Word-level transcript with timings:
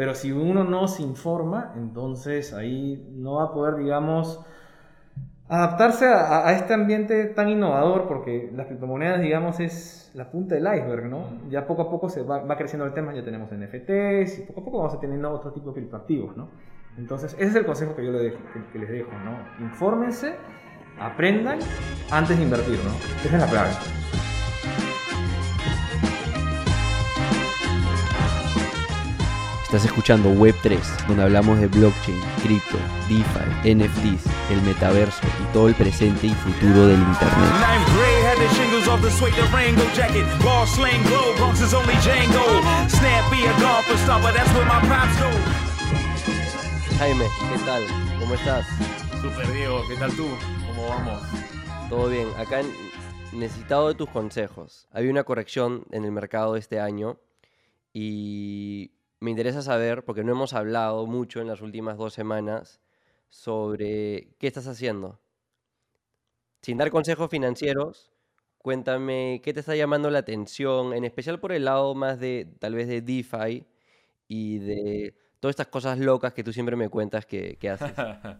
Pero 0.00 0.14
si 0.14 0.32
uno 0.32 0.64
no 0.64 0.88
se 0.88 1.02
informa, 1.02 1.74
entonces 1.76 2.54
ahí 2.54 3.06
no 3.18 3.34
va 3.34 3.44
a 3.44 3.52
poder, 3.52 3.76
digamos, 3.76 4.42
adaptarse 5.46 6.06
a, 6.06 6.50
este 6.52 6.72
ambiente 6.72 7.26
tan 7.26 7.50
innovador, 7.50 8.08
porque 8.08 8.50
las 8.54 8.66
criptomonedas, 8.66 9.20
digamos, 9.20 9.60
es 9.60 10.10
la 10.14 10.30
punta 10.30 10.54
del 10.54 10.64
iceberg, 10.64 11.04
¿no? 11.10 11.24
Ya 11.50 11.66
poco 11.66 11.82
a 11.82 11.90
poco 11.90 12.08
se 12.08 12.22
va, 12.22 12.56
creciendo 12.56 12.86
el 12.86 12.94
tema, 12.94 13.12
ya 13.14 13.22
tenemos 13.22 13.50
NFTs 13.52 14.38
y 14.38 14.42
poco 14.46 14.62
a 14.62 14.64
poco 14.64 14.78
vamos 14.78 14.94
a 14.94 15.00
tener 15.00 15.22
otro 15.26 15.52
tipo 15.52 15.68
de 15.68 15.74
criptoactivos, 15.74 16.34
¿no? 16.34 16.48
Entonces, 16.96 17.34
ese 17.34 17.48
es 17.48 17.54
el 17.56 17.66
consejo 17.66 17.94
que 17.94 18.02
yo 18.02 18.10
les 18.10 18.22
dejo, 18.22 18.38
que, 18.72 18.78
les 18.78 18.88
dejo, 18.88 19.10
¿no? 19.22 19.36
Infórmense, 19.62 20.34
aprendan 20.98 21.58
antes 22.10 22.38
de 22.38 22.42
invertir, 22.42 22.78
¿no? 22.86 22.92
Esa 23.22 23.36
es 23.36 23.42
la 23.42 23.50
clave. 23.50 24.19
Estás 29.70 29.84
escuchando 29.84 30.30
Web3, 30.30 31.06
donde 31.06 31.22
hablamos 31.22 31.60
de 31.60 31.68
blockchain, 31.68 32.20
cripto, 32.42 32.76
DeFi, 33.08 33.72
NFTs, 33.72 34.50
el 34.50 34.62
metaverso 34.62 35.20
y 35.40 35.52
todo 35.52 35.68
el 35.68 35.76
presente 35.76 36.26
y 36.26 36.30
futuro 36.30 36.88
del 36.88 36.98
Internet. 36.98 37.52
Jaime, 46.98 47.26
¿qué 47.52 47.64
tal? 47.64 47.84
¿Cómo 48.18 48.34
estás? 48.34 48.66
Super 49.22 49.52
Diego, 49.52 49.84
¿qué 49.88 49.94
tal 49.94 50.12
tú? 50.16 50.26
¿Cómo 50.66 50.88
vamos? 50.88 51.22
Todo 51.88 52.08
bien, 52.08 52.26
acá 52.36 52.62
necesitado 53.30 53.86
de 53.86 53.94
tus 53.94 54.10
consejos. 54.10 54.88
Había 54.90 55.12
una 55.12 55.22
corrección 55.22 55.84
en 55.92 56.04
el 56.04 56.10
mercado 56.10 56.56
este 56.56 56.80
año 56.80 57.20
y 57.92 58.90
me 59.20 59.30
interesa 59.30 59.62
saber, 59.62 60.04
porque 60.04 60.24
no 60.24 60.32
hemos 60.32 60.54
hablado 60.54 61.06
mucho 61.06 61.40
en 61.40 61.46
las 61.46 61.60
últimas 61.60 61.98
dos 61.98 62.14
semanas, 62.14 62.80
sobre 63.28 64.34
qué 64.38 64.46
estás 64.46 64.66
haciendo. 64.66 65.20
Sin 66.62 66.78
dar 66.78 66.90
consejos 66.90 67.30
financieros, 67.30 68.12
cuéntame 68.58 69.40
qué 69.44 69.52
te 69.52 69.60
está 69.60 69.76
llamando 69.76 70.10
la 70.10 70.20
atención, 70.20 70.94
en 70.94 71.04
especial 71.04 71.38
por 71.38 71.52
el 71.52 71.66
lado 71.66 71.94
más 71.94 72.18
de 72.18 72.48
tal 72.58 72.74
vez 72.74 72.88
de 72.88 73.02
DeFi 73.02 73.66
y 74.26 74.58
de 74.58 75.14
todas 75.38 75.52
estas 75.52 75.68
cosas 75.68 75.98
locas 75.98 76.32
que 76.32 76.44
tú 76.44 76.52
siempre 76.52 76.76
me 76.76 76.88
cuentas 76.88 77.26
que, 77.26 77.56
haces. 77.70 77.92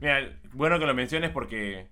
Mira, 0.00 0.40
bueno 0.52 0.78
que 0.80 0.86
lo 0.86 0.94
menciones 0.94 1.30
porque, 1.30 1.88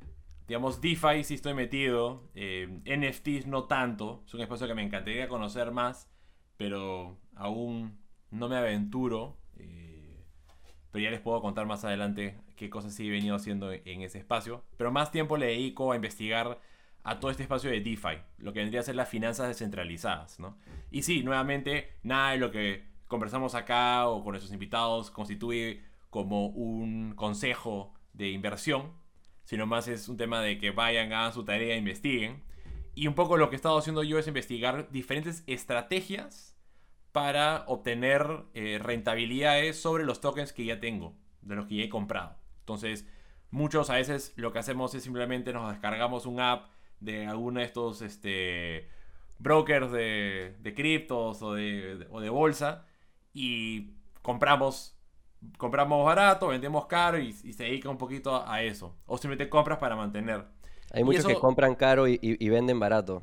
digamos, 0.49 0.81
DeFi 0.81 1.23
sí 1.23 1.35
estoy 1.35 1.55
metido, 1.55 2.29
eh, 2.35 2.81
NFTs 2.85 3.47
no 3.47 3.65
tanto, 3.65 4.25
es 4.27 4.35
un 4.35 4.41
espacio 4.41 4.67
que 4.67 4.75
me 4.75 4.83
encantaría 4.83 5.29
conocer 5.29 5.71
más, 5.71 6.09
pero 6.57 7.19
aún 7.35 8.00
no 8.31 8.49
me 8.49 8.57
aventuro. 8.57 9.37
Eh, 9.57 10.25
pero 10.91 11.05
ya 11.05 11.11
les 11.11 11.21
puedo 11.21 11.41
contar 11.41 11.67
más 11.67 11.85
adelante 11.85 12.37
qué 12.57 12.69
cosas 12.69 12.99
he 13.01 13.09
venido 13.09 13.37
haciendo 13.37 13.73
en 13.73 14.03
ese 14.03 14.19
espacio. 14.19 14.65
Pero 14.77 14.91
más 14.91 15.11
tiempo 15.11 15.37
le 15.37 15.47
dedico 15.47 15.93
a 15.93 15.97
investigar 15.97 16.61
a 17.03 17.19
todo 17.19 17.31
este 17.31 17.43
espacio 17.43 17.71
de 17.71 17.81
DeFi, 17.81 18.19
lo 18.39 18.53
que 18.53 18.61
vendría 18.61 18.81
a 18.81 18.85
ser 18.85 18.97
las 18.97 19.09
finanzas 19.09 19.49
descentralizadas. 19.49 20.39
¿no? 20.39 20.59
Y 20.91 21.03
sí, 21.03 21.23
nuevamente, 21.23 21.97
nada 22.03 22.33
de 22.33 22.39
lo 22.39 22.51
que 22.51 22.85
conversamos 23.07 23.55
acá 23.55 24.07
o 24.09 24.23
con 24.23 24.33
nuestros 24.33 24.53
invitados 24.53 25.11
constituye 25.11 25.83
como 26.11 26.47
un 26.47 27.15
consejo 27.15 27.95
de 28.13 28.31
inversión, 28.31 28.93
sino 29.45 29.67
más 29.67 29.89
es 29.89 30.09
un 30.09 30.17
tema 30.17 30.41
de 30.41 30.59
que 30.59 30.71
vayan, 30.71 31.13
hagan 31.13 31.33
su 31.33 31.45
tarea, 31.45 31.77
investiguen. 31.77 32.43
Y 32.95 33.07
un 33.07 33.15
poco 33.15 33.37
lo 33.37 33.49
que 33.49 33.55
he 33.55 33.57
estado 33.57 33.79
haciendo 33.79 34.03
yo 34.03 34.19
es 34.19 34.27
investigar 34.27 34.91
diferentes 34.91 35.43
estrategias 35.47 36.50
para 37.13 37.65
obtener 37.67 38.45
eh, 38.55 38.79
rentabilidades 38.83 39.81
sobre 39.81 40.05
los 40.05 40.21
tokens 40.21 40.53
que 40.53 40.65
ya 40.65 40.81
tengo, 40.81 41.15
de 41.43 41.57
los 41.57 41.67
que 41.67 41.77
ya 41.77 41.85
he 41.85 41.89
comprado. 41.89 42.37
Entonces, 42.61 43.07
muchos 43.51 43.91
a 43.91 43.95
veces 43.95 44.33
lo 44.37 44.53
que 44.53 44.61
hacemos 44.61 44.95
es 44.95 45.03
simplemente 45.03 45.53
nos 45.53 45.71
descargamos 45.71 46.27
un 46.27 46.41
app 46.41 46.71
de 47.01 47.27
alguno 47.27 47.61
de 47.61 47.67
estos 47.67 48.03
este, 48.03 48.89
brokers 49.39 49.91
de, 49.91 50.57
de 50.61 50.75
criptos 50.75 51.43
o 51.43 51.55
de, 51.55 52.07
o 52.11 52.21
de 52.21 52.29
bolsa 52.29 52.85
y 53.33 53.95
compramos 54.23 54.97
compramos 55.57 56.05
barato, 56.05 56.49
vendemos 56.49 56.87
caro 56.87 57.19
y, 57.19 57.33
se 57.33 57.65
dedica 57.65 57.89
un 57.89 57.99
poquito 57.99 58.47
a, 58.47 58.63
eso. 58.63 58.97
O 59.07 59.17
simplemente 59.17 59.49
compras 59.49 59.79
para 59.79 59.97
mantener. 59.97 60.45
Hay 60.93 61.05
muchos 61.05 61.27
que 61.27 61.35
compran 61.35 61.75
caro 61.75 62.09
y, 62.09 62.49
venden 62.49 62.79
barato. 62.79 63.23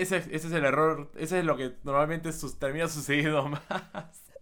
Ese, 0.00 0.16
es 0.30 0.44
el 0.44 0.64
error, 0.64 1.10
ese 1.16 1.40
es 1.40 1.44
lo 1.44 1.56
que 1.56 1.74
normalmente 1.84 2.30
termina 2.58 2.88
sucediendo 2.88 3.48
más. 3.48 3.62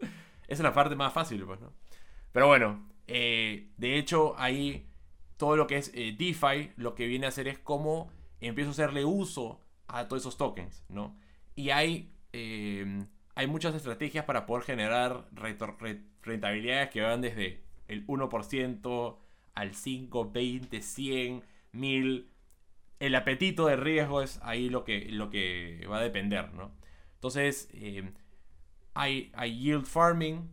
Esa 0.01 0.13
es 0.49 0.61
la 0.61 0.75
parte 0.75 0.97
más 0.97 1.13
fácil, 1.13 1.45
pues, 1.45 1.61
¿no? 1.61 1.73
Pero 2.33 2.47
bueno, 2.47 2.89
eh, 3.07 3.71
de 3.77 3.99
hecho, 3.99 4.35
ahí 4.39 4.89
todo 5.37 5.57
lo 5.57 5.67
que 5.67 5.77
es 5.77 5.91
eh, 5.95 6.15
DeFi, 6.17 6.73
lo 6.77 6.95
que 6.95 7.07
viene 7.07 7.27
a 7.27 7.31
hacer 7.31 7.49
es 7.49 7.59
cómo 7.59 8.11
empiezo 8.41 8.71
a 8.71 8.73
hacerle 8.73 9.05
uso 9.05 9.61
a 9.89 10.09
todos 10.09 10.23
esos 10.23 10.37
tokens, 10.37 10.85
¿no? 10.89 11.17
Y 11.55 11.71
hay, 11.71 12.15
eh, 12.33 13.05
hay 13.35 13.47
muchas 13.47 13.75
estrategias 13.75 14.25
para 14.25 14.47
poder 14.47 14.65
generar 14.65 15.29
rentabilidades 16.23 16.91
que 16.91 17.01
van 17.03 17.21
desde 17.21 17.63
el 17.89 18.07
1% 18.07 19.19
al 19.55 19.75
5, 19.75 20.31
20, 20.33 20.83
100, 20.83 21.45
1000, 21.73 22.32
el 23.03 23.17
apetito 23.17 23.67
de 23.67 23.75
riesgo 23.75 24.23
es 24.23 24.39
ahí 24.45 24.69
lo 24.69 24.85
que, 24.85 25.07
lo 25.11 25.29
que 25.29 25.85
va 25.91 25.99
a 25.99 26.03
depender, 26.03 26.55
¿no? 26.55 26.71
Entonces, 27.15 27.69
eh, 27.73 28.13
hay, 28.95 29.33
hay, 29.35 29.59
yield 29.59 29.87
farming, 29.87 30.49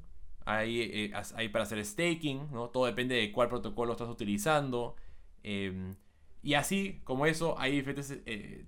hay, 0.45 0.81
eh, 0.81 1.13
hay, 1.35 1.49
para 1.49 1.63
hacer 1.65 1.85
staking, 1.85 2.51
¿no? 2.51 2.69
Todo 2.69 2.87
depende 2.87 3.13
de 3.13 3.31
cuál 3.31 3.49
protocolo 3.49 3.91
estás 3.91 4.09
utilizando. 4.09 4.95
Em, 5.43 5.95
y 6.41 6.55
así 6.55 7.01
como 7.03 7.27
eso, 7.27 7.59
hay 7.59 7.71
diferentes, 7.73 8.19
eh, 8.25 8.65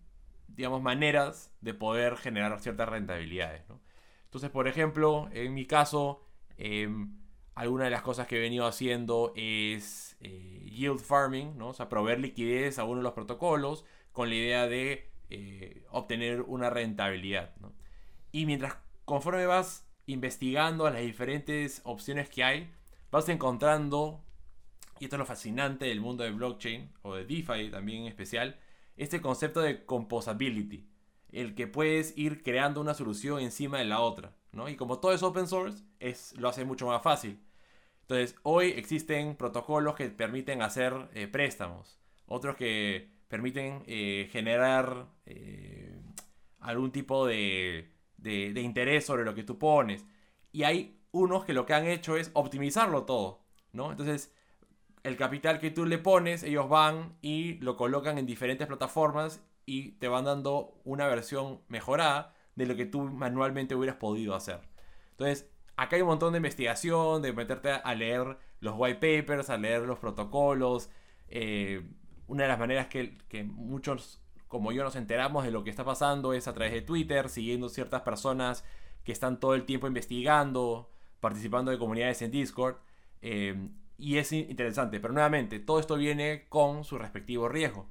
digamos, 0.47 0.83
maneras 0.83 1.51
de 1.61 1.73
poder 1.73 2.17
generar 2.17 2.59
ciertas 2.59 2.87
rentabilidades, 2.87 3.67
¿no? 3.67 3.81
Entonces, 4.25 4.51
por 4.51 4.67
ejemplo, 4.67 5.27
en 5.33 5.55
mi 5.55 5.65
caso, 5.65 6.23
em, 6.57 7.17
alguna 7.55 7.85
de 7.85 7.89
las 7.89 8.01
cosas 8.01 8.27
que 8.27 8.37
he 8.37 8.39
venido 8.39 8.65
haciendo 8.65 9.33
es 9.35 10.17
eh, 10.21 10.69
yield 10.71 10.99
farming, 10.99 11.57
¿no? 11.57 11.69
O 11.69 11.73
sea, 11.73 11.89
proveer 11.89 12.19
liquidez 12.19 12.79
a 12.79 12.83
uno 12.85 12.97
de 12.97 13.03
los 13.03 13.13
protocolos 13.13 13.85
con 14.11 14.29
la 14.29 14.35
idea 14.35 14.67
de 14.67 15.09
eh, 15.29 15.85
obtener 15.91 16.41
una 16.41 16.69
rentabilidad, 16.69 17.55
Y 18.31 18.45
mientras, 18.45 18.75
conforme 19.05 19.45
vas 19.45 19.87
investigando 20.05 20.89
las 20.89 21.01
diferentes 21.01 21.81
opciones 21.85 22.29
que 22.29 22.43
hay, 22.43 22.71
vas 23.11 23.29
encontrando, 23.29 24.21
y 24.99 25.05
esto 25.05 25.15
es 25.15 25.19
lo 25.19 25.25
fascinante 25.25 25.85
del 25.85 26.01
mundo 26.01 26.23
de 26.23 26.31
blockchain, 26.31 26.91
o 27.01 27.15
de 27.15 27.25
DeFi 27.25 27.69
también 27.71 28.01
en 28.01 28.07
especial, 28.07 28.59
este 28.97 29.21
concepto 29.21 29.61
de 29.61 29.85
composability, 29.85 30.89
el 31.31 31.55
que 31.55 31.67
puedes 31.67 32.17
ir 32.17 32.43
creando 32.43 32.81
una 32.81 32.93
solución 32.93 33.39
encima 33.39 33.79
de 33.79 33.85
la 33.85 34.01
otra. 34.01 34.35
Y 34.67 34.75
como 34.75 34.99
todo 34.99 35.13
es 35.13 35.23
open 35.23 35.47
source, 35.47 35.83
es, 35.99 36.37
lo 36.37 36.49
hace 36.49 36.65
mucho 36.65 36.87
más 36.87 37.01
fácil. 37.01 37.39
Entonces, 38.01 38.35
hoy 38.43 38.67
existen 38.71 39.35
protocolos 39.35 39.95
que 39.95 40.09
permiten 40.09 40.61
hacer 40.61 41.09
eh, 41.13 41.27
préstamos, 41.27 41.99
otros 42.25 42.57
que 42.57 43.09
permiten 43.29 43.83
eh, 43.87 44.27
generar 44.29 45.07
eh, 45.25 45.97
algún 46.59 46.91
tipo 46.91 47.25
de, 47.25 47.89
de, 48.17 48.61
interés 48.61 49.05
sobre 49.05 49.23
lo 49.23 49.33
que 49.33 49.43
tú 49.43 49.57
pones. 49.57 50.05
Y 50.51 50.63
hay 50.63 50.99
unos 51.11 51.45
que 51.45 51.53
lo 51.53 51.65
que 51.65 51.73
han 51.73 51.87
hecho 51.87 52.17
es 52.17 52.31
optimizarlo 52.33 53.05
todo, 53.05 53.45
¿no? 53.71 53.91
Entonces, 53.91 54.33
el 55.03 55.15
capital 55.15 55.59
que 55.59 55.71
tú 55.71 55.85
le 55.85 55.97
pones, 55.97 56.43
ellos 56.43 56.67
van 56.67 57.17
y 57.21 57.53
lo 57.59 57.77
colocan 57.77 58.17
en 58.17 58.25
diferentes 58.25 58.67
plataformas 58.67 59.41
y 59.65 59.93
te 59.93 60.09
van 60.09 60.25
dando 60.25 60.79
una 60.83 61.07
versión 61.07 61.61
mejorada 61.69 62.35
de 62.55 62.65
lo 62.65 62.75
que 62.75 62.85
tú 62.85 63.01
manualmente 63.03 63.75
hubieras 63.75 63.97
podido 63.97 64.35
hacer. 64.35 64.59
Entonces, 65.11 65.49
acá 65.75 65.95
hay 65.95 66.01
un 66.01 66.09
montón 66.09 66.33
de 66.33 66.37
investigación, 66.37 67.21
de 67.21 67.33
meterte 67.33 67.71
a 67.71 67.95
leer 67.95 68.37
los 68.59 68.75
white 68.77 68.95
papers, 68.95 69.49
a 69.49 69.57
leer 69.57 69.83
los 69.83 69.99
protocolos. 69.99 70.89
Eh, 71.27 71.87
una 72.27 72.43
de 72.43 72.49
las 72.49 72.59
maneras 72.59 72.87
que, 72.87 73.17
muchos 73.43 74.21
como 74.47 74.71
yo 74.71 74.83
nos 74.83 74.95
enteramos 74.95 75.45
de 75.45 75.51
lo 75.51 75.63
que 75.63 75.69
está 75.69 75.85
pasando 75.85 76.33
es 76.33 76.47
a 76.47 76.53
través 76.53 76.73
de 76.73 76.81
Twitter, 76.81 77.29
siguiendo 77.29 77.69
ciertas 77.69 78.01
personas 78.01 78.65
que 79.03 79.11
están 79.11 79.39
todo 79.39 79.55
el 79.55 79.65
tiempo 79.65 79.87
investigando, 79.87 80.89
participando 81.19 81.71
de 81.71 81.77
comunidades 81.77 82.21
en 82.21 82.31
Discord. 82.31 82.75
Eh, 83.21 83.69
y 83.97 84.17
es 84.17 84.31
interesante, 84.31 84.99
pero 84.99 85.13
nuevamente, 85.13 85.59
todo 85.59 85.79
esto 85.79 85.95
viene 85.95 86.47
con 86.49 86.83
su 86.83 86.97
respectivo 86.97 87.47
riesgo. 87.47 87.87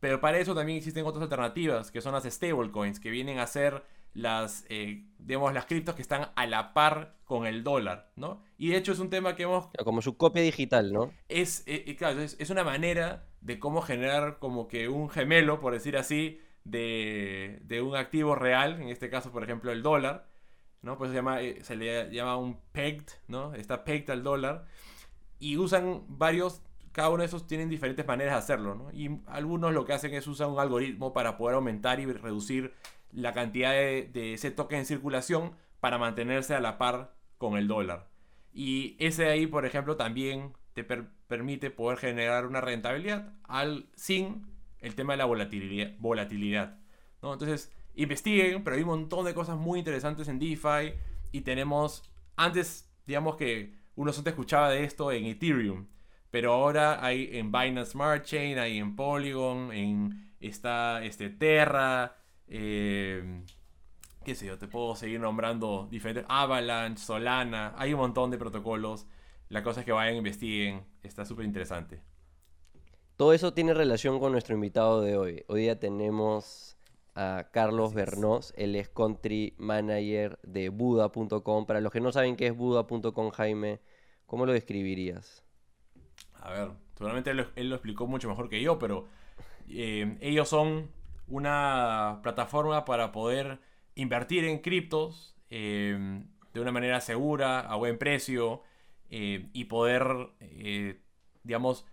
Pero 0.00 0.20
para 0.20 0.38
eso 0.38 0.54
también 0.54 0.78
existen 0.78 1.04
otras 1.04 1.22
alternativas, 1.22 1.90
que 1.90 2.00
son 2.00 2.14
las 2.14 2.24
stablecoins, 2.24 3.00
que 3.00 3.10
vienen 3.10 3.38
a 3.38 3.46
ser 3.46 3.84
las, 4.14 4.64
eh, 4.68 5.04
digamos, 5.18 5.52
las 5.54 5.66
criptos 5.66 5.94
que 5.94 6.02
están 6.02 6.30
a 6.34 6.46
la 6.46 6.72
par 6.74 7.16
con 7.24 7.46
el 7.46 7.62
dólar, 7.62 8.10
¿no? 8.16 8.42
Y 8.58 8.70
de 8.70 8.76
hecho 8.76 8.92
es 8.92 8.98
un 8.98 9.10
tema 9.10 9.36
que 9.36 9.44
hemos... 9.44 9.68
Como 9.84 10.02
su 10.02 10.16
copia 10.16 10.42
digital, 10.42 10.92
¿no? 10.92 11.12
Es, 11.28 11.62
eh, 11.66 11.94
claro, 11.96 12.20
es, 12.20 12.50
una 12.50 12.64
manera 12.64 13.26
de 13.40 13.58
cómo 13.58 13.82
generar 13.82 14.38
como 14.38 14.68
que 14.68 14.88
un 14.88 15.08
gemelo, 15.08 15.60
por 15.60 15.72
decir 15.72 15.96
así, 15.96 16.40
de, 16.64 17.60
de, 17.64 17.82
un 17.82 17.96
activo 17.96 18.34
real, 18.34 18.80
en 18.80 18.88
este 18.88 19.08
caso, 19.08 19.30
por 19.30 19.44
ejemplo, 19.44 19.70
el 19.70 19.82
dólar, 19.82 20.28
¿no? 20.82 20.98
Pues 20.98 21.10
se, 21.10 21.16
llama, 21.16 21.40
eh, 21.40 21.62
se 21.62 21.76
le 21.76 22.10
llama 22.10 22.36
un 22.36 22.60
pegged, 22.72 23.06
¿no? 23.28 23.54
Está 23.54 23.84
pegged 23.84 24.10
al 24.10 24.22
dólar. 24.22 24.66
Y 25.38 25.56
usan 25.56 26.04
varios, 26.08 26.62
cada 26.92 27.10
uno 27.10 27.18
de 27.18 27.26
esos 27.26 27.46
tienen 27.46 27.68
diferentes 27.68 28.06
maneras 28.06 28.34
de 28.34 28.38
hacerlo, 28.38 28.74
¿no? 28.74 28.90
Y 28.92 29.20
algunos 29.26 29.72
lo 29.72 29.84
que 29.84 29.92
hacen 29.92 30.14
es 30.14 30.26
usar 30.26 30.48
un 30.48 30.58
algoritmo 30.58 31.12
para 31.12 31.36
poder 31.36 31.54
aumentar 31.54 32.00
y 32.00 32.06
reducir 32.06 32.74
la 33.12 33.32
cantidad 33.32 33.72
de, 33.72 34.08
de 34.12 34.34
ese 34.34 34.50
token 34.50 34.80
en 34.80 34.86
circulación 34.86 35.52
para 35.80 35.98
mantenerse 35.98 36.54
a 36.54 36.60
la 36.60 36.78
par 36.78 37.14
con 37.38 37.56
el 37.56 37.68
dólar. 37.68 38.08
Y 38.52 38.96
ese 38.98 39.26
ahí, 39.28 39.46
por 39.46 39.64
ejemplo, 39.64 39.96
también 39.96 40.52
te 40.74 40.84
permite 40.84 41.70
poder 41.70 41.98
generar 41.98 42.46
una 42.46 42.60
rentabilidad 42.60 43.32
al, 43.44 43.88
sin 43.94 44.46
el 44.78 44.94
tema 44.94 45.14
de 45.14 45.18
la 45.18 45.24
volatilidad. 45.24 45.92
volatilidad 45.98 46.78
¿no? 47.22 47.32
Entonces, 47.32 47.72
investiguen, 47.94 48.64
pero 48.64 48.76
hay 48.76 48.82
un 48.82 48.88
montón 48.88 49.24
de 49.24 49.34
cosas 49.34 49.56
muy 49.56 49.78
interesantes 49.78 50.28
en 50.28 50.38
DeFi 50.38 50.94
y 51.32 51.42
tenemos, 51.42 52.10
antes, 52.36 52.90
digamos 53.06 53.36
que 53.36 53.74
uno 53.94 54.12
solo 54.12 54.30
escuchaba 54.30 54.70
de 54.70 54.84
esto 54.84 55.12
en 55.12 55.26
Ethereum, 55.26 55.86
pero 56.30 56.52
ahora 56.52 57.04
hay 57.04 57.28
en 57.32 57.50
Binance 57.50 57.92
Smart 57.92 58.24
Chain, 58.24 58.58
hay 58.58 58.78
en 58.78 58.96
Polygon, 58.96 59.72
en 59.72 60.32
está 60.40 61.04
este 61.04 61.28
Terra, 61.28 62.16
eh, 62.50 63.44
qué 64.24 64.34
sé 64.34 64.46
yo, 64.46 64.58
te 64.58 64.66
puedo 64.66 64.96
seguir 64.96 65.20
nombrando 65.20 65.86
diferentes, 65.90 66.24
Avalanche, 66.28 67.02
Solana, 67.02 67.74
hay 67.76 67.94
un 67.94 68.00
montón 68.00 68.30
de 68.30 68.38
protocolos. 68.38 69.06
La 69.48 69.62
cosa 69.62 69.80
es 69.80 69.86
que 69.86 69.92
vayan, 69.92 70.16
investiguen, 70.16 70.84
está 71.02 71.24
súper 71.24 71.44
interesante. 71.44 72.00
Todo 73.16 73.32
eso 73.32 73.52
tiene 73.52 73.74
relación 73.74 74.18
con 74.18 74.32
nuestro 74.32 74.54
invitado 74.54 75.00
de 75.00 75.16
hoy. 75.16 75.44
Hoy 75.46 75.62
día 75.62 75.78
tenemos 75.78 76.76
a 77.14 77.48
Carlos 77.52 77.94
Bernós, 77.94 78.52
él 78.56 78.74
es 78.76 78.88
country 78.88 79.54
manager 79.58 80.38
de 80.42 80.70
Buda.com. 80.70 81.66
Para 81.66 81.80
los 81.80 81.92
que 81.92 82.00
no 82.00 82.12
saben 82.12 82.36
qué 82.36 82.48
es 82.48 82.56
Buda.com, 82.56 83.30
Jaime, 83.30 83.80
¿cómo 84.26 84.46
lo 84.46 84.52
describirías? 84.52 85.44
A 86.34 86.50
ver, 86.50 86.70
seguramente 86.96 87.30
él, 87.30 87.68
lo 87.68 87.74
explicó 87.74 88.06
mucho 88.06 88.28
mejor 88.28 88.48
que 88.48 88.62
yo, 88.62 88.78
pero 88.78 89.06
eh, 89.68 90.16
ellos 90.20 90.48
son 90.48 90.90
una 91.30 92.20
plataforma 92.22 92.84
para 92.84 93.12
poder 93.12 93.60
invertir 93.94 94.44
en 94.44 94.58
criptos 94.58 95.36
eh, 95.50 96.22
de 96.52 96.60
una 96.60 96.72
manera 96.72 97.00
segura, 97.00 97.60
a 97.60 97.76
buen 97.76 97.98
precio 97.98 98.62
eh, 99.10 99.48
y 99.52 99.64
poder, 99.64 100.30
eh, 100.40 101.00
digamos, 101.44 101.86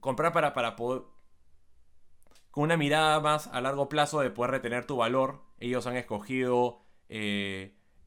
comprar 0.00 0.32
para, 0.32 0.52
para 0.52 0.76
poder, 0.76 1.02
con 2.50 2.64
una 2.64 2.76
mirada 2.76 3.20
más 3.20 3.46
a 3.48 3.60
largo 3.60 3.88
plazo 3.88 4.20
de 4.20 4.30
poder 4.30 4.52
retener 4.52 4.86
tu 4.86 4.96
valor. 4.96 5.42
Ellos 5.58 5.86
han 5.86 5.96
escogido 5.96 6.82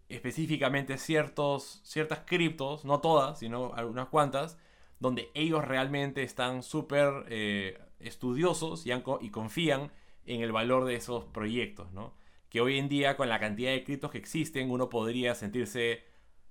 específicamente 0.07 0.97
ciertos, 0.97 1.81
ciertas 1.83 2.21
criptos, 2.25 2.85
no 2.85 3.01
todas, 3.01 3.39
sino 3.39 3.73
algunas 3.73 4.07
cuantas, 4.07 4.57
donde 4.99 5.29
ellos 5.33 5.65
realmente 5.65 6.23
están 6.23 6.63
súper 6.63 7.25
estudiosos 7.99 8.85
y, 8.85 8.91
y 9.21 9.29
confían 9.29 9.91
en 10.25 10.41
el 10.41 10.51
valor 10.51 10.85
de 10.85 10.95
esos 10.95 11.25
proyectos, 11.25 11.91
¿no? 11.91 12.13
que 12.53 12.61
hoy 12.61 12.77
en 12.77 12.87
día 12.87 13.17
con 13.17 13.29
la 13.29 13.39
cantidad 13.39 13.71
de 13.71 13.83
criptos 13.83 14.11
que 14.11 14.19
existen 14.19 14.69
uno 14.69 14.87
podría 14.87 15.33
sentirse 15.33 16.03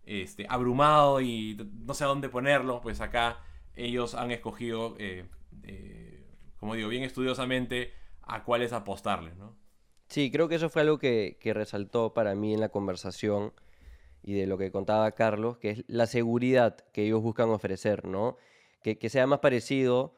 este, 0.04 0.46
abrumado 0.48 1.20
y 1.20 1.56
no 1.86 1.94
sé 1.94 2.02
a 2.02 2.08
dónde 2.08 2.28
ponerlo, 2.28 2.80
pues 2.80 3.00
acá 3.00 3.38
ellos 3.76 4.16
han 4.16 4.32
escogido, 4.32 4.96
eh, 4.98 5.24
como 6.56 6.74
digo, 6.74 6.88
bien 6.88 7.04
estudiosamente 7.04 7.92
a 8.22 8.42
cuáles 8.42 8.72
apostarles, 8.72 9.36
¿no? 9.36 9.56
Sí, 10.08 10.32
creo 10.32 10.48
que 10.48 10.56
eso 10.56 10.68
fue 10.68 10.82
algo 10.82 10.98
que, 10.98 11.38
resaltó 11.54 12.12
para 12.12 12.34
mí 12.34 12.52
en 12.52 12.58
la 12.58 12.70
conversación 12.70 13.52
y 14.24 14.34
de 14.34 14.48
lo 14.48 14.58
que 14.58 14.72
contaba 14.72 15.12
Carlos, 15.12 15.56
que 15.58 15.70
es 15.70 15.84
la 15.86 16.06
seguridad 16.06 16.76
que 16.92 17.04
ellos 17.04 17.22
buscan 17.22 17.50
ofrecer, 17.50 18.06
¿no? 18.06 18.36
Que, 18.82 19.08
sea 19.08 19.28
más 19.28 19.38
parecido 19.38 20.16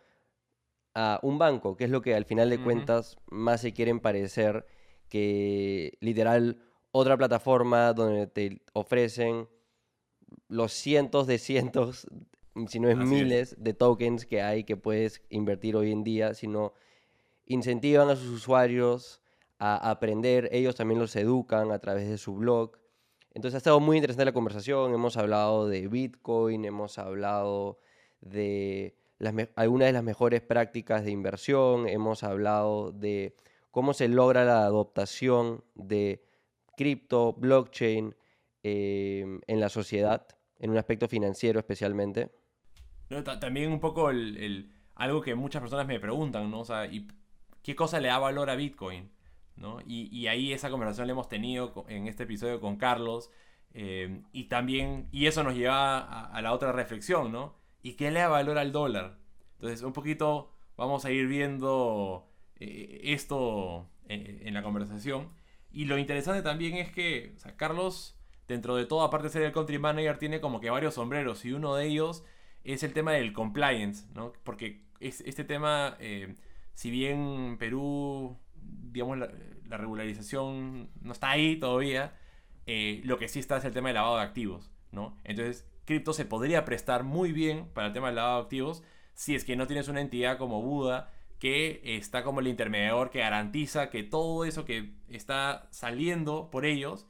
a 0.94 1.18
un 1.22 1.38
banco, 1.38 1.76
que 1.76 1.84
es 1.84 1.90
lo 1.90 2.02
que 2.02 2.14
al 2.14 2.24
final 2.24 2.50
de 2.50 2.62
cuentas 2.62 3.18
más 3.26 3.60
se 3.60 3.72
quieren 3.72 4.00
parecer 4.00 4.66
que 5.08 5.98
literal 6.00 6.62
otra 6.92 7.16
plataforma 7.16 7.92
donde 7.92 8.26
te 8.26 8.62
ofrecen 8.72 9.48
los 10.48 10.72
cientos 10.72 11.26
de 11.26 11.38
cientos, 11.38 12.06
si 12.68 12.78
no 12.78 12.88
es. 12.88 12.96
miles 12.96 13.56
de 13.58 13.74
tokens 13.74 14.26
que 14.26 14.42
hay 14.42 14.64
que 14.64 14.76
puedes 14.76 15.22
invertir 15.28 15.74
hoy 15.76 15.90
en 15.90 16.04
día, 16.04 16.34
sino 16.34 16.72
incentivan 17.46 18.08
a 18.10 18.16
sus 18.16 18.28
usuarios 18.28 19.20
a 19.58 19.90
aprender, 19.90 20.48
ellos 20.52 20.74
también 20.74 21.00
los 21.00 21.14
educan 21.16 21.72
a 21.72 21.78
través 21.78 22.08
de 22.08 22.18
su 22.18 22.34
blog. 22.34 22.78
Entonces 23.32 23.56
ha 23.56 23.58
estado 23.58 23.80
muy 23.80 23.96
interesante 23.96 24.24
la 24.24 24.32
conversación, 24.32 24.94
hemos 24.94 25.16
hablado 25.16 25.66
de 25.66 25.88
Bitcoin, 25.88 26.64
hemos 26.64 26.98
hablado 26.98 27.78
de 28.20 28.96
algunas 29.56 29.86
de 29.86 29.92
las 29.92 30.02
mejores 30.02 30.42
prácticas 30.42 31.04
de 31.04 31.10
inversión, 31.10 31.88
hemos 31.88 32.22
hablado 32.22 32.92
de 32.92 33.36
cómo 33.70 33.94
se 33.94 34.08
logra 34.08 34.44
la 34.44 34.64
adoptación 34.64 35.64
de 35.74 36.24
cripto, 36.76 37.32
blockchain 37.32 38.14
em, 38.62 39.40
en 39.46 39.60
la 39.60 39.68
sociedad, 39.68 40.26
en 40.58 40.70
un 40.70 40.78
aspecto 40.78 41.08
financiero 41.08 41.58
especialmente. 41.58 42.30
también 43.40 43.70
un 43.72 43.80
poco 43.80 44.10
el, 44.10 44.72
algo 44.94 45.20
que 45.20 45.34
muchas 45.34 45.60
personas 45.60 45.86
me 45.86 46.00
preguntan, 46.00 46.50
¿no? 46.50 46.62
¿y 46.90 47.08
¿qué 47.62 47.74
cosa 47.74 48.00
le 48.00 48.08
da 48.08 48.18
valor 48.18 48.50
a 48.50 48.56
Bitcoin? 48.56 49.10
¿no? 49.56 49.78
Y, 49.86 50.26
ahí 50.26 50.52
esa 50.52 50.70
conversación 50.70 51.06
la 51.06 51.12
hemos 51.12 51.28
tenido 51.28 51.84
en 51.88 52.08
este 52.08 52.24
episodio 52.24 52.60
con 52.60 52.76
Carlos. 52.76 53.30
Em, 53.72 54.24
y 54.32 54.44
también, 54.44 55.08
y 55.12 55.26
eso 55.26 55.42
nos 55.42 55.54
lleva 55.54 55.98
a, 56.26 56.42
la 56.42 56.52
otra 56.52 56.72
reflexión, 56.72 57.32
¿no? 57.32 57.56
¿Y 57.84 57.96
qué 57.96 58.10
le 58.10 58.20
da 58.20 58.28
valor 58.28 58.56
al 58.56 58.72
dólar? 58.72 59.18
Entonces, 59.56 59.82
un 59.82 59.92
poquito 59.92 60.50
vamos 60.74 61.04
a 61.04 61.10
ir 61.10 61.26
viendo 61.26 62.26
eh, 62.56 63.02
esto 63.04 63.90
eh, 64.08 64.40
en, 64.46 64.54
la 64.54 64.62
conversación. 64.62 65.28
Y 65.70 65.84
lo 65.84 65.98
interesante 65.98 66.40
también 66.40 66.76
es 66.76 66.90
que 66.90 67.36
Carlos, 67.56 68.18
dentro 68.48 68.74
de 68.74 68.86
todo, 68.86 69.02
aparte 69.02 69.24
de 69.26 69.32
ser 69.34 69.42
el 69.42 69.52
country 69.52 69.78
manager, 69.78 70.16
tiene 70.16 70.40
como 70.40 70.60
que 70.60 70.70
varios 70.70 70.94
sombreros. 70.94 71.44
Y 71.44 71.52
uno 71.52 71.74
de 71.74 71.84
ellos 71.84 72.24
es 72.64 72.82
el 72.82 72.94
tema 72.94 73.12
del 73.12 73.34
compliance, 73.34 74.06
¿no? 74.14 74.32
Porque 74.44 74.86
es, 74.98 75.20
este 75.20 75.44
tema, 75.44 75.98
eh, 76.00 76.36
si 76.72 76.90
bien 76.90 77.58
Perú, 77.58 78.38
digamos, 78.54 79.18
la, 79.18 79.28
regularización 79.76 80.88
no 81.02 81.12
está 81.12 81.32
ahí 81.32 81.56
todavía, 81.56 82.16
lo 82.66 83.18
que 83.18 83.28
sí 83.28 83.40
está 83.40 83.58
es 83.58 83.64
el 83.66 83.74
tema 83.74 83.90
del 83.90 83.96
lavado 83.96 84.16
de 84.16 84.22
activos, 84.22 84.70
¿no? 84.90 85.18
Entonces, 85.24 85.66
cripto 85.84 86.12
se 86.12 86.24
podría 86.24 86.64
prestar 86.64 87.04
muy 87.04 87.32
bien 87.32 87.68
para 87.74 87.88
el 87.88 87.92
tema 87.92 88.08
del 88.08 88.16
lavado 88.16 88.36
de 88.36 88.42
activos 88.42 88.82
si 89.14 89.34
es 89.34 89.44
que 89.44 89.56
no 89.56 89.66
tienes 89.66 89.88
una 89.88 90.00
entidad 90.00 90.38
como 90.38 90.60
Buda 90.62 91.12
que 91.38 91.80
está 91.98 92.22
como 92.24 92.40
el 92.40 92.48
intermediador 92.48 93.10
que 93.10 93.20
garantiza 93.20 93.90
que 93.90 94.02
todo 94.02 94.44
eso 94.44 94.64
que 94.64 94.94
está 95.08 95.68
saliendo 95.70 96.50
por 96.50 96.64
ellos, 96.64 97.06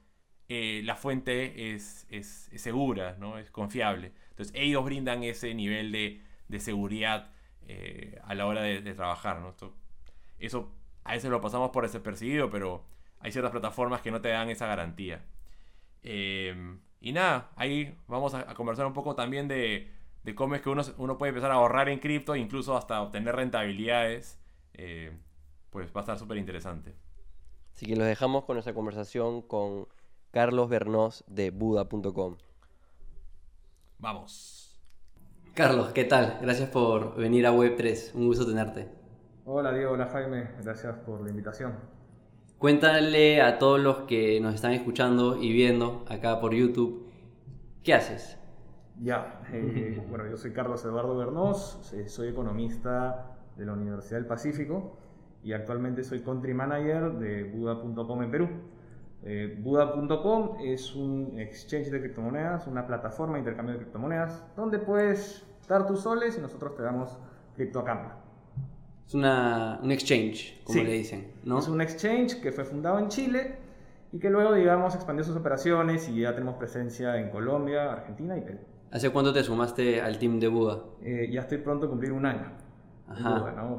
eh, 0.49 0.83
la 0.85 0.97
fuente 0.97 1.75
es, 1.75 2.07
es, 2.11 2.51
segura, 2.57 3.17
¿no? 3.19 3.39
es 3.39 3.51
confiable. 3.51 4.13
Entonces 4.31 4.55
ellos 4.57 4.85
brindan 4.85 5.23
ese 5.23 5.55
nivel 5.55 5.93
de, 5.93 6.21
de 6.49 6.61
seguridad 6.61 7.31
eh, 7.69 8.19
a 8.25 8.35
la 8.35 8.47
hora 8.47 8.63
de, 8.63 8.95
trabajar. 8.95 9.41
¿no? 9.41 9.55
eso 10.39 10.73
a 11.05 11.13
veces 11.13 11.31
lo 11.31 11.41
pasamos 11.41 11.71
por 11.71 11.85
desapercibido, 11.85 12.51
pero 12.51 12.85
hay 13.21 13.31
ciertas 13.31 13.53
plataformas 13.53 14.01
que 14.03 14.11
no 14.11 14.21
te 14.21 14.31
dan 14.31 14.51
esa 14.51 14.67
garantía. 14.67 15.25
Eh, 16.03 16.77
y 17.09 17.13
nada, 17.13 17.51
ahí 17.57 17.97
vamos 18.09 18.35
a 18.35 18.55
conversar 18.55 18.87
un 18.87 18.93
poco 18.93 19.15
también 19.15 19.47
de 19.49 19.95
de 20.25 20.35
cómo 20.35 20.55
es 20.55 20.63
que 20.63 20.71
uno, 20.71 20.83
uno 20.99 21.19
puede 21.19 21.31
empezar 21.31 21.51
a 21.51 21.55
ahorrar 21.55 21.89
en 21.89 22.01
cripto, 22.01 22.35
incluso 22.35 22.77
hasta 22.77 23.01
obtener 23.03 23.37
rentabilidades, 23.37 24.39
eh, 24.73 25.17
pues 25.71 25.89
va 25.89 26.01
a 26.01 26.01
estar 26.01 26.19
súper 26.19 26.39
interesante. 26.39 26.95
Así 27.75 27.87
que 27.87 27.95
los 27.95 28.07
dejamos 28.07 28.45
con 28.45 28.55
nuestra 28.55 28.73
conversación 28.73 29.43
con 29.43 29.87
Carlos 30.31 30.69
Bernós 30.69 31.25
de 31.27 31.51
Buda.com. 31.51 32.37
Vamos. 33.99 34.81
Carlos, 35.55 35.93
¿qué 35.93 36.05
tal? 36.05 36.39
Gracias 36.41 36.71
por 36.71 37.17
venir 37.17 37.47
a 37.47 37.53
Web3. 37.53 38.15
Un 38.15 38.27
gusto 38.27 38.47
tenerte. 38.47 38.89
Hola 39.45 39.73
Diego, 39.73 39.93
hola 39.93 40.07
Jaime. 40.07 40.51
Gracias 40.63 40.97
por 40.99 41.21
la 41.21 41.29
invitación. 41.29 41.75
Cuéntale 42.65 43.43
a 43.43 43.59
todos 43.59 43.79
los 43.79 43.99
que 44.09 44.41
nos 44.41 44.55
están 44.55 44.73
escuchando 44.73 45.37
y 45.37 45.53
viendo 45.53 46.03
acá 46.09 46.41
por 46.41 46.55
YouTube, 46.55 47.07
¿qué 47.83 47.93
haces? 47.93 48.39
Ya, 49.03 49.43
eh, 49.53 50.03
bueno, 50.09 50.27
yo 50.27 50.39
soy 50.39 50.53
Carlos 50.53 50.83
Eduardo 50.83 51.15
Bernós, 51.15 51.93
eh, 51.93 52.09
soy 52.09 52.29
economista 52.29 53.37
de 53.59 53.67
la 53.67 53.75
Universidad 53.75 54.17
del 54.17 54.27
Pacífico 54.27 54.97
y 55.43 55.53
actualmente 55.53 56.03
soy 56.05 56.23
country 56.23 56.55
manager 56.55 57.13
de 57.19 57.45
Buda.com 57.45 58.23
en 58.23 58.31
Perú. 58.31 58.49
Eh, 59.25 59.59
Buda.com 59.61 60.57
es 60.63 60.95
un 60.95 61.39
exchange 61.39 61.91
de 61.91 62.01
criptomonedas, 62.01 62.67
una 62.67 62.87
plataforma 62.87 63.35
de 63.35 63.41
intercambio 63.41 63.75
de 63.75 63.81
criptomonedas 63.81 64.43
donde 64.57 64.79
puedes 64.79 65.45
dar 65.69 65.87
tus 65.87 66.01
soles 66.01 66.39
y 66.39 66.41
nosotros 66.41 66.75
te 66.75 66.83
damos 66.83 67.19
cripto 67.57 67.81
a 67.81 67.85
cambio. 67.85 68.25
Es 69.07 69.15
una, 69.15 69.79
un 69.83 69.93
exchange, 69.93 70.61
como 70.65 70.83
le 70.83 70.93
dicen, 70.93 71.33
¿no? 71.45 71.59
Es 71.59 71.69
un 71.69 71.81
exchange 71.81 72.41
que 72.41 72.53
fue 72.53 72.65
fundado 72.65 72.99
en 72.99 73.09
Chile 73.09 73.57
y 74.13 74.19
que 74.19 74.31
luego, 74.31 74.55
digamos, 74.55 74.95
expandió 74.95 75.25
sus 75.25 75.37
operaciones 75.37 76.09
y 76.09 76.21
ya 76.21 76.33
tenemos 76.33 76.57
presencia 76.57 77.19
en 77.19 77.31
Colombia, 77.31 77.93
Argentina 77.93 78.37
y 78.37 78.41
Perú. 78.41 78.59
¿Hace 78.91 79.11
cuánto 79.11 79.33
te 79.33 79.43
sumaste 79.43 80.01
al 80.01 80.19
team 80.19 80.39
de 80.39 80.49
Buda? 80.49 80.85
Eh, 81.03 81.29
ya 81.31 81.41
estoy 81.41 81.59
pronto 81.59 81.87
a 81.87 81.91
cumplir 81.91 82.13
un 82.13 82.25
año. 82.25 82.53
Ajá. 83.09 83.41
Buda, 83.41 83.53
¿no? 83.53 83.77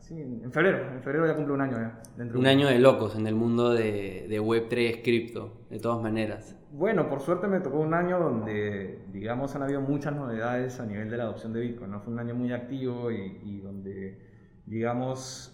Sí, 0.00 0.20
en 0.20 0.52
febrero, 0.52 0.92
en 0.92 1.02
febrero 1.02 1.26
ya 1.26 1.34
cumple 1.34 1.54
un 1.54 1.60
año 1.60 1.76
ya. 1.76 2.00
dentro 2.16 2.34
de 2.34 2.38
Un 2.38 2.40
Buda. 2.44 2.50
año 2.50 2.66
de 2.68 2.78
locos 2.78 3.16
en 3.16 3.26
el 3.26 3.34
mundo 3.34 3.70
de, 3.72 4.26
de 4.28 4.40
Web3 4.40 5.02
cripto, 5.02 5.52
de 5.70 5.78
todas 5.80 6.02
maneras. 6.02 6.54
Bueno, 6.72 7.08
por 7.08 7.20
suerte 7.20 7.46
me 7.48 7.60
tocó 7.60 7.78
un 7.80 7.94
año 7.94 8.18
donde, 8.18 9.04
digamos, 9.12 9.54
han 9.56 9.62
habido 9.62 9.80
muchas 9.80 10.14
novedades 10.14 10.78
a 10.80 10.86
nivel 10.86 11.10
de 11.10 11.16
la 11.16 11.24
adopción 11.24 11.52
de 11.52 11.60
Bitcoin. 11.60 11.90
¿no? 11.90 12.00
Fue 12.00 12.12
un 12.12 12.18
año 12.18 12.34
muy 12.34 12.52
activo 12.52 13.10
y, 13.10 13.40
y 13.42 13.60
donde, 13.60 14.18
digamos, 14.66 15.52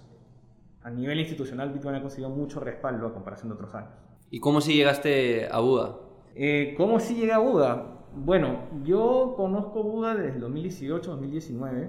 a 0.83 0.91
nivel 0.91 1.21
institucional 1.21 1.71
Bitcoin 1.73 1.95
ha 1.97 2.03
conseguido 2.03 2.31
mucho 2.31 2.59
respaldo 2.61 3.07
a 3.07 3.13
comparación 3.15 3.49
de 3.51 3.55
otros 3.55 3.75
años. 3.75 3.93
¿Y 4.31 4.41
cómo 4.41 4.61
si 4.61 4.75
llegaste 4.75 5.47
a 5.51 5.61
Buda? 5.61 5.97
Eh, 6.35 6.75
¿Cómo 6.77 6.99
sí 6.99 7.15
llegué 7.15 7.33
a 7.33 7.39
Buda? 7.39 8.01
Bueno, 8.15 8.65
yo 8.85 9.35
conozco 9.37 9.83
Buda 9.83 10.15
desde 10.17 10.37
el 10.39 10.43
2018-2019, 10.43 11.89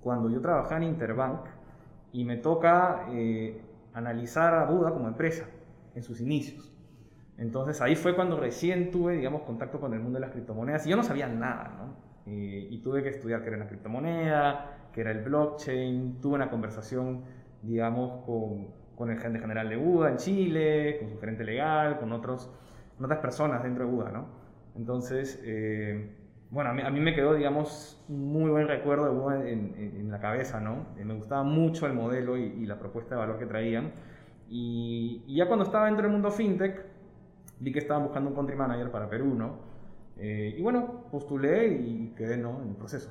cuando 0.00 0.30
yo 0.30 0.40
trabajaba 0.40 0.78
en 0.78 0.84
Interbank 0.84 1.46
y 2.12 2.24
me 2.24 2.36
toca 2.36 3.06
eh, 3.10 3.60
analizar 3.92 4.54
a 4.54 4.64
Buda 4.64 4.90
como 4.92 5.08
empresa 5.08 5.46
en 5.94 6.02
sus 6.02 6.20
inicios. 6.20 6.72
Entonces 7.38 7.80
ahí 7.80 7.96
fue 7.96 8.14
cuando 8.14 8.38
recién 8.38 8.90
tuve, 8.90 9.16
digamos, 9.16 9.42
contacto 9.42 9.80
con 9.80 9.94
el 9.94 10.00
mundo 10.00 10.18
de 10.18 10.26
las 10.26 10.30
criptomonedas 10.30 10.86
y 10.86 10.90
yo 10.90 10.96
no 10.96 11.02
sabía 11.02 11.26
nada, 11.26 11.74
¿no? 11.78 12.10
Eh, 12.26 12.68
y 12.70 12.82
tuve 12.82 13.02
que 13.02 13.08
estudiar 13.08 13.40
qué 13.42 13.48
era 13.48 13.56
una 13.56 13.66
criptomoneda, 13.66 14.88
qué 14.92 15.00
era 15.00 15.10
el 15.10 15.22
blockchain, 15.22 16.20
tuve 16.20 16.34
una 16.34 16.50
conversación, 16.50 17.24
digamos, 17.62 18.24
con, 18.26 18.68
con 18.94 19.10
el 19.10 19.16
gerente 19.16 19.40
general 19.40 19.70
de 19.70 19.76
Buda 19.76 20.10
en 20.10 20.18
Chile, 20.18 20.98
con 21.00 21.08
su 21.08 21.18
gerente 21.18 21.44
legal, 21.44 21.98
con, 21.98 22.12
otros, 22.12 22.50
con 22.96 23.06
otras 23.06 23.20
personas 23.20 23.62
dentro 23.62 23.86
de 23.86 23.90
Buda, 23.90 24.10
¿no? 24.10 24.26
Entonces, 24.76 25.40
eh, 25.42 26.19
bueno, 26.50 26.70
a 26.70 26.74
mí, 26.74 26.82
a 26.82 26.90
mí 26.90 27.00
me 27.00 27.14
quedó, 27.14 27.34
digamos, 27.34 28.02
un 28.08 28.32
muy 28.32 28.50
buen 28.50 28.66
recuerdo 28.68 29.32
en, 29.32 29.74
en- 29.76 29.96
en 30.00 30.10
la 30.10 30.20
cabeza, 30.20 30.60
¿no? 30.60 30.86
Eh, 30.98 31.04
me 31.04 31.14
gustaba 31.14 31.42
mucho 31.44 31.86
el 31.86 31.92
modelo 31.94 32.36
y, 32.36 32.42
y 32.42 32.66
la 32.66 32.78
propuesta 32.78 33.14
de 33.14 33.20
valor 33.20 33.38
que 33.38 33.46
traían. 33.46 33.92
Y, 34.48 35.22
y 35.26 35.36
ya 35.36 35.46
cuando 35.46 35.64
estaba 35.64 35.86
dentro 35.86 36.02
del 36.02 36.12
mundo 36.12 36.30
fintech, 36.30 36.84
vi 37.60 37.72
que 37.72 37.78
estaban 37.78 38.02
buscando 38.04 38.30
un 38.30 38.36
country 38.36 38.56
manager 38.56 38.90
para 38.90 39.08
Perú, 39.08 39.34
¿no? 39.34 39.58
Eh, 40.18 40.56
y 40.58 40.62
bueno, 40.62 41.04
postulé 41.10 41.68
y 41.68 42.14
quedé, 42.16 42.36
¿no? 42.36 42.60
En 42.62 42.70
el 42.70 42.74
proceso. 42.76 43.10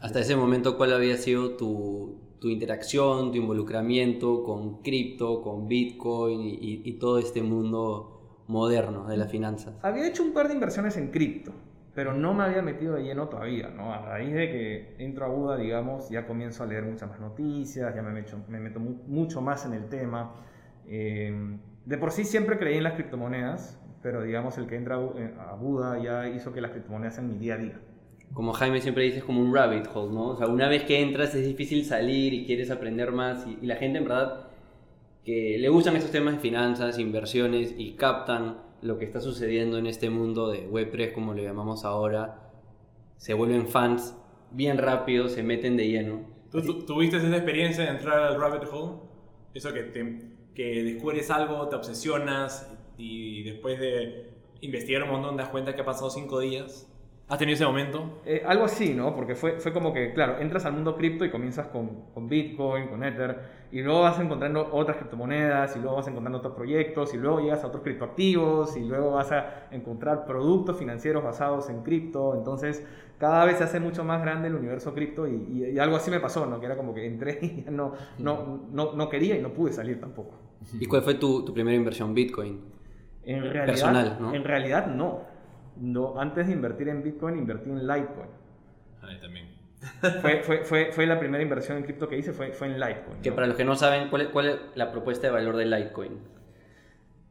Hasta 0.00 0.20
ese 0.20 0.36
momento, 0.36 0.76
¿cuál 0.76 0.92
había 0.92 1.16
sido 1.16 1.56
tu, 1.56 2.18
tu 2.38 2.48
interacción, 2.48 3.32
tu 3.32 3.38
involucramiento 3.38 4.44
con 4.44 4.82
cripto, 4.82 5.42
con 5.42 5.66
Bitcoin 5.68 6.40
y- 6.42 6.82
y 6.84 6.92
todo 6.98 7.18
este 7.18 7.42
mundo 7.42 8.42
moderno 8.46 9.06
de 9.08 9.16
las 9.16 9.30
finanzas? 9.30 9.74
Había 9.82 10.06
hecho 10.06 10.22
un 10.22 10.32
par 10.32 10.46
de 10.48 10.54
inversiones 10.54 10.96
en 10.96 11.10
cripto, 11.10 11.52
pero 11.96 12.14
no 12.14 12.34
me 12.34 12.44
había 12.44 12.62
metido 12.62 12.94
de 12.96 13.02
lleno 13.04 13.28
todavía, 13.28 13.70
¿no? 13.70 13.92
A 13.92 14.00
raíz 14.06 14.34
de 14.34 14.50
que 14.50 14.96
entro 15.04 15.26
a 15.26 15.28
Buda, 15.30 15.56
digamos, 15.58 16.10
ya 16.10 16.26
comienzo 16.28 16.62
a 16.64 16.66
leer 16.68 16.84
muchas 16.84 17.10
más 17.10 17.20
noticias, 17.20 17.94
ya 17.96 18.02
me 18.02 18.12
meto, 18.12 18.38
me 18.48 18.60
meto 18.60 18.80
mu- 18.80 19.02
mucho 19.08 19.42
más 19.42 19.66
en 19.66 19.74
el 19.74 19.88
tema. 19.88 20.34
Eh, 20.86 21.58
de 21.86 21.98
por 21.98 22.12
sí 22.12 22.24
siempre 22.24 22.58
creí 22.58 22.76
en 22.78 22.84
las 22.84 22.94
criptomonedas, 22.94 23.80
pero 24.02 24.22
digamos 24.22 24.58
el 24.58 24.68
que 24.68 24.76
entra 24.76 25.00
eh, 25.16 25.34
a 25.40 25.54
Buda 25.56 25.98
ya 26.02 26.28
hizo 26.28 26.52
que 26.52 26.60
las 26.60 26.72
criptomonedas 26.72 27.16
sean 27.16 27.28
mi 27.28 27.38
día 27.38 27.54
a 27.54 27.58
día. 27.58 27.80
Como 28.32 28.52
Jaime 28.52 28.80
siempre 28.80 29.04
dice, 29.04 29.18
es 29.18 29.24
como 29.24 29.40
un 29.40 29.54
rabbit 29.54 29.86
hole, 29.94 30.12
¿no? 30.14 30.28
O 30.28 30.36
sea, 30.36 30.46
una 30.48 30.68
vez 30.68 30.84
que 30.84 31.00
entras 31.00 31.34
es 31.34 31.46
difícil 31.46 31.84
salir 31.84 32.34
y 32.34 32.44
quieres 32.46 32.70
aprender 32.70 33.12
más 33.12 33.46
y, 33.46 33.58
y 33.62 33.66
la 33.66 33.76
gente 33.76 33.98
en 33.98 34.04
verdad 34.04 34.48
que 35.24 35.58
le 35.58 35.68
gustan 35.70 35.96
estos 35.96 36.12
temas 36.12 36.34
de 36.34 36.40
finanzas, 36.40 36.98
inversiones 36.98 37.74
y 37.78 37.94
captan 37.96 38.58
lo 38.86 38.98
que 38.98 39.04
está 39.04 39.20
sucediendo 39.20 39.78
en 39.78 39.86
este 39.86 40.10
mundo 40.10 40.48
de 40.48 40.68
Web3, 40.70 41.12
como 41.12 41.34
lo 41.34 41.42
llamamos 41.42 41.84
ahora, 41.84 42.50
se 43.16 43.34
vuelven 43.34 43.68
fans 43.68 44.14
bien 44.52 44.78
rápido, 44.78 45.28
se 45.28 45.42
meten 45.42 45.76
de 45.76 45.88
lleno. 45.88 46.20
¿Tú, 46.50 46.62
tuviste 46.86 47.16
esa 47.18 47.28
experiencia 47.36 47.84
de 47.84 47.90
entrar 47.90 48.18
al 48.20 48.40
rabbit 48.40 48.68
hole? 48.72 48.98
Eso 49.54 49.72
que, 49.72 49.82
te- 49.84 50.20
que 50.54 50.82
descubres 50.84 51.30
algo, 51.30 51.68
te 51.68 51.76
obsesionas 51.76 52.70
y 52.96 53.42
después 53.42 53.78
de 53.80 54.30
investigar 54.60 55.02
un 55.02 55.10
montón 55.10 55.36
das 55.36 55.48
cuenta 55.48 55.74
que 55.74 55.82
ha 55.82 55.84
pasado 55.84 56.08
cinco 56.10 56.40
días. 56.40 56.90
¿Has 57.28 57.38
tenido 57.38 57.54
ese 57.56 57.66
momento? 57.66 58.20
Eh, 58.24 58.42
algo 58.46 58.64
así, 58.66 58.94
¿no? 58.94 59.12
Porque 59.16 59.34
fue, 59.34 59.58
fue 59.58 59.72
como 59.72 59.92
que, 59.92 60.12
claro, 60.12 60.38
entras 60.38 60.64
al 60.64 60.74
mundo 60.74 60.96
cripto 60.96 61.24
y 61.24 61.30
comienzas 61.30 61.66
con, 61.66 62.02
con 62.14 62.28
Bitcoin, 62.28 62.86
con 62.86 63.02
Ether, 63.02 63.40
y 63.72 63.82
luego 63.82 64.02
vas 64.02 64.20
encontrando 64.20 64.68
otras 64.72 64.96
criptomonedas, 64.98 65.74
y 65.74 65.80
luego 65.80 65.96
vas 65.96 66.06
encontrando 66.06 66.38
otros 66.38 66.54
proyectos, 66.54 67.12
y 67.14 67.16
luego 67.16 67.40
llegas 67.40 67.64
a 67.64 67.66
otros 67.66 67.82
criptoactivos, 67.82 68.76
y 68.76 68.84
luego 68.84 69.10
vas 69.12 69.32
a 69.32 69.66
encontrar 69.72 70.24
productos 70.24 70.78
financieros 70.78 71.24
basados 71.24 71.68
en 71.68 71.82
cripto. 71.82 72.36
Entonces, 72.36 72.84
cada 73.18 73.44
vez 73.44 73.58
se 73.58 73.64
hace 73.64 73.80
mucho 73.80 74.04
más 74.04 74.22
grande 74.22 74.46
el 74.46 74.54
universo 74.54 74.94
cripto, 74.94 75.26
y, 75.26 75.32
y- 75.50 75.70
y 75.74 75.78
algo 75.80 75.96
así 75.96 76.12
me 76.12 76.20
pasó, 76.20 76.46
¿no? 76.46 76.60
Que 76.60 76.66
era 76.66 76.76
como 76.76 76.94
que 76.94 77.06
entré 77.06 77.40
y 77.42 77.64
ya 77.64 77.72
no, 77.72 77.94
no, 78.18 78.60
no, 78.70 78.92
no 78.92 79.08
quería 79.08 79.36
y 79.36 79.42
no 79.42 79.48
pude 79.52 79.72
salir 79.72 79.98
tampoco. 80.00 80.36
¿Y 80.78 80.86
cuál 80.86 81.02
fue 81.02 81.14
tu, 81.14 81.44
tu 81.44 81.52
primera 81.52 81.76
inversión? 81.76 82.14
Bitcoin. 82.14 82.60
En 83.24 83.42
realidad, 83.42 83.66
Personal, 83.66 84.16
¿no? 84.20 84.32
En 84.32 84.44
realidad, 84.44 84.86
no. 84.86 85.34
No. 85.80 86.20
Antes 86.20 86.46
de 86.46 86.52
invertir 86.52 86.88
en 86.88 87.02
Bitcoin, 87.02 87.38
invertí 87.38 87.70
en 87.70 87.86
Litecoin. 87.86 88.28
Ahí 89.02 89.20
también. 89.20 89.54
fue, 90.22 90.42
fue, 90.42 90.64
fue, 90.64 90.92
fue 90.92 91.06
la 91.06 91.18
primera 91.18 91.42
inversión 91.42 91.78
en 91.78 91.84
cripto 91.84 92.08
que 92.08 92.18
hice, 92.18 92.32
fue, 92.32 92.52
fue 92.52 92.68
en 92.68 92.80
Litecoin. 92.80 93.20
Que 93.22 93.30
¿no? 93.30 93.36
para 93.36 93.46
los 93.46 93.56
que 93.56 93.64
no 93.64 93.76
saben, 93.76 94.08
¿cuál 94.08 94.22
es, 94.22 94.28
cuál 94.28 94.48
es 94.48 94.56
la 94.74 94.90
propuesta 94.90 95.26
de 95.26 95.32
valor 95.32 95.56
de 95.56 95.66
Litecoin? 95.66 96.18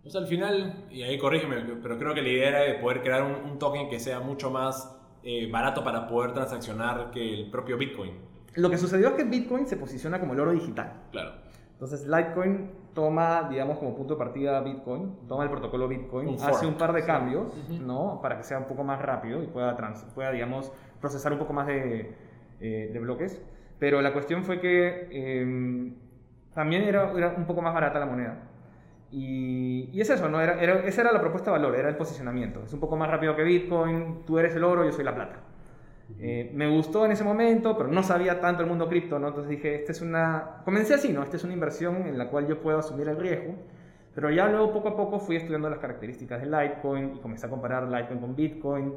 Pues 0.03 0.15
al 0.15 0.27
final, 0.27 0.85
y 0.91 1.01
ahí 1.01 1.17
corrígeme, 1.17 1.55
pero 1.81 1.97
creo 1.97 2.13
que 2.13 2.21
la 2.21 2.29
idea 2.29 2.49
era 2.49 2.59
de 2.59 2.75
poder 2.75 3.01
crear 3.01 3.23
un, 3.23 3.49
un 3.49 3.57
token 3.57 3.89
que 3.89 3.99
sea 3.99 4.19
mucho 4.19 4.51
más 4.51 4.95
eh, 5.23 5.49
barato 5.49 5.83
para 5.83 6.07
poder 6.07 6.33
transaccionar 6.33 7.09
que 7.09 7.33
el 7.33 7.49
propio 7.49 7.79
Bitcoin. 7.79 8.11
Lo 8.53 8.69
que 8.69 8.77
sucedió 8.77 9.07
es 9.09 9.13
que 9.15 9.23
Bitcoin 9.23 9.65
se 9.65 9.75
posiciona 9.75 10.19
como 10.19 10.33
el 10.33 10.39
oro 10.39 10.51
digital. 10.51 10.93
Claro. 11.11 11.33
Entonces 11.75 12.07
Litecoin 12.07 12.71
toma, 12.93 13.47
digamos, 13.49 13.77
como 13.77 13.93
punto 13.95 14.13
de 14.15 14.17
partida 14.19 14.61
Bitcoin, 14.61 15.13
toma 15.27 15.43
el 15.43 15.49
protocolo 15.49 15.87
Bitcoin, 15.89 16.29
Un 16.29 16.35
hace 16.41 16.65
un 16.65 16.75
par 16.75 16.93
de 16.93 17.03
cambios, 17.03 17.47
Ujú. 17.47 17.83
¿no? 17.85 18.19
Para 18.21 18.37
que 18.37 18.43
sea 18.43 18.57
un 18.57 18.63
poco 18.65 18.83
más 18.83 19.01
rápido 19.01 19.43
y 19.43 19.47
pueda, 19.47 19.75
trans- 19.75 20.05
pueda 20.15 20.31
digamos, 20.31 20.71
procesar 21.01 21.33
un 21.33 21.39
poco 21.39 21.51
más 21.51 21.67
de, 21.67 22.15
eh, 22.61 22.89
de 22.93 22.99
bloques. 22.99 23.41
Pero 23.77 24.01
la 24.01 24.13
cuestión 24.13 24.45
fue 24.45 24.61
que 24.61 25.09
eh, 25.11 25.93
también 26.53 26.83
era, 26.83 27.11
era 27.11 27.33
un 27.37 27.45
poco 27.45 27.61
más 27.61 27.73
barata 27.73 27.99
la 27.99 28.05
moneda. 28.05 28.37
Y, 29.11 29.89
y 29.93 29.99
es 30.01 30.09
eso, 30.09 30.29
¿no? 30.29 30.39
Era, 30.41 30.61
era- 30.61 30.79
esa 30.85 31.01
era 31.01 31.11
la 31.11 31.19
propuesta 31.19 31.51
de 31.51 31.57
valor, 31.57 31.75
era 31.75 31.89
el 31.89 31.97
posicionamiento. 31.97 32.63
Es 32.63 32.71
un 32.73 32.79
poco 32.79 32.95
más 32.95 33.09
rápido 33.11 33.35
que 33.35 33.43
Bitcoin, 33.43 34.23
tú 34.25 34.39
eres 34.39 34.55
el 34.55 34.63
oro, 34.63 34.85
yo 34.85 34.93
soy 34.93 35.03
la 35.03 35.13
plata. 35.13 35.35
Eh, 36.19 36.51
me 36.53 36.69
gustó 36.69 37.05
en 37.05 37.11
ese 37.11 37.23
momento, 37.23 37.77
pero 37.77 37.89
no 37.89 38.03
sabía 38.03 38.39
tanto 38.39 38.61
el 38.61 38.69
mundo 38.69 38.87
cripto, 38.87 39.19
¿no? 39.19 39.29
Entonces 39.29 39.49
dije, 39.49 39.75
esta 39.75 39.91
es 39.91 40.01
una... 40.01 40.61
Comencé 40.63 40.93
así, 40.93 41.11
¿no? 41.11 41.23
Esta 41.23 41.37
es 41.37 41.43
una 41.43 41.53
inversión 41.53 42.07
en 42.07 42.17
la 42.17 42.29
cual 42.29 42.47
yo 42.47 42.61
puedo 42.61 42.79
asumir 42.79 43.07
el 43.09 43.17
riesgo. 43.17 43.55
Pero 44.13 44.29
ya 44.31 44.47
luego 44.47 44.71
poco 44.71 44.89
a 44.89 44.95
poco 44.95 45.19
fui 45.19 45.35
estudiando 45.35 45.69
las 45.69 45.79
características 45.79 46.41
de 46.41 46.45
Litecoin 46.47 47.15
y 47.15 47.19
comencé 47.19 47.47
a 47.47 47.49
comparar 47.49 47.87
Litecoin 47.89 48.19
con 48.19 48.35
Bitcoin. 48.35 48.93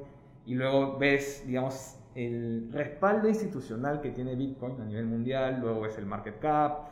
Y 0.47 0.55
luego 0.55 0.97
ves, 0.97 1.45
digamos, 1.47 1.99
el 2.15 2.71
respaldo 2.73 3.29
institucional 3.29 4.01
que 4.01 4.11
tiene 4.11 4.35
Bitcoin 4.35 4.81
a 4.81 4.85
nivel 4.85 5.07
mundial, 5.07 5.59
luego 5.61 5.83
ves 5.83 5.99
el 5.99 6.07
market 6.07 6.39
cap, 6.39 6.89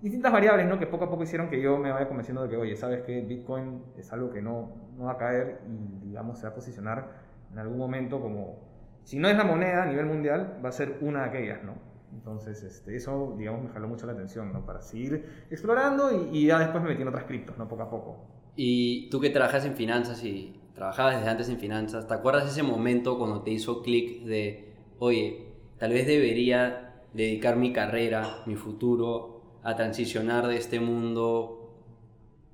distintas 0.00 0.32
variables, 0.32 0.66
¿no? 0.66 0.78
Que 0.78 0.86
poco 0.86 1.04
a 1.04 1.10
poco 1.10 1.22
hicieron 1.22 1.48
que 1.48 1.60
yo 1.60 1.78
me 1.78 1.90
vaya 1.90 2.08
convenciendo 2.08 2.42
de 2.42 2.48
que, 2.48 2.56
oye, 2.56 2.76
¿sabes 2.76 3.02
qué? 3.02 3.20
Bitcoin 3.20 3.82
es 3.96 4.12
algo 4.12 4.30
que 4.30 4.42
no, 4.42 4.72
no 4.96 5.04
va 5.04 5.12
a 5.12 5.16
caer 5.16 5.60
y, 5.68 6.06
digamos, 6.08 6.38
se 6.38 6.46
va 6.46 6.52
a 6.52 6.54
posicionar 6.54 7.08
en 7.52 7.58
algún 7.58 7.78
momento 7.78 8.20
como 8.20 8.69
si 9.10 9.18
no 9.18 9.28
es 9.28 9.36
la 9.36 9.42
moneda 9.42 9.82
a 9.82 9.86
nivel 9.86 10.06
mundial, 10.06 10.60
va 10.64 10.68
a 10.68 10.72
ser 10.72 10.98
una 11.00 11.22
de 11.24 11.30
aquellas, 11.30 11.64
¿no? 11.64 11.74
Entonces, 12.12 12.62
este, 12.62 12.94
eso, 12.94 13.34
digamos, 13.36 13.64
me 13.64 13.70
jaló 13.70 13.88
mucho 13.88 14.06
la 14.06 14.12
atención, 14.12 14.52
¿no? 14.52 14.64
Para 14.64 14.82
seguir 14.82 15.46
explorando 15.50 16.12
y, 16.12 16.38
y 16.38 16.46
ya 16.46 16.60
después 16.60 16.80
me 16.80 16.90
metí 16.90 17.02
en 17.02 17.08
otras 17.08 17.24
criptos, 17.24 17.58
¿no? 17.58 17.66
Poco 17.66 17.82
a 17.82 17.90
poco. 17.90 18.24
Y 18.54 19.10
tú 19.10 19.20
que 19.20 19.30
trabajas 19.30 19.64
en 19.64 19.74
finanzas 19.74 20.22
y 20.22 20.60
trabajabas 20.76 21.16
desde 21.16 21.28
antes 21.28 21.48
en 21.48 21.58
finanzas, 21.58 22.06
¿te 22.06 22.14
acuerdas 22.14 22.48
ese 22.52 22.62
momento 22.62 23.18
cuando 23.18 23.42
te 23.42 23.50
hizo 23.50 23.82
clic 23.82 24.22
de, 24.22 24.74
oye, 25.00 25.44
tal 25.78 25.92
vez 25.92 26.06
debería 26.06 27.02
dedicar 27.12 27.56
mi 27.56 27.72
carrera, 27.72 28.44
mi 28.46 28.54
futuro, 28.54 29.58
a 29.64 29.74
transicionar 29.74 30.46
de 30.46 30.56
este 30.56 30.78
mundo 30.78 31.74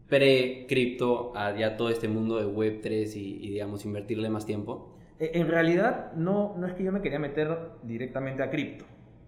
pre-cripto 0.08 1.36
a 1.36 1.54
ya 1.54 1.76
todo 1.76 1.90
este 1.90 2.08
mundo 2.08 2.38
de 2.38 2.46
Web3 2.46 3.14
y, 3.14 3.44
y, 3.44 3.50
digamos, 3.50 3.84
invertirle 3.84 4.30
más 4.30 4.46
tiempo? 4.46 4.95
Eh, 5.18 5.30
En 5.34 5.48
realidad, 5.48 6.12
no, 6.14 6.54
no 6.56 6.66
es 6.66 6.74
que 6.74 6.84
yo 6.84 6.92
me 6.92 7.00
quería 7.00 7.18
meter 7.18 7.56
directamente 7.82 8.42
a 8.42 8.50
cripto. 8.50 8.84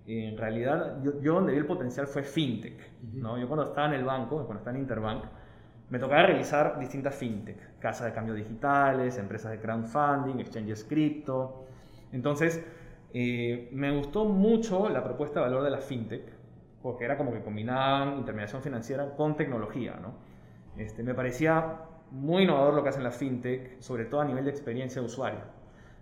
En 0.06 0.38
realidad, 0.38 1.02
yo, 1.02 1.20
yo 1.20 1.34
donde 1.34 1.52
vi 1.52 1.58
el 1.58 1.66
potencial 1.66 2.06
fue 2.06 2.22
fintech. 2.22 2.78
¿no? 3.14 3.38
Yo 3.38 3.46
cuando 3.46 3.64
estaba 3.66 3.88
en 3.88 3.94
el 3.94 4.04
banco, 4.04 4.36
cuando 4.36 4.58
estaba 4.58 4.76
en 4.76 4.82
Interbank, 4.82 5.24
me 5.90 5.98
tocaba 5.98 6.22
revisar 6.26 6.78
distintas 6.78 7.14
fintech, 7.14 7.78
casas 7.78 8.06
de 8.06 8.12
cambio 8.12 8.34
digitales, 8.34 9.18
empresas 9.18 9.50
de 9.52 9.58
crowdfunding, 9.60 10.38
exchanges 10.40 10.84
cripto. 10.84 11.66
Entonces, 12.12 12.64
eh, 13.12 13.68
me 13.72 13.90
gustó 13.96 14.24
mucho 14.26 14.88
la 14.88 15.02
propuesta 15.04 15.40
de 15.40 15.46
valor 15.46 15.62
de 15.64 15.70
la 15.70 15.78
fintech, 15.78 16.24
porque 16.82 17.04
era 17.04 17.16
como 17.16 17.32
que 17.32 17.42
combinaban 17.42 18.18
intermediación 18.18 18.62
financiera 18.62 19.14
con 19.16 19.36
tecnología. 19.36 19.98
¿no? 20.00 20.14
Este, 20.76 21.02
me 21.02 21.14
parecía 21.14 21.80
muy 22.10 22.44
innovador 22.44 22.74
lo 22.74 22.82
que 22.82 22.90
hacen 22.90 23.02
las 23.04 23.16
fintech, 23.16 23.80
sobre 23.80 24.04
todo 24.06 24.20
a 24.22 24.24
nivel 24.24 24.44
de 24.44 24.50
experiencia 24.50 25.00
de 25.02 25.06
usuario. 25.06 25.40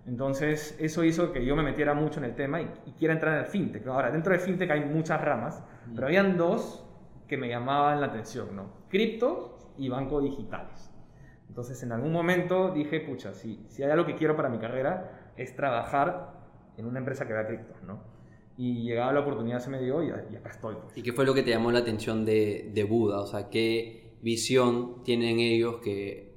Entonces, 0.06 0.76
eso 0.78 1.02
hizo 1.02 1.32
que 1.32 1.44
yo 1.44 1.56
me 1.56 1.62
metiera 1.62 1.92
mucho 1.92 2.20
en 2.20 2.26
el 2.26 2.34
tema 2.36 2.60
y, 2.60 2.70
y 2.86 2.92
quiera 2.92 3.14
entrar 3.14 3.34
en 3.34 3.40
el 3.40 3.46
fintech. 3.46 3.86
Ahora, 3.88 4.10
dentro 4.10 4.32
de 4.32 4.38
fintech 4.38 4.70
hay 4.70 4.84
muchas 4.84 5.20
ramas, 5.20 5.62
pero 5.94 6.06
habían 6.06 6.36
dos 6.36 6.84
que 7.26 7.36
me 7.36 7.48
llamaban 7.48 8.00
la 8.00 8.06
atención, 8.06 8.54
¿no? 8.54 8.70
Cripto 8.88 9.74
y 9.76 9.88
bancos 9.88 10.22
digitales. 10.22 10.92
Entonces, 11.48 11.82
en 11.82 11.92
algún 11.92 12.12
momento 12.12 12.72
dije, 12.72 13.00
pucha, 13.00 13.34
si, 13.34 13.64
si 13.68 13.82
hay 13.82 13.90
algo 13.90 14.06
que 14.06 14.14
quiero 14.14 14.36
para 14.36 14.48
mi 14.48 14.58
carrera 14.58 15.32
es 15.36 15.54
trabajar 15.56 16.34
en 16.76 16.86
una 16.86 16.98
empresa 16.98 17.26
que 17.26 17.32
vea 17.32 17.46
criptos, 17.46 17.82
¿no? 17.82 18.00
Y 18.56 18.82
llegaba 18.82 19.12
la 19.12 19.20
oportunidad, 19.20 19.58
se 19.58 19.70
me 19.70 19.80
dio 19.80 20.02
y, 20.02 20.08
y 20.08 20.36
acá 20.36 20.50
estoy. 20.50 20.76
Pues. 20.76 20.96
¿Y 20.96 21.02
qué 21.02 21.12
fue 21.12 21.26
lo 21.26 21.34
que 21.34 21.42
te 21.42 21.50
llamó 21.50 21.72
la 21.72 21.80
atención 21.80 22.24
de, 22.24 22.70
de 22.72 22.84
Buda? 22.84 23.20
O 23.20 23.26
sea, 23.26 23.50
¿qué 23.50 24.16
visión 24.22 25.02
tienen 25.02 25.40
ellos 25.40 25.76
que 25.82 26.34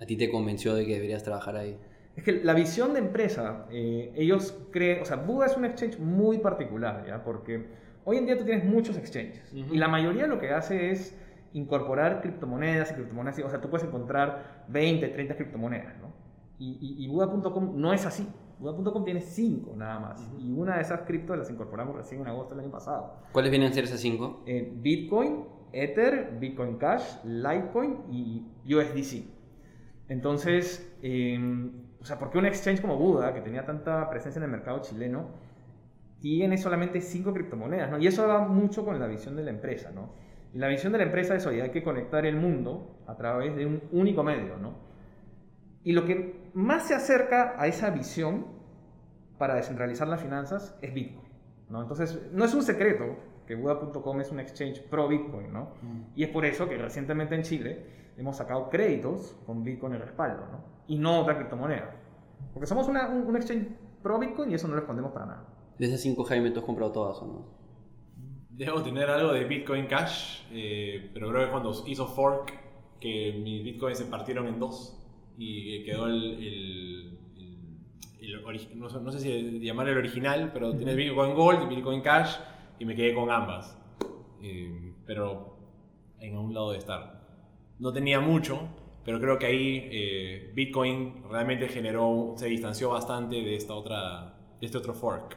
a 0.00 0.06
ti 0.06 0.16
te 0.16 0.30
convenció 0.30 0.74
de 0.74 0.86
que 0.86 0.94
deberías 0.94 1.22
trabajar 1.22 1.56
ahí? 1.56 1.78
Es 2.20 2.24
que 2.24 2.44
la 2.44 2.52
visión 2.52 2.92
de 2.92 2.98
empresa, 2.98 3.64
eh, 3.70 4.12
ellos 4.14 4.54
creen, 4.70 5.00
o 5.00 5.06
sea, 5.06 5.16
Buda 5.16 5.46
es 5.46 5.56
un 5.56 5.64
exchange 5.64 5.98
muy 5.98 6.36
particular, 6.36 7.02
¿ya? 7.06 7.24
Porque 7.24 7.66
hoy 8.04 8.18
en 8.18 8.26
día 8.26 8.36
tú 8.36 8.44
tienes 8.44 8.62
muchos 8.62 8.98
exchanges 8.98 9.50
y 9.54 9.78
la 9.78 9.88
mayoría 9.88 10.26
lo 10.26 10.38
que 10.38 10.50
hace 10.50 10.90
es 10.90 11.18
incorporar 11.54 12.20
criptomonedas 12.20 12.90
y 12.90 12.94
criptomonedas, 12.94 13.38
o 13.42 13.48
sea, 13.48 13.62
tú 13.62 13.70
puedes 13.70 13.86
encontrar 13.86 14.66
20, 14.68 15.08
30 15.08 15.34
criptomonedas, 15.34 15.98
¿no? 15.98 16.12
Y, 16.58 16.76
y, 16.78 17.02
y 17.02 17.08
Buda.com 17.08 17.80
no 17.80 17.94
es 17.94 18.04
así. 18.04 18.28
Buda.com 18.58 19.02
tiene 19.02 19.22
5 19.22 19.74
nada 19.78 19.98
más. 19.98 20.30
Y 20.38 20.52
una 20.52 20.76
de 20.76 20.82
esas 20.82 21.00
criptos 21.06 21.38
las 21.38 21.50
incorporamos 21.50 21.96
recién 21.96 22.20
en 22.20 22.26
agosto 22.26 22.54
del 22.54 22.64
año 22.64 22.70
pasado. 22.70 23.14
¿Cuáles 23.32 23.50
vienen 23.50 23.70
a 23.70 23.72
ser 23.72 23.84
esas 23.84 24.00
5? 24.00 24.42
Eh, 24.44 24.70
Bitcoin, 24.76 25.46
Ether, 25.72 26.36
Bitcoin 26.38 26.76
Cash, 26.76 27.24
Litecoin 27.24 27.96
y 28.10 28.44
USDC. 28.66 29.24
Entonces, 30.10 30.92
eh, 31.02 31.70
o 32.00 32.04
sea, 32.04 32.18
¿por 32.18 32.30
qué 32.30 32.38
un 32.38 32.46
exchange 32.46 32.80
como 32.80 32.96
Buda, 32.96 33.34
que 33.34 33.40
tenía 33.40 33.64
tanta 33.64 34.08
presencia 34.08 34.38
en 34.38 34.44
el 34.44 34.50
mercado 34.50 34.80
chileno, 34.80 35.28
tiene 36.20 36.56
solamente 36.56 37.00
5 37.00 37.32
criptomonedas? 37.32 37.90
¿no? 37.90 37.98
Y 37.98 38.06
eso 38.06 38.26
va 38.26 38.40
mucho 38.40 38.84
con 38.84 38.98
la 38.98 39.06
visión 39.06 39.36
de 39.36 39.44
la 39.44 39.50
empresa, 39.50 39.90
¿no? 39.90 40.10
Y 40.52 40.58
la 40.58 40.68
visión 40.68 40.92
de 40.92 40.98
la 40.98 41.04
empresa 41.04 41.36
es, 41.36 41.46
oye, 41.46 41.62
hay 41.62 41.70
que 41.70 41.82
conectar 41.82 42.26
el 42.26 42.36
mundo 42.36 42.98
a 43.06 43.16
través 43.16 43.54
de 43.54 43.66
un 43.66 43.82
único 43.92 44.22
medio, 44.22 44.56
¿no? 44.56 44.74
Y 45.84 45.92
lo 45.92 46.04
que 46.04 46.50
más 46.54 46.88
se 46.88 46.94
acerca 46.94 47.54
a 47.56 47.66
esa 47.66 47.90
visión 47.90 48.46
para 49.38 49.54
descentralizar 49.54 50.08
las 50.08 50.20
finanzas 50.20 50.76
es 50.82 50.92
Bitcoin, 50.92 51.28
¿no? 51.68 51.80
Entonces, 51.82 52.20
no 52.32 52.44
es 52.44 52.52
un 52.54 52.62
secreto 52.62 53.16
que 53.50 53.56
Buda.com 53.56 54.20
es 54.20 54.30
un 54.30 54.38
exchange 54.38 54.80
pro 54.82 55.08
Bitcoin, 55.08 55.52
¿no? 55.52 55.70
Y 56.14 56.22
es 56.22 56.28
por 56.30 56.44
eso 56.44 56.68
que 56.68 56.78
recientemente 56.78 57.34
en 57.34 57.42
Chile 57.42 57.84
hemos 58.16 58.36
sacado 58.36 58.68
créditos 58.70 59.36
con 59.44 59.64
Bitcoin 59.64 59.94
en 59.94 60.00
respaldo, 60.02 60.46
¿no? 60.52 60.64
Y 60.86 60.96
no 60.98 61.20
otra 61.20 61.36
criptomoneda. 61.36 61.96
Porque 62.54 62.66
somos 62.66 62.86
una, 62.86 63.08
un, 63.08 63.22
un 63.26 63.36
exchange 63.36 63.66
pro 64.02 64.18
Bitcoin 64.20 64.52
y 64.52 64.54
eso 64.54 64.68
no 64.68 64.74
lo 64.74 64.80
escondemos 64.80 65.10
para 65.12 65.26
nada. 65.26 65.48
De 65.78 65.86
esas 65.86 66.00
5 66.00 66.22
Jaime, 66.24 66.50
¿tú 66.52 66.60
has 66.60 66.66
comprado 66.66 66.92
todas 66.92 67.16
o 67.22 67.26
no? 67.26 67.44
Debo 68.50 68.82
tener 68.82 69.08
algo 69.10 69.32
de 69.32 69.44
Bitcoin 69.44 69.86
Cash, 69.86 70.42
eh, 70.52 71.10
pero 71.12 71.30
creo 71.30 71.44
que 71.46 71.50
cuando 71.50 71.72
hizo 71.86 72.06
fork, 72.06 72.52
que 73.00 73.40
mis 73.42 73.64
bitcoins 73.64 73.98
se 73.98 74.04
partieron 74.04 74.46
en 74.46 74.58
dos 74.60 74.96
y 75.38 75.82
quedó 75.84 76.06
el, 76.06 76.24
el, 76.34 77.18
no, 78.76 78.88
sé- 78.88 79.00
no 79.00 79.10
sé 79.10 79.20
si 79.20 79.60
llamar 79.60 79.88
el 79.88 79.96
original, 79.98 80.50
pero 80.52 80.76
tienes 80.76 80.94
Bitcoin 80.96 81.34
Gold 81.34 81.62
y 81.70 81.74
Bitcoin 81.74 82.02
Cash 82.02 82.36
y 82.80 82.84
me 82.84 82.96
quedé 82.96 83.14
con 83.14 83.30
ambas. 83.30 83.78
Eh, 84.42 84.94
pero 85.06 85.56
en 86.18 86.36
un 86.36 86.52
lado 86.52 86.72
de 86.72 86.78
estar. 86.78 87.20
No 87.78 87.92
tenía 87.92 88.20
mucho, 88.20 88.68
pero 89.04 89.20
creo 89.20 89.38
que 89.38 89.46
ahí 89.46 89.88
eh, 89.92 90.52
Bitcoin 90.54 91.22
realmente 91.30 91.68
generó, 91.68 92.34
se 92.36 92.46
distanció 92.46 92.90
bastante 92.90 93.36
de 93.36 93.54
esta 93.54 93.74
otra, 93.74 94.34
de 94.60 94.66
este 94.66 94.78
otro 94.78 94.92
fork. 94.94 95.36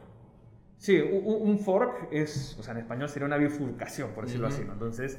Sí, 0.77 0.99
u- 1.01 1.17
u- 1.19 1.37
un 1.43 1.59
fork 1.59 2.09
es, 2.11 2.57
o 2.59 2.63
sea, 2.63 2.73
en 2.73 2.79
español 2.81 3.07
sería 3.07 3.25
una 3.25 3.37
bifurcación, 3.37 4.11
por 4.11 4.25
decirlo 4.25 4.47
así, 4.47 4.63
¿no? 4.65 4.73
Entonces, 4.73 5.17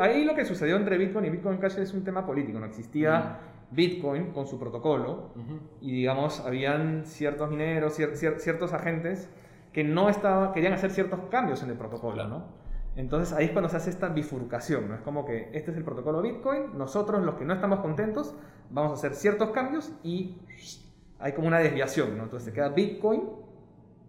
ahí 0.00 0.24
lo 0.24 0.34
que 0.34 0.46
sucedió 0.46 0.76
entre 0.76 0.96
Bitcoin 0.96 1.26
y 1.26 1.30
Bitcoin 1.30 1.58
Cash 1.58 1.76
es 1.78 1.92
un 1.92 2.04
tema 2.04 2.24
político, 2.24 2.58
¿no? 2.58 2.64
Existía 2.64 3.40
Bitcoin 3.70 4.32
con 4.32 4.46
su 4.46 4.58
protocolo 4.58 5.34
y, 5.82 5.92
digamos, 5.92 6.40
habían 6.40 7.04
ciertos 7.04 7.50
mineros, 7.50 7.98
cier- 7.98 8.12
cier- 8.14 8.38
ciertos 8.38 8.72
agentes 8.72 9.28
que 9.74 9.84
no 9.84 10.08
estaba, 10.08 10.52
querían 10.52 10.72
hacer 10.72 10.92
ciertos 10.92 11.20
cambios 11.30 11.62
en 11.62 11.68
el 11.70 11.76
protocolo. 11.76 12.26
¿no? 12.26 12.44
Entonces 12.96 13.36
ahí 13.36 13.46
es 13.46 13.50
cuando 13.50 13.68
se 13.68 13.76
hace 13.76 13.90
esta 13.90 14.08
bifurcación, 14.08 14.88
¿no? 14.88 14.94
Es 14.94 15.00
como 15.02 15.24
que 15.26 15.50
este 15.52 15.72
es 15.72 15.76
el 15.76 15.84
protocolo 15.84 16.22
Bitcoin, 16.22 16.78
nosotros 16.78 17.22
los 17.24 17.34
que 17.34 17.44
no 17.44 17.52
estamos 17.52 17.80
contentos 17.80 18.34
vamos 18.70 18.92
a 18.92 18.94
hacer 18.94 19.14
ciertos 19.14 19.50
cambios 19.50 19.92
y 20.04 20.38
hay 21.18 21.32
como 21.32 21.48
una 21.48 21.58
desviación, 21.58 22.16
¿no? 22.16 22.24
Entonces 22.24 22.48
se 22.48 22.54
queda 22.54 22.68
Bitcoin 22.68 23.22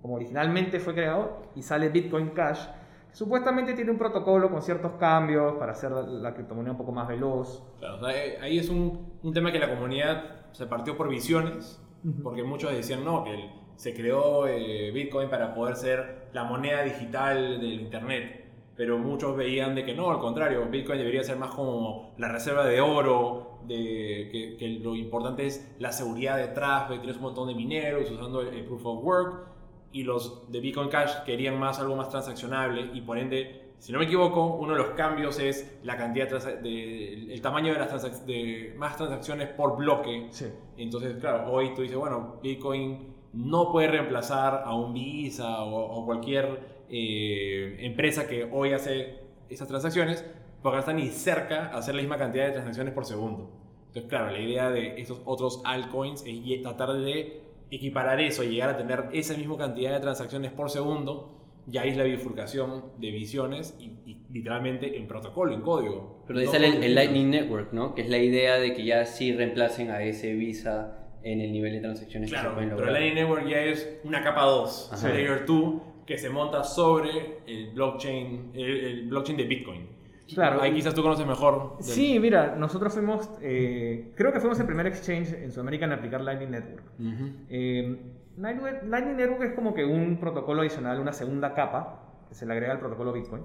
como 0.03 0.15
originalmente 0.15 0.79
fue 0.79 0.93
creado 0.93 1.41
y 1.55 1.63
sale 1.63 1.89
Bitcoin 1.89 2.29
Cash, 2.29 2.67
que 3.09 3.15
supuestamente 3.15 3.73
tiene 3.73 3.89
un 3.89 3.97
protocolo 3.97 4.51
con 4.51 4.61
ciertos 4.61 4.91
cambios 4.99 5.55
para 5.55 5.71
hacer 5.71 5.89
la, 5.91 6.35
criptomoneda 6.35 6.73
un 6.73 6.77
poco 6.77 6.91
más 6.91 7.07
veloz. 7.07 7.63
Claro, 7.79 7.95
o 7.95 7.99
sea, 8.01 8.11
eh, 8.15 8.37
ahí 8.39 8.59
es 8.59 8.69
un, 8.69 9.13
un 9.23 9.33
tema 9.33 9.51
que 9.51 9.57
la 9.57 9.67
comunidad 9.73 10.51
se 10.51 10.67
partió 10.67 10.95
por 10.95 11.09
visiones, 11.09 11.81
porque 12.21 12.43
muchos 12.43 12.71
decían 12.71 13.03
no, 13.03 13.23
que 13.23 13.33
el- 13.33 13.64
se 13.75 13.93
creó 13.93 14.47
eh, 14.47 14.91
Bitcoin 14.91 15.29
para 15.29 15.53
poder 15.53 15.75
ser 15.75 16.27
la 16.33 16.43
moneda 16.43 16.83
digital 16.83 17.59
del 17.59 17.73
Internet. 17.81 18.43
Pero 18.75 18.97
muchos 18.97 19.37
veían 19.37 19.73
de 19.73 19.85
que 19.85 19.93
no, 19.93 20.11
al 20.11 20.19
contrario, 20.19 20.65
Bitcoin 20.69 20.97
debería 20.99 21.23
ser 21.23 21.37
más 21.37 21.51
como 21.55 22.13
la 22.17 22.27
reserva 22.29 22.65
de 22.65 22.81
oro, 22.81 23.59
de, 23.65 24.27
que, 24.31 24.57
que 24.57 24.67
lo 24.83 24.95
importante 24.95 25.45
es 25.47 25.73
la 25.79 25.91
seguridad 25.93 26.37
detrás, 26.37 26.83
porque 26.83 26.99
tienes 26.99 27.15
un 27.17 27.23
montón 27.23 27.47
de 27.47 27.55
mineros 27.55 28.11
usando 28.11 28.41
el, 28.41 28.49
el 28.49 28.65
Proof 28.65 28.85
of 28.85 29.03
Work, 29.03 29.47
y 29.93 30.03
los 30.03 30.51
de 30.51 30.59
Bitcoin 30.59 30.89
Cash 30.89 31.23
querían 31.25 31.57
más 31.57 31.79
algo 31.79 31.95
más 31.95 32.09
transaccionable, 32.09 32.89
y 32.93 32.99
por 33.01 33.17
ende, 33.17 33.71
si 33.79 33.93
no 33.93 33.99
me 33.99 34.05
equivoco, 34.05 34.45
uno 34.57 34.73
de 34.73 34.79
los 34.79 34.87
cambios 34.89 35.39
es 35.39 35.79
la 35.83 35.95
cantidad 35.95 36.27
de- 36.61 37.33
el 37.33 37.41
tamaño 37.41 37.71
de 37.71 37.79
las 37.79 37.93
transac- 37.93 38.25
de 38.25 38.73
más 38.77 38.97
transacciones 38.97 39.47
por 39.49 39.77
bloque, 39.77 40.27
Sí. 40.31 40.47
entonces, 40.77 41.15
claro, 41.21 41.49
hoy 41.49 41.73
tú 41.73 41.81
dices, 41.81 41.95
bueno, 41.97 42.35
Bitcoin 42.43 43.14
no 43.35 43.71
puede 43.71 43.89
reemplazar 43.89 44.63
a 44.65 44.73
un 44.75 44.93
Visa 44.93 45.63
o, 45.63 45.99
o 45.99 46.05
cualquier 46.05 46.85
eh, 46.89 47.77
empresa 47.79 48.27
que 48.27 48.49
hoy 48.51 48.71
hace 48.71 49.19
esas 49.49 49.67
transacciones, 49.67 50.25
porque 50.61 50.75
no 50.75 50.79
está 50.79 50.93
ni 50.93 51.09
cerca 51.09 51.67
a 51.67 51.77
hacer 51.77 51.95
la 51.95 52.01
misma 52.01 52.17
cantidad 52.17 52.45
de 52.45 52.53
transacciones 52.53 52.93
por 52.93 53.05
segundo. 53.05 53.51
Entonces, 53.87 54.09
claro, 54.09 54.31
la 54.31 54.39
idea 54.39 54.69
de 54.69 54.99
estos 54.99 55.21
otros 55.25 55.61
altcoins 55.65 56.23
es 56.25 56.61
tratar 56.61 56.93
de 56.93 57.41
equiparar 57.71 58.19
eso 58.21 58.43
y 58.43 58.49
llegar 58.49 58.69
a 58.69 58.77
tener 58.77 59.05
esa 59.11 59.35
misma 59.35 59.57
cantidad 59.57 59.93
de 59.93 59.99
transacciones 59.99 60.51
por 60.51 60.69
segundo. 60.69 61.31
Y 61.71 61.77
ahí 61.79 61.89
es 61.89 61.97
la 61.97 62.03
bifurcación 62.03 62.83
de 62.99 63.09
visiones 63.09 63.75
y, 63.79 63.85
y 64.05 64.21
literalmente 64.31 64.97
en 64.97 65.07
protocolo, 65.07 65.53
en 65.53 65.61
código. 65.61 66.23
Pero 66.27 66.39
ahí 66.39 66.45
No 66.45 66.51
sale 66.51 66.67
el, 66.67 66.83
el 66.83 66.93
Lightning 66.93 67.31
Network, 67.31 67.73
¿no? 67.73 67.95
Que 67.95 68.03
es 68.03 68.09
la 68.09 68.19
idea 68.19 68.55
de 68.57 68.73
que 68.73 68.85
ya 68.85 69.05
sí 69.05 69.33
reemplacen 69.33 69.89
a 69.89 70.03
ese 70.03 70.33
Visa 70.33 71.04
en 71.25 71.41
el 71.41 71.51
nivel 71.51 71.73
de 71.73 71.79
transacciones 71.81 72.29
que 72.29 72.35
se 72.35 72.41
Claro, 72.41 72.53
pueden 72.55 72.69
pero 72.69 72.81
lograr. 72.85 73.01
Lightning 73.01 73.23
Network 73.23 73.47
ya 73.47 73.59
es 73.61 73.99
una 74.03 74.21
capa 74.23 74.43
2, 74.43 74.89
Ajá. 74.93 75.09
Layer 75.09 75.45
2, 75.45 75.75
que 76.05 76.17
se 76.19 76.29
monta 76.29 76.63
sobre 76.63 77.39
el 77.47 77.71
blockchain, 77.73 78.51
el, 78.53 78.63
el 78.85 79.07
blockchain 79.07 79.35
de 79.37 79.43
Bitcoin. 79.45 79.87
Claro. 80.33 80.61
Ahí 80.61 80.71
quizás 80.73 80.93
tú 80.93 81.01
conoces 81.01 81.25
mejor. 81.25 81.77
del- 81.77 81.83
Sí, 81.83 82.19
mira, 82.19 82.55
nosotros 82.55 82.93
fuimos, 82.93 83.27
eh, 83.41 84.11
creo 84.15 84.31
que 84.31 84.39
fuimos 84.39 84.59
el 84.59 84.67
primer 84.67 84.85
exchange 84.85 85.33
en 85.33 85.51
Sudamérica 85.51 85.85
en 85.85 85.93
aplicar 85.93 86.21
Lightning 86.21 86.51
Network. 86.51 86.83
Ujú. 86.99 87.25
Eh, 87.49 87.97
Lightning 88.37 88.89
Lightning 88.89 89.17
Network 89.17 89.43
es 89.43 89.53
como 89.53 89.73
que 89.73 89.83
un 89.83 90.19
protocolo 90.19 90.61
adicional, 90.61 90.99
una 90.99 91.13
segunda 91.13 91.53
capa 91.55 92.03
que 92.29 92.35
se 92.35 92.45
le 92.45 92.53
agrega 92.53 92.73
al 92.73 92.79
protocolo 92.79 93.11
Bitcoin. 93.13 93.43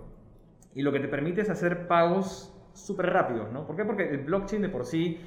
Y 0.74 0.82
lo 0.82 0.92
que 0.92 1.00
te 1.00 1.08
permite 1.08 1.40
es 1.40 1.48
hacer 1.50 1.86
pagos 1.86 2.54
súper 2.74 3.06
rápidos, 3.06 3.50
¿no? 3.52 3.66
¿Por 3.66 3.76
qué? 3.76 3.84
Porque 3.84 4.08
el 4.08 4.18
blockchain 4.18 4.60
de 4.62 4.68
por 4.68 4.84
sí 4.86 5.18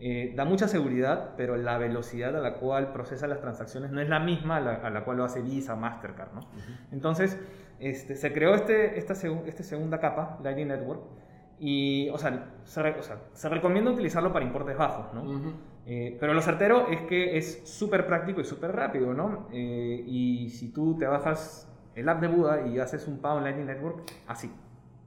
eh, 0.00 0.32
da 0.34 0.44
mucha 0.44 0.66
seguridad, 0.66 1.34
pero 1.36 1.56
la 1.56 1.76
velocidad 1.78 2.34
a 2.36 2.40
la 2.40 2.54
cual 2.54 2.92
procesa 2.92 3.26
las 3.26 3.40
transacciones 3.40 3.90
no 3.92 4.00
es 4.00 4.08
la 4.08 4.18
misma 4.18 4.56
a 4.56 4.60
la, 4.60 4.74
a 4.76 4.90
la 4.90 5.04
cual 5.04 5.18
lo 5.18 5.24
hace 5.24 5.42
Visa, 5.42 5.76
Mastercard, 5.76 6.32
¿no? 6.32 6.40
Entonces, 6.90 7.38
este, 7.78 8.16
se 8.16 8.32
creó 8.32 8.54
este, 8.54 8.98
esta, 8.98 9.14
segu- 9.14 9.44
esta 9.46 9.62
segunda 9.62 9.98
capa, 10.00 10.38
Lightning 10.42 10.68
Network, 10.68 11.02
y, 11.58 12.08
o 12.08 12.16
sea, 12.18 12.54
se, 12.64 12.82
re- 12.82 12.98
o 12.98 13.02
sea, 13.02 13.18
se 13.34 13.48
recomienda 13.50 13.90
utilizarlo 13.90 14.32
para 14.32 14.44
importes 14.44 14.76
bajos, 14.78 15.12
¿no? 15.12 15.22
Eh, 15.86 16.16
pero 16.20 16.32
lo 16.34 16.40
certero 16.40 16.86
es 16.88 17.02
que 17.02 17.36
es 17.36 17.62
súper 17.68 18.06
práctico 18.06 18.40
y 18.40 18.44
súper 18.44 18.72
rápido, 18.72 19.12
¿no? 19.12 19.48
Eh, 19.52 20.02
y 20.06 20.48
si 20.50 20.72
tú 20.72 20.96
te 20.96 21.06
bajas 21.06 21.70
el 21.94 22.08
app 22.08 22.20
de 22.20 22.28
Buda 22.28 22.66
y 22.66 22.78
haces 22.78 23.06
un 23.08 23.18
pago 23.18 23.38
en 23.38 23.44
Lightning 23.44 23.66
Network, 23.66 24.04
así. 24.26 24.50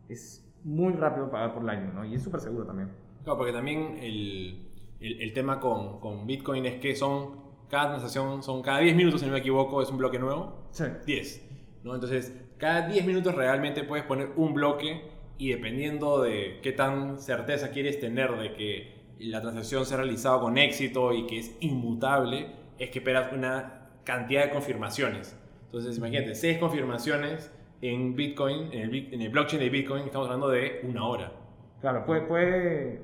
Es 0.10 0.48
muy 0.64 0.94
rápido 0.94 1.32
pagar 1.32 1.54
por 1.54 1.64
Lightning, 1.64 1.96
¿no? 1.96 2.06
Y 2.06 2.16
es 2.16 2.22
súper 2.24 2.40
seguro 2.42 2.66
también. 2.68 2.90
Claro, 3.24 3.38
porque 3.38 3.54
también 3.54 3.98
el, 4.00 4.73
el, 5.00 5.22
el 5.22 5.34
tema 5.34 5.60
con, 5.60 6.00
con 6.00 6.26
Bitcoin 6.26 6.66
es 6.66 6.80
que 6.80 6.96
son, 6.96 7.42
cada 7.70 7.90
transacción 7.90 8.44
son 8.44 8.62
cada 8.62 8.80
10 8.80 8.96
minutos, 8.96 9.22
si 9.22 9.28
no 9.28 9.34
me 9.34 9.40
equivoco, 9.40 9.82
es 9.82 9.90
un 9.90 9.98
bloque 9.98 10.20
nuevo. 10.20 10.68
Sí. 10.72 10.86
10. 11.06 11.50
¿no? 11.84 11.96
Entonces, 11.96 12.34
cada 12.58 12.88
10 12.88 13.06
minutos 13.06 13.36
realmente 13.36 13.84
puedes 13.84 14.06
poner 14.06 14.30
un 14.36 14.54
bloque 14.54 15.02
y 15.38 15.50
dependiendo 15.50 16.22
de 16.22 16.60
qué 16.62 16.72
tan 16.72 17.20
certeza 17.20 17.72
quieres 17.72 18.00
tener 18.00 18.38
de 18.38 18.54
que 18.54 19.04
la 19.20 19.42
transacción 19.42 19.86
se 19.86 19.94
ha 19.94 19.98
realizado 19.98 20.42
con 20.42 20.58
éxito 20.58 21.14
y 21.14 21.26
que 21.28 21.40
es 21.40 21.56
inmutable, 21.60 22.48
es 22.78 22.90
que 22.90 23.00
esperas 23.00 23.32
una 23.34 23.90
cantidad 24.04 24.46
de 24.46 24.50
confirmaciones. 24.52 25.38
Entonces, 25.66 25.98
imagínate, 25.98 26.36
seis 26.36 26.58
confirmaciones 26.58 27.52
en 27.82 28.16
Bitcoin, 28.16 28.72
en 28.72 28.82
el, 28.82 29.14
en 29.14 29.22
el 29.22 29.30
blockchain 29.30 29.62
de 29.62 29.70
Bitcoin, 29.70 30.04
estamos 30.06 30.28
hablando 30.28 30.50
de 30.50 30.82
una 30.84 31.06
hora. 31.06 31.32
Claro, 31.82 32.06
puede, 32.06 32.22
puede 32.22 33.02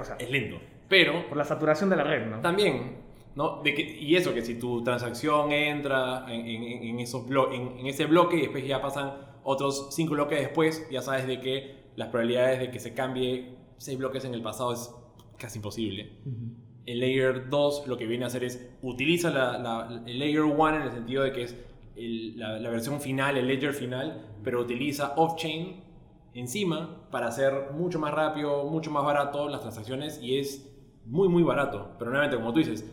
o 0.00 0.04
sea, 0.04 0.16
Es 0.18 0.30
lento. 0.30 0.58
Pero 0.88 1.28
por 1.28 1.36
la 1.36 1.44
saturación 1.44 1.90
de 1.90 1.96
la 1.96 2.04
red, 2.04 2.26
¿no? 2.26 2.40
también, 2.40 2.98
¿no? 3.34 3.60
De 3.62 3.74
que, 3.74 3.82
y 3.82 4.16
eso, 4.16 4.32
que 4.32 4.42
si 4.42 4.58
tu 4.58 4.82
transacción 4.84 5.52
entra 5.52 6.24
en, 6.32 6.46
en- 6.46 6.62
en 6.84 7.00
esos 7.00 7.26
blo- 7.26 7.52
en, 7.54 7.78
en 7.80 7.86
ese 7.86 8.06
bloque 8.06 8.36
y 8.36 8.40
después 8.42 8.66
ya 8.66 8.80
pasan 8.80 9.12
otros 9.42 9.88
cinco 9.94 10.14
bloques 10.14 10.38
después, 10.40 10.88
ya 10.90 11.02
sabes 11.02 11.26
de 11.26 11.40
que 11.40 11.76
las 11.96 12.08
probabilidades 12.08 12.60
de 12.60 12.70
que 12.70 12.78
se 12.78 12.94
cambie 12.94 13.56
seis 13.78 13.98
bloques 13.98 14.24
en 14.24 14.34
el 14.34 14.42
pasado 14.42 14.72
es 14.72 14.90
casi 15.38 15.58
imposible. 15.58 16.18
Ujú. 16.24 16.54
El 16.86 17.00
layer 17.00 17.48
2 17.50 17.88
lo 17.88 17.96
que 17.96 18.06
viene 18.06 18.24
a 18.24 18.28
hacer 18.28 18.44
es 18.44 18.70
utiliza 18.82 19.30
la, 19.30 19.58
la- 19.58 20.02
el 20.06 20.18
layer 20.18 20.42
1 20.42 20.76
en 20.76 20.82
el 20.82 20.92
sentido 20.92 21.22
de 21.24 21.32
que 21.32 21.42
es 21.42 21.56
el- 21.96 22.38
la, 22.38 22.58
la 22.60 22.70
versión 22.70 23.00
final, 23.00 23.36
el 23.36 23.46
ledger 23.48 23.72
final, 23.72 24.24
pero 24.44 24.60
utiliza 24.60 25.14
off-chain 25.16 25.82
encima 26.34 27.08
para 27.10 27.28
hacer 27.28 27.70
mucho 27.72 27.98
más 27.98 28.12
rápido, 28.12 28.64
mucho 28.64 28.90
más 28.90 29.04
barato 29.04 29.48
las 29.48 29.60
transacciones 29.62 30.20
y 30.22 30.38
es 30.38 30.72
muy 31.06 31.28
muy 31.28 31.42
barato. 31.42 31.92
Pero 31.98 32.10
nuevamente, 32.10 32.36
como 32.36 32.52
tú 32.52 32.58
dices, 32.58 32.84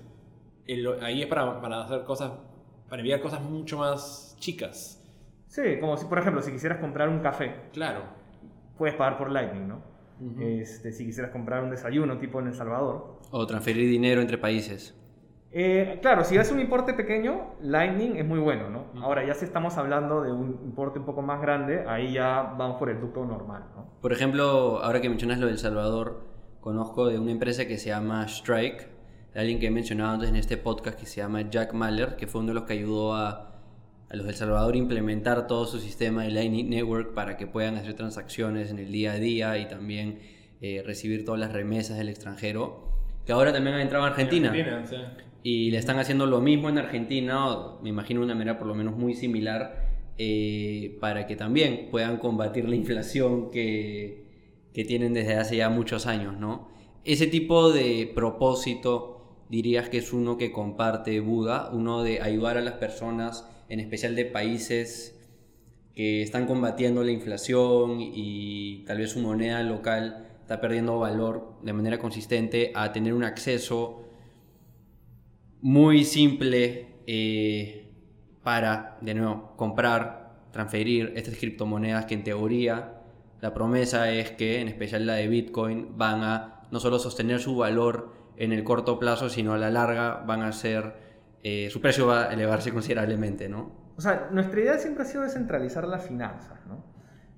el- 0.68 1.02
ahí 1.04 1.22
es 1.22 1.28
para, 1.28 1.60
para 1.62 1.82
hacer 1.84 2.04
cosas, 2.04 2.32
para 2.90 3.02
enviar 3.02 3.22
cosas 3.22 3.42
mucho 3.42 3.78
más 3.78 4.36
chicas. 4.40 5.00
Sí, 5.48 5.62
como 5.80 5.98
si, 5.98 6.06
por 6.06 6.18
ejemplo, 6.20 6.42
si 6.42 6.52
quisieras 6.52 6.80
comprar 6.80 7.10
un 7.10 7.20
café, 7.20 7.70
Claro. 7.74 8.02
puedes 8.78 8.96
pagar 8.96 9.18
por 9.18 9.32
Lightning, 9.32 9.68
¿no? 9.68 9.94
Ujú. 10.22 10.42
este, 10.42 10.92
si 10.94 11.06
quisieras 11.06 11.32
comprar 11.32 11.64
un 11.64 11.70
desayuno 11.72 12.18
tipo 12.18 12.40
en 12.40 12.48
El 12.48 12.54
Salvador. 12.54 13.20
O 13.32 13.46
transferir 13.46 13.90
dinero 13.90 14.22
entre 14.22 14.38
países. 14.38 14.96
Eh, 15.52 16.00
claro, 16.02 16.24
si 16.24 16.38
es 16.38 16.52
un 16.52 16.60
importe 16.60 16.94
pequeño, 16.94 17.56
Lightning 17.62 18.16
es 18.16 18.26
muy 18.26 18.40
bueno, 18.40 18.70
¿no? 18.70 18.86
Ujú. 18.94 19.04
Ahora, 19.04 19.26
ya 19.26 19.34
si 19.34 19.44
estamos 19.46 19.78
hablando 19.78 20.22
de 20.22 20.32
un 20.32 20.60
importe 20.64 21.00
un 21.00 21.06
poco 21.06 21.22
más 21.22 21.42
grande, 21.42 21.84
ahí 21.88 22.14
ya 22.14 22.54
vamos 22.58 22.78
por 22.78 22.90
el 22.90 23.02
ducto 23.02 23.26
normal, 23.26 23.66
¿no? 23.76 23.86
Por 24.02 24.14
ejemplo, 24.14 24.80
ahora 24.84 25.02
que 25.02 25.10
mencionas 25.10 25.40
lo 25.40 25.48
del 25.48 25.58
Salvador, 25.58 26.22
conozco 26.64 27.08
de 27.08 27.20
una 27.20 27.32
empresa 27.32 27.68
que 27.68 27.78
se 27.78 27.90
llama 27.90 28.26
Strike, 28.26 28.88
de 29.34 29.40
alguien 29.40 29.60
que 29.60 29.68
he 29.68 29.72
mencionado 29.72 30.14
antes 30.14 30.30
en 30.30 30.38
este 30.38 30.56
podcast 30.56 30.98
que 30.98 31.06
se 31.06 31.18
llama 31.18 31.50
Jack 31.50 31.74
Mahler, 31.74 32.16
que 32.16 32.26
fue 32.26 32.40
uno 32.40 32.52
de 32.52 32.54
los 32.54 32.64
que 32.64 32.74
ayudó 32.74 33.14
a, 33.16 33.60
a 34.10 34.16
los 34.16 34.26
del 34.26 34.36
Salvador 34.36 34.74
a 34.74 34.78
implementar 34.78 35.46
todo 35.46 35.66
su 35.66 35.80
sistema 35.80 36.24
de 36.24 36.32
Lightning 36.32 36.70
Network 36.70 37.14
para 37.14 37.36
que 37.36 37.48
puedan 37.48 37.76
hacer 37.76 37.96
transacciones 37.96 38.72
en 38.72 38.80
el 38.80 38.94
día 38.94 39.12
a 39.12 39.16
día 39.20 39.58
y 39.58 39.68
también 39.68 40.20
eh, 40.62 40.82
recibir 40.86 41.26
todas 41.26 41.42
las 41.42 41.52
remesas 41.52 41.98
del 41.98 42.08
extranjero, 42.08 42.88
que 43.26 43.34
ahora 43.34 43.52
también 43.52 43.76
ha 43.76 43.82
entrado 43.82 44.06
a 44.06 44.08
Argentina. 44.08 44.50
Argentina, 44.50 44.88
sí. 44.88 44.96
Y 45.44 45.70
le 45.72 45.78
están 45.78 46.00
haciendo 46.00 46.26
lo 46.28 46.40
mismo 46.40 46.70
en 46.70 46.78
Argentina, 46.78 47.46
o 47.50 47.82
me 47.82 47.90
imagino 47.90 48.22
de 48.22 48.28
una 48.28 48.36
manera 48.36 48.58
por 48.58 48.68
lo 48.68 48.76
menos 48.76 48.96
muy 48.96 49.16
similar, 49.16 49.90
eh, 50.18 50.98
para 51.02 51.28
que 51.28 51.36
también 51.36 51.90
puedan 51.92 52.16
combatir 52.16 52.70
la 52.70 52.76
inflación 52.78 53.52
que, 53.52 54.23
que 54.74 54.84
tienen 54.84 55.14
desde 55.14 55.36
hace 55.36 55.58
ya 55.58 55.70
muchos 55.70 56.08
años, 56.08 56.38
¿no? 56.38 56.70
Ese 57.04 57.28
tipo 57.28 57.72
de 57.72 58.12
propósito 58.16 59.14
dirías 59.50 59.90
que 59.90 59.98
es 59.98 60.14
uno 60.14 60.38
que 60.38 60.52
comparte 60.52 61.20
Buda, 61.20 61.70
uno 61.72 62.02
de 62.02 62.22
ayudar 62.22 62.58
a 62.58 62.62
las 62.62 62.76
personas, 62.76 63.48
en 63.70 63.80
especial 63.80 64.16
de 64.16 64.26
países 64.26 65.20
que 65.94 66.24
están 66.24 66.48
combatiendo 66.48 67.04
la 67.04 67.12
inflación 67.12 67.98
y 68.00 68.84
tal 68.86 68.98
vez 68.98 69.12
su 69.12 69.20
moneda 69.20 69.62
local 69.62 70.28
está 70.42 70.60
perdiendo 70.60 70.98
valor 70.98 71.60
de 71.62 71.72
manera 71.72 72.00
consistente 72.00 72.72
a 72.74 72.92
tener 72.92 73.14
un 73.14 73.24
acceso 73.24 74.04
muy 75.62 76.04
simple 76.04 76.88
eh, 77.06 77.92
para, 78.44 78.98
de 79.02 79.14
nuevo, 79.14 79.54
comprar, 79.56 80.48
transferir 80.52 81.14
estas 81.16 81.36
criptomonedas 81.38 82.06
que 82.06 82.16
en 82.16 82.24
teoría 82.24 83.03
la 83.44 83.54
promesa 83.54 84.10
es 84.10 84.32
que, 84.32 84.62
en 84.62 84.70
especial 84.70 85.06
la 85.06 85.16
de 85.16 85.28
Bitcoin, 85.28 85.98
van 85.98 86.24
a 86.24 86.62
no 86.72 86.80
solo 86.80 86.98
sostener 86.98 87.42
su 87.42 87.58
valor 87.58 88.14
en 88.38 88.54
el 88.54 88.64
corto 88.64 88.98
plazo, 89.00 89.28
sino 89.28 89.52
a 89.52 89.58
la 89.58 89.70
larga 89.70 90.24
van 90.26 90.44
a 90.44 90.54
ser, 90.54 90.94
eh, 91.44 91.68
su 91.70 91.82
precio 91.82 92.08
va 92.08 92.30
a 92.30 92.34
elevarse 92.34 92.72
considerablemente, 92.72 93.50
¿no? 93.50 93.92
O 93.98 94.02
sea, 94.02 94.30
nuestra 94.32 94.62
idea 94.62 94.78
siempre 94.78 95.04
ha 95.04 95.06
sido 95.06 95.24
descentralizar 95.24 95.86
las 95.90 96.08
finanzas, 96.08 96.66
¿no? 96.68 96.86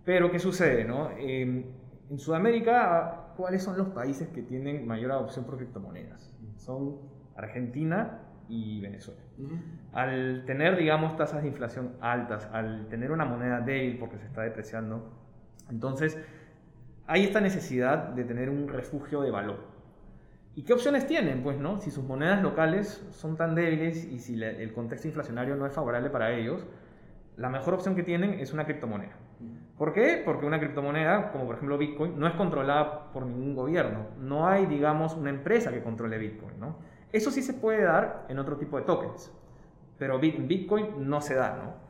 Pero, 0.04 0.30
¿qué 0.30 0.38
sucede, 0.38 0.86
no? 0.86 1.10
Eh, 1.18 1.74
en 2.12 2.20
Sudamérica, 2.20 3.34
¿cuáles 3.36 3.64
son 3.64 3.76
los 3.76 3.88
países 3.88 4.28
que 4.28 4.44
tienen 4.44 4.86
mayor 4.86 5.12
adopción 5.12 5.44
por 5.44 5.58
criptomonedas? 5.58 6.38
Son 6.58 7.00
Argentina 7.36 8.20
y 8.48 8.80
Venezuela. 8.80 9.24
Al 9.92 10.44
tener, 10.46 10.78
digamos, 10.78 11.18
tasas 11.18 11.42
de 11.42 11.48
inflación 11.48 11.94
altas, 12.00 12.48
al 12.54 12.90
tener 12.90 13.12
una 13.12 13.26
moneda 13.26 13.60
débil 13.62 13.98
porque 13.98 14.20
se 14.20 14.28
está 14.28 14.44
depreciando, 14.44 15.25
entonces 15.70 16.18
hay 17.08 17.24
esta 17.24 17.42
necesidad 17.42 18.10
de 18.10 18.24
tener 18.24 18.50
un 18.50 18.68
refugio 18.68 19.22
de 19.22 19.32
valor. 19.32 19.76
¿Y 20.56 20.64
qué 20.64 20.74
opciones 20.74 21.06
tienen? 21.06 21.44
Pues 21.44 21.58
no, 21.58 21.78
si 21.78 21.92
sus 21.92 22.04
monedas 22.04 22.42
locales 22.42 23.06
son 23.12 23.36
tan 23.36 23.56
débiles 23.56 24.06
y 24.06 24.20
si 24.20 24.42
el 24.42 24.72
contexto 24.74 25.08
inflacionario 25.08 25.56
no 25.56 25.66
es 25.66 25.74
favorable 25.74 26.10
para 26.10 26.32
ellos, 26.32 26.66
la 27.36 27.50
mejor 27.50 27.74
opción 27.74 27.96
que 27.96 28.04
tienen 28.04 28.40
es 28.40 28.54
una 28.54 28.64
criptomoneda. 28.64 29.18
¿Por 29.78 29.92
qué? 29.92 30.22
Porque 30.24 30.46
una 30.46 30.60
criptomoneda, 30.60 31.34
como 31.34 31.46
por 31.46 31.56
ejemplo 31.56 31.78
Bitcoin, 31.78 32.18
no 32.18 32.28
es 32.28 32.34
controlada 32.36 33.12
por 33.12 33.26
ningún 33.26 33.56
gobierno. 33.56 34.08
No 34.18 34.48
hay, 34.48 34.66
digamos, 34.66 35.16
una 35.16 35.30
empresa 35.30 35.72
que 35.72 35.84
controle 35.84 36.18
Bitcoin, 36.18 36.58
¿no? 36.60 36.78
Eso 37.12 37.30
sí 37.30 37.42
se 37.42 37.54
puede 37.54 37.84
dar 37.84 38.26
en 38.30 38.40
otro 38.40 38.56
tipo 38.56 38.78
de 38.78 38.84
tokens, 38.84 39.34
pero 39.98 40.22
en 40.22 40.48
Bitcoin 40.48 41.10
no 41.10 41.20
se 41.20 41.36
da, 41.36 41.58
¿no? 41.58 41.86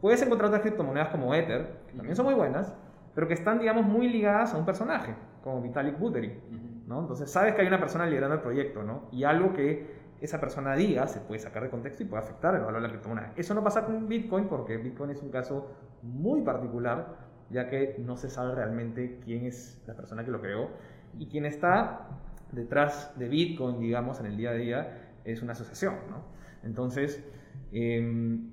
Puedes 0.00 0.20
encontrar 0.22 0.48
otras 0.48 0.62
criptomonedas 0.62 1.08
como 1.08 1.32
Ether, 1.34 1.78
que 1.86 1.94
también 1.94 2.16
son 2.16 2.24
muy 2.24 2.34
buenas, 2.34 2.74
pero 3.14 3.28
que 3.28 3.34
están, 3.34 3.58
digamos, 3.58 3.84
muy 3.84 4.08
ligadas 4.08 4.54
a 4.54 4.58
un 4.58 4.64
personaje, 4.64 5.14
como 5.42 5.60
Vitalik 5.60 5.98
Buterin, 5.98 6.84
¿no? 6.86 7.00
Entonces 7.00 7.30
sabes 7.30 7.54
que 7.54 7.62
hay 7.62 7.68
una 7.68 7.80
persona 7.80 8.06
liderando 8.06 8.36
el 8.36 8.42
proyecto, 8.42 8.82
¿no? 8.82 9.08
Y 9.12 9.24
algo 9.24 9.52
que 9.52 10.00
esa 10.20 10.40
persona 10.40 10.74
diga 10.74 11.06
se 11.06 11.20
puede 11.20 11.40
sacar 11.40 11.62
de 11.62 11.70
contexto 11.70 12.02
y 12.02 12.06
puede 12.06 12.22
afectar 12.22 12.54
el 12.54 12.60
valor 12.60 12.82
de 12.82 12.88
la 12.88 12.92
criptomoneda. 12.92 13.32
Eso 13.36 13.54
no 13.54 13.64
pasa 13.64 13.84
con 13.84 14.08
Bitcoin 14.08 14.48
porque 14.48 14.76
Bitcoin 14.76 15.10
es 15.10 15.22
un 15.22 15.30
caso 15.30 15.70
muy 16.02 16.42
particular, 16.42 17.16
ya 17.50 17.68
que 17.68 17.96
no 17.98 18.16
se 18.16 18.28
sabe 18.28 18.54
realmente 18.54 19.20
quién 19.24 19.46
es 19.46 19.82
la 19.86 19.94
persona 19.94 20.24
que 20.24 20.30
lo 20.30 20.40
creó 20.40 20.70
y 21.18 21.26
quién 21.26 21.46
está 21.46 22.08
detrás 22.52 23.18
de 23.18 23.28
Bitcoin, 23.28 23.80
digamos, 23.80 24.20
en 24.20 24.26
el 24.26 24.36
día 24.36 24.50
a 24.50 24.54
día, 24.54 25.12
es 25.24 25.42
una 25.42 25.52
asociación, 25.52 25.94
¿no? 26.08 26.24
Entonces, 26.62 27.24
em, 27.72 28.50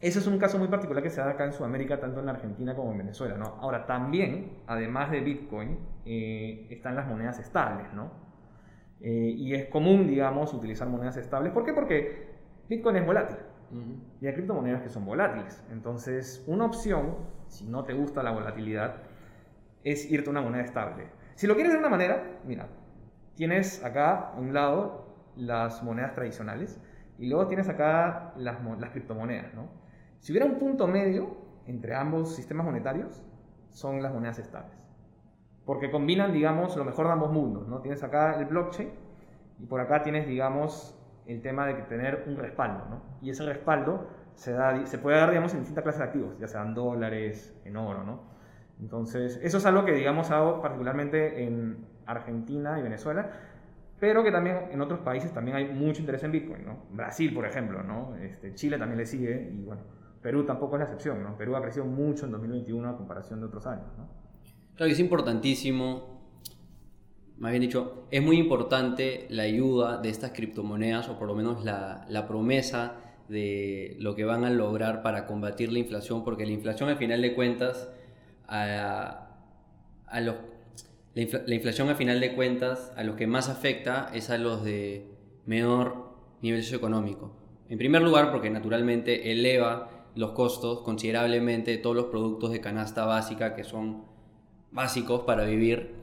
ese 0.00 0.20
es 0.20 0.26
un 0.26 0.38
caso 0.38 0.58
muy 0.58 0.68
particular 0.68 1.02
que 1.02 1.10
se 1.10 1.20
da 1.20 1.30
acá 1.30 1.44
en 1.44 1.52
Sudamérica, 1.52 1.98
tanto 1.98 2.20
en 2.20 2.28
Argentina 2.28 2.74
como 2.74 2.92
en 2.92 2.98
Venezuela, 2.98 3.36
¿no? 3.36 3.56
Ahora, 3.60 3.86
también, 3.86 4.58
además 4.66 5.10
de 5.10 5.20
Bitcoin, 5.20 5.78
eh, 6.04 6.66
están 6.70 6.94
las 6.94 7.06
monedas 7.06 7.38
estables, 7.38 7.92
¿no? 7.94 8.12
Eh, 9.00 9.34
y 9.36 9.54
es 9.54 9.66
común, 9.66 10.06
digamos, 10.06 10.54
utilizar 10.54 10.88
monedas 10.88 11.16
estables. 11.16 11.52
¿Por 11.52 11.64
qué? 11.64 11.72
Porque 11.72 12.28
Bitcoin 12.68 12.96
es 12.96 13.06
volátil 13.06 13.38
y 14.20 14.26
hay 14.26 14.32
criptomonedas 14.32 14.82
que 14.82 14.88
son 14.88 15.04
volátiles. 15.04 15.62
Entonces, 15.70 16.42
una 16.46 16.64
opción, 16.64 17.16
si 17.48 17.66
no 17.66 17.84
te 17.84 17.92
gusta 17.92 18.22
la 18.22 18.30
volatilidad, 18.30 18.96
es 19.84 20.10
irte 20.10 20.28
a 20.28 20.30
una 20.30 20.40
moneda 20.40 20.64
estable. 20.64 21.08
Si 21.34 21.46
lo 21.46 21.54
quieres 21.54 21.72
de 21.72 21.78
una 21.78 21.88
manera, 21.88 22.40
mira, 22.44 22.68
tienes 23.34 23.84
acá 23.84 24.30
a 24.30 24.38
un 24.38 24.54
lado 24.54 25.06
las 25.36 25.82
monedas 25.82 26.14
tradicionales 26.14 26.80
y 27.18 27.28
luego 27.28 27.46
tienes 27.46 27.68
acá 27.68 28.32
las, 28.36 28.56
las 28.78 28.90
criptomonedas, 28.90 29.54
¿no? 29.54 29.68
Si 30.20 30.32
hubiera 30.32 30.46
un 30.46 30.58
punto 30.58 30.86
medio 30.86 31.36
entre 31.66 31.94
ambos 31.94 32.34
sistemas 32.34 32.66
monetarios, 32.66 33.22
son 33.70 34.02
las 34.02 34.12
monedas 34.12 34.38
estables. 34.38 34.76
Porque 35.64 35.90
combinan, 35.90 36.32
digamos, 36.32 36.76
lo 36.76 36.84
mejor 36.84 37.06
de 37.06 37.12
ambos 37.12 37.30
mundos, 37.30 37.68
¿no? 37.68 37.80
Tienes 37.80 38.02
acá 38.02 38.38
el 38.38 38.46
blockchain 38.46 38.90
y 39.60 39.66
por 39.66 39.80
acá 39.80 40.02
tienes, 40.02 40.26
digamos, 40.26 40.98
el 41.26 41.42
tema 41.42 41.66
de 41.66 41.74
tener 41.74 42.24
un 42.26 42.36
respaldo, 42.36 42.86
¿no? 42.88 43.02
Y 43.20 43.30
ese 43.30 43.44
respaldo 43.44 44.08
se, 44.34 44.52
da, 44.52 44.86
se 44.86 44.98
puede 44.98 45.18
dar, 45.18 45.28
digamos, 45.28 45.52
en 45.52 45.60
distintas 45.60 45.82
clases 45.82 45.98
de 46.00 46.06
activos, 46.06 46.38
ya 46.38 46.48
sean 46.48 46.74
dólares, 46.74 47.54
en 47.64 47.76
oro, 47.76 48.02
¿no? 48.02 48.22
Entonces, 48.80 49.38
eso 49.42 49.58
es 49.58 49.66
algo 49.66 49.84
que, 49.84 49.92
digamos, 49.92 50.30
hago 50.30 50.62
particularmente 50.62 51.44
en 51.44 51.84
Argentina 52.06 52.78
y 52.78 52.82
Venezuela, 52.82 53.30
pero 54.00 54.22
que 54.22 54.30
también 54.30 54.68
en 54.70 54.80
otros 54.80 55.00
países 55.00 55.32
también 55.32 55.56
hay 55.56 55.74
mucho 55.74 56.00
interés 56.00 56.22
en 56.22 56.32
Bitcoin, 56.32 56.64
¿no? 56.64 56.84
Brasil, 56.92 57.34
por 57.34 57.44
ejemplo, 57.44 57.82
¿no? 57.82 58.16
Este, 58.16 58.54
Chile 58.54 58.78
también 58.78 58.98
le 58.98 59.06
sigue 59.06 59.50
y, 59.52 59.64
bueno, 59.64 59.82
Perú 60.22 60.44
tampoco 60.44 60.76
es 60.76 60.80
la 60.80 60.84
excepción, 60.86 61.22
¿no? 61.22 61.36
Perú 61.36 61.54
ha 61.56 61.62
crecido 61.62 61.84
mucho 61.84 62.26
en 62.26 62.32
2021 62.32 62.88
a 62.88 62.96
comparación 62.96 63.40
de 63.40 63.46
otros 63.46 63.66
años, 63.66 63.86
¿no? 63.96 64.08
Claro 64.74 64.92
es 64.92 64.98
importantísimo, 65.00 66.20
más 67.38 67.50
bien 67.52 67.62
dicho, 67.62 68.06
es 68.10 68.22
muy 68.22 68.36
importante 68.38 69.26
la 69.30 69.44
ayuda 69.44 69.98
de 69.98 70.08
estas 70.08 70.32
criptomonedas 70.32 71.08
o 71.08 71.18
por 71.18 71.28
lo 71.28 71.34
menos 71.34 71.64
la, 71.64 72.06
promesa 72.28 72.94
de 73.28 73.96
lo 74.00 74.14
que 74.14 74.24
van 74.24 74.44
a 74.44 74.50
lograr 74.50 75.02
para 75.02 75.26
combatir 75.26 75.72
la 75.72 75.78
inflación, 75.78 76.24
porque 76.24 76.46
la 76.46 76.52
inflación 76.52 76.88
al 76.88 76.96
final 76.96 77.20
de 77.22 77.34
cuentas, 77.34 77.90
a- 78.46 79.36
a 80.06 80.20
los, 80.20 80.36
la, 81.14 81.22
infla- 81.22 81.42
la 81.46 81.54
inflación 81.54 81.90
a 81.90 81.94
final 81.94 82.20
de 82.20 82.34
cuentas 82.34 82.92
a 82.96 83.04
los 83.04 83.16
que 83.16 83.26
más 83.26 83.48
afecta 83.48 84.10
es 84.14 84.30
a 84.30 84.38
los 84.38 84.64
de 84.64 85.06
menor 85.46 86.08
nivel 86.40 86.62
socioeconómico. 86.62 87.32
En 87.68 87.76
primer 87.78 88.00
lugar 88.02 88.30
porque 88.32 88.48
naturalmente 88.48 89.30
eleva 89.32 89.90
los 90.18 90.32
costos 90.32 90.80
considerablemente 90.80 91.70
de 91.70 91.78
todos 91.78 91.94
los 91.94 92.06
productos 92.06 92.50
de 92.50 92.60
canasta 92.60 93.04
básica 93.04 93.54
que 93.54 93.62
son 93.62 94.02
básicos 94.72 95.20
para 95.20 95.44
vivir, 95.44 95.94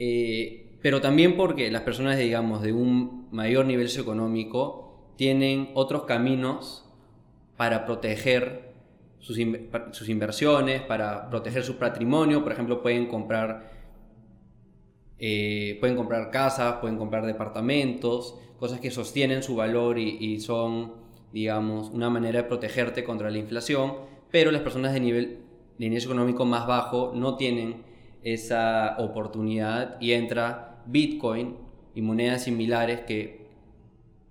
eh, 0.00 0.76
pero 0.82 1.00
también 1.00 1.36
porque 1.36 1.70
las 1.70 1.82
personas, 1.82 2.18
digamos, 2.18 2.62
de 2.62 2.72
un 2.72 3.28
mayor 3.30 3.66
nivel 3.66 3.88
socioeconómico 3.88 5.12
tienen 5.14 5.70
otros 5.74 6.02
caminos 6.02 6.84
para 7.56 7.86
proteger 7.86 8.74
sus, 9.20 9.38
inversiones, 9.38 10.82
para 10.82 11.30
proteger 11.30 11.62
su 11.62 11.76
patrimonio, 11.76 12.42
por 12.42 12.50
ejemplo, 12.50 12.82
pueden 12.82 13.06
comprar, 13.06 13.70
eh, 15.20 15.76
pueden 15.78 15.94
comprar 15.94 16.32
casas, 16.32 16.78
pueden 16.80 16.98
comprar 16.98 17.24
departamentos, 17.24 18.34
cosas 18.58 18.80
que 18.80 18.90
sostienen 18.90 19.44
su 19.44 19.54
valor 19.54 19.96
y 19.96 20.40
son, 20.40 20.99
digamos, 21.32 21.90
una 21.90 22.10
manera 22.10 22.42
de 22.42 22.48
protegerte 22.48 23.04
contra 23.04 23.30
la 23.30 23.38
inflación, 23.38 23.94
pero 24.30 24.50
las 24.50 24.62
personas 24.62 24.92
de 24.92 25.00
nivel, 25.00 25.38
de 25.78 25.88
nivel 25.88 26.02
económico 26.02 26.44
más 26.44 26.66
bajo 26.66 27.12
no 27.14 27.36
tienen 27.36 27.82
esa 28.22 28.96
oportunidad 28.98 29.96
y 30.00 30.12
entra 30.12 30.82
Bitcoin 30.86 31.56
y 31.94 32.02
monedas 32.02 32.44
similares 32.44 33.00
que 33.00 33.46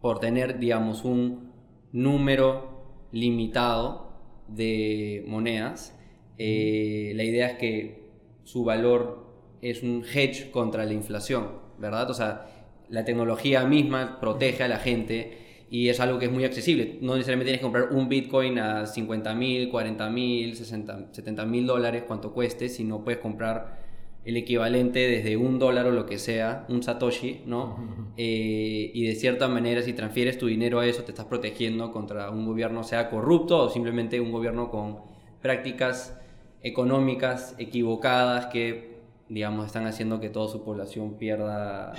por 0.02 0.20
tener, 0.20 0.60
digamos, 0.60 1.04
un 1.04 1.52
número 1.92 3.08
limitado 3.12 4.10
de 4.48 5.24
monedas, 5.28 5.98
eh, 6.38 7.12
la 7.16 7.24
idea 7.24 7.48
es 7.48 7.58
que 7.58 8.10
su 8.44 8.64
valor 8.64 9.28
es 9.62 9.84
un 9.84 10.04
hedge 10.04 10.52
contra 10.52 10.86
la 10.86 10.94
inflación, 10.94 11.50
¿verdad? 11.78 12.10
O 12.10 12.14
sea, 12.14 12.48
la 12.88 13.04
tecnología 13.06 13.66
misma 13.66 14.20
protege 14.20 14.64
a 14.64 14.68
la 14.68 14.80
gente 14.80 15.39
y 15.70 15.90
es 15.90 16.00
algo 16.00 16.18
que 16.18 16.26
es 16.26 16.32
muy 16.32 16.46
accesible. 16.46 16.98
No 17.02 17.14
necesariamente 17.14 17.52
tienes 17.52 17.60
que 17.60 17.64
comprar 17.64 17.92
un 17.92 18.10
Bitcoin 18.10 18.58
a 18.58 18.86
50 18.86 19.36
mil, 19.36 19.70
40 19.70 20.10
mil, 20.10 20.56
70 20.56 21.46
mil 21.46 21.68
dólares, 21.68 22.04
cuanto 22.08 22.34
cueste, 22.34 22.70
sino 22.70 23.04
puedes 23.04 23.20
comprar 23.20 23.78
el 24.26 24.36
equivalente 24.36 25.00
desde 25.00 25.38
un 25.38 25.60
dólar 25.60 25.86
o 25.88 25.92
lo 25.92 26.06
que 26.06 26.18
sea, 26.18 26.66
un 26.70 26.84
Satoshi, 26.84 27.44
¿no? 27.46 28.14
Eh, 28.18 28.92
y 28.94 29.08
de 29.08 29.16
cierta 29.16 29.48
manera, 29.48 29.82
si 29.82 29.94
transfieres 29.94 30.38
tu 30.38 30.48
dinero 30.48 30.80
a 30.80 30.86
eso, 30.86 31.04
te 31.04 31.12
estás 31.12 31.26
protegiendo 31.26 31.92
contra 31.92 32.30
un 32.30 32.46
gobierno, 32.46 32.84
sea 32.84 33.10
corrupto 33.10 33.58
o 33.60 33.70
simplemente 33.70 34.20
un 34.20 34.32
gobierno 34.32 34.70
con 34.70 35.00
prácticas 35.42 36.20
económicas 36.62 37.56
equivocadas 37.58 38.48
que, 38.48 39.00
digamos, 39.30 39.68
están 39.68 39.86
haciendo 39.86 40.20
que 40.20 40.30
toda 40.30 40.50
su 40.50 40.64
población 40.64 41.18
pierda, 41.18 41.94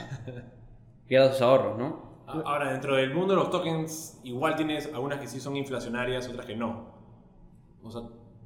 pierda 1.07 1.33
sus 1.33 1.41
ahorros, 1.41 1.79
¿no? 1.79 2.10
Ahora, 2.45 2.73
dentro 2.73 2.97
del 2.97 3.15
mundo 3.15 3.35
de 3.35 3.41
los 3.41 3.51
tokens, 3.51 4.21
igual 4.25 4.57
tienes 4.57 4.93
algunas 4.95 5.19
que 5.19 5.27
sí 5.27 5.41
son 5.41 5.57
inflacionarias, 5.57 6.29
otras 6.29 6.47
que 6.47 6.57
no. 6.57 6.95
O 7.83 7.91
sea, 7.91 8.03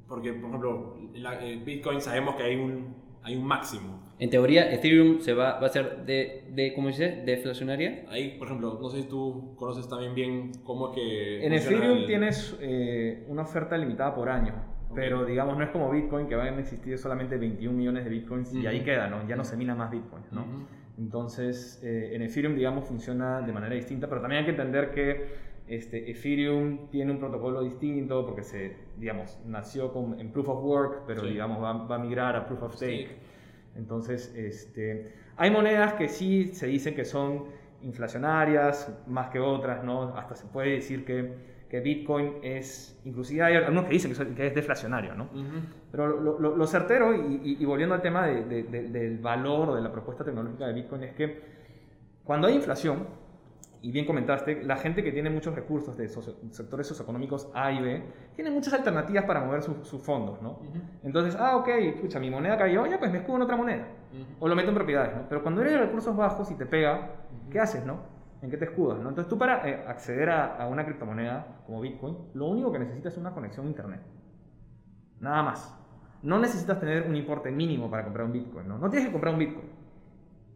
porque, 0.07 0.33
por 0.33 0.49
ejemplo, 0.49 0.97
la- 1.15 1.43
eh, 1.45 1.57
Bitcoin 1.63 2.01
sabemos 2.01 2.35
que 2.35 2.43
hay 2.43 2.55
un, 2.55 2.95
hay 3.23 3.35
un 3.35 3.45
máximo. 3.45 4.03
En 4.17 4.29
teoría, 4.29 4.71
Ethereum 4.71 5.19
se 5.19 5.33
va, 5.33 5.59
va 5.59 5.67
a 5.67 5.69
ser 5.69 6.05
de, 6.05 6.47
de, 6.51 6.73
¿cómo 6.73 6.87
dice? 6.87 7.23
Deflacionaria. 7.25 8.05
Ahí, 8.09 8.37
por 8.37 8.47
ejemplo, 8.47 8.77
no 8.81 8.89
sé 8.89 9.01
si 9.01 9.09
tú 9.09 9.55
conoces 9.57 9.89
también 9.89 10.15
bien 10.15 10.51
cómo 10.63 10.89
es 10.89 10.95
que... 10.95 11.45
En 11.45 11.51
Ethereum 11.53 11.97
el- 11.97 12.05
tienes 12.05 12.55
eh, 12.61 13.25
una 13.27 13.41
oferta 13.41 13.77
limitada 13.77 14.15
por 14.15 14.29
año, 14.29 14.53
Ok. 14.89 14.95
pero 14.95 15.25
digamos 15.25 15.57
no 15.57 15.63
es 15.65 15.69
como 15.71 15.91
Bitcoin 15.91 16.27
que 16.27 16.35
van 16.35 16.53
a 16.55 16.59
existir 16.61 16.97
solamente 16.97 17.37
21 17.37 17.75
millones 17.77 18.05
de 18.05 18.09
Bitcoins 18.09 18.53
y 18.53 18.65
ahí 18.67 18.81
queda, 18.83 19.07
¿no? 19.09 19.27
Ya 19.27 19.35
no 19.35 19.43
se 19.43 19.57
mina 19.57 19.75
más 19.75 19.91
Bitcoins, 19.91 20.31
¿no? 20.31 20.41
Ujú. 20.41 20.51
Entonces, 20.97 21.81
eh, 21.83 22.11
en 22.15 22.21
Ethereum, 22.21 22.55
digamos, 22.55 22.85
funciona 22.85 23.41
de 23.41 23.51
manera 23.51 23.75
distinta, 23.75 24.07
pero 24.07 24.21
también 24.21 24.39
hay 24.39 24.45
que 24.45 24.51
entender 24.51 24.91
que 24.91 25.25
este, 25.67 26.09
Ethereum 26.11 26.89
tiene 26.89 27.11
un 27.11 27.19
protocolo 27.19 27.63
distinto 27.63 28.25
porque 28.25 28.43
se, 28.43 28.75
digamos, 28.97 29.37
nació 29.45 29.91
con, 29.91 30.19
en 30.19 30.31
Proof 30.31 30.49
of 30.49 30.63
Work, 30.63 31.03
pero 31.07 31.21
Sí. 31.21 31.29
digamos 31.29 31.61
va, 31.61 31.73
va 31.85 31.95
a 31.95 31.99
migrar 31.99 32.35
a 32.35 32.45
Proof 32.45 32.63
of 32.63 32.75
Stake. 32.75 33.05
Stake. 33.07 33.15
Entonces, 33.75 34.33
este, 34.37 35.11
hay 35.35 35.51
monedas 35.51 35.93
que 35.93 36.07
sí 36.07 36.47
se 36.53 36.67
dicen 36.67 36.95
que 36.95 37.03
son 37.03 37.45
inflacionarias 37.81 38.91
más 39.07 39.29
que 39.29 39.39
otras, 39.39 39.83
¿no? 39.83 40.15
Hasta 40.17 40.35
se 40.35 40.45
puede 40.47 40.71
decir 40.71 41.03
que, 41.03 41.54
que 41.75 41.81
Bitcoin 41.81 42.35
es, 42.41 42.97
inclusive 43.03 43.43
hay 43.43 43.55
algunos 43.55 43.83
que 43.85 43.89
dicen 43.91 44.13
que, 44.33 44.47
es 44.47 44.55
deflacionario, 44.55 45.13
¿no? 45.13 45.25
Ujú. 45.25 45.59
Pero 45.91 46.07
lo, 46.07 46.39
lo- 46.39 46.55
lo 46.55 46.67
certero, 46.67 47.13
y, 47.13 47.41
y- 47.43 47.57
y 47.59 47.65
volviendo 47.65 47.93
al 47.95 48.01
tema 48.01 48.25
de- 48.27 48.45
de- 48.45 48.63
de- 48.63 48.89
del 48.89 49.17
valor 49.19 49.75
de 49.75 49.81
la 49.81 49.91
propuesta 49.91 50.23
tecnológica 50.23 50.67
de 50.67 50.73
Bitcoin, 50.73 51.03
es 51.03 51.13
que 51.15 51.41
cuando 52.23 52.47
hay 52.47 52.55
inflación, 52.55 53.07
y 53.81 53.91
bien 53.91 54.05
comentaste, 54.05 54.63
la 54.63 54.77
gente 54.77 55.03
que 55.03 55.11
tiene 55.11 55.29
muchos 55.29 55.53
recursos 55.53 55.97
de 55.97 56.07
socio- 56.07 56.35
sectores 56.51 56.87
socioeconómicos 56.87 57.49
A 57.53 57.71
y 57.73 57.81
B, 57.81 58.03
tiene 58.35 58.51
muchas 58.51 58.73
alternativas 58.73 59.25
para 59.25 59.41
mover 59.41 59.61
su- 59.61 59.83
sus 59.83 60.01
fondos, 60.01 60.41
¿no? 60.41 60.51
Ujú. 60.51 60.79
Entonces, 61.03 61.35
ah, 61.37 61.57
ok, 61.57 61.67
escucha, 61.67 62.19
mi 62.21 62.29
moneda 62.31 62.57
cayó, 62.57 62.85
ya 62.87 62.97
pues 62.99 63.11
me 63.11 63.17
escudo 63.17 63.35
en 63.35 63.41
otra 63.41 63.57
moneda. 63.57 63.85
Ujú. 64.13 64.23
O 64.39 64.47
lo 64.47 64.55
meto 64.55 64.69
en 64.69 64.75
propiedades, 64.75 65.13
¿no? 65.15 65.23
Pero 65.27 65.43
cuando 65.43 65.59
eres 65.61 65.73
de 65.73 65.79
recursos 65.79 66.15
bajos 66.15 66.49
y 66.51 66.55
te 66.55 66.65
pega, 66.65 67.09
¿qué 67.51 67.59
haces, 67.59 67.85
no? 67.85 68.14
¿En 68.41 68.49
qué 68.49 68.57
te 68.57 68.63
escudas, 68.65 68.99
no? 68.99 69.09
Entonces 69.09 69.27
tú 69.29 69.37
para 69.37 69.67
eh, 69.67 69.83
acceder 69.87 70.29
a, 70.29 70.55
a 70.55 70.67
una 70.67 70.85
criptomoneda 70.85 71.61
como 71.65 71.81
Bitcoin, 71.81 72.17
lo 72.33 72.45
único 72.47 72.71
que 72.71 72.79
necesitas 72.79 73.13
es 73.13 73.19
una 73.19 73.33
conexión 73.33 73.65
a 73.65 73.69
Internet. 73.69 74.01
Nada 75.19 75.43
más. 75.43 75.77
No 76.21 76.39
necesitas 76.39 76.79
tener 76.79 77.03
un 77.07 77.15
importe 77.15 77.51
mínimo 77.51 77.89
para 77.89 78.03
comprar 78.03 78.25
un 78.25 78.31
Bitcoin, 78.33 78.67
¿no? 78.67 78.77
No 78.77 78.89
tienes 78.89 79.07
que 79.07 79.11
comprar 79.11 79.33
un 79.33 79.39
Bitcoin. 79.39 79.67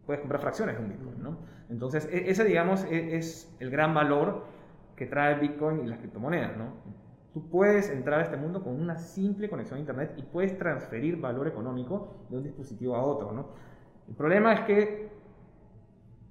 Puedes 0.06 0.20
comprar 0.20 0.40
fracciones 0.40 0.76
de 0.76 0.82
un 0.82 0.88
Bitcoin, 0.90 1.22
¿no? 1.22 1.38
Entonces, 1.68 2.08
e- 2.12 2.30
ese, 2.30 2.44
digamos, 2.44 2.84
e- 2.84 3.16
es 3.16 3.56
el 3.60 3.70
gran 3.70 3.94
valor 3.94 4.44
que 4.96 5.06
trae 5.06 5.36
Bitcoin 5.40 5.80
y 5.84 5.86
las 5.86 5.98
criptomonedas, 5.98 6.56
¿no? 6.56 6.74
Tú 7.32 7.48
puedes 7.50 7.90
entrar 7.90 8.20
a 8.20 8.24
este 8.24 8.36
mundo 8.36 8.62
con 8.62 8.80
una 8.80 8.96
simple 8.96 9.48
conexión 9.50 9.78
a 9.78 9.80
Internet 9.80 10.14
y 10.16 10.22
puedes 10.22 10.58
transferir 10.58 11.18
valor 11.20 11.48
económico 11.48 12.26
de 12.30 12.38
un 12.38 12.42
dispositivo 12.44 12.96
a 12.96 13.02
otro, 13.04 13.32
¿no? 13.32 13.48
El 14.08 14.14
problema 14.16 14.52
es 14.54 14.60
que, 14.62 15.19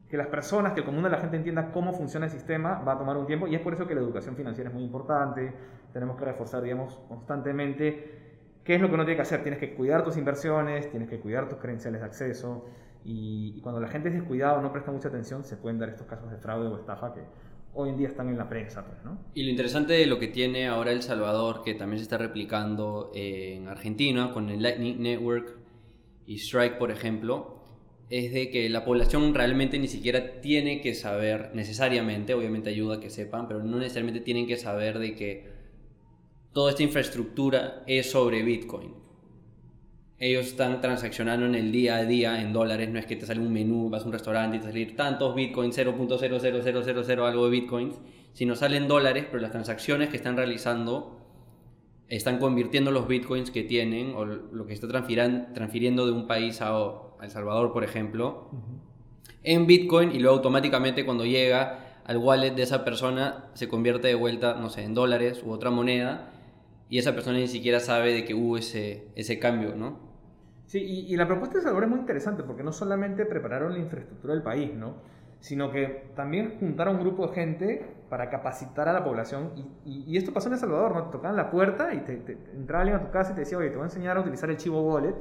que 0.10 0.18
las 0.18 0.28
personas, 0.28 0.74
que 0.74 0.80
el 0.80 0.86
común 0.86 1.04
de 1.04 1.10
la 1.10 1.20
gente 1.20 1.38
entienda 1.38 1.72
cómo 1.72 1.94
funciona 1.94 2.26
el 2.26 2.32
sistema, 2.32 2.80
va 2.80 2.94
a 2.94 2.98
tomar 2.98 3.16
un 3.16 3.28
tiempo 3.28 3.48
y 3.48 3.56
es 3.56 3.62
por 3.62 3.74
eso 3.74 3.86
que 3.86 3.94
la 3.94 4.02
educación 4.02 4.36
financiera 4.36 4.70
es 4.70 4.74
muy 4.74 4.84
importante. 4.84 5.54
Tenemos 5.94 6.18
que 6.18 6.26
reforzar, 6.26 6.64
digamos, 6.64 7.00
constantemente 7.08 8.20
qué 8.64 8.76
es 8.76 8.82
lo 8.82 8.88
que 8.88 8.96
uno 8.96 9.06
tiene 9.06 9.18
que 9.18 9.22
hacer. 9.22 9.44
Tienes 9.44 9.60
que 9.60 9.76
cuidar 9.76 10.04
tus 10.04 10.18
inversiones, 10.18 10.90
tienes 10.90 11.10
que 11.10 11.20
cuidar 11.20 11.48
tus 11.48 11.60
credenciales 11.60 12.02
de 12.02 12.08
acceso 12.08 12.66
y, 13.06 13.62
cuando 13.62 13.80
la 13.80 13.88
gente 13.88 14.10
es 14.10 14.16
descuidada 14.16 14.58
o 14.58 14.62
no 14.62 14.72
presta 14.72 14.92
mucha 14.92 15.10
atención, 15.10 15.44
se 15.44 15.58
pueden 15.58 15.78
dar 15.78 15.90
estos 15.90 16.08
casos 16.08 16.32
de 16.32 16.38
fraude 16.38 16.68
o 16.68 16.78
estafa 16.78 17.14
que 17.14 17.22
hoy 17.76 17.90
en 17.90 17.98
día 17.98 18.08
están 18.08 18.30
en 18.30 18.38
la 18.38 18.50
prensa, 18.50 18.84
pues. 18.84 18.98
Y 19.36 19.44
lo 19.44 19.52
interesante 19.52 19.94
de 19.94 20.08
lo 20.08 20.18
que 20.18 20.28
tiene 20.28 20.68
ahora 20.68 20.92
El 20.92 21.04
Salvador, 21.04 21.62
que 21.64 21.76
también 21.76 22.00
se 22.00 22.04
está 22.04 22.18
replicando 22.18 23.12
en 23.14 23.68
Argentina 23.68 24.32
con 24.34 24.50
el 24.50 24.64
Lightning 24.64 25.02
Network 25.02 25.56
y 26.26 26.36
Strike, 26.40 26.78
por 26.78 26.90
ejemplo, 26.90 27.59
es 28.10 28.34
de 28.34 28.50
que 28.50 28.70
la 28.70 28.84
población 28.84 29.36
realmente 29.36 29.78
ni 29.78 29.88
siquiera 29.88 30.42
tiene 30.42 30.82
que 30.82 30.96
saber, 30.96 31.52
necesariamente, 31.54 32.34
obviamente 32.34 32.72
ayuda 32.72 32.96
a 32.96 33.00
que 33.00 33.12
sepan, 33.12 33.48
pero 33.48 33.64
no 33.64 33.78
necesariamente 33.78 34.22
tienen 34.22 34.48
que 34.48 34.58
saber 34.58 34.98
de 34.98 35.16
que 35.16 35.48
toda 36.52 36.72
esta 36.72 36.82
infraestructura 36.82 37.84
es 37.86 38.10
sobre 38.10 38.42
Bitcoin. 38.42 38.96
Ellos 40.18 40.48
están 40.48 40.82
transaccionando 40.82 41.46
en 41.46 41.56
el 41.56 41.72
día 41.72 41.98
a 41.98 42.06
día 42.06 42.42
en 42.42 42.52
dólares, 42.52 42.90
no 42.90 43.00
es 43.00 43.06
que 43.06 43.16
te 43.16 43.26
sale 43.26 43.40
un 43.40 43.54
menú, 43.54 43.90
vas 43.90 44.04
a 44.04 44.06
un 44.08 44.12
restaurante 44.12 44.58
y 44.58 44.60
te 44.60 44.66
salir 44.66 44.96
tantos 44.96 45.34
bitcoins, 45.36 45.78
0.00000 45.78 47.26
algo 47.26 47.46
de 47.46 47.52
bitcoins, 47.52 47.96
sino 48.34 48.56
salen 48.56 48.88
dólares, 48.88 49.26
pero 49.30 49.42
las 49.42 49.52
transacciones 49.52 50.10
que 50.10 50.18
están 50.18 50.36
realizando 50.36 51.16
están 52.10 52.40
convirtiendo 52.40 52.92
los 52.92 53.08
bitcoins 53.08 53.52
que 53.52 53.64
tienen 53.64 54.14
o 54.16 54.26
lo 54.26 54.66
que 54.66 54.74
está 54.74 54.88
transfiriendo 54.88 56.06
de 56.06 56.12
un 56.12 56.28
país 56.28 56.60
a, 56.62 56.74
a 57.20 57.26
El 57.26 57.32
Salvador, 57.32 57.74
por 57.74 57.84
ejemplo, 57.84 58.50
en 59.44 59.68
bitcoin 59.68 60.12
y 60.12 60.20
luego 60.20 60.38
automáticamente 60.38 61.06
cuando 61.06 61.26
llega 61.26 62.02
al 62.06 62.18
wallet 62.18 62.52
de 62.52 62.64
esa 62.64 62.84
persona 62.84 63.50
se 63.54 63.68
convierte 63.68 64.08
de 64.08 64.16
vuelta, 64.16 64.56
no 64.56 64.70
sé, 64.70 64.84
en 64.84 64.94
dólares 64.94 65.44
u 65.46 65.52
otra 65.52 65.70
moneda 65.70 66.32
y 66.90 66.98
esa 66.98 67.14
persona 67.14 67.38
ni 67.38 67.48
siquiera 67.48 67.80
sabe 67.80 68.14
de 68.14 68.26
que 68.26 68.34
hubo 68.34 68.58
ese, 68.58 69.08
ese 69.16 69.38
cambio, 69.38 69.76
¿no? 69.76 70.00
Sí, 70.66 70.80
y, 70.80 71.14
y 71.14 71.18
la 71.18 71.28
propuesta 71.28 71.58
de 71.58 71.64
Salvador 71.64 71.84
es 71.86 71.90
muy 71.90 72.00
interesante 72.00 72.44
porque 72.44 72.64
no 72.64 72.72
solamente 72.72 73.26
prepararon 73.26 73.74
la 73.74 73.80
infraestructura 73.80 74.34
del 74.34 74.44
país, 74.44 74.74
¿no? 74.74 74.96
Sino 75.40 75.72
que 75.72 76.10
también 76.16 76.58
juntaron 76.60 76.96
un 76.98 77.02
grupo 77.02 77.28
de 77.28 77.34
gente 77.34 77.86
para 78.10 78.30
capacitar 78.30 78.88
a 78.90 78.94
la 78.94 79.04
población. 79.04 79.52
Y, 79.56 79.62
y- 79.90 80.04
y 80.08 80.18
esto 80.18 80.34
pasó 80.34 80.48
en 80.48 80.54
El 80.54 80.60
Salvador, 80.60 80.96
¿no? 80.96 81.04
Te 81.06 81.12
tocaban 81.12 81.38
la 81.38 81.50
puerta 81.52 81.94
y 81.94 82.00
te, 82.00 82.16
te- 82.18 82.38
entraba 82.56 82.82
alguien 82.82 83.00
a 83.00 83.06
tu 83.06 83.12
casa 83.12 83.32
y 83.32 83.36
te 83.36 83.42
decía, 83.42 83.58
oye, 83.58 83.70
te 83.70 83.76
voy 83.76 83.84
a 83.84 83.86
enseñar 83.88 84.18
a 84.18 84.22
utilizar 84.22 84.50
el 84.50 84.58
Chivo 84.58 84.82
Wallet, 84.82 85.16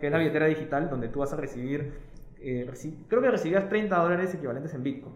que 0.00 0.06
es 0.06 0.12
la 0.12 0.18
billetera 0.18 0.46
digital 0.46 0.88
donde 0.90 1.08
tú 1.08 1.20
vas 1.20 1.32
a 1.32 1.36
recibir, 1.36 1.92
eh, 2.40 2.66
reci- 2.70 3.04
creo 3.08 3.20
que 3.22 3.30
recibías 3.30 3.68
30 3.68 3.96
dólares 3.98 4.34
equivalentes 4.34 4.72
en 4.74 4.82
Bitcoin. 4.82 5.14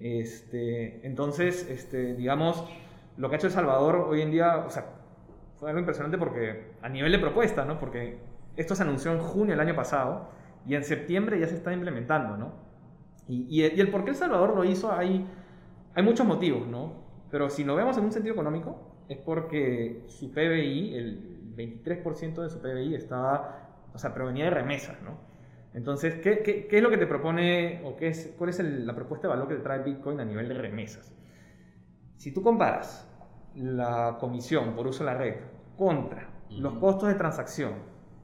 Este, 0.00 1.04
entonces, 1.06 1.68
este, 1.68 2.14
digamos, 2.14 2.64
lo 3.16 3.28
que 3.28 3.34
ha 3.34 3.38
hecho 3.38 3.48
El 3.48 3.52
Salvador 3.52 3.96
hoy 4.08 4.22
en 4.22 4.30
día, 4.30 4.58
o 4.58 4.70
sea, 4.70 4.84
fue 5.56 5.70
algo 5.70 5.80
impresionante 5.80 6.18
porque 6.18 6.70
a 6.82 6.88
nivel 6.88 7.10
de 7.10 7.18
propuesta, 7.18 7.64
¿no? 7.64 7.78
Porque 7.80 8.18
Esto 8.56 8.74
se 8.74 8.82
anunció 8.82 9.12
en 9.12 9.18
junio 9.18 9.52
del 9.56 9.60
año 9.60 9.74
pasado 9.76 10.28
y 10.66 10.74
en 10.74 10.82
septiembre 10.84 11.38
ya 11.38 11.46
se 11.46 11.54
está 11.56 11.72
implementando, 11.72 12.36
¿no? 12.36 12.67
Y, 13.28 13.46
y, 13.48 13.66
y 13.66 13.80
el 13.80 13.90
por 13.90 14.04
qué 14.04 14.10
El 14.10 14.16
Salvador 14.16 14.54
lo 14.56 14.64
hizo, 14.64 14.92
hay, 14.92 15.26
hay 15.94 16.02
muchos 16.02 16.26
motivos, 16.26 16.66
¿no? 16.66 16.92
Pero 17.30 17.50
si 17.50 17.64
lo 17.64 17.76
vemos 17.76 17.96
en 17.98 18.04
un 18.04 18.12
sentido 18.12 18.34
económico, 18.34 19.04
es 19.08 19.18
porque 19.18 20.04
su 20.08 20.32
PBI, 20.32 20.94
el 20.94 21.52
23% 21.54 22.42
de 22.42 22.50
su 22.50 22.60
PBI 22.60 22.94
estaba, 22.94 23.88
o 23.92 23.98
sea, 23.98 24.14
provenía 24.14 24.44
de 24.44 24.50
remesas, 24.50 25.02
¿no? 25.02 25.18
Entonces, 25.74 26.14
¿qué, 26.16 26.42
qué, 26.42 26.66
qué 26.66 26.76
es 26.78 26.82
lo 26.82 26.90
que 26.90 26.96
te 26.96 27.06
propone 27.06 27.82
o 27.84 27.96
qué 27.96 28.08
es, 28.08 28.34
cuál 28.38 28.50
es 28.50 28.58
el- 28.60 28.86
la 28.86 28.94
propuesta 28.94 29.28
de 29.28 29.34
valor 29.34 29.48
que 29.48 29.56
te 29.56 29.62
trae 29.62 29.82
Bitcoin 29.82 30.20
a 30.20 30.24
nivel 30.24 30.48
de 30.48 30.54
remesas? 30.54 31.12
Si 32.16 32.32
tú 32.32 32.42
comparas 32.42 33.06
la 33.54 34.16
comisión 34.20 34.74
por 34.74 34.86
uso 34.86 35.04
de 35.04 35.12
la 35.12 35.18
red 35.18 35.34
contra 35.76 36.28
los 36.56 36.74
Ujú. 36.74 36.80
costos 36.80 37.08
de 37.08 37.14
transacción 37.14 37.74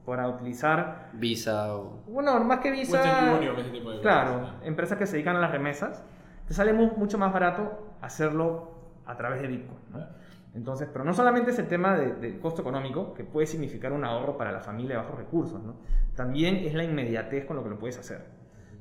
para 0.05 0.27
utilizar, 0.29 1.09
Visa 1.13 1.75
o... 1.75 2.03
bueno, 2.07 2.39
más 2.43 2.59
que 2.59 2.71
Visa, 2.71 2.97
Western 3.01 3.35
Union, 3.37 3.59
ese 3.59 3.69
tipo 3.71 3.91
de 3.91 3.99
claro, 4.01 4.39
cosas. 4.41 4.55
empresas 4.63 4.97
que 4.97 5.05
se 5.07 5.13
dedican 5.13 5.35
a 5.35 5.39
las 5.39 5.51
remesas, 5.51 6.03
te 6.47 6.53
sale 6.53 6.73
mu- 6.73 6.91
mucho 6.97 7.17
más 7.17 7.33
barato 7.33 7.87
hacerlo 8.01 8.71
a 9.05 9.17
través 9.17 9.41
de 9.41 9.47
Bitcoin. 9.47 9.79
¿no? 9.91 10.05
Entonces, 10.53 10.87
pero 10.91 11.03
no 11.03 11.13
solamente 11.13 11.51
es 11.51 11.59
el 11.59 11.67
tema 11.67 11.97
de- 11.97 12.13
del 12.13 12.39
costo 12.39 12.61
económico, 12.61 13.13
que 13.13 13.23
puede 13.23 13.47
significar 13.47 13.91
un 13.93 14.05
ahorro 14.05 14.37
para 14.37 14.51
la 14.51 14.59
familia 14.61 14.97
de 14.97 15.01
bajos 15.03 15.17
recursos, 15.17 15.61
¿no? 15.63 15.75
también 16.15 16.57
es 16.57 16.73
la 16.73 16.83
inmediatez 16.83 17.45
con 17.45 17.55
lo 17.57 17.63
que 17.63 17.69
lo 17.71 17.79
puedes 17.79 17.97
hacer. 17.97 18.23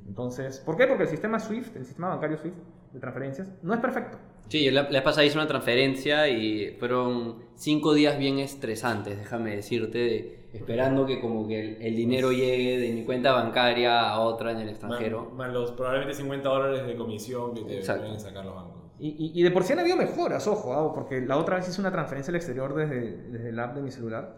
Entonces, 0.06 0.60
¿por 0.60 0.76
qué? 0.76 0.86
Porque 0.86 1.04
el 1.04 1.08
sistema 1.08 1.38
SWIFT, 1.40 1.76
el 1.76 1.84
sistema 1.86 2.08
bancario 2.10 2.36
SWIFT 2.36 2.56
de 2.92 3.00
transferencias, 3.00 3.50
no 3.62 3.72
es 3.74 3.80
perfecto. 3.80 4.18
Sí, 4.48 4.62
yo 4.64 4.70
la, 4.70 4.82
la 4.82 4.90
vez 4.90 5.02
pasada 5.02 5.24
hice 5.24 5.38
una 5.38 5.46
transferencia 5.48 6.28
y 6.28 6.76
fueron 6.78 7.38
cinco 7.56 7.94
días 7.94 8.18
bien 8.18 8.38
estresantes, 8.38 9.16
déjame 9.18 9.56
decirte, 9.56 9.98
de- 9.98 10.43
esperando 10.54 11.04
que 11.06 11.20
como 11.20 11.46
que 11.48 11.60
el, 11.60 11.82
el 11.82 11.96
dinero 11.96 12.30
llegue 12.32 12.78
de 12.78 12.92
mi 12.92 13.04
cuenta 13.04 13.32
bancaria 13.32 14.08
a 14.08 14.20
otra 14.20 14.52
en 14.52 14.58
el 14.58 14.68
extranjero. 14.68 15.30
Más, 15.34 15.52
los 15.52 15.72
probablemente 15.72 16.14
50 16.14 16.48
dólares 16.48 16.86
de 16.86 16.96
comisión 16.96 17.54
que 17.54 17.62
te 17.62 17.78
Exacto. 17.78 18.02
pueden 18.04 18.20
sacar 18.20 18.44
los 18.44 18.54
bancos. 18.54 18.74
Y, 18.98 19.08
y- 19.08 19.32
y 19.40 19.42
de 19.42 19.50
por 19.50 19.64
sí 19.64 19.72
han 19.72 19.80
habido 19.80 19.96
mejoras, 19.96 20.46
ojo, 20.46 20.72
ah, 20.72 20.94
porque 20.94 21.20
la 21.20 21.36
otra 21.36 21.56
vez 21.56 21.68
hice 21.68 21.80
una 21.80 21.90
transferencia 21.90 22.30
al 22.30 22.36
exterior 22.36 22.74
desde, 22.74 23.16
desde 23.30 23.48
el 23.48 23.58
app 23.58 23.74
de 23.74 23.82
mi 23.82 23.90
celular. 23.90 24.36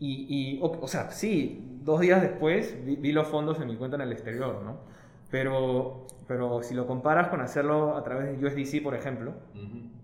Y, 0.00 0.26
y, 0.28 0.60
o, 0.62 0.80
o 0.80 0.88
sea, 0.88 1.10
sí, 1.10 1.62
dos 1.82 2.00
días 2.00 2.20
después 2.22 2.76
vi, 2.84 2.96
vi 2.96 3.12
los 3.12 3.26
fondos 3.28 3.60
en 3.60 3.68
mi 3.68 3.76
cuenta 3.76 3.96
en 3.96 4.00
el 4.02 4.12
exterior, 4.12 4.62
¿no? 4.64 4.78
Pero, 5.30 6.06
pero 6.26 6.62
si 6.62 6.74
lo 6.74 6.86
comparas 6.86 7.28
con 7.28 7.40
hacerlo 7.40 7.96
a 7.96 8.02
través 8.02 8.38
de 8.40 8.46
USDC, 8.46 8.82
por 8.82 8.94
ejemplo, 8.94 9.34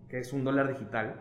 que 0.08 0.18
es 0.18 0.32
un 0.32 0.44
dólar 0.44 0.68
digital, 0.68 1.14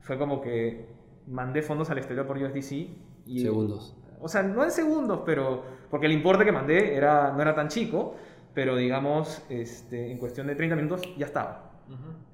fue 0.00 0.16
como 0.18 0.40
que 0.40 0.86
mandé 1.26 1.60
fondos 1.62 1.90
al 1.90 1.98
exterior 1.98 2.26
por 2.26 2.38
USDC 2.38 2.88
y... 3.28 3.40
Segundos. 3.40 3.94
O 4.20 4.28
sea, 4.28 4.42
no 4.42 4.64
en 4.64 4.70
segundos, 4.70 5.20
pero... 5.24 5.62
Porque 5.90 6.06
el 6.06 6.12
importe 6.12 6.44
que 6.44 6.52
mandé 6.52 6.96
era, 6.96 7.32
no 7.32 7.40
era 7.40 7.54
tan 7.54 7.68
chico, 7.68 8.16
pero 8.54 8.76
digamos, 8.76 9.42
este, 9.48 10.10
en 10.10 10.18
cuestión 10.18 10.46
de 10.46 10.54
30 10.54 10.76
minutos 10.76 11.02
ya 11.16 11.26
estaba. 11.26 11.68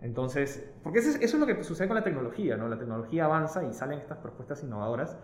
Entonces, 0.02 0.72
porque 0.82 0.98
eso 0.98 1.10
es, 1.10 1.16
eso 1.16 1.36
es 1.36 1.40
lo 1.40 1.46
que 1.46 1.62
sucede 1.62 1.86
con 1.86 1.96
la 1.96 2.02
tecnología, 2.02 2.56
¿no? 2.56 2.68
La 2.68 2.78
tecnología 2.78 3.26
avanza 3.26 3.62
y 3.64 3.72
salen 3.72 3.98
estas 3.98 4.18
propuestas 4.18 4.62
innovadoras. 4.64 5.16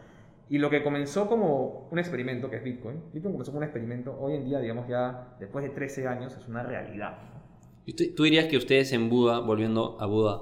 Y 0.48 0.58
lo 0.58 0.70
que 0.70 0.82
comenzó 0.82 1.28
como 1.28 1.88
un 1.90 1.98
experimento, 1.98 2.50
que 2.50 2.56
es 2.56 2.64
Bitcoin, 2.64 3.02
Bitcoin 3.12 3.32
comenzó 3.32 3.50
como 3.50 3.58
un 3.58 3.64
experimento, 3.64 4.16
hoy 4.20 4.34
en 4.34 4.44
día, 4.44 4.60
digamos 4.60 4.88
ya 4.88 5.36
después 5.38 5.64
de 5.64 5.70
13 5.70 6.06
años, 6.08 6.36
es 6.36 6.46
una 6.48 6.62
realidad. 6.62 7.18
¿no? 7.22 7.40
¿Y 7.86 7.94
¿Tú, 7.94 8.04
tú 8.14 8.24
dirías 8.24 8.46
que 8.46 8.56
ustedes 8.56 8.92
en 8.92 9.08
Buda, 9.08 9.40
volviendo 9.40 9.96
a 10.00 10.06
Buda, 10.06 10.40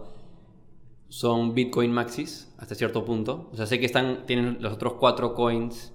son 1.09 1.55
Bitcoin 1.55 1.93
maxis 1.93 2.53
hasta 2.59 2.75
cierto 2.75 3.05
punto? 3.05 3.49
O 3.53 3.57
sea, 3.57 3.67
sé 3.67 3.79
que 3.81 3.87
están, 3.87 4.27
tienen 4.27 4.59
los 4.61 4.75
otros 4.75 4.95
cuatro 4.95 5.35
coins, 5.35 5.93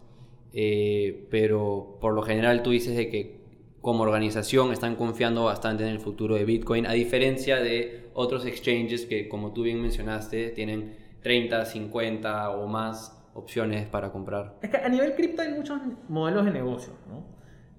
eh, 0.53 1.27
pero 1.29 1.97
por 2.01 2.13
lo 2.13 2.21
general 2.21 2.63
tú 2.63 2.71
dices 2.71 2.95
de 2.95 3.09
que 3.09 3.43
como 3.81 4.03
organización 4.03 4.71
están 4.71 4.95
confiando 4.95 5.43
bastante 5.43 5.83
en 5.83 5.89
el 5.89 5.99
futuro 5.99 6.35
de 6.35 6.45
Bitcoin, 6.45 6.85
a 6.85 6.93
diferencia 6.93 7.57
de 7.57 8.09
otros 8.13 8.45
exchanges 8.45 9.05
que, 9.05 9.27
como 9.27 9.51
tú 9.51 9.63
bien 9.63 9.81
mencionaste, 9.81 10.49
tienen 10.51 10.95
30, 11.21 11.65
50 11.65 12.51
o 12.51 12.67
más 12.67 13.21
opciones 13.33 13.87
para 13.87 14.11
comprar. 14.11 14.57
Es 14.61 14.69
que 14.69 14.77
a 14.77 14.87
nivel 14.87 15.15
cripto 15.15 15.41
hay 15.41 15.51
muchos 15.53 15.81
modelos 16.07 16.45
de 16.45 16.51
negocio, 16.51 16.93
¿no? 17.09 17.25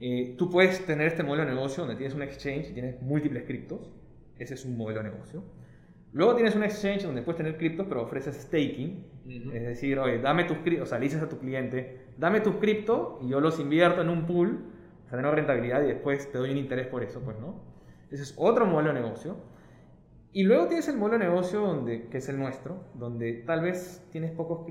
Eh, 0.00 0.34
tú 0.36 0.50
puedes 0.50 0.84
tener 0.84 1.06
este 1.06 1.22
modelo 1.22 1.46
de 1.46 1.54
negocio 1.54 1.84
donde 1.84 1.96
tienes 1.96 2.14
un 2.14 2.22
exchange 2.22 2.70
y 2.70 2.74
tienes 2.74 3.00
múltiples 3.00 3.44
criptos. 3.44 3.90
Ese 4.38 4.54
es 4.54 4.64
un 4.64 4.76
modelo 4.76 5.02
de 5.02 5.10
negocio. 5.10 5.44
Luego 6.14 6.36
tienes 6.36 6.54
un 6.54 6.62
exchange 6.62 7.02
donde 7.02 7.22
puedes 7.22 7.38
tener 7.38 7.58
criptos, 7.58 7.86
pero 7.88 8.02
ofreces 8.02 8.36
staking. 8.36 9.04
Es 9.52 9.62
decir, 9.66 9.98
oye, 9.98 10.20
dame 10.20 10.44
tus 10.44 10.58
criptos, 10.58 10.86
o 10.86 10.90
sea, 10.90 10.98
le 10.98 11.06
dices 11.06 11.20
a 11.20 11.28
tu 11.28 11.40
cliente, 11.40 12.06
dame 12.16 12.40
tus 12.40 12.54
criptos 12.56 13.18
y 13.20 13.30
yo 13.30 13.40
los 13.40 13.58
invierto 13.58 14.00
en 14.00 14.08
un 14.08 14.24
pool, 14.24 14.64
generar 15.10 15.34
rentabilidad 15.34 15.82
y 15.82 15.88
después 15.88 16.30
te 16.30 16.38
doy 16.38 16.52
un 16.52 16.58
interés 16.58 16.86
por 16.86 17.02
eso, 17.02 17.20
pues, 17.20 17.36
¿no? 17.40 17.64
Ese 18.12 18.22
es 18.22 18.34
otro 18.36 18.64
modelo 18.64 18.94
de 18.94 19.00
negocio. 19.00 19.36
Y 20.32 20.44
luego 20.44 20.68
tienes 20.68 20.86
el 20.86 20.98
modelo 20.98 21.18
de 21.18 21.30
negocio 21.30 21.60
donde, 21.60 22.08
que 22.08 22.18
es 22.18 22.28
el 22.28 22.38
nuestro, 22.38 22.84
donde 22.94 23.42
tal 23.44 23.62
vez 23.62 24.06
tienes 24.12 24.30
pocos 24.30 24.66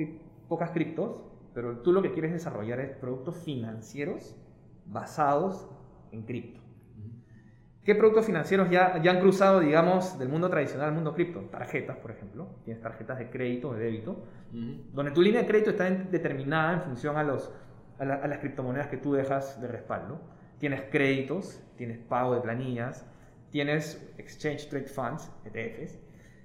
pocas 0.47 0.71
criptos, 0.71 1.23
pero 1.53 1.79
tú 1.79 1.91
lo 1.91 2.01
que 2.01 2.11
quieres 2.11 2.31
desarrollar 2.31 2.79
es 2.79 2.95
productos 2.95 3.35
financieros 3.43 4.37
basados 4.85 5.69
en 6.13 6.23
cripto. 6.23 6.62
¿Qué 7.83 7.95
productos 7.95 8.25
financieros 8.25 8.69
ya, 8.69 9.01
ya 9.01 9.11
han 9.11 9.19
cruzado, 9.19 9.59
digamos, 9.59 10.17
del 10.17 10.29
mundo 10.29 10.49
tradicional 10.49 10.87
al 10.89 10.95
mundo 10.95 11.13
cripto? 11.13 11.41
Tarjetas, 11.51 11.97
por 11.97 12.11
ejemplo. 12.11 12.47
Tienes 12.63 12.81
tarjetas 12.81 13.19
de 13.19 13.29
crédito 13.29 13.73
de 13.73 13.83
débito, 13.83 14.23
donde 14.93 15.11
tu 15.11 15.21
línea 15.21 15.41
de 15.41 15.47
crédito 15.47 15.71
está 15.71 15.87
en- 15.87 16.09
determinada 16.09 16.73
en 16.75 16.81
función 16.83 17.17
a, 17.17 17.23
los, 17.23 17.51
a, 17.99 18.05
la- 18.05 18.15
a 18.15 18.27
las 18.27 18.37
criptomonedas 18.39 18.87
que 18.87 18.95
tú 18.97 19.13
dejas 19.13 19.59
de 19.61 19.67
respaldo. 19.67 20.21
Tienes 20.59 20.83
créditos, 20.89 21.61
tienes 21.75 21.97
pago 21.97 22.35
de 22.35 22.41
planillas, 22.41 23.05
tienes 23.49 24.09
Exchange 24.17 24.69
Trade 24.69 24.85
Funds, 24.87 25.29
ETFs, 25.43 25.99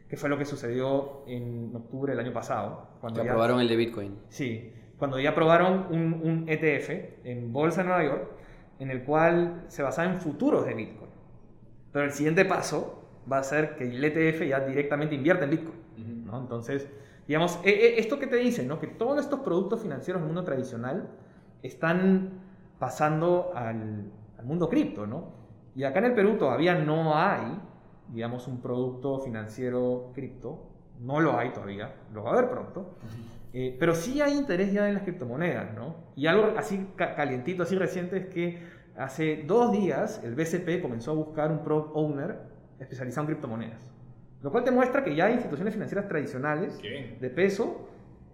que 0.08 0.16
fue 0.16 0.28
lo 0.28 0.38
que 0.38 0.44
sucedió 0.44 1.22
en 1.28 1.70
octubre 1.76 2.12
del 2.16 2.24
año 2.24 2.32
pasado. 2.32 2.88
Cuando 3.00 3.22
ya- 3.22 3.30
aprobaron 3.30 3.60
el 3.60 3.68
de 3.68 3.76
Bitcoin. 3.76 4.18
Sí, 4.28 4.72
cuando 4.98 5.20
ya 5.20 5.30
aprobaron 5.30 5.86
un, 5.90 6.14
un 6.14 6.44
ETF 6.48 6.90
en 7.24 7.52
Bolsa 7.52 7.82
de 7.82 7.88
Nueva 7.90 8.04
York, 8.04 8.28
en 8.80 8.90
el 8.90 9.04
cual 9.04 9.64
se 9.68 9.82
basaba 9.84 10.10
en 10.10 10.18
futuros 10.20 10.66
de 10.66 10.74
Bitcoin. 10.74 10.97
Pero 11.92 12.04
el 12.04 12.12
siguiente 12.12 12.44
paso 12.44 13.02
va 13.30 13.38
a 13.38 13.42
ser 13.42 13.76
que 13.76 13.84
el 13.84 14.02
ETF 14.02 14.42
ya 14.48 14.60
directamente 14.60 15.14
invierta 15.14 15.44
en 15.44 15.50
Bitcoin. 15.50 15.78
¿no? 16.26 16.38
Entonces, 16.40 16.88
digamos, 17.26 17.58
e- 17.64 17.70
e- 17.70 17.98
esto 18.00 18.18
que 18.18 18.26
te 18.26 18.36
dice, 18.36 18.64
¿no? 18.64 18.78
que 18.78 18.86
todos 18.86 19.18
estos 19.20 19.40
productos 19.40 19.80
financieros 19.82 20.20
del 20.22 20.26
mundo 20.26 20.44
tradicional 20.44 21.08
están 21.62 22.30
pasando 22.78 23.52
al, 23.54 24.10
al 24.38 24.44
mundo 24.44 24.68
cripto. 24.68 25.06
¿no? 25.06 25.32
Y 25.74 25.84
acá 25.84 25.98
en 26.00 26.06
el 26.06 26.14
Perú 26.14 26.36
todavía 26.38 26.74
no 26.74 27.16
hay, 27.16 27.58
digamos, 28.12 28.46
un 28.48 28.60
producto 28.60 29.20
financiero 29.20 30.10
cripto. 30.14 30.64
No 31.00 31.20
lo 31.20 31.38
hay 31.38 31.50
todavía, 31.50 31.94
lo 32.12 32.24
va 32.24 32.30
a 32.30 32.38
haber 32.38 32.50
pronto. 32.50 32.94
Eh, 33.52 33.76
pero 33.78 33.94
sí 33.94 34.20
hay 34.20 34.36
interés 34.36 34.72
ya 34.72 34.88
en 34.88 34.94
las 34.94 35.04
criptomonedas, 35.04 35.74
¿no? 35.74 35.94
Y 36.16 36.26
algo 36.26 36.52
así 36.58 36.86
ca- 36.96 37.14
calientito, 37.14 37.62
así 37.62 37.76
reciente 37.76 38.16
es 38.18 38.26
que 38.26 38.58
hace 38.98 39.44
dos 39.46 39.72
días 39.72 40.20
el 40.24 40.34
BCP 40.34 40.82
comenzó 40.82 41.12
a 41.12 41.14
buscar 41.14 41.50
un 41.50 41.62
product 41.62 41.90
owner 41.94 42.36
especializado 42.78 43.22
en 43.22 43.26
criptomonedas. 43.34 43.90
Lo 44.42 44.50
cual 44.52 44.64
te 44.64 44.70
muestra 44.70 45.02
que 45.02 45.14
ya 45.16 45.26
hay 45.26 45.34
instituciones 45.34 45.74
financieras 45.74 46.06
tradicionales 46.08 46.80
de 47.20 47.30
peso 47.30 47.88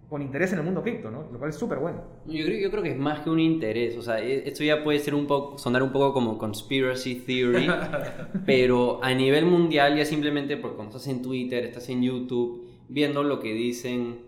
con 0.09 0.21
interés 0.21 0.53
en 0.53 0.59
el 0.59 0.65
mundo 0.65 0.83
cripto, 0.83 1.09
¿no? 1.09 1.27
Lo 1.31 1.39
cual 1.39 1.49
es 1.49 1.55
súper 1.55 1.79
bueno. 1.79 2.03
Yo 2.27 2.45
creo, 2.45 2.59
yo 2.59 2.69
creo 2.69 2.83
que 2.83 2.91
es 2.91 2.97
más 2.97 3.21
que 3.21 3.29
un 3.31 3.39
interés, 3.39 3.97
o 3.97 4.03
sea, 4.03 4.21
e- 4.21 4.47
esto 4.47 4.63
ya 4.63 4.83
puede 4.83 4.99
ser 4.99 5.15
un 5.15 5.25
poco, 5.25 5.57
sonar 5.57 5.81
un 5.81 5.91
poco 5.91 6.13
como 6.13 6.37
conspiracy 6.37 7.15
theory, 7.25 7.67
pero 8.45 9.03
a 9.03 9.13
nivel 9.15 9.47
mundial 9.47 9.97
ya 9.97 10.05
simplemente 10.05 10.57
porque 10.57 10.75
cuando 10.75 10.95
estás 10.97 11.11
en 11.11 11.23
Twitter, 11.23 11.65
estás 11.65 11.89
en 11.89 12.03
YouTube, 12.03 12.67
viendo 12.87 13.23
lo 13.23 13.39
que 13.39 13.53
dicen 13.53 14.19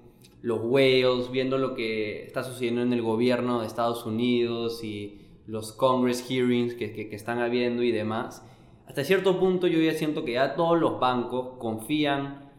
los 0.41 0.61
whales, 0.63 1.29
viendo 1.31 1.59
lo 1.59 1.75
que 1.75 2.25
está 2.25 2.43
sucediendo 2.43 2.81
en 2.81 2.91
el 2.91 3.03
gobierno 3.03 3.61
de 3.61 3.67
Estados 3.67 4.03
Unidos 4.05 4.83
y 4.83 5.26
los 5.47 5.71
Congress 5.73 6.21
hearings 6.27 6.73
que, 6.75 6.91
que- 6.93 7.15
están 7.15 7.39
habiendo 7.39 7.81
y 7.83 7.91
demás, 7.91 8.45
hasta 8.85 9.03
cierto 9.03 9.39
punto 9.39 9.67
yo 9.67 9.79
ya 9.79 9.93
siento 9.93 10.23
que 10.23 10.33
ya 10.33 10.55
todos 10.55 10.79
los 10.79 10.99
bancos 10.99 11.57
confían 11.57 12.49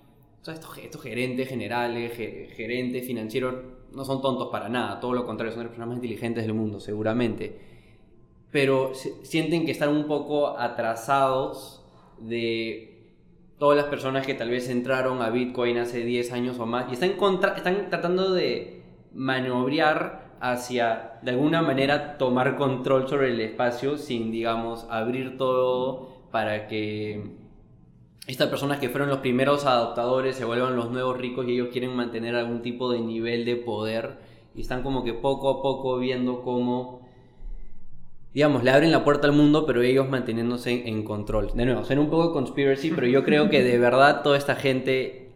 o 0.41 0.45
sea, 0.45 0.55
estos, 0.55 1.03
gerentes 1.03 1.49
generales, 1.49 2.15
ge- 2.17 2.49
gerentes 2.57 3.07
financieros, 3.07 3.55
no 3.93 4.05
son 4.05 4.21
tontos 4.23 4.49
para 4.51 4.69
nada, 4.69 5.01
todo 5.01 5.13
lo 5.13 5.27
contrario, 5.27 5.53
son 5.53 5.63
las 5.65 5.69
personas 5.69 5.89
más 5.89 5.97
inteligentes 5.97 6.45
del 6.45 6.55
mundo, 6.55 6.81
seguramente. 6.81 7.59
Pero 8.51 8.93
sienten 9.23 9.65
que 9.67 9.73
están 9.73 9.91
un 9.95 10.07
poco 10.07 10.59
atrasados 10.59 11.85
de 12.21 13.11
todas 13.59 13.77
las 13.77 13.87
personas 13.87 14.27
que 14.27 14.35
tal 14.35 14.49
vez 14.51 14.69
entraron 14.71 15.21
a 15.21 15.31
Bitcoin 15.31 15.79
hace 15.79 16.05
10 16.05 16.33
años 16.33 16.59
o 16.59 16.65
más 16.67 16.89
y 16.89 16.95
están, 16.95 17.13
contra- 17.15 17.57
están 17.57 17.91
tratando 17.91 18.33
de 18.33 18.83
maniobrar 19.13 20.28
hacia, 20.41 21.19
de 21.23 21.33
alguna 21.33 21.63
manera, 21.63 22.19
tomar 22.19 22.57
control 22.57 23.09
sobre 23.09 23.31
el 23.31 23.41
espacio 23.41 23.97
sin, 23.97 24.31
digamos, 24.31 24.87
abrir 24.91 25.37
todo 25.37 26.09
para 26.31 26.67
que 26.69 27.23
estas 28.27 28.49
personas 28.49 28.79
que 28.79 28.91
fueron 28.91 29.09
los 29.09 29.19
primeros 29.19 29.65
adoptadores 29.65 30.37
se 30.37 30.45
vuelvan 30.45 30.77
los 30.77 30.91
nuevos 30.91 31.17
ricos 31.17 31.49
y 31.49 31.53
ellos 31.53 31.69
quieren 31.73 31.97
mantener 31.97 32.35
algún 32.35 32.61
tipo 32.61 32.93
de 32.93 33.01
nivel 33.01 33.45
de 33.45 33.57
poder 33.57 34.19
y 34.55 34.61
están 34.61 34.83
como 34.83 35.05
que 35.05 35.15
poco 35.15 35.51
a 35.51 35.63
poco 35.63 35.99
viendo 35.99 36.43
cómo, 36.43 37.01
digamos, 38.35 38.65
le 38.65 38.71
abren 38.71 38.93
la 38.93 39.05
puerta 39.05 39.27
al 39.27 39.33
mundo, 39.33 39.65
pero 39.67 39.83
ellos 39.83 40.09
manteniéndose 40.09 40.73
en, 40.73 40.89
en 40.89 41.05
control. 41.05 41.53
De 41.55 41.65
nuevo, 41.65 41.85
suena 41.85 42.03
un 42.03 42.11
poco 42.11 42.33
conspiracy, 42.33 42.91
pero 42.91 43.07
yo 43.07 43.25
creo 43.25 43.49
que 43.49 43.63
de 43.63 43.79
verdad 43.79 44.23
toda 44.23 44.37
esta 44.37 44.57
gente, 44.57 45.31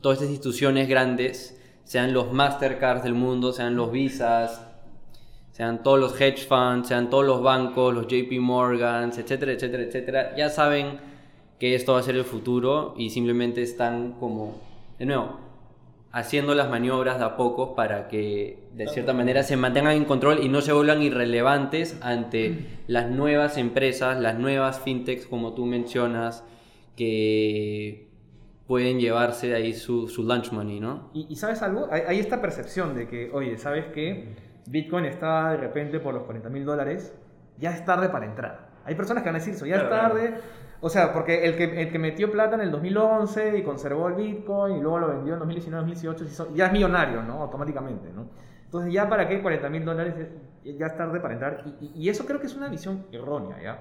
todas 0.00 0.18
estas 0.18 0.30
instituciones 0.30 0.88
grandes, 0.88 1.59
sean 1.90 2.14
los 2.14 2.32
Mastercards 2.32 3.02
del 3.02 3.14
mundo, 3.14 3.52
sean 3.52 3.74
los 3.74 3.90
Visas, 3.90 4.64
sean 5.50 5.82
todos 5.82 5.98
los 5.98 6.20
hedge 6.20 6.46
funds, 6.46 6.86
sean 6.86 7.10
todos 7.10 7.26
los 7.26 7.42
bancos, 7.42 7.92
los 7.92 8.06
JP 8.06 8.38
Morgans, 8.38 9.18
etcétera, 9.18 9.50
etcétera, 9.50 9.82
etcétera, 9.82 10.36
ya 10.36 10.50
saben 10.50 11.00
que 11.58 11.74
esto 11.74 11.94
va 11.94 11.98
a 11.98 12.04
ser 12.04 12.14
el 12.14 12.22
futuro 12.22 12.94
y 12.96 13.10
simplemente 13.10 13.60
están 13.60 14.12
como, 14.20 14.60
de 15.00 15.06
nuevo, 15.06 15.40
haciendo 16.12 16.54
las 16.54 16.70
maniobras 16.70 17.18
de 17.18 17.24
a 17.24 17.36
poco 17.36 17.74
para 17.74 18.06
que 18.06 18.68
de 18.72 18.86
cierta 18.86 19.12
manera 19.12 19.42
se 19.42 19.56
mantengan 19.56 19.96
en 19.96 20.04
control 20.04 20.44
y 20.44 20.48
no 20.48 20.60
se 20.60 20.72
vuelvan 20.72 21.02
irrelevantes 21.02 21.98
ante 22.02 22.68
las 22.86 23.10
nuevas 23.10 23.56
empresas, 23.56 24.20
las 24.20 24.38
nuevas 24.38 24.78
fintechs 24.78 25.26
como 25.26 25.54
tú 25.54 25.66
mencionas, 25.66 26.44
que 26.94 28.09
pueden 28.70 29.00
llevarse 29.00 29.52
ahí 29.52 29.74
su, 29.74 30.06
su 30.06 30.22
lunch 30.22 30.52
money, 30.52 30.78
¿no? 30.78 31.10
Y, 31.12 31.26
y 31.28 31.34
¿sabes 31.34 31.60
algo? 31.60 31.88
Hay, 31.90 32.02
hay 32.06 32.20
esta 32.20 32.40
percepción 32.40 32.94
de 32.94 33.08
que, 33.08 33.28
oye, 33.32 33.58
¿sabes 33.58 33.86
qué? 33.86 34.36
Bitcoin 34.68 35.06
está 35.06 35.50
de 35.50 35.56
repente 35.56 35.98
por 35.98 36.14
los 36.14 36.22
40 36.22 36.48
mil 36.50 36.64
dólares, 36.64 37.12
ya 37.58 37.72
es 37.74 37.84
tarde 37.84 38.08
para 38.10 38.26
entrar. 38.26 38.68
Hay 38.84 38.94
personas 38.94 39.24
que 39.24 39.28
van 39.28 39.34
a 39.34 39.38
decir 39.40 39.54
eso, 39.54 39.66
ya 39.66 39.74
es 39.74 39.82
Claro, 39.82 40.14
tarde. 40.14 40.34
O 40.80 40.88
sea, 40.88 41.12
porque 41.12 41.46
el 41.46 41.56
que, 41.56 41.82
el 41.82 41.90
que 41.90 41.98
metió 41.98 42.30
plata 42.30 42.54
en 42.54 42.60
el 42.60 42.70
2011 42.70 43.58
y 43.58 43.62
conservó 43.64 44.06
el 44.06 44.14
Bitcoin 44.14 44.76
y 44.76 44.80
luego 44.80 45.00
lo 45.00 45.08
vendió 45.08 45.32
en 45.32 45.40
2019, 45.40 45.80
2018, 45.88 46.24
se 46.26 46.30
hizo- 46.30 46.54
ya 46.54 46.66
es 46.66 46.72
millonario, 46.72 47.22
¿no? 47.24 47.42
Automáticamente, 47.42 48.12
¿no? 48.14 48.28
Entonces 48.66 48.92
ya 48.92 49.08
para 49.08 49.26
qué 49.26 49.42
40 49.42 49.68
mil 49.68 49.84
dólares, 49.84 50.14
Es- 50.64 50.76
ya 50.78 50.86
es 50.86 50.96
tarde 50.96 51.18
para 51.18 51.34
entrar. 51.34 51.64
Y, 51.66 51.86
y- 51.86 51.92
y 52.04 52.08
eso 52.08 52.24
creo 52.24 52.38
que 52.38 52.46
es 52.46 52.54
una 52.54 52.68
visión 52.68 53.04
errónea, 53.10 53.60
¿ya? 53.60 53.78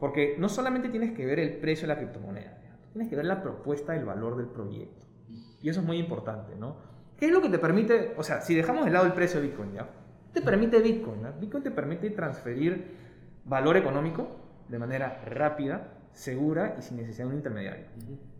Porque 0.00 0.34
no 0.40 0.48
solamente 0.48 0.88
tienes 0.88 1.12
que 1.12 1.24
ver 1.24 1.38
el 1.38 1.58
precio 1.58 1.86
de 1.86 1.94
la 1.94 2.00
criptomoneda. 2.00 2.58
Tienes 2.98 3.10
que 3.10 3.16
ver 3.16 3.26
la 3.26 3.40
propuesta 3.42 3.92
del 3.92 4.04
valor 4.04 4.36
del 4.36 4.46
proyecto. 4.46 5.06
Y 5.62 5.68
eso 5.68 5.80
es 5.80 5.86
muy 5.86 5.98
importante, 5.98 6.56
¿no? 6.56 6.76
¿Qué 7.16 7.26
es 7.26 7.32
lo 7.32 7.40
que 7.40 7.48
te 7.48 7.58
permite, 7.60 8.14
o 8.16 8.24
sea, 8.24 8.40
si 8.40 8.56
dejamos 8.56 8.84
de 8.84 8.90
lado 8.90 9.06
el 9.06 9.12
precio 9.12 9.40
de 9.40 9.46
Bitcoin, 9.46 9.72
¿ya? 9.72 9.88
¿Qué 10.32 10.40
te 10.40 10.42
permite 10.42 10.80
Bitcoin? 10.80 11.22
¿ya? 11.22 11.30
Bitcoin 11.30 11.62
te 11.62 11.70
permite 11.70 12.10
transferir 12.10 12.96
valor 13.44 13.76
económico 13.76 14.26
de 14.68 14.80
manera 14.80 15.22
rápida, 15.24 15.92
segura 16.12 16.74
y 16.76 16.82
sin 16.82 16.96
necesidad 16.96 17.26
de 17.26 17.30
un 17.30 17.36
intermediario. 17.36 17.86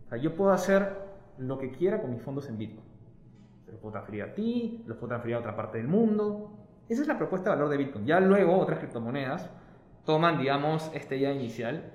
O 0.05 0.09
sea, 0.09 0.17
yo 0.17 0.35
puedo 0.35 0.51
hacer 0.51 0.93
lo 1.37 1.57
que 1.57 1.71
quiera 1.71 2.01
con 2.01 2.11
mis 2.11 2.21
fondos 2.21 2.49
en 2.49 2.57
Bitcoin. 2.57 2.87
Se 3.63 3.71
los 3.71 3.79
puedo 3.79 3.93
transferir 3.93 4.23
a 4.23 4.33
ti, 4.33 4.83
los 4.87 4.97
puedo 4.97 5.07
transferir 5.07 5.37
a 5.37 5.39
otra 5.39 5.55
parte 5.55 5.77
del 5.77 5.87
mundo. 5.87 6.51
Esa 6.89 7.01
es 7.01 7.07
la 7.07 7.17
propuesta 7.17 7.49
de 7.49 7.55
valor 7.55 7.69
de 7.69 7.77
Bitcoin. 7.77 8.05
Ya 8.05 8.19
luego 8.19 8.57
otras 8.57 8.79
criptomonedas 8.79 9.49
toman, 10.05 10.37
digamos, 10.37 10.91
esta 10.93 11.15
idea 11.15 11.31
inicial 11.31 11.93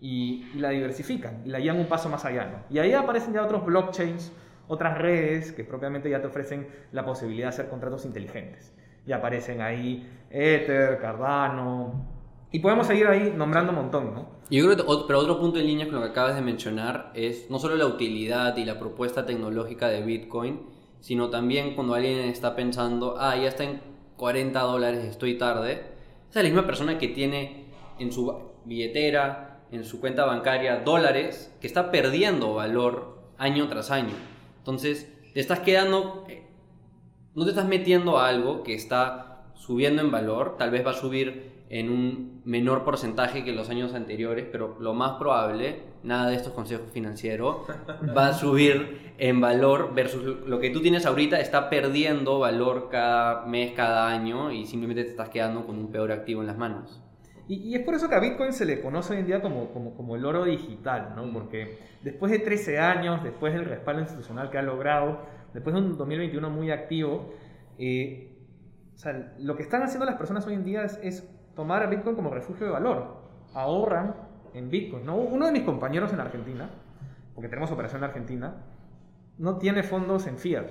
y, 0.00 0.46
y 0.54 0.58
la 0.58 0.70
diversifican 0.70 1.42
y 1.44 1.50
la 1.50 1.58
llevan 1.60 1.78
un 1.80 1.86
paso 1.86 2.08
más 2.08 2.24
allá. 2.24 2.46
¿no? 2.46 2.74
Y 2.74 2.78
ahí 2.78 2.92
aparecen 2.92 3.34
ya 3.34 3.42
otros 3.44 3.64
blockchains, 3.64 4.32
otras 4.68 4.98
redes 4.98 5.52
que 5.52 5.64
propiamente 5.64 6.08
ya 6.10 6.20
te 6.20 6.26
ofrecen 6.28 6.68
la 6.92 7.04
posibilidad 7.04 7.46
de 7.46 7.48
hacer 7.50 7.68
contratos 7.68 8.04
inteligentes. 8.04 8.74
Ya 9.06 9.16
aparecen 9.16 9.60
ahí 9.60 10.08
Ether, 10.30 10.98
Cardano. 11.00 12.06
Y 12.52 12.58
podemos 12.60 12.86
seguir 12.86 13.06
ahí 13.06 13.32
nombrando 13.36 13.70
un 13.72 13.76
montón, 13.78 14.14
¿no? 14.14 14.28
Yo 14.50 14.64
creo 14.64 14.76
que, 14.76 14.82
ot- 14.82 15.04
pero 15.06 15.20
otro 15.20 15.38
punto 15.38 15.58
en 15.60 15.66
línea 15.66 15.86
con 15.86 15.96
lo 15.96 16.02
que 16.02 16.08
acabas 16.10 16.34
de 16.34 16.42
mencionar 16.42 17.12
es 17.14 17.48
no 17.50 17.58
solo 17.60 17.76
la 17.76 17.86
utilidad 17.86 18.56
y 18.56 18.64
la 18.64 18.78
propuesta 18.78 19.24
tecnológica 19.24 19.88
de 19.88 20.02
Bitcoin, 20.02 20.60
sino 21.00 21.30
también 21.30 21.74
cuando 21.76 21.94
alguien 21.94 22.18
está 22.28 22.56
pensando, 22.56 23.16
ah, 23.18 23.36
ya 23.36 23.48
está 23.48 23.64
en 23.64 23.80
40 24.16 24.60
dólares, 24.60 25.04
estoy 25.04 25.38
tarde. 25.38 25.72
Esa 26.28 26.40
es 26.40 26.44
la 26.44 26.50
misma 26.50 26.66
persona 26.66 26.98
que 26.98 27.08
tiene 27.08 27.66
en 28.00 28.10
su 28.12 28.36
billetera, 28.64 29.49
en 29.72 29.84
su 29.84 30.00
cuenta 30.00 30.24
bancaria, 30.24 30.80
dólares, 30.80 31.54
que 31.60 31.66
está 31.66 31.90
perdiendo 31.90 32.54
valor 32.54 33.20
año 33.38 33.68
tras 33.68 33.90
año. 33.90 34.14
Entonces, 34.58 35.12
te 35.32 35.40
estás 35.40 35.60
quedando, 35.60 36.24
eh, 36.28 36.46
no 37.34 37.44
te 37.44 37.50
estás 37.50 37.66
metiendo 37.66 38.18
a 38.18 38.28
algo 38.28 38.62
que 38.62 38.74
está 38.74 39.52
subiendo 39.54 40.02
en 40.02 40.10
valor, 40.10 40.56
tal 40.58 40.70
vez 40.70 40.84
va 40.84 40.90
a 40.90 40.94
subir 40.94 41.50
en 41.70 41.88
un 41.88 42.42
menor 42.44 42.84
porcentaje 42.84 43.44
que 43.44 43.52
los 43.52 43.70
años 43.70 43.94
anteriores, 43.94 44.46
pero 44.50 44.76
lo 44.80 44.92
más 44.92 45.12
probable, 45.12 45.82
nada 46.02 46.28
de 46.28 46.36
estos 46.36 46.52
consejos 46.52 46.90
financieros, 46.92 47.58
va 48.16 48.28
a 48.28 48.32
subir 48.32 49.12
en 49.18 49.40
valor 49.40 49.94
versus 49.94 50.48
lo 50.48 50.58
que 50.58 50.70
tú 50.70 50.80
tienes 50.80 51.06
ahorita 51.06 51.38
está 51.38 51.70
perdiendo 51.70 52.40
valor 52.40 52.88
cada 52.90 53.46
mes, 53.46 53.72
cada 53.72 54.08
año 54.08 54.50
y 54.50 54.66
simplemente 54.66 55.04
te 55.04 55.10
estás 55.10 55.28
quedando 55.28 55.64
con 55.64 55.78
un 55.78 55.92
peor 55.92 56.10
activo 56.10 56.40
en 56.40 56.48
las 56.48 56.58
manos. 56.58 57.00
Y, 57.50 57.68
y 57.68 57.74
es 57.74 57.84
por 57.84 57.94
eso 57.96 58.08
que 58.08 58.14
a 58.14 58.20
Bitcoin 58.20 58.52
se 58.52 58.64
le 58.64 58.80
conoce 58.80 59.12
hoy 59.12 59.18
en 59.18 59.26
día 59.26 59.42
como, 59.42 59.72
como, 59.72 59.96
como 59.96 60.14
el 60.14 60.24
oro 60.24 60.44
digital, 60.44 61.14
¿no? 61.16 61.32
Porque 61.32 61.80
después 62.00 62.30
de 62.30 62.38
13 62.38 62.78
años, 62.78 63.24
después 63.24 63.52
del 63.52 63.64
respaldo 63.64 64.02
institucional 64.02 64.50
que 64.50 64.58
ha 64.58 64.62
logrado, 64.62 65.22
después 65.52 65.74
de 65.74 65.82
un 65.82 65.98
2021 65.98 66.48
muy 66.48 66.70
activo, 66.70 67.34
eh, 67.76 68.38
o 68.94 68.96
sea, 68.96 69.34
lo 69.40 69.56
que 69.56 69.64
están 69.64 69.82
haciendo 69.82 70.06
las 70.06 70.14
personas 70.14 70.46
hoy 70.46 70.54
en 70.54 70.62
día 70.62 70.84
es, 70.84 71.00
es 71.02 71.28
tomar 71.56 71.82
a 71.82 71.88
Bitcoin 71.88 72.14
como 72.14 72.30
refugio 72.30 72.66
de 72.66 72.72
valor. 72.72 73.16
Ahorran 73.52 74.14
en 74.54 74.70
Bitcoin, 74.70 75.04
¿no? 75.04 75.16
Uno 75.16 75.46
de 75.46 75.50
mis 75.50 75.62
compañeros 75.62 76.12
en 76.12 76.20
Argentina, 76.20 76.70
porque 77.34 77.48
tenemos 77.48 77.72
operación 77.72 78.04
en 78.04 78.10
Argentina, 78.10 78.62
no 79.38 79.58
tiene 79.58 79.82
fondos 79.82 80.28
en 80.28 80.38
fiat, 80.38 80.68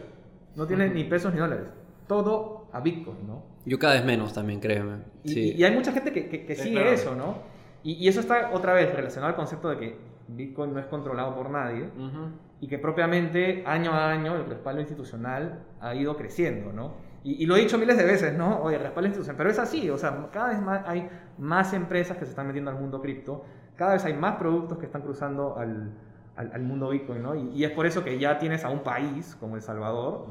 no 0.55 0.65
tiene 0.65 0.87
ni 0.87 1.03
pesos 1.03 1.33
ni 1.33 1.41
dólares, 1.41 1.67
todo 2.07 2.58
a 2.71 2.79
Bitcoin, 2.81 3.25
¿no? 3.27 3.43
Yo 3.65 3.77
cada 3.79 3.95
vez 3.95 4.05
menos 4.05 4.33
también, 4.33 4.59
créeme. 4.59 4.97
Sí. 5.25 5.53
y- 5.55 5.61
y 5.61 5.63
hay 5.63 5.73
mucha 5.75 5.91
gente 5.91 6.11
que, 6.11 6.27
que- 6.29 6.45
que 6.45 6.55
sigue 6.55 6.75
claro. 6.75 6.89
eso, 6.91 7.15
¿no? 7.15 7.35
Y, 7.83 7.93
y 7.93 8.07
eso 8.07 8.19
está 8.19 8.51
otra 8.53 8.73
vez 8.73 8.93
relacionado 8.93 9.29
al 9.29 9.35
concepto 9.35 9.69
de 9.69 9.77
que 9.77 9.97
Bitcoin 10.27 10.73
no 10.73 10.79
es 10.79 10.85
controlado 10.85 11.35
por 11.35 11.49
nadie 11.49 11.85
Ujú. 11.97 12.29
y 12.61 12.67
que 12.67 12.77
propiamente 12.77 13.63
año 13.65 13.91
a 13.93 14.11
año 14.11 14.35
el 14.35 14.45
respaldo 14.45 14.81
institucional 14.81 15.63
ha 15.81 15.95
ido 15.95 16.15
creciendo, 16.17 16.71
¿no? 16.73 16.93
Y, 17.23 17.43
y 17.43 17.45
lo 17.47 17.55
he 17.55 17.59
dicho 17.61 17.77
miles 17.77 17.97
de 17.97 18.05
veces, 18.05 18.37
¿no? 18.37 18.59
Oye, 18.61 18.77
respaldo 18.77 19.07
institucional, 19.07 19.37
pero 19.37 19.49
es 19.49 19.59
así, 19.59 19.89
o 19.89 19.97
sea, 19.97 20.27
cada 20.31 20.49
vez 20.49 20.61
más 20.61 20.81
hay 20.87 21.09
más 21.37 21.73
empresas 21.73 22.17
que 22.17 22.25
se 22.25 22.29
están 22.31 22.47
metiendo 22.47 22.69
al 22.71 22.77
mundo 22.79 23.01
cripto, 23.01 23.43
cada 23.75 23.93
vez 23.93 24.05
hay 24.05 24.13
más 24.13 24.35
productos 24.35 24.77
que 24.77 24.85
están 24.85 25.01
cruzando 25.01 25.57
al, 25.57 25.91
al- 26.35 26.51
al 26.53 26.61
mundo 26.61 26.89
Bitcoin, 26.89 27.23
¿no? 27.23 27.35
Y, 27.35 27.49
y 27.55 27.63
es 27.63 27.71
por 27.71 27.85
eso 27.85 28.03
que 28.03 28.19
ya 28.19 28.37
tienes 28.39 28.63
a 28.63 28.69
un 28.69 28.79
país 28.79 29.35
como 29.39 29.55
El 29.55 29.61
Salvador, 29.61 30.27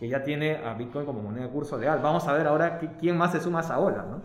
que 0.00 0.08
ya 0.08 0.22
tiene 0.24 0.56
a 0.56 0.74
Bitcoin 0.74 1.04
como 1.06 1.20
moneda 1.22 1.44
de 1.44 1.50
curso 1.52 1.76
legal. 1.78 2.00
Vamos 2.02 2.26
a 2.26 2.32
ver 2.32 2.46
ahora 2.46 2.80
qui- 2.80 2.96
quién 2.98 3.16
más 3.18 3.32
se 3.32 3.40
suma 3.40 3.58
a 3.58 3.62
esa 3.62 3.78
ola, 3.78 4.02
¿no? 4.10 4.22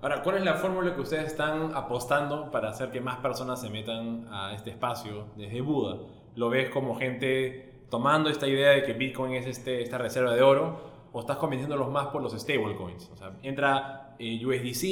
Ahora, 0.00 0.22
¿cuál 0.22 0.36
es 0.38 0.44
la 0.44 0.54
fórmula 0.54 0.94
que 0.94 1.00
ustedes 1.00 1.26
están 1.26 1.74
apostando 1.74 2.50
para 2.50 2.70
hacer 2.70 2.90
que 2.90 3.00
más 3.00 3.16
personas 3.18 3.60
se 3.60 3.68
metan 3.68 4.26
a 4.30 4.52
este 4.54 4.70
espacio 4.70 5.26
desde 5.36 5.60
Buda? 5.60 5.96
¿Lo 6.34 6.48
ves 6.48 6.70
como 6.70 6.94
gente 6.96 7.82
tomando 7.90 8.30
esta 8.30 8.46
idea 8.46 8.70
de 8.70 8.84
que 8.84 8.92
Bitcoin 8.94 9.34
es 9.34 9.46
este, 9.46 9.82
esta 9.82 9.98
reserva 9.98 10.32
de 10.34 10.42
oro? 10.42 10.80
¿O 11.12 11.20
estás 11.20 11.36
convenciéndolos 11.36 11.90
más 11.90 12.06
por 12.08 12.22
los 12.22 12.32
stablecoins? 12.32 13.10
O 13.12 13.16
sea, 13.16 13.32
entra 13.42 14.14
eh, 14.18 14.40
USDC, 14.46 14.84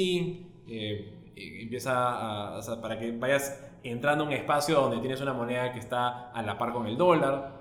eh, 0.69 1.13
empieza 1.61 2.55
a, 2.55 2.59
o 2.59 2.81
para 2.81 2.99
que 2.99 3.11
vayas 3.17 3.63
entrando 3.83 4.23
a 4.25 4.27
un 4.27 4.33
espacio 4.33 4.75
donde 4.75 4.97
tienes 4.99 5.21
una 5.21 5.33
moneda 5.33 5.71
que 5.71 5.79
está 5.79 6.31
a 6.31 6.41
la 6.41 6.57
par 6.57 6.73
con 6.73 6.85
el 6.85 6.97
dólar. 6.97 7.56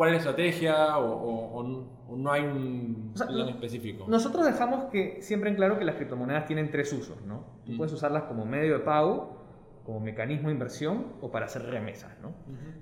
¿Cuál 0.00 0.14
es 0.14 0.24
la 0.24 0.30
estrategia 0.30 0.96
o, 0.96 1.12
o- 1.12 1.60
o- 1.60 1.84
o 2.08 2.16
no 2.16 2.32
hay 2.32 2.40
un 2.42 3.10
O 3.14 3.18
sea, 3.18 3.26
plan 3.26 3.50
específico? 3.50 4.06
Nosotros 4.08 4.46
dejamos 4.46 4.84
que 4.86 5.20
siempre 5.20 5.50
en 5.50 5.56
claro 5.56 5.78
que 5.78 5.84
las 5.84 5.96
criptomonedas 5.96 6.46
tienen 6.46 6.70
tres 6.70 6.90
usos, 6.94 7.20
¿no? 7.26 7.44
Tú 7.66 7.72
Mm. 7.72 7.76
puedes 7.76 7.92
usarlas 7.92 8.22
como 8.22 8.46
medio 8.46 8.72
de 8.72 8.78
pago, 8.78 9.36
como 9.84 10.00
mecanismo 10.00 10.48
de 10.48 10.54
inversión 10.54 11.04
o 11.20 11.30
para 11.30 11.44
hacer 11.44 11.64
remesas, 11.66 12.12
¿no? 12.22 12.32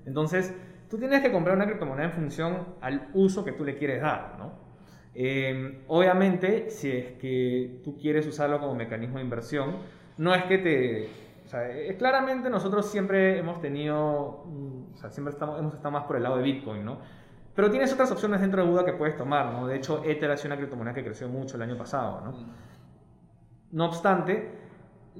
Entonces, 0.07 0.55
tú 0.89 0.97
tienes 0.97 1.21
que 1.21 1.33
comprar 1.33 1.57
una 1.57 1.67
criptomoneda 1.67 2.07
en 2.07 2.13
función 2.13 2.59
al 2.81 3.09
uso 3.15 3.45
que 3.45 3.51
tú 3.51 3.65
le 3.65 3.77
quieres 3.77 4.01
dar, 4.01 4.37
¿no? 4.39 4.53
Eh, 5.17 5.83
obviamente, 5.89 6.71
si 6.71 6.93
es 6.93 7.07
que 7.19 7.81
tú 7.83 7.99
quieres 7.99 8.29
usarlo 8.29 8.61
como 8.61 8.77
mecanismo 8.77 9.19
de 9.19 9.25
inversión, 9.25 9.75
no 10.19 10.33
es 10.37 10.45
que 10.45 10.59
te... 10.59 11.09
O 11.49 11.51
sea, 11.51 11.67
eh, 11.71 11.97
claramente 11.97 12.51
nosotros 12.51 12.85
siempre 12.91 13.39
hemos 13.39 13.59
tenido, 13.63 14.43
mm, 14.45 14.93
o 14.93 14.97
sea, 14.99 15.09
siempre 15.11 15.33
estamos, 15.33 15.59
hemos 15.59 15.73
estado 15.73 15.93
más 15.93 16.05
por 16.05 16.17
el 16.17 16.23
lado 16.23 16.37
de 16.37 16.43
Bitcoin, 16.43 16.85
¿no? 16.85 16.99
Pero 17.55 17.71
tienes 17.71 17.91
otras 17.91 18.13
opciones 18.13 18.43
dentro 18.43 18.63
de 18.63 18.69
Buda 18.69 18.85
que 18.85 18.93
puedes 18.93 19.17
tomar, 19.17 19.51
¿no? 19.51 19.67
De 19.67 19.77
hecho, 19.77 20.05
Ether 20.05 20.31
ha 20.31 20.37
sido 20.37 20.49
una 20.51 20.59
criptomoneda 20.59 20.95
que 20.95 21.03
creció 21.03 21.27
mucho 21.27 21.57
el 21.57 21.63
año 21.63 21.79
pasado, 21.79 22.21
¿no? 22.21 22.35
No 23.73 23.87
obstante, 23.87 24.51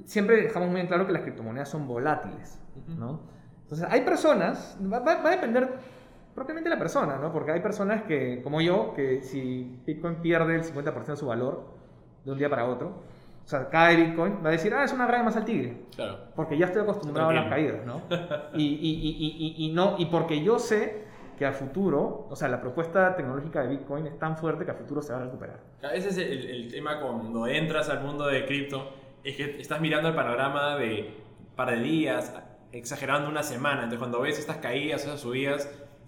siempre 0.05 0.37
dejamos 0.43 0.69
muy 0.69 0.81
en 0.81 0.87
claro 0.87 1.07
que 1.07 1.13
las 1.13 1.23
criptomonedas 1.23 1.67
son 1.69 1.87
volátiles, 1.87 2.59
¿no? 2.95 3.21
Entonces, 3.63 3.87
hay 3.89 4.01
personas, 4.01 4.77
va, 4.81 4.99
va- 4.99 5.23
va 5.23 5.29
a 5.29 5.31
depender 5.31 5.67
propiamente 6.35 6.69
de 6.69 6.75
la 6.75 6.79
persona, 6.79 7.17
¿no? 7.17 7.33
Porque 7.33 7.53
hay 7.53 7.59
personas 7.59 8.03
que, 8.03 8.41
como 8.43 8.61
yo, 8.61 8.93
que 8.93 9.23
si 9.23 9.81
Bitcoin 9.83 10.17
pierde 10.17 10.55
el 10.55 10.63
50% 10.63 11.05
de 11.07 11.17
su 11.17 11.25
valor 11.25 11.65
de 12.23 12.31
un 12.31 12.37
día 12.37 12.51
para 12.51 12.65
otro, 12.65 13.01
o 13.49 13.51
sea, 13.51 13.67
cae 13.67 13.95
Bitcoin, 13.95 14.41
va 14.45 14.49
a 14.49 14.51
decir, 14.51 14.71
ah, 14.75 14.83
es 14.83 14.93
una 14.93 15.07
raya 15.07 15.23
más 15.23 15.35
al 15.35 15.43
tigre. 15.43 15.85
Claro. 15.95 16.19
Porque 16.35 16.55
ya 16.55 16.67
estoy 16.67 16.83
acostumbrado 16.83 17.31
a 17.31 17.33
las 17.33 17.49
caídas, 17.49 17.83
¿no? 17.83 17.99
Y, 18.53 18.63
y- 18.63 19.55
y- 19.57 19.65
y- 19.65 19.73
no, 19.73 19.95
y 19.97 20.05
porque 20.05 20.43
yo 20.43 20.59
sé 20.59 21.05
que 21.35 21.47
a 21.47 21.51
futuro, 21.51 22.27
o 22.29 22.35
sea, 22.35 22.47
la 22.47 22.61
propuesta 22.61 23.15
tecnológica 23.15 23.63
de 23.63 23.69
Bitcoin 23.69 24.05
es 24.05 24.19
tan 24.19 24.37
fuerte 24.37 24.65
que 24.65 24.71
a 24.71 24.75
futuro 24.75 25.01
se 25.01 25.13
va 25.13 25.19
a 25.21 25.23
recuperar. 25.23 25.61
Ese 25.95 26.09
es 26.09 26.17
el, 26.19 26.47
el 26.47 26.71
tema 26.71 26.99
cuando 27.01 27.47
entras 27.47 27.89
al 27.89 28.01
mundo 28.01 28.27
de 28.27 28.45
cripto, 28.45 28.87
es 29.23 29.35
que 29.35 29.59
estás 29.59 29.81
mirando 29.81 30.09
el 30.09 30.13
panorama 30.15 30.75
de 30.77 31.11
par 31.55 31.71
de 31.71 31.79
días, 31.79 32.31
exagerando 32.71 33.29
una 33.31 33.41
semana. 33.41 33.77
Entonces 33.85 33.97
cuando 33.97 34.21
ves 34.21 34.37
estas 34.37 34.57
caídas, 34.57 35.03
esas 35.05 35.21
subidas, 35.21 35.67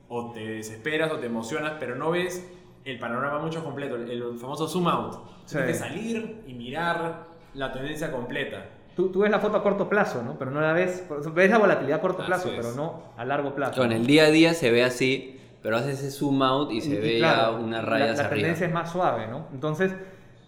o 0.09 0.31
te 0.31 0.41
desesperas 0.47 1.11
o 1.11 1.17
te 1.17 1.25
emocionas, 1.25 1.73
pero 1.79 1.95
no 1.95 2.11
ves 2.11 2.47
el 2.85 2.99
panorama 2.99 3.39
mucho 3.39 3.63
completo, 3.63 3.95
el, 3.95 4.11
el 4.11 4.37
famoso 4.37 4.67
zoom 4.67 4.87
out. 4.87 5.13
Sí. 5.45 5.55
Tienes 5.57 5.71
que 5.71 5.73
salir 5.87 6.43
y 6.45 6.53
mirar 6.53 7.30
la 7.53 7.71
tendencia 7.71 8.11
completa. 8.11 8.65
Tú, 8.95 9.09
tú 9.11 9.19
ves 9.19 9.31
la 9.31 9.39
foto 9.39 9.57
a 9.57 9.63
corto 9.63 9.87
plazo, 9.87 10.21
¿no? 10.23 10.37
Pero 10.37 10.51
no 10.51 10.59
la 10.61 10.73
ves, 10.73 11.05
ves 11.33 11.49
la 11.49 11.57
volatilidad 11.57 11.99
a 11.99 12.01
corto 12.01 12.21
Así 12.21 12.27
plazo, 12.27 12.49
es. 12.49 12.55
pero 12.55 12.71
no 12.73 13.03
a 13.17 13.23
largo 13.25 13.55
plazo. 13.55 13.81
Con 13.81 13.91
el 13.91 14.05
día 14.05 14.25
a 14.25 14.29
día 14.29 14.53
se 14.53 14.69
ve 14.69 14.83
así, 14.83 15.39
pero 15.63 15.77
haces 15.77 15.99
ese 15.99 16.11
zoom 16.11 16.41
out 16.43 16.71
y 16.71 16.81
se 16.81 16.99
ve 16.99 17.17
claro, 17.17 17.53
ya 17.53 17.63
una 17.65 17.81
raya 17.81 18.05
la, 18.07 18.11
hacia 18.11 18.23
la 18.23 18.29
arriba. 18.29 18.41
tendencia 18.41 18.67
es 18.67 18.73
más 18.73 18.91
suave, 18.91 19.27
¿no? 19.27 19.47
Entonces, 19.53 19.93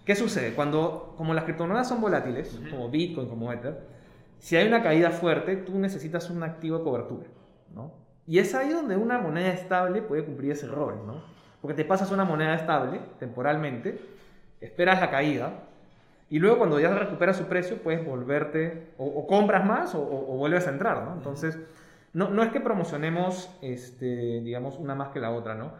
¿qué 0.05 0.15
sucede? 0.15 0.53
Cuando, 0.53 1.13
como 1.17 1.33
las 1.33 1.45
criptomonedas 1.45 1.87
son 1.87 2.01
volátiles, 2.01 2.59
como 2.69 2.89
Bitcoin, 2.89 3.29
como 3.29 3.51
Ether, 3.53 3.79
si 4.39 4.57
hay 4.57 4.67
una 4.67 4.83
caída 4.83 5.11
fuerte, 5.11 5.55
tú 5.55 5.79
necesitas 5.79 6.29
un 6.29 6.43
activo 6.43 6.79
de 6.79 6.83
cobertura, 6.83 7.27
¿no? 7.73 7.93
Y 8.27 8.39
es 8.39 8.53
ahí 8.55 8.69
donde 8.69 8.97
una 8.97 9.19
moneda 9.19 9.49
estable 9.53 10.01
puede 10.01 10.25
cumplir 10.25 10.51
ese 10.51 10.67
rol, 10.67 11.01
¿no? 11.07 11.21
Porque 11.61 11.75
te 11.75 11.85
pasas 11.85 12.11
una 12.11 12.25
moneda 12.25 12.55
estable 12.55 12.99
temporalmente, 13.19 14.01
esperas 14.59 14.99
la 14.99 15.09
caída, 15.09 15.63
y 16.33 16.39
luego 16.39 16.57
cuando 16.57 16.79
ya 16.79 16.89
recuperas 16.93 17.37
su 17.37 17.45
precio, 17.45 17.77
puedes 17.83 18.05
volverte, 18.05 18.93
o, 18.97 19.05
o 19.05 19.27
compras 19.27 19.65
más 19.65 19.93
o, 19.95 19.99
o- 20.01 20.33
o 20.33 20.37
vuelves 20.37 20.67
a 20.67 20.71
entrar, 20.71 21.03
¿no? 21.03 21.13
Entonces, 21.13 21.59
no, 22.13 22.29
no 22.29 22.43
es 22.43 22.51
que 22.51 22.59
promocionemos, 22.59 23.49
este, 23.61 24.41
digamos, 24.41 24.77
una 24.77 24.95
más 24.95 25.09
que 25.09 25.19
la 25.19 25.31
otra, 25.31 25.55
¿no? 25.55 25.71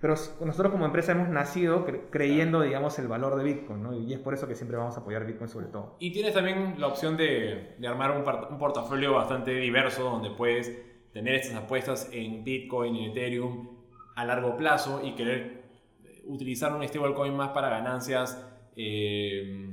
Pero 0.00 0.14
nosotros 0.44 0.70
como 0.70 0.84
empresa 0.84 1.12
hemos 1.12 1.28
nacido 1.28 1.86
cre- 1.86 2.02
creyendo, 2.10 2.60
digamos, 2.60 2.98
el 2.98 3.08
valor 3.08 3.36
de 3.36 3.44
Bitcoin, 3.44 3.82
¿no? 3.82 3.94
Y 3.94 4.12
es 4.12 4.18
por 4.20 4.34
eso 4.34 4.46
que 4.46 4.54
siempre 4.54 4.76
vamos 4.76 4.96
a 4.96 5.00
apoyar 5.00 5.24
Bitcoin 5.24 5.48
sobre 5.48 5.66
todo. 5.66 5.96
Y 5.98 6.12
tienes 6.12 6.34
también 6.34 6.74
la 6.78 6.88
opción 6.88 7.16
de, 7.16 7.74
de 7.78 7.88
armar 7.88 8.10
un, 8.10 8.18
un 8.50 8.58
portafolio 8.58 9.14
bastante 9.14 9.52
diverso 9.54 10.02
donde 10.04 10.30
puedes 10.30 10.70
tener 11.12 11.36
estas 11.36 11.54
apuestas 11.56 12.08
en 12.12 12.44
Bitcoin 12.44 12.94
y 12.96 13.06
Ethereum 13.10 13.68
a 14.14 14.24
largo 14.24 14.56
plazo 14.56 15.00
y 15.02 15.14
querer 15.14 15.62
eh, 16.04 16.22
utilizar 16.26 16.72
un 16.74 16.86
stablecoin 16.86 17.34
más 17.36 17.50
para 17.50 17.68
ganancias 17.70 18.46
eh, 18.76 19.72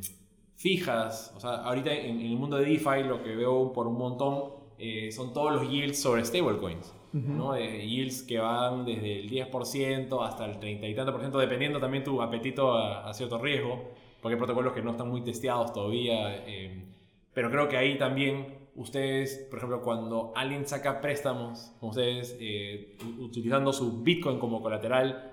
fijas. 0.55 1.33
O 1.35 1.39
sea, 1.39 1.55
ahorita 1.55 1.93
en, 1.93 2.19
en 2.19 2.25
el 2.27 2.35
mundo 2.37 2.57
de 2.57 2.65
DeFi 2.65 3.03
lo 3.07 3.23
que 3.23 3.35
veo 3.35 3.71
por 3.73 3.87
un 3.87 3.97
montón 3.97 4.61
eh, 4.77 5.11
son 5.11 5.33
todos 5.33 5.53
los 5.53 5.69
yields 5.69 5.99
sobre 6.01 6.23
stablecoins. 6.25 6.93
¿no? 7.13 7.55
Eh, 7.55 7.85
yields 7.85 8.23
que 8.23 8.37
van 8.39 8.85
desde 8.85 9.19
el 9.19 9.29
10% 9.29 10.25
hasta 10.25 10.45
el 10.45 10.59
30 10.59 10.87
y 10.87 10.95
tanto 10.95 11.11
por 11.11 11.19
ciento, 11.19 11.39
dependiendo 11.39 11.77
también 11.79 12.05
tu 12.05 12.21
apetito 12.21 12.71
a, 12.73 13.09
a 13.09 13.13
cierto 13.13 13.37
riesgo, 13.37 13.83
porque 14.21 14.35
hay 14.35 14.37
protocolos 14.39 14.71
que 14.71 14.81
no 14.81 14.91
están 14.91 15.09
muy 15.09 15.21
testeados 15.21 15.73
todavía. 15.73 16.37
eh, 16.47 16.85
pero 17.33 17.49
creo 17.51 17.67
que 17.67 17.77
ahí 17.77 17.97
también 17.97 18.61
ustedes, 18.75 19.45
por 19.49 19.57
ejemplo, 19.59 19.81
cuando 19.81 20.31
alguien 20.35 20.65
saca 20.65 21.01
préstamos, 21.01 21.73
ustedes 21.81 22.37
eh, 22.39 22.95
utilizando 23.19 23.73
su 23.73 24.01
Bitcoin 24.03 24.39
como 24.39 24.61
colateral 24.61 25.31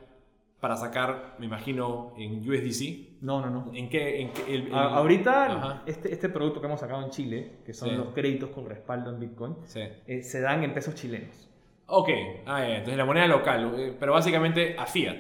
para 0.60 0.76
sacar, 0.76 1.36
me 1.38 1.46
imagino, 1.46 2.12
en 2.18 2.40
USDC, 2.40 3.07
No, 3.20 3.40
no, 3.40 3.50
no. 3.50 3.70
¿en 3.74 3.88
qué? 3.88 4.20
En 4.20 4.32
qué- 4.32 4.54
el- 4.54 4.66
el- 4.68 4.74
A- 4.74 4.94
ahorita, 4.96 5.82
este, 5.86 6.12
este 6.12 6.28
producto 6.28 6.60
que 6.60 6.66
hemos 6.66 6.78
sacado 6.80 7.02
en 7.02 7.10
Chile, 7.10 7.58
que 7.66 7.72
son 7.74 7.90
Sí. 7.90 7.96
los 7.96 8.08
créditos 8.14 8.50
con 8.50 8.66
respaldo 8.68 9.10
en 9.10 9.18
Bitcoin, 9.18 9.56
sí. 9.64 9.80
eh, 10.06 10.22
se 10.22 10.40
dan 10.40 10.62
en 10.62 10.72
pesos 10.72 10.94
chilenos. 10.94 11.48
Ok, 11.86 12.08
ah, 12.46 12.60
ya, 12.60 12.68
entonces 12.76 12.96
la 12.96 13.04
moneda 13.04 13.26
local, 13.26 13.72
eh, 13.76 13.96
pero 13.98 14.12
básicamente 14.12 14.76
a 14.78 14.86
fiat. 14.86 15.16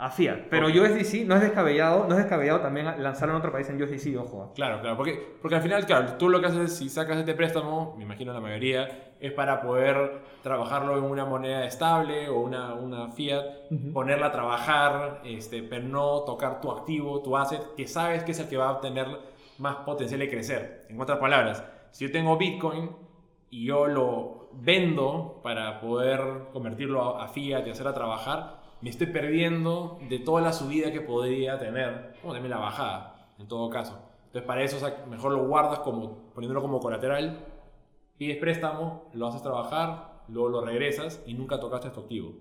A 0.00 0.10
fiat. 0.10 0.46
Pero 0.48 0.68
Ok. 0.68 0.74
USDC 0.76 1.24
no 1.26 1.34
es 1.34 1.40
descabellado, 1.40 2.04
no 2.06 2.12
es 2.12 2.18
descabellado 2.18 2.60
también 2.60 2.86
lanzar 3.02 3.28
en 3.28 3.34
otro 3.34 3.50
país 3.52 3.68
en 3.68 3.82
USDC, 3.82 4.16
ojo. 4.16 4.52
Claro, 4.54 4.80
claro, 4.80 4.96
porque, 4.96 5.36
porque 5.42 5.56
al 5.56 5.62
final, 5.62 5.84
claro, 5.86 6.14
tú 6.16 6.28
lo 6.28 6.40
que 6.40 6.46
haces 6.46 6.76
si 6.76 6.88
sacas 6.88 7.18
este 7.18 7.34
préstamo, 7.34 7.94
me 7.98 8.04
imagino 8.04 8.32
la 8.32 8.40
mayoría, 8.40 9.07
es 9.20 9.32
para 9.32 9.60
poder 9.60 10.22
trabajarlo 10.42 10.96
en 10.96 11.04
una 11.04 11.24
moneda 11.24 11.64
estable 11.64 12.28
o 12.28 12.40
una, 12.40 12.74
una 12.74 13.10
fiat, 13.10 13.44
ponerla 13.92 14.26
a 14.26 14.32
trabajar, 14.32 15.20
este, 15.24 15.62
pero 15.62 15.86
no 15.86 16.20
tocar 16.20 16.60
tu 16.60 16.70
activo, 16.70 17.20
tu 17.20 17.36
asset, 17.36 17.74
que 17.76 17.86
sabes 17.86 18.22
que 18.24 18.32
es 18.32 18.38
el 18.38 18.48
que 18.48 18.56
va 18.56 18.70
a 18.70 18.80
tener 18.80 19.06
más 19.58 19.76
potencial 19.76 20.20
de 20.20 20.30
crecer. 20.30 20.86
En 20.88 21.00
otras 21.00 21.18
palabras, 21.18 21.64
si 21.90 22.06
yo 22.06 22.12
tengo 22.12 22.36
Bitcoin 22.36 22.90
y 23.50 23.66
yo 23.66 23.86
lo 23.86 24.48
vendo 24.52 25.40
para 25.42 25.80
poder 25.80 26.48
convertirlo 26.52 27.16
a, 27.16 27.24
a 27.24 27.28
fiat 27.28 27.66
y 27.66 27.70
hacerla 27.70 27.94
trabajar, 27.94 28.58
me 28.80 28.90
estoy 28.90 29.08
perdiendo 29.08 29.98
de 30.08 30.20
toda 30.20 30.40
la 30.40 30.52
subida 30.52 30.92
que 30.92 31.00
podría 31.00 31.58
tener, 31.58 32.14
como 32.20 32.32
también 32.32 32.50
la 32.50 32.58
bajada, 32.58 33.28
en 33.38 33.48
todo 33.48 33.68
caso. 33.70 33.98
Entonces, 34.26 34.46
para 34.46 34.62
eso, 34.62 34.76
o 34.76 34.80
sea, 34.80 35.04
mejor 35.08 35.32
lo 35.32 35.46
guardas 35.46 35.80
como, 35.80 36.30
poniéndolo 36.34 36.60
como 36.62 36.80
colateral, 36.80 37.38
pides 38.18 38.36
préstamo, 38.38 39.10
lo 39.14 39.26
haces 39.28 39.42
trabajar, 39.42 40.22
luego 40.28 40.48
lo 40.48 40.60
regresas 40.64 41.22
y 41.26 41.34
nunca 41.34 41.58
tocaste 41.60 41.90
tu 41.90 42.00
activo. 42.00 42.34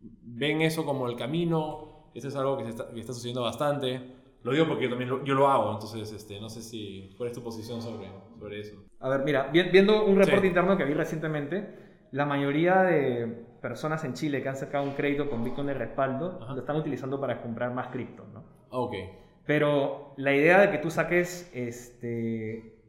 Ven 0.00 0.62
eso 0.62 0.84
como 0.84 1.06
el 1.08 1.16
camino, 1.16 2.08
eso 2.14 2.28
es 2.28 2.36
algo 2.36 2.56
que, 2.58 2.64
se 2.64 2.70
está, 2.70 2.88
que 2.90 3.00
está 3.00 3.12
sucediendo 3.12 3.42
bastante. 3.42 4.00
Lo 4.42 4.52
digo 4.52 4.66
porque 4.66 4.84
yo 4.84 4.90
también 4.90 5.10
lo, 5.10 5.22
yo 5.24 5.34
lo 5.34 5.48
hago, 5.48 5.72
entonces 5.72 6.10
este, 6.12 6.40
no 6.40 6.48
sé 6.48 6.62
si 6.62 7.10
cuál 7.18 7.28
es 7.28 7.36
tu 7.36 7.42
posición 7.42 7.82
sobre, 7.82 8.08
sobre 8.38 8.60
eso. 8.60 8.76
A 9.00 9.08
ver, 9.10 9.22
mira, 9.24 9.48
vi- 9.52 9.68
viendo 9.70 10.04
un 10.06 10.16
reporte 10.16 10.42
Sí. 10.42 10.48
interno 10.48 10.76
que 10.78 10.84
vi 10.84 10.94
recientemente, 10.94 12.06
la 12.12 12.24
mayoría 12.24 12.82
de 12.82 13.26
personas 13.60 14.02
en 14.04 14.14
Chile 14.14 14.42
que 14.42 14.48
han 14.48 14.56
sacado 14.56 14.84
un 14.84 14.92
crédito 14.92 15.28
con 15.28 15.44
Bitcoin 15.44 15.66
de 15.66 15.74
respaldo 15.74 16.38
Ajá. 16.42 16.54
lo 16.54 16.60
están 16.60 16.76
utilizando 16.76 17.20
para 17.20 17.42
comprar 17.42 17.72
más 17.74 17.88
cripto, 17.88 18.24
¿no? 18.32 18.42
Ok, 18.70 18.94
Pero 19.44 20.14
la 20.16 20.34
idea 20.34 20.60
de 20.60 20.70
que 20.70 20.78
tú 20.78 20.90
saques 20.90 21.50
este, 21.52 22.79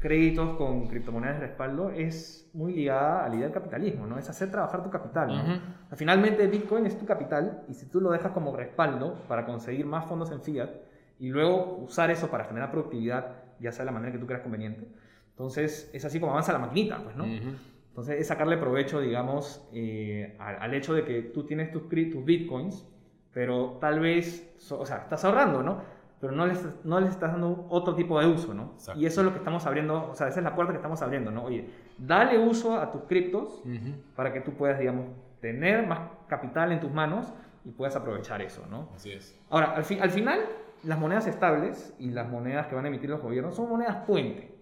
créditos 0.00 0.56
con 0.56 0.86
criptomonedas 0.88 1.40
de 1.40 1.46
respaldo 1.46 1.90
es 1.90 2.50
muy 2.54 2.72
ligada 2.74 3.24
a 3.24 3.28
la 3.28 3.34
idea 3.36 3.44
del 3.44 3.54
capitalismo, 3.54 4.06
¿no? 4.06 4.18
Es 4.18 4.28
hacer 4.30 4.50
trabajar 4.50 4.82
tu 4.82 4.90
capital, 4.90 5.28
¿no? 5.28 5.42
O 5.84 5.88
sea, 5.88 5.96
Finalmente 5.96 6.46
Bitcoin 6.46 6.86
es 6.86 6.98
tu 6.98 7.04
capital 7.06 7.64
y 7.68 7.74
si 7.74 7.86
tú 7.86 8.00
lo 8.00 8.10
dejas 8.10 8.32
como 8.32 8.56
respaldo 8.56 9.14
para 9.28 9.44
conseguir 9.46 9.84
más 9.86 10.06
fondos 10.06 10.32
en 10.32 10.40
fiat 10.40 10.70
y 11.18 11.28
luego 11.28 11.76
usar 11.84 12.10
eso 12.10 12.30
para 12.30 12.44
generar 12.44 12.70
productividad, 12.70 13.36
ya 13.60 13.72
sea 13.72 13.84
de 13.84 13.86
la 13.86 13.92
manera 13.92 14.10
que 14.12 14.18
tú 14.18 14.26
creas 14.26 14.42
conveniente, 14.42 14.88
entonces 15.30 15.90
es 15.92 16.04
así 16.04 16.18
como 16.18 16.32
avanza 16.32 16.52
la 16.52 16.58
maquinita, 16.60 16.98
pues, 17.04 17.14
¿no? 17.16 17.24
Ujú. 17.24 17.54
Entonces 17.90 18.20
es 18.20 18.26
sacarle 18.28 18.56
provecho, 18.56 19.00
digamos, 19.00 19.68
eh, 19.74 20.34
al, 20.38 20.56
al 20.62 20.74
hecho 20.74 20.94
de 20.94 21.04
que 21.04 21.22
tú 21.22 21.44
tienes 21.44 21.70
tus, 21.72 21.88
tus 21.88 22.24
bitcoins, 22.24 22.86
pero 23.34 23.78
tal 23.80 24.00
vez, 24.00 24.50
so- 24.58 24.80
o 24.80 24.86
sea, 24.86 24.98
estás 24.98 25.24
ahorrando, 25.24 25.62
¿no? 25.62 25.82
Pero 26.20 26.32
no 26.34 26.46
les, 26.46 26.62
no 26.84 27.00
les 27.00 27.10
estás 27.10 27.32
dando 27.32 27.66
otro 27.70 27.94
tipo 27.94 28.20
de 28.20 28.26
uso, 28.26 28.52
¿no? 28.52 28.72
Exacto. 28.74 29.00
Y 29.00 29.06
eso 29.06 29.20
es 29.22 29.24
lo 29.24 29.32
que 29.32 29.38
estamos 29.38 29.64
abriendo, 29.66 30.10
o 30.10 30.14
sea, 30.14 30.28
esa 30.28 30.40
es 30.40 30.44
la 30.44 30.54
puerta 30.54 30.72
que 30.72 30.76
estamos 30.76 31.00
abriendo, 31.00 31.30
¿no? 31.30 31.44
Oye, 31.44 31.70
dale 31.96 32.38
uso 32.38 32.76
a 32.78 32.90
tus 32.92 33.02
criptos 33.04 33.62
Ujú. 33.64 33.94
para 34.14 34.32
que 34.32 34.40
tú 34.40 34.52
puedas, 34.52 34.78
digamos, 34.78 35.06
tener 35.40 35.86
más 35.86 36.00
capital 36.28 36.72
en 36.72 36.80
tus 36.80 36.92
manos 36.92 37.32
y 37.64 37.70
puedas 37.70 37.96
aprovechar 37.96 38.42
eso, 38.42 38.64
¿no? 38.70 38.90
Así 38.94 39.12
es. 39.12 39.34
Ahora, 39.48 39.72
al, 39.74 39.84
fin- 39.84 40.02
al 40.02 40.10
final, 40.10 40.40
las 40.84 40.98
monedas 40.98 41.26
estables 41.26 41.94
y 41.98 42.10
las 42.10 42.28
monedas 42.28 42.66
que 42.66 42.74
van 42.74 42.84
a 42.84 42.88
emitir 42.88 43.08
los 43.08 43.22
gobiernos 43.22 43.56
son 43.56 43.70
monedas 43.70 43.96
puente. 44.06 44.54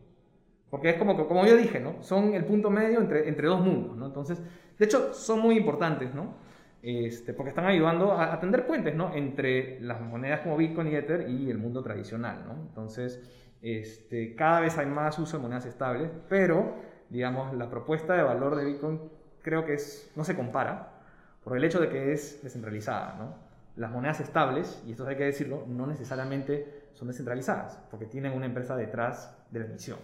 Porque 0.71 0.91
es 0.91 0.97
como, 0.97 1.17
que- 1.17 1.27
como 1.27 1.45
yo 1.45 1.57
dije, 1.57 1.81
¿no? 1.81 1.95
Son 2.03 2.35
el 2.35 2.45
punto 2.45 2.71
medio 2.71 3.01
entre, 3.01 3.29
entre 3.29 3.49
dos 3.49 3.61
mundos, 3.61 3.97
¿no? 3.97 4.07
Entonces, 4.07 4.41
de 4.79 4.85
hecho, 4.85 5.13
son 5.13 5.41
muy 5.41 5.57
importantes, 5.57 6.15
¿no? 6.15 6.35
Este, 6.81 7.35
porque 7.35 7.51
están 7.51 7.67
ayudando 7.67 8.13
a, 8.13 8.33
a 8.33 8.41
tender 8.41 8.67
puentes, 8.67 8.95
¿no? 8.95 9.15
Entre 9.15 9.81
las 9.81 10.01
monedas 10.01 10.41
como 10.41 10.57
Bitcoin 10.57 10.89
y 10.89 10.95
Ether 10.95 11.29
y 11.29 11.51
el 11.51 11.59
mundo 11.59 11.83
tradicional, 11.83 12.45
¿no? 12.47 12.55
Entonces, 12.55 13.21
este, 13.63 14.37
cada 14.37 14.61
vez 14.61 14.79
hay 14.79 14.87
más 14.87 15.19
uso 15.19 15.37
de 15.37 15.43
monedas 15.43 15.67
estables, 15.67 16.11
pero, 16.29 16.77
digamos, 17.11 17.53
la 17.55 17.69
propuesta 17.69 18.15
de 18.15 18.23
valor 18.23 18.57
de 18.57 18.65
Bitcoin 18.65 19.01
creo 19.43 19.65
que 19.65 19.75
es, 19.75 20.13
no 20.15 20.25
se 20.25 20.37
compara 20.37 20.93
por 21.43 21.57
el 21.57 21.65
hecho 21.65 21.81
de 21.81 21.89
que 21.89 22.13
es 22.13 22.41
descentralizada, 22.43 23.17
¿no? 23.19 23.35
Las 23.77 23.91
monedas 23.91 24.21
estables, 24.21 24.83
y 24.87 24.93
esto 24.93 25.07
hay 25.07 25.17
que 25.17 25.25
decirlo, 25.25 25.65
no 25.67 25.87
necesariamente 25.87 26.89
son 26.95 27.09
descentralizadas, 27.09 27.81
porque 27.91 28.07
tienen 28.07 28.33
una 28.33 28.47
empresa 28.47 28.77
detrás 28.77 29.37
de 29.51 29.61
la 29.61 29.67
emisión. 29.67 29.99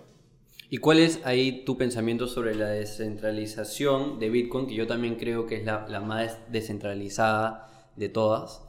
¿Y 0.70 0.78
cuál 0.78 0.98
es 0.98 1.20
ahí 1.24 1.64
tu 1.64 1.76
pensamiento 1.76 2.26
sobre 2.26 2.54
la 2.54 2.66
descentralización 2.66 4.18
de 4.18 4.30
Bitcoin, 4.30 4.66
que 4.66 4.74
yo 4.74 4.86
también 4.86 5.16
creo 5.16 5.46
que 5.46 5.56
es 5.56 5.64
la, 5.64 5.86
la 5.88 6.00
más 6.00 6.38
descentralizada 6.50 7.68
de 7.96 8.08
todas? 8.08 8.62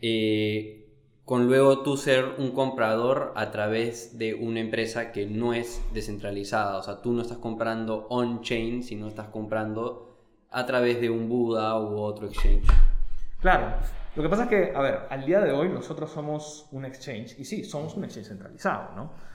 Eh, 0.00 0.88
con 1.24 1.46
luego 1.46 1.82
tú 1.82 1.96
ser 1.96 2.34
un 2.38 2.52
comprador 2.52 3.32
a 3.36 3.50
través 3.50 4.18
de 4.18 4.34
una 4.34 4.60
empresa 4.60 5.12
que 5.12 5.26
no 5.26 5.54
es 5.54 5.82
descentralizada. 5.92 6.78
O 6.78 6.82
sea, 6.82 7.02
tú 7.02 7.12
no 7.12 7.22
estás 7.22 7.38
comprando 7.38 8.06
on-chain, 8.10 8.82
sino 8.82 9.08
estás 9.08 9.28
comprando 9.28 10.16
a 10.50 10.66
través 10.66 11.00
de 11.00 11.10
un 11.10 11.28
Buda 11.28 11.80
u 11.80 11.98
otro 11.98 12.26
exchange. 12.28 12.66
Claro, 13.40 13.76
lo 14.14 14.22
que 14.22 14.28
pasa 14.28 14.44
es 14.44 14.48
que, 14.48 14.72
a 14.74 14.80
ver, 14.80 15.00
al 15.10 15.26
día 15.26 15.40
de 15.40 15.52
hoy 15.52 15.68
nosotros 15.68 16.10
somos 16.10 16.66
un 16.72 16.84
exchange, 16.84 17.38
y 17.38 17.44
sí, 17.44 17.64
somos 17.64 17.94
un 17.96 18.04
exchange 18.04 18.28
centralizado, 18.28 18.94
¿no? 18.96 19.25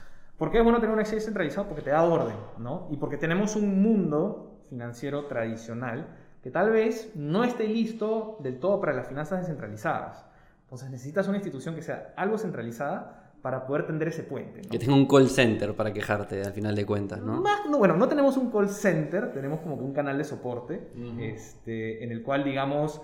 ¿Por 0.42 0.50
qué 0.50 0.58
es 0.58 0.64
bueno 0.64 0.80
tener 0.80 0.92
un 0.92 0.98
exchange 0.98 1.22
centralizado? 1.22 1.68
Porque 1.68 1.82
te 1.82 1.90
da 1.90 2.02
orden, 2.02 2.34
¿no? 2.58 2.88
Y 2.90 2.96
porque 2.96 3.16
tenemos 3.16 3.54
un 3.54 3.80
mundo 3.80 4.58
financiero 4.68 5.26
tradicional 5.26 6.08
que 6.42 6.50
tal 6.50 6.72
vez 6.72 7.12
no 7.14 7.44
esté 7.44 7.68
listo 7.68 8.38
del 8.40 8.58
todo 8.58 8.80
para 8.80 8.92
las 8.92 9.06
finanzas 9.06 9.38
descentralizadas. 9.42 10.26
Entonces 10.64 10.90
necesitas 10.90 11.28
una 11.28 11.36
institución 11.36 11.76
que 11.76 11.82
sea 11.82 12.12
algo 12.16 12.38
centralizada 12.38 13.34
para 13.40 13.64
poder 13.68 13.86
tender 13.86 14.08
ese 14.08 14.24
puente. 14.24 14.62
¿no? 14.62 14.68
Que 14.68 14.80
tenga 14.80 14.94
un 14.96 15.06
call 15.06 15.28
center 15.28 15.76
para 15.76 15.92
quejarte 15.92 16.42
al 16.42 16.52
final 16.52 16.74
de 16.74 16.86
cuentas, 16.86 17.20
¿no? 17.22 17.40
Más- 17.40 17.64
no, 17.70 17.78
bueno, 17.78 17.96
no 17.96 18.08
tenemos 18.08 18.36
un 18.36 18.50
call 18.50 18.68
center, 18.68 19.32
tenemos 19.32 19.60
como 19.60 19.78
que 19.78 19.84
un 19.84 19.92
canal 19.92 20.18
de 20.18 20.24
soporte 20.24 20.88
este, 21.20 22.02
en 22.02 22.10
el 22.10 22.24
cual, 22.24 22.42
digamos, 22.42 23.00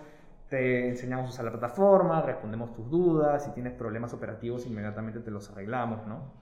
te 0.49 0.89
enseñamos 0.89 1.27
a 1.27 1.29
usar 1.31 1.45
la 1.45 1.53
plataforma, 1.53 2.21
respondemos 2.21 2.75
tus 2.75 2.91
dudas, 2.91 3.45
si 3.45 3.53
tienes 3.53 3.75
problemas 3.75 4.13
operativos, 4.13 4.67
inmediatamente 4.67 5.21
te 5.21 5.31
los 5.31 5.49
arreglamos, 5.53 6.05
¿no? 6.09 6.38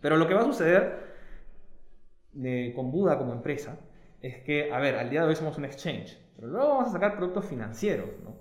Pero 0.00 0.16
lo 0.16 0.26
que 0.26 0.34
va 0.34 0.42
a 0.42 0.44
suceder 0.44 1.10
eh, 2.42 2.72
con 2.74 2.90
Buda 2.90 3.18
como 3.18 3.32
empresa 3.32 3.78
es 4.22 4.42
que, 4.42 4.72
a 4.72 4.78
ver, 4.78 4.96
al 4.96 5.10
día 5.10 5.22
de 5.22 5.28
hoy 5.28 5.36
somos 5.36 5.56
un 5.58 5.64
exchange, 5.64 6.18
pero 6.36 6.48
luego 6.48 6.68
vamos 6.68 6.88
a 6.88 6.92
sacar 6.92 7.16
productos 7.16 7.46
financieros, 7.46 8.08
¿no? 8.22 8.40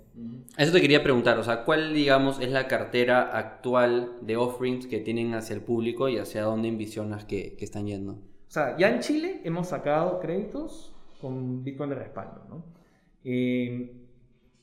Eso 0.57 0.73
te 0.73 0.81
quería 0.81 1.01
preguntar, 1.01 1.37
o 1.37 1.43
sea, 1.43 1.63
¿cuál, 1.63 1.93
digamos, 1.93 2.41
es 2.41 2.51
la 2.51 2.67
cartera 2.67 3.37
actual 3.37 4.17
de 4.21 4.35
offerings 4.35 4.87
que 4.87 4.99
tienen 4.99 5.33
hacia 5.33 5.53
el 5.55 5.61
público 5.61 6.09
y 6.09 6.17
hacia 6.17 6.43
dónde 6.43 6.67
envisionas 6.67 7.23
que, 7.23 7.55
que 7.55 7.63
están 7.63 7.87
yendo? 7.87 8.13
O 8.13 8.51
sea, 8.51 8.75
ya 8.77 8.89
en 8.89 8.99
Chile 8.99 9.41
hemos 9.45 9.67
sacado 9.67 10.19
créditos 10.19 10.93
con 11.21 11.63
Bitcoin 11.63 11.91
de 11.91 11.95
respaldo, 11.95 12.43
¿no? 12.49 12.63
Eh, 13.23 13.93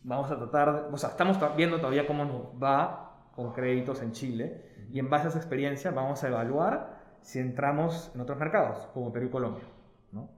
vamos 0.02 0.30
a 0.30 0.36
tratar, 0.36 0.88
o 0.92 0.96
sea, 0.96 1.10
estamos 1.10 1.38
viendo 1.56 1.78
todavía 1.78 2.06
cómo 2.06 2.24
nos 2.24 2.62
va 2.62 3.30
con 3.34 3.52
créditos 3.52 4.02
en 4.02 4.12
Chile 4.12 4.62
y 4.92 4.98
en 4.98 5.10
base 5.10 5.26
a 5.26 5.28
esa 5.30 5.38
experiencia 5.38 5.90
vamos 5.90 6.22
a 6.24 6.28
evaluar 6.28 6.96
si 7.20 7.38
entramos 7.40 8.10
en 8.14 8.20
otros 8.20 8.38
mercados, 8.38 8.86
como 8.94 9.12
Perú 9.12 9.26
y 9.26 9.30
Colombia, 9.30 9.64
¿no? 10.12 10.28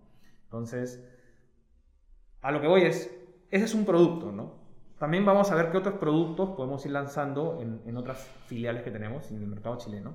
Entonces, 0.45 1.05
a 2.43 2.51
lo 2.53 2.61
que 2.61 2.69
voy 2.69 2.83
es, 2.83 3.15
ese 3.51 3.65
es 3.65 3.75
un 3.75 3.85
producto, 3.85 4.33
¿no? 4.33 4.55
También 4.99 5.25
vamos 5.25 5.51
a 5.51 5.55
ver 5.55 5.71
qué 5.71 5.79
otros 5.79 5.95
productos 5.95 6.51
podemos 6.57 6.85
ir 6.87 6.93
lanzando 6.93 7.59
en, 7.61 7.81
en 7.87 7.97
otras 7.97 8.19
filiales 8.47 8.83
que 8.83 8.91
tenemos 8.91 9.31
en 9.31 9.41
el 9.43 9.47
mercado 9.47 9.79
chileno. 9.79 10.15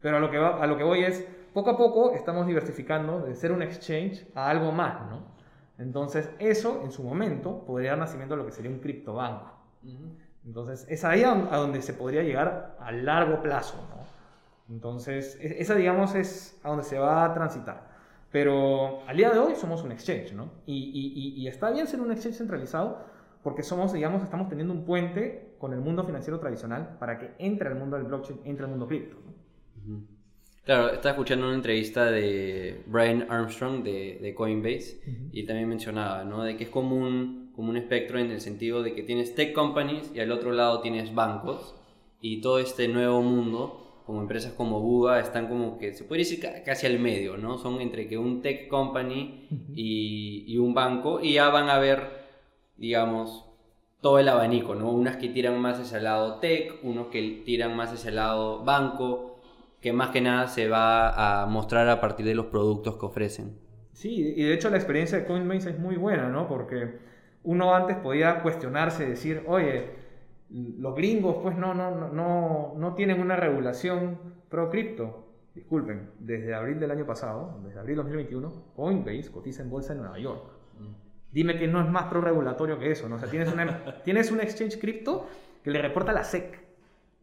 Pero 0.00 0.16
a 0.16 0.20
lo, 0.20 0.30
que 0.30 0.38
va- 0.38 0.62
a 0.62 0.66
lo 0.66 0.76
que 0.76 0.84
voy 0.84 1.04
es, 1.04 1.26
poco 1.52 1.70
a 1.70 1.76
poco 1.76 2.12
estamos 2.14 2.46
diversificando 2.46 3.20
de 3.20 3.34
ser 3.34 3.52
un 3.52 3.62
exchange 3.62 4.26
a 4.34 4.48
algo 4.48 4.72
más, 4.72 5.10
¿no? 5.10 5.22
Entonces, 5.78 6.30
eso 6.38 6.82
en 6.84 6.92
su 6.92 7.02
momento 7.02 7.64
podría 7.66 7.90
dar 7.90 7.98
nacimiento 7.98 8.34
a 8.34 8.36
lo 8.38 8.46
que 8.46 8.52
sería 8.52 8.70
un 8.70 8.78
criptobanco. 8.78 9.52
Entonces, 10.46 10.86
es 10.88 11.04
ahí 11.04 11.22
a, 11.22 11.34
donde 11.34 11.80
se 11.82 11.94
podría 11.94 12.22
llegar 12.22 12.76
a 12.80 12.92
largo 12.92 13.40
plazo, 13.42 13.76
¿no? 13.90 14.74
Entonces, 14.74 15.38
e- 15.40 15.60
esa, 15.60 15.74
digamos, 15.74 16.14
es 16.14 16.58
a 16.62 16.68
donde 16.70 16.84
se 16.84 16.98
va 16.98 17.24
a 17.24 17.34
transitar. 17.34 17.94
Pero 18.30 19.02
al 19.06 19.16
día 19.16 19.30
de 19.30 19.38
hoy 19.38 19.54
somos 19.56 19.82
un 19.82 19.92
exchange, 19.92 20.32
¿no? 20.32 20.50
Y, 20.66 20.74
y- 20.74 21.12
y- 21.40 21.42
y 21.42 21.48
está 21.48 21.70
bien 21.70 21.86
ser 21.86 22.00
un 22.00 22.10
exchange 22.12 22.36
centralizado 22.36 22.98
porque 23.42 23.62
somos, 23.62 23.92
digamos, 23.92 24.22
estamos 24.22 24.48
teniendo 24.48 24.72
un 24.74 24.84
puente 24.84 25.54
con 25.58 25.72
el 25.72 25.80
mundo 25.80 26.04
financiero 26.04 26.40
tradicional 26.40 26.96
para 26.98 27.18
que 27.18 27.32
entre 27.38 27.68
al 27.68 27.76
mundo 27.76 27.96
del 27.96 28.06
blockchain, 28.06 28.40
entre 28.44 28.64
al 28.64 28.70
mundo 28.70 28.86
cripto, 28.86 29.16
¿no? 29.24 29.32
Claro, 30.64 30.88
estaba 30.94 31.10
escuchando 31.10 31.44
una 31.46 31.54
entrevista 31.54 32.10
de 32.10 32.82
Brian 32.86 33.26
Armstrong 33.30 33.82
de, 33.84 34.18
de 34.20 34.34
Coinbase 34.34 34.98
y 35.30 35.40
él 35.40 35.46
también 35.46 35.68
mencionaba, 35.68 36.24
¿no? 36.24 36.42
De 36.42 36.56
que 36.56 36.64
es 36.64 36.70
como 36.70 36.96
un, 36.96 37.43
como 37.54 37.70
un 37.70 37.76
espectro 37.76 38.18
en 38.18 38.30
el 38.30 38.40
sentido 38.40 38.82
de 38.82 38.94
que 38.94 39.02
tienes 39.02 39.34
tech 39.34 39.52
companies 39.52 40.10
y 40.14 40.20
al 40.20 40.32
otro 40.32 40.52
lado 40.52 40.80
tienes 40.80 41.14
bancos 41.14 41.74
y 42.20 42.40
todo 42.40 42.58
este 42.58 42.88
nuevo 42.88 43.20
mundo, 43.22 44.02
como 44.06 44.20
empresas 44.20 44.52
como 44.52 44.80
Buda, 44.80 45.20
están 45.20 45.48
como 45.48 45.78
que 45.78 45.92
se 45.94 46.04
puede 46.04 46.20
decir 46.20 46.40
ca- 46.40 46.62
casi 46.64 46.86
al 46.86 46.98
medio, 46.98 47.36
¿no? 47.36 47.58
Son 47.58 47.80
entre 47.80 48.08
que 48.08 48.18
un 48.18 48.42
tech 48.42 48.68
company 48.68 49.48
y, 49.74 50.44
y 50.46 50.58
un 50.58 50.74
banco 50.74 51.20
y 51.20 51.34
ya 51.34 51.48
van 51.50 51.68
a 51.70 51.78
ver, 51.78 52.24
digamos, 52.76 53.44
todo 54.00 54.18
el 54.18 54.28
abanico, 54.28 54.74
¿no? 54.74 54.90
Unas 54.90 55.16
que 55.16 55.28
tiran 55.28 55.58
más 55.60 55.78
hacia 55.80 55.98
el 55.98 56.04
lado 56.04 56.38
tech, 56.40 56.74
unos 56.82 57.06
que 57.08 57.42
tiran 57.44 57.74
más 57.76 57.92
hacia 57.92 58.10
el 58.10 58.16
lado 58.16 58.64
banco, 58.64 59.40
que 59.80 59.92
más 59.92 60.10
que 60.10 60.20
nada 60.20 60.48
se 60.48 60.68
va 60.68 61.42
a 61.42 61.46
mostrar 61.46 61.88
a 61.88 62.00
partir 62.00 62.26
de 62.26 62.34
los 62.34 62.46
productos 62.46 62.96
que 62.96 63.06
ofrecen. 63.06 63.58
Sí, 63.92 64.34
y 64.36 64.42
de 64.42 64.54
hecho 64.54 64.70
la 64.70 64.76
experiencia 64.76 65.18
de 65.18 65.24
Coinbase 65.24 65.70
es 65.70 65.78
muy 65.78 65.96
buena, 65.96 66.28
¿no? 66.28 66.48
Porque 66.48 66.98
uno 67.44 67.74
antes 67.74 67.96
podía 67.98 68.42
cuestionarse, 68.42 69.06
decir, 69.06 69.42
oye, 69.46 69.90
los 70.50 70.94
gringos 70.94 71.36
pues 71.42 71.56
no, 71.56 71.74
no, 71.74 71.90
no, 71.90 72.08
no, 72.08 72.74
no 72.76 72.94
tienen 72.94 73.20
una 73.20 73.36
regulación 73.36 74.18
pro 74.48 74.70
cripto. 74.70 75.20
Disculpen, 75.54 76.10
desde 76.18 76.52
abril 76.52 76.80
del 76.80 76.90
año 76.90 77.06
pasado, 77.06 77.60
desde 77.64 77.78
abril 77.78 77.96
2021, 77.96 78.72
Coinbase 78.74 79.30
cotiza 79.30 79.62
en 79.62 79.70
bolsa 79.70 79.92
en 79.92 80.00
Nueva 80.00 80.18
York. 80.18 80.50
Dime 81.30 81.58
que 81.58 81.66
no 81.66 81.80
es 81.80 81.88
más 81.88 82.04
pro 82.04 82.20
regulatorio 82.20 82.78
que 82.78 82.90
eso, 82.92 83.08
¿no? 83.08 83.16
O 83.16 83.18
sea, 83.18 83.28
tienes, 83.28 83.52
una, 83.52 83.84
tienes 84.04 84.30
un 84.30 84.40
exchange 84.40 84.78
cripto 84.78 85.26
que 85.62 85.70
le 85.70 85.82
reporta 85.82 86.12
a 86.12 86.14
la 86.14 86.24
SEC. 86.24 86.60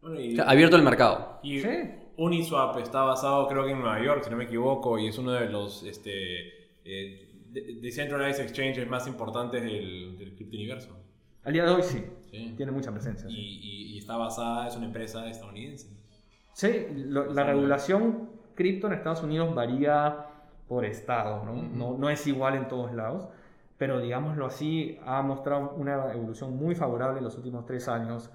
Bueno, 0.02 0.20
y, 0.20 0.32
O 0.32 0.36
sea, 0.36 0.44
abierto 0.50 0.76
el 0.76 0.82
mercado. 0.82 1.40
y 1.42 1.60
Sí. 1.60 1.68
Uniswap 2.16 2.76
está 2.78 3.02
basado 3.04 3.48
creo 3.48 3.64
que 3.64 3.70
en 3.70 3.80
Nueva 3.80 4.02
York, 4.02 4.22
si 4.24 4.30
no 4.30 4.36
me 4.36 4.44
equivoco, 4.44 4.98
y 4.98 5.08
es 5.08 5.16
uno 5.16 5.32
de 5.32 5.48
los 5.48 5.82
este, 5.84 6.48
eh, 6.84 7.21
decentralized 7.52 8.40
exchanges 8.42 8.88
más 8.88 9.06
importantes 9.06 9.62
del, 9.62 10.16
del 10.18 10.34
criptouniverso. 10.34 10.96
Al 11.44 11.52
día 11.52 11.64
de 11.64 11.70
hoy 11.70 11.82
sí, 11.82 12.04
Sí. 12.30 12.54
tiene 12.56 12.72
mucha 12.72 12.90
presencia. 12.92 13.28
Y, 13.28 13.32
sí. 13.34 13.60
y- 13.62 13.82
y 13.94 13.98
está 13.98 14.16
basada, 14.16 14.68
es 14.68 14.76
una 14.76 14.86
empresa 14.86 15.28
estadounidense. 15.28 15.88
Sí, 16.54 16.86
lo- 16.94 17.32
la 17.32 17.44
regulación 17.44 18.30
cripto 18.54 18.86
en 18.86 18.92
Estados 18.94 19.22
Unidos 19.22 19.54
varía 19.54 20.26
por 20.68 20.84
estado, 20.84 21.44
¿no? 21.44 21.54
No, 21.62 21.98
no 21.98 22.08
es 22.10 22.26
igual 22.26 22.54
en 22.54 22.68
todos 22.68 22.92
lados, 22.94 23.28
pero 23.78 24.00
digámoslo 24.00 24.46
así, 24.46 24.98
ha 25.04 25.20
mostrado 25.22 25.74
una 25.76 26.12
evolución 26.12 26.56
muy 26.56 26.74
favorable 26.74 27.18
en 27.18 27.24
los 27.24 27.36
últimos 27.36 27.66
tres 27.66 27.88
años. 27.88 28.30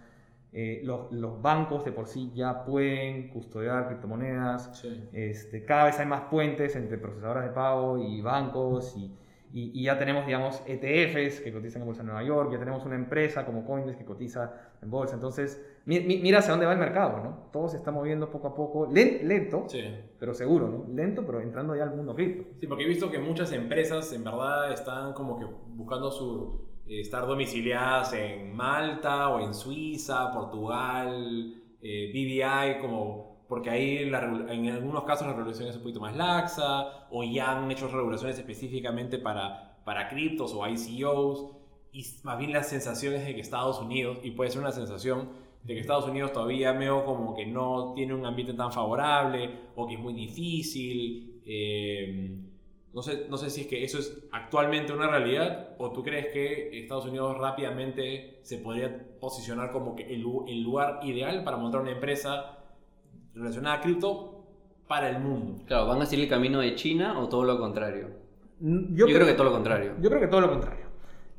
Eh, 0.53 0.81
los, 0.85 1.11
los 1.11 1.41
bancos 1.41 1.83
de 1.83 1.91
por 1.91 2.07
sí 2.07 2.31
ya 2.33 2.63
pueden 2.63 3.27
custodiar 3.29 3.87
criptomonedas, 3.87 4.79
Sí. 4.79 5.07
este, 5.11 5.65
cada 5.65 5.85
vez 5.85 5.99
hay 5.99 6.05
más 6.05 6.21
puentes 6.31 6.75
entre 6.75 6.97
procesadoras 6.97 7.43
de 7.43 7.51
pago 7.51 7.97
y 7.97 8.21
bancos 8.21 8.95
y, 8.97 9.11
y- 9.53 9.71
y 9.79 9.83
ya 9.83 9.97
tenemos, 9.99 10.25
digamos, 10.25 10.61
ETFs 10.65 11.41
que 11.41 11.51
cotizan 11.53 11.81
en 11.81 11.85
bolsa 11.87 12.01
en 12.01 12.07
Nueva 12.07 12.23
York, 12.23 12.51
ya 12.51 12.59
tenemos 12.59 12.85
una 12.85 12.95
empresa 12.95 13.45
como 13.45 13.65
Coinbase 13.65 13.97
que 13.97 14.05
cotiza 14.05 14.53
en 14.81 14.89
bolsa. 14.89 15.15
Entonces, 15.15 15.63
mi- 15.85 15.99
mi- 16.01 16.17
mira 16.19 16.39
hacia 16.39 16.51
dónde 16.51 16.65
va 16.65 16.73
el 16.73 16.79
mercado, 16.79 17.21
¿no? 17.23 17.49
Todo 17.51 17.67
se 17.69 17.77
está 17.77 17.91
moviendo 17.91 18.29
poco 18.31 18.47
a 18.47 18.55
poco, 18.55 18.87
len- 18.91 19.27
lento, 19.27 19.65
Sí. 19.67 19.83
pero 20.19 20.33
seguro, 20.33 20.67
¿no? 20.69 20.93
Lento, 20.93 21.25
pero 21.25 21.41
entrando 21.41 21.75
ya 21.75 21.83
al 21.83 21.95
mundo 21.95 22.13
cripto. 22.15 22.45
Sí, 22.59 22.67
porque 22.67 22.83
he 22.83 22.87
visto 22.87 23.09
que 23.11 23.19
muchas 23.19 23.51
empresas 23.53 24.11
en 24.13 24.23
verdad 24.23 24.71
están 24.71 25.13
como 25.13 25.37
que 25.39 25.45
buscando 25.75 26.11
su 26.11 26.66
estar 26.89 27.25
domiciliadas 27.25 28.13
en 28.13 28.55
Malta 28.55 29.29
o 29.29 29.39
en 29.39 29.53
Suiza, 29.53 30.31
Portugal, 30.31 31.53
eh, 31.81 32.11
BVI, 32.11 32.81
como 32.81 33.45
porque 33.47 33.69
ahí 33.69 34.05
la 34.05 34.23
en 34.49 34.67
algunos 34.69 35.03
casos 35.03 35.27
la 35.27 35.33
regulación 35.33 35.69
es 35.69 35.75
un 35.77 35.81
poquito 35.83 36.01
más 36.01 36.15
laxa 36.15 37.07
o 37.11 37.23
ya 37.23 37.51
han 37.51 37.71
hecho 37.71 37.87
regulaciones 37.87 38.37
específicamente 38.37 39.19
para, 39.19 39.77
para 39.85 40.09
criptos 40.09 40.53
o 40.53 40.67
ICOs 40.67 41.57
y 41.93 42.05
más 42.23 42.37
bien 42.37 42.51
la 42.51 42.63
sensación 42.63 43.13
es 43.13 43.25
de 43.25 43.33
que 43.33 43.41
Estados 43.41 43.79
Unidos, 43.79 44.19
y 44.21 44.31
puede 44.31 44.51
ser 44.51 44.61
una 44.61 44.71
sensación 44.71 45.29
de 45.63 45.73
que 45.73 45.79
Estados 45.79 46.07
Unidos 46.07 46.31
todavía 46.33 46.71
veo 46.73 47.05
como 47.05 47.33
que 47.33 47.45
no 47.45 47.93
tiene 47.95 48.13
un 48.13 48.25
ambiente 48.25 48.53
tan 48.53 48.71
favorable 48.71 49.49
o 49.75 49.87
que 49.87 49.95
es 49.95 49.99
muy 49.99 50.13
difícil. 50.13 51.41
eh, 51.45 52.46
no, 52.97 53.03
sé, 53.03 53.27
no 53.29 53.37
sé 53.37 53.51
si 53.51 53.61
es 53.61 53.67
que 53.67 53.83
eso 53.83 53.99
es 53.99 54.23
actualmente 54.31 54.91
una 54.91 55.07
realidad 55.07 55.75
o 55.77 55.91
tú 55.91 56.01
crees 56.03 56.27
que 56.33 56.79
Estados 56.81 57.05
Unidos 57.05 57.37
rápidamente 57.37 58.39
se 58.41 58.57
podría 58.57 58.89
posicionar 59.19 59.71
como 59.71 59.95
que 59.95 60.11
el, 60.11 60.21
lu- 60.21 60.45
el 60.47 60.63
lugar 60.63 60.99
ideal 61.03 61.43
para 61.43 61.57
montar 61.57 61.81
una 61.81 61.91
empresa 61.91 62.57
relacionada 63.35 63.75
a 63.77 63.81
cripto 63.81 64.43
para 64.87 65.09
el 65.11 65.19
mundo. 65.19 65.61
Claro, 65.67 65.85
¿van 65.85 66.01
a 66.01 66.07
seguir 66.07 66.23
el 66.25 66.29
camino 66.31 66.59
de 66.59 66.73
China 66.73 67.19
o 67.19 67.29
todo 67.29 67.43
lo 67.43 67.59
contrario? 67.59 68.07
N- 68.61 68.87
Yo, 68.95 69.05
creo 69.05 69.27
que 69.27 69.33
todo 69.33 69.43
lo 69.45 69.51
contrario. 69.53 69.93
Yo 70.01 70.09
creo 70.09 70.19
que 70.21 70.27
todo 70.27 70.41
lo 70.41 70.49
contrario. 70.49 70.87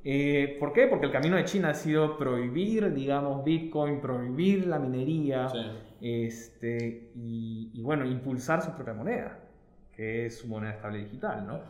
Eh, 0.04 0.56
¿Por 0.60 0.72
qué? 0.72 0.86
Porque 0.86 1.06
el 1.06 1.12
camino 1.12 1.36
de 1.36 1.44
China 1.44 1.70
ha 1.70 1.74
sido 1.74 2.16
prohibir, 2.16 2.94
digamos, 2.94 3.42
Bitcoin, 3.44 4.00
prohibir 4.00 4.68
la 4.68 4.78
minería, 4.78 5.48
Sí. 5.48 5.58
este, 6.00 7.10
y, 7.16 7.70
y, 7.74 7.82
bueno, 7.82 8.06
impulsar 8.06 8.62
su 8.62 8.70
propia 8.76 8.94
moneda, 8.94 9.40
es 9.98 10.38
su 10.38 10.46
moneda 10.48 10.72
estable 10.72 10.98
digital, 11.04 11.46
¿no? 11.46 11.60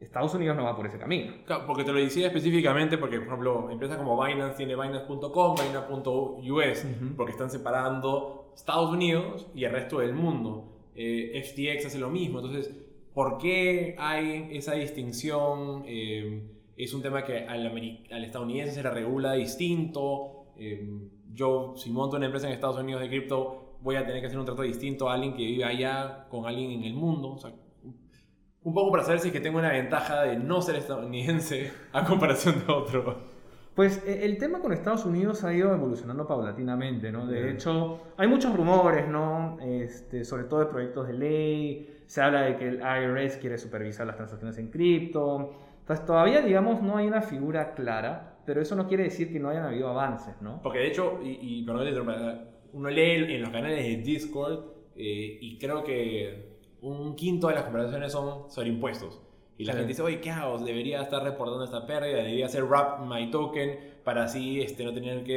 Estados 0.00 0.34
Unidos 0.34 0.56
no 0.56 0.64
va 0.64 0.74
por 0.74 0.86
ese 0.86 0.98
camino. 0.98 1.32
Claro, 1.44 1.66
porque 1.66 1.84
te 1.84 1.92
lo 1.92 1.98
decía 1.98 2.26
específicamente 2.28 2.96
porque, 2.96 3.18
por 3.18 3.26
ejemplo, 3.28 3.70
empresas 3.70 3.98
como 3.98 4.22
Binance 4.22 4.56
tiene 4.56 4.74
Binance.com, 4.74 5.54
Binance.us, 5.56 6.84
Ujú. 6.84 7.16
porque 7.16 7.32
están 7.32 7.50
separando 7.50 8.52
Estados 8.54 8.90
Unidos 8.90 9.46
y 9.54 9.64
el 9.64 9.72
resto 9.72 9.98
del 10.00 10.14
mundo. 10.14 10.72
Eh, 10.94 11.42
FTX 11.44 11.86
hace 11.86 11.98
lo 11.98 12.08
mismo. 12.08 12.40
Entonces, 12.40 12.74
¿por 13.12 13.36
qué 13.38 13.94
hay 13.98 14.48
esa 14.52 14.72
distinción? 14.74 15.84
Eh, 15.86 16.44
es 16.78 16.94
un 16.94 17.02
tema 17.02 17.22
que 17.24 17.46
al, 17.46 17.66
al 17.66 18.24
estadounidense 18.24 18.72
se 18.72 18.82
le 18.82 18.90
regula 18.90 19.34
distinto. 19.34 20.46
Eh, 20.58 20.88
yo, 21.32 21.74
si 21.76 21.90
monto 21.90 22.16
una 22.16 22.26
empresa 22.26 22.46
en 22.46 22.54
Estados 22.54 22.78
Unidos 22.78 23.02
de 23.02 23.08
cripto, 23.08 23.59
voy 23.82 23.96
a 23.96 24.04
tener 24.06 24.20
que 24.20 24.26
hacer 24.26 24.38
un 24.38 24.44
trato 24.44 24.62
distinto 24.62 25.08
a 25.08 25.14
alguien 25.14 25.32
que 25.34 25.44
vive 25.44 25.64
allá 25.64 26.26
con 26.28 26.46
alguien 26.46 26.70
en 26.72 26.84
el 26.84 26.94
mundo. 26.94 27.32
O 27.32 27.38
sea, 27.38 27.52
Un 28.62 28.74
poco 28.74 28.90
para 28.90 29.04
saber 29.04 29.20
si 29.20 29.28
es 29.28 29.32
que 29.32 29.40
tengo 29.40 29.58
una 29.58 29.70
ventaja 29.72 30.22
de 30.22 30.36
no 30.36 30.60
ser 30.60 30.76
estadounidense 30.76 31.72
a 31.92 32.04
comparación 32.04 32.64
de 32.66 32.72
otro. 32.72 33.16
Pues 33.74 34.02
e- 34.06 34.24
el 34.26 34.36
tema 34.36 34.60
con 34.60 34.72
Estados 34.72 35.06
Unidos 35.06 35.44
ha 35.44 35.54
ido 35.54 35.72
evolucionando 35.72 36.26
paulatinamente, 36.26 37.10
¿no? 37.10 37.26
De 37.26 37.50
hecho, 37.50 38.00
hay 38.18 38.28
muchos 38.28 38.54
rumores, 38.54 39.08
¿no? 39.08 39.56
Este, 39.62 40.24
sobre 40.24 40.44
todo 40.44 40.60
de 40.60 40.66
proyectos 40.66 41.06
de 41.06 41.14
ley, 41.14 42.02
se 42.06 42.20
habla 42.20 42.42
de 42.42 42.56
que 42.56 42.68
el 42.68 42.80
IRS 42.80 43.38
quiere 43.38 43.56
supervisar 43.56 44.06
las 44.06 44.16
transacciones 44.16 44.58
en 44.58 44.70
cripto. 44.70 45.52
Entonces, 45.80 46.04
todavía, 46.04 46.42
digamos, 46.42 46.82
no 46.82 46.96
hay 46.98 47.06
una 47.06 47.22
figura 47.22 47.72
clara, 47.74 48.40
pero 48.44 48.60
eso 48.60 48.74
no 48.76 48.86
quiere 48.86 49.04
decir 49.04 49.32
que 49.32 49.40
no 49.40 49.48
hayan 49.48 49.64
habido 49.64 49.88
avances, 49.88 50.34
¿no? 50.42 50.60
Porque 50.62 50.80
de 50.80 50.88
hecho, 50.88 51.20
y, 51.22 51.38
y 51.40 51.64
perdón 51.64 51.86
uno 52.72 52.88
lee 52.90 53.34
en 53.34 53.40
los 53.42 53.50
canales 53.50 53.84
de 53.84 53.96
Discord 53.98 54.60
eh, 54.96 55.38
y 55.40 55.58
creo 55.58 55.82
que 55.84 56.50
un 56.82 57.14
quinto 57.16 57.48
de 57.48 57.54
las 57.54 57.64
conversaciones 57.64 58.12
son 58.12 58.50
sobre 58.50 58.68
impuestos. 58.68 59.20
Y 59.58 59.64
la 59.64 59.72
Sí. 59.72 59.78
gente 59.78 59.88
dice, 59.88 60.02
oye, 60.02 60.20
¿qué 60.20 60.30
hago? 60.30 60.58
Debería 60.58 61.02
estar 61.02 61.22
reportando 61.22 61.64
esta 61.64 61.86
pérdida, 61.86 62.16
debería 62.18 62.46
hacer 62.46 62.64
wrap 62.64 63.00
my 63.06 63.30
token 63.30 63.78
para 64.04 64.24
así 64.24 64.60
este, 64.62 64.84
no 64.84 64.92
tener 64.94 65.22
que, 65.22 65.34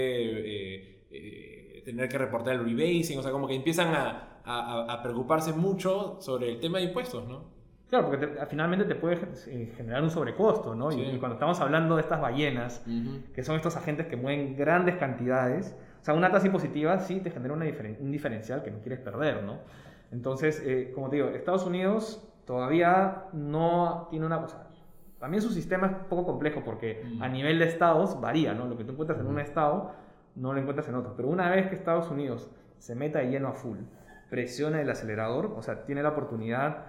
eh, 0.77 0.99
eh, 1.11 1.81
tener 1.84 2.07
que 2.07 2.17
reportar 2.17 2.55
el 2.55 2.63
rebasing. 2.63 3.19
O 3.19 3.21
sea, 3.21 3.31
como 3.31 3.47
que 3.47 3.55
empiezan 3.55 3.93
a, 3.93 4.39
a- 4.45 4.93
a 4.93 5.03
preocuparse 5.03 5.51
mucho 5.53 6.17
sobre 6.21 6.49
el 6.49 6.59
tema 6.61 6.77
de 6.77 6.86
impuestos, 6.86 7.27
¿no? 7.27 7.51
Claro, 7.89 8.07
porque 8.09 8.25
te- 8.25 8.45
finalmente 8.47 8.86
te 8.86 8.95
puede 8.95 9.17
generar 9.75 10.01
un 10.01 10.09
sobrecosto, 10.09 10.73
¿no? 10.73 10.91
Sí. 10.91 11.01
Y, 11.01 11.17
cuando 11.17 11.34
estamos 11.36 11.59
hablando 11.59 11.95
de 11.95 12.01
estas 12.01 12.21
ballenas, 12.21 12.84
que 13.36 13.43
son 13.43 13.55
estos 13.57 13.75
agentes 13.75 14.07
que 14.07 14.15
mueven 14.15 14.55
grandes 14.55 14.95
cantidades, 14.95 15.75
o 16.04 16.06
sea, 16.06 16.14
una 16.14 16.30
tasa 16.30 16.47
impositiva 16.47 16.99
sí 16.99 17.22
te 17.22 17.32
genera 17.32 17.54
una 17.54 17.64
diferen- 17.66 17.97
un 18.01 18.12
diferencial 18.12 18.62
que 18.62 18.70
no 18.72 18.80
quieres 18.82 18.99
perder, 18.99 19.41
¿no? 19.43 19.60
Entonces, 20.12 20.62
eh, 20.66 20.91
como 20.93 21.10
te 21.10 21.16
digo, 21.16 21.30
Estados 21.30 21.66
Unidos 21.66 22.30
todavía 22.45 23.24
no 23.32 24.08
tiene 24.12 24.26
una 24.26 24.41
cosa. 24.41 24.68
También 25.18 25.41
su 25.41 25.49
sistema 25.51 25.88
es 25.88 25.93
un 25.93 26.10
poco 26.10 26.26
complejo 26.26 26.62
porque 26.66 27.01
Mm. 27.06 27.24
a 27.24 27.30
nivel 27.30 27.58
de 27.58 27.66
estados 27.66 28.20
varía, 28.20 28.54
¿no? 28.54 28.66
Lo 28.68 28.78
que 28.78 28.84
tú 28.84 28.91
encuentras 28.91 29.18
en 29.22 29.28
un 29.28 29.39
estado 29.39 29.93
no 30.36 30.51
lo 30.51 30.60
encuentras 30.60 30.89
en 30.89 30.95
otro. 30.95 31.14
Pero 31.16 31.30
una 31.30 31.49
vez 31.49 31.68
que 31.70 31.76
Estados 31.76 32.12
Unidos 32.12 32.49
se 32.80 32.95
meta 32.95 33.20
de 33.20 33.30
lleno 33.30 33.47
a 33.47 33.54
full, 33.54 33.78
presiona 34.30 34.82
el 34.82 34.89
acelerador, 34.89 35.54
o 35.56 35.62
sea, 35.62 35.86
tiene 35.86 36.04
la 36.04 36.10
oportunidad 36.10 36.88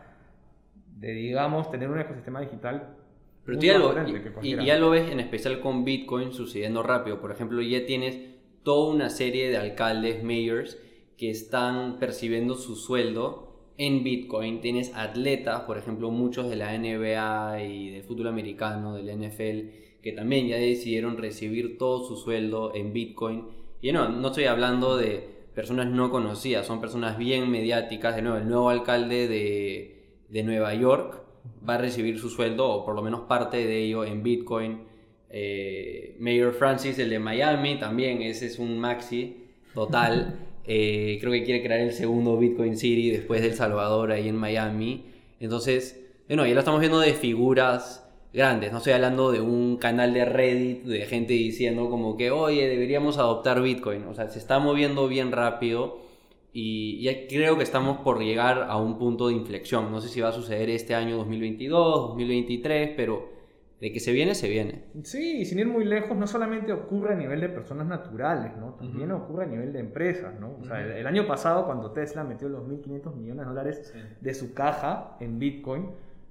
de, 0.96 1.12
digamos, 1.12 1.70
tener 1.70 1.88
un 1.88 2.00
ecosistema 2.00 2.40
digital 2.40 2.96
Pero 3.44 3.58
tú 3.58 3.64
ya 3.66 3.78
lo, 3.78 3.94
y, 4.42 4.54
y 4.54 4.64
ya 4.66 4.76
lo 4.78 4.90
ves 4.90 5.10
en 5.10 5.20
especial 5.20 5.60
con 5.60 5.84
Bitcoin 5.84 6.32
sucediendo 6.32 6.82
rápido. 6.82 7.20
Por 7.20 7.30
ejemplo, 7.30 7.60
ya 7.62 7.84
tienes 7.86 8.33
toda 8.64 8.92
una 8.92 9.10
serie 9.10 9.48
de 9.50 9.56
alcaldes, 9.56 10.24
mayors, 10.24 10.78
que 11.16 11.30
están 11.30 11.98
percibiendo 12.00 12.54
su 12.54 12.74
sueldo 12.74 13.72
en 13.76 14.02
Bitcoin. 14.02 14.60
Tienes 14.60 14.92
atletas, 14.94 15.62
por 15.62 15.78
ejemplo, 15.78 16.10
muchos 16.10 16.48
de 16.48 16.56
la 16.56 16.76
NBA 16.76 17.62
y 17.62 17.90
del 17.90 18.02
fútbol 18.02 18.28
americano, 18.28 18.94
del 18.94 19.16
NFL, 19.16 20.00
que 20.02 20.12
también 20.12 20.48
ya 20.48 20.56
decidieron 20.56 21.16
recibir 21.16 21.78
todo 21.78 22.04
su 22.04 22.16
sueldo 22.16 22.74
en 22.74 22.92
Bitcoin. 22.92 23.44
Y 23.80 23.92
no, 23.92 24.08
no 24.08 24.28
estoy 24.28 24.44
hablando 24.44 24.96
de 24.96 25.28
personas 25.54 25.86
no 25.86 26.10
conocidas, 26.10 26.66
son 26.66 26.80
personas 26.80 27.16
bien 27.18 27.50
mediáticas. 27.50 28.16
De 28.16 28.22
nuevo, 28.22 28.38
el 28.38 28.48
nuevo 28.48 28.70
alcalde 28.70 29.28
de, 29.28 30.22
de 30.28 30.42
Nueva 30.42 30.74
York 30.74 31.22
va 31.68 31.74
a 31.74 31.78
recibir 31.78 32.18
su 32.18 32.30
sueldo, 32.30 32.68
o 32.68 32.84
por 32.84 32.94
lo 32.94 33.02
menos 33.02 33.22
parte 33.22 33.58
de 33.58 33.84
ello, 33.84 34.04
en 34.04 34.22
Bitcoin. 34.22 34.93
Eh, 35.36 36.14
Mayor 36.20 36.54
Francis, 36.54 36.96
el 37.00 37.10
de 37.10 37.18
Miami, 37.18 37.76
también, 37.76 38.22
ese 38.22 38.46
es 38.46 38.60
un 38.60 38.78
maxi 38.78 39.36
total. 39.74 40.38
Eh, 40.66 41.18
creo 41.20 41.30
que 41.30 41.44
quiere 41.44 41.62
crear 41.62 41.80
el 41.80 41.92
segundo 41.92 42.38
Bitcoin 42.38 42.78
City 42.78 43.10
después 43.10 43.42
del 43.42 43.52
Salvador 43.52 44.12
ahí 44.12 44.30
en 44.30 44.36
Miami. 44.36 45.04
Entonces, 45.38 46.02
bueno, 46.26 46.46
ya 46.46 46.54
lo 46.54 46.60
estamos 46.60 46.80
viendo 46.80 47.00
de 47.00 47.12
figuras 47.12 48.10
grandes. 48.32 48.72
No 48.72 48.78
estoy 48.78 48.94
hablando 48.94 49.30
de 49.30 49.42
un 49.42 49.76
canal 49.76 50.14
de 50.14 50.24
Reddit 50.24 50.84
de 50.84 51.04
gente 51.04 51.34
diciendo 51.34 51.90
como 51.90 52.16
que, 52.16 52.30
oye, 52.30 52.66
deberíamos 52.66 53.18
adoptar 53.18 53.60
Bitcoin. 53.60 54.04
O 54.04 54.14
sea, 54.14 54.30
se 54.30 54.38
está 54.38 54.58
moviendo 54.58 55.06
bien 55.06 55.32
rápido 55.32 55.98
y 56.54 57.02
ya 57.02 57.26
creo 57.28 57.58
que 57.58 57.62
estamos 57.62 57.98
por 57.98 58.24
llegar 58.24 58.66
a 58.66 58.78
un 58.78 58.96
punto 58.96 59.28
de 59.28 59.34
inflexión. 59.34 59.92
No 59.92 60.00
sé 60.00 60.08
si 60.08 60.22
va 60.22 60.30
a 60.30 60.32
suceder 60.32 60.70
este 60.70 60.94
año 60.94 61.18
2022, 61.18 62.08
2023, 62.08 62.92
pero 62.96 63.33
de 63.84 63.92
que 63.92 64.00
se 64.00 64.12
viene, 64.12 64.34
se 64.34 64.48
viene. 64.48 64.84
Sí, 65.02 65.40
y 65.40 65.44
sin 65.44 65.58
ir 65.58 65.66
muy 65.68 65.84
lejos, 65.84 66.16
no 66.16 66.26
solamente 66.26 66.72
ocurre 66.72 67.12
a 67.12 67.16
nivel 67.16 67.38
de 67.42 67.50
personas 67.50 67.86
naturales, 67.86 68.52
¿no? 68.58 68.74
También 68.74 69.10
ocurre 69.12 69.44
a 69.44 69.46
nivel 69.46 69.74
de 69.74 69.80
empresas, 69.80 70.40
¿no? 70.40 70.56
O 70.58 70.64
sea, 70.64 70.80
el, 70.82 70.92
el 70.92 71.06
año 71.06 71.26
pasado, 71.26 71.66
cuando 71.66 71.90
Tesla 71.90 72.24
metió 72.24 72.48
los 72.48 72.66
1.500 72.66 73.14
millones 73.14 73.40
de 73.44 73.48
dólares 73.48 73.94
de 74.20 74.34
su 74.34 74.54
caja 74.54 75.16
en 75.20 75.38
Bitcoin, 75.38 75.90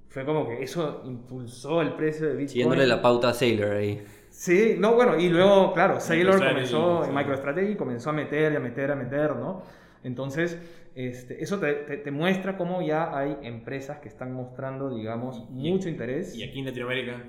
fue 0.09 0.25
como 0.25 0.47
que 0.47 0.63
eso 0.63 1.03
impulsó 1.05 1.81
el 1.81 1.93
precio 1.93 2.25
de 2.25 2.31
Bitcoin. 2.33 2.47
Siguiéndole 2.49 2.87
la 2.87 3.01
pauta 3.03 3.29
a 3.29 3.33
Sailor 3.35 3.71
ahí. 3.75 4.03
Sí, 4.31 4.75
no, 4.79 4.95
bueno, 4.95 5.19
y 5.19 5.29
luego, 5.29 5.73
claro, 5.73 5.99
Sailor 5.99 6.39
comenzó, 6.39 7.03
sí. 7.05 7.11
MicroStrategy 7.11 7.75
comenzó 7.75 8.09
a 8.09 8.13
meter, 8.13 8.51
y 8.53 8.55
a 8.55 8.59
meter, 8.59 8.89
a 8.91 8.95
meter, 8.95 9.35
¿no? 9.35 9.61
Entonces, 10.03 10.59
este, 10.95 11.41
eso 11.43 11.59
te, 11.59 11.73
te- 11.73 11.97
te 11.97 12.11
muestra 12.11 12.57
cómo 12.57 12.81
ya 12.81 13.17
hay 13.17 13.37
empresas 13.43 13.99
que 13.99 14.07
están 14.09 14.33
mostrando, 14.33 14.93
digamos, 14.95 15.43
Y- 15.55 15.71
mucho 15.71 15.87
interés. 15.89 16.35
¿Y 16.35 16.43
aquí 16.43 16.59
en 16.59 16.65
Latinoamérica? 16.65 17.23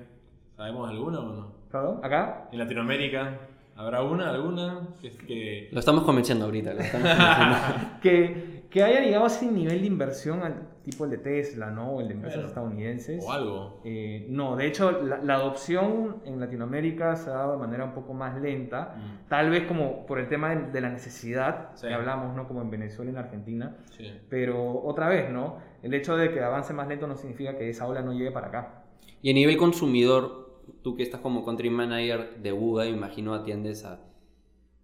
¿Sabemos 0.56 0.88
alguna 0.90 1.20
o 1.20 1.32
no? 1.32 1.52
¿Perdón? 1.70 2.00
¿Acá? 2.02 2.48
¿En 2.52 2.58
Latinoamérica 2.58 3.38
habrá 3.76 4.02
una, 4.02 4.30
alguna? 4.30 4.88
Que, 5.02 5.10
que- 5.10 5.68
Lo 5.72 5.80
estamos 5.80 6.04
convenciendo 6.04 6.44
ahorita. 6.44 6.74
Lo 6.74 6.80
estamos 6.80 7.08
convenciendo. 7.08 7.98
que, 8.02 8.64
que 8.70 8.82
haya, 8.84 9.00
digamos, 9.00 9.34
ese 9.36 9.50
nivel 9.50 9.80
de 9.80 9.86
inversión 9.86 10.42
al 10.42 10.68
tipo 10.84 11.04
el 11.06 11.10
de 11.12 11.18
Tesla, 11.18 11.70
¿no? 11.70 11.90
O 11.92 12.00
el 12.00 12.06
de 12.08 12.14
empresas 12.14 12.34
Claro. 12.36 12.48
estadounidenses. 12.48 13.24
O 13.26 13.32
algo. 13.32 13.80
Eh, 13.84 14.26
no, 14.28 14.54
de 14.54 14.66
hecho, 14.66 14.92
la, 15.02 15.18
la 15.18 15.34
adopción 15.34 16.18
en 16.24 16.38
Latinoamérica 16.38 17.16
se 17.16 17.30
ha 17.30 17.34
dado 17.34 17.52
de 17.52 17.58
manera 17.58 17.84
un 17.84 17.92
poco 17.94 18.14
más 18.14 18.40
lenta, 18.40 18.94
Mm. 18.96 19.28
tal 19.28 19.50
vez 19.50 19.64
como 19.66 20.06
por 20.06 20.20
el 20.20 20.28
tema 20.28 20.54
de, 20.54 20.70
de 20.70 20.80
la 20.80 20.90
necesidad 20.90 21.70
Sí. 21.74 21.88
que 21.88 21.94
hablamos, 21.94 22.36
¿no? 22.36 22.46
Como 22.46 22.62
en 22.62 22.70
Venezuela 22.70 23.10
y 23.10 23.14
en 23.14 23.18
Argentina. 23.18 23.76
Sí. 23.90 24.12
Pero 24.28 24.82
otra 24.84 25.08
vez, 25.08 25.30
¿no? 25.32 25.58
El 25.82 25.94
hecho 25.94 26.16
de 26.16 26.30
que 26.32 26.40
avance 26.40 26.72
más 26.72 26.86
lento 26.86 27.08
no 27.08 27.16
significa 27.16 27.56
que 27.56 27.68
esa 27.70 27.88
ola 27.88 28.02
no 28.02 28.12
llegue 28.12 28.30
para 28.30 28.48
acá. 28.48 28.82
Y 29.22 29.30
a 29.30 29.34
nivel 29.34 29.56
consumidor, 29.56 30.43
tú 30.82 30.96
que 30.96 31.02
estás 31.02 31.20
como 31.20 31.44
country 31.44 31.70
manager 31.70 32.42
de 32.42 32.52
Buda, 32.52 32.86
imagino 32.86 33.34
atiendes 33.34 33.84
a 33.84 34.00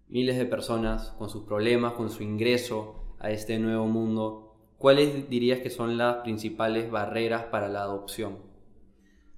miles 0.07 0.37
de 0.37 0.45
personas 0.45 1.11
con 1.17 1.29
sus 1.29 1.43
problemas, 1.43 1.93
con 1.93 2.09
su 2.09 2.23
ingreso 2.23 3.15
a 3.19 3.31
este 3.31 3.59
nuevo 3.59 3.85
mundo. 3.85 4.55
¿Cuáles 4.77 5.29
dirías 5.29 5.59
que 5.59 5.69
son 5.69 5.97
las 5.97 6.17
principales 6.17 6.89
barreras 6.89 7.45
para 7.45 7.67
la 7.67 7.81
adopción? 7.81 8.39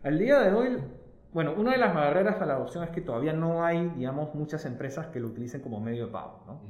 Al 0.01 0.17
día 0.17 0.39
de 0.39 0.53
hoy, 0.53 0.77
bueno, 1.33 1.53
una 1.57 1.71
de 1.71 1.77
las 1.77 1.93
barreras 1.93 2.41
a 2.41 2.45
la 2.45 2.55
adopción 2.55 2.83
es 2.83 2.89
que 2.91 3.01
todavía 3.01 3.33
no 3.33 3.63
hay, 3.63 3.89
digamos, 3.97 4.33
muchas 4.35 4.65
empresas 4.65 5.07
que 5.07 5.19
lo 5.19 5.27
utilicen 5.27 5.61
como 5.61 5.79
medio 5.79 6.07
de 6.07 6.11
pago, 6.11 6.43
¿no? 6.47 6.61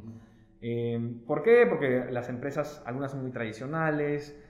Eh, 0.62 1.18
¿Por 1.28 1.44
qué? 1.44 1.66
Porque 1.68 2.06
las 2.10 2.30
empresas, 2.30 2.82
algunas 2.86 3.12
son 3.12 3.22
muy 3.22 3.32
tradicionales, 3.32 4.42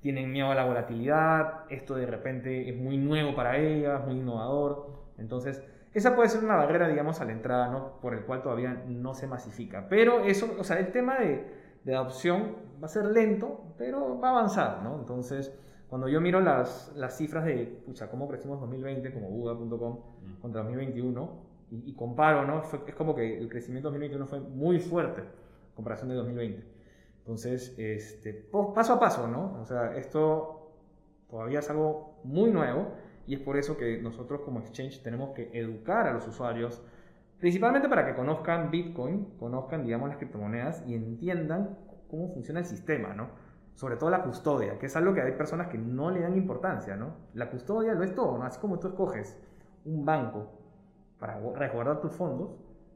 tienen 0.00 0.30
miedo 0.32 0.50
a 0.50 0.54
la 0.54 0.64
volatilidad, 0.64 1.64
esto 1.70 1.94
de 1.94 2.06
repente 2.06 2.68
es 2.70 2.76
muy 2.76 2.96
nuevo 2.96 3.34
para 3.34 3.58
ellas, 3.58 4.04
muy 4.06 4.16
innovador. 4.18 4.88
Entonces, 5.18 5.62
esa 5.92 6.14
puede 6.16 6.28
ser 6.28 6.44
una 6.44 6.56
barrera, 6.56 6.88
digamos, 6.88 7.20
a 7.20 7.24
la 7.24 7.32
entrada, 7.32 7.68
¿no? 7.68 8.00
Por 8.00 8.14
el 8.14 8.20
cual 8.24 8.42
todavía 8.42 8.82
no 8.88 9.14
se 9.14 9.26
masifica. 9.26 9.86
Pero 9.88 10.20
eso, 10.24 10.54
o 10.58 10.64
sea, 10.64 10.78
el 10.78 10.92
tema 10.92 11.18
de, 11.18 11.44
de 11.84 11.94
adopción 11.94 12.56
va 12.82 12.86
a 12.86 12.88
ser 12.88 13.06
lento, 13.06 13.60
pero 13.76 14.18
va 14.20 14.28
a 14.28 14.30
avanzar, 14.32 14.82
¿no? 14.82 14.96
Entonces, 14.98 15.52
cuando 15.88 16.08
yo 16.08 16.20
miro 16.20 16.40
las, 16.40 16.92
las 16.96 17.16
cifras 17.16 17.44
de, 17.44 17.82
pucha, 17.84 18.08
cómo 18.10 18.28
crecimos 18.28 18.60
2020 18.60 19.12
como 19.12 19.28
Buda.com 19.28 19.98
contra 20.40 20.62
2021 20.62 21.30
y, 21.72 21.90
y 21.90 21.94
comparo, 21.94 22.46
¿no? 22.46 22.62
Fue- 22.62 22.80
es 22.86 22.94
como 22.94 23.14
que 23.14 23.38
el 23.38 23.48
crecimiento 23.48 23.88
2021 23.88 24.26
fue 24.26 24.40
muy 24.40 24.78
fuerte 24.78 25.20
en 25.22 25.74
comparación 25.74 26.08
de 26.08 26.14
2020. 26.14 26.62
Entonces, 27.30 27.74
este, 27.78 28.34
paso 28.74 28.94
a 28.94 28.98
paso, 29.00 29.28
¿no? 29.28 29.60
O 29.60 29.64
sea, 29.64 29.94
esto 29.96 30.72
todavía 31.30 31.60
es 31.60 31.70
algo 31.70 32.20
muy 32.24 32.50
nuevo 32.50 32.88
y 33.26 33.34
es 33.34 33.40
por 33.40 33.56
eso 33.56 33.76
que 33.76 34.02
nosotros 34.02 34.40
como 34.42 34.58
exchange 34.60 35.02
tenemos 35.02 35.30
que 35.30 35.50
educar 35.52 36.08
a 36.08 36.12
los 36.12 36.26
usuarios, 36.26 36.82
principalmente 37.38 37.88
para 37.88 38.04
que 38.06 38.14
conozcan 38.14 38.70
Bitcoin, 38.70 39.26
conozcan, 39.38 39.84
digamos, 39.84 40.08
las 40.08 40.18
criptomonedas 40.18 40.82
y 40.86 40.94
entiendan 40.94 41.78
cómo 42.10 42.28
funciona 42.32 42.60
el 42.60 42.66
sistema, 42.66 43.14
¿no? 43.14 43.28
Sobre 43.74 43.96
todo 43.96 44.10
la 44.10 44.22
custodia, 44.24 44.78
que 44.78 44.86
es 44.86 44.96
algo 44.96 45.14
que 45.14 45.22
hay 45.22 45.32
personas 45.32 45.68
que 45.68 45.78
no 45.78 46.10
le 46.10 46.20
dan 46.20 46.36
importancia, 46.36 46.96
¿no? 46.96 47.14
La 47.34 47.50
custodia 47.50 47.94
lo 47.94 48.04
es 48.04 48.14
todo, 48.14 48.38
¿no? 48.38 48.44
Así 48.44 48.60
como 48.60 48.78
tú 48.80 48.88
escoges 48.88 49.38
un 49.84 50.04
banco 50.04 50.48
para 51.20 51.40
gu- 51.40 51.54
resguardar 51.54 52.00
tus 52.00 52.12
fondos, 52.12 52.50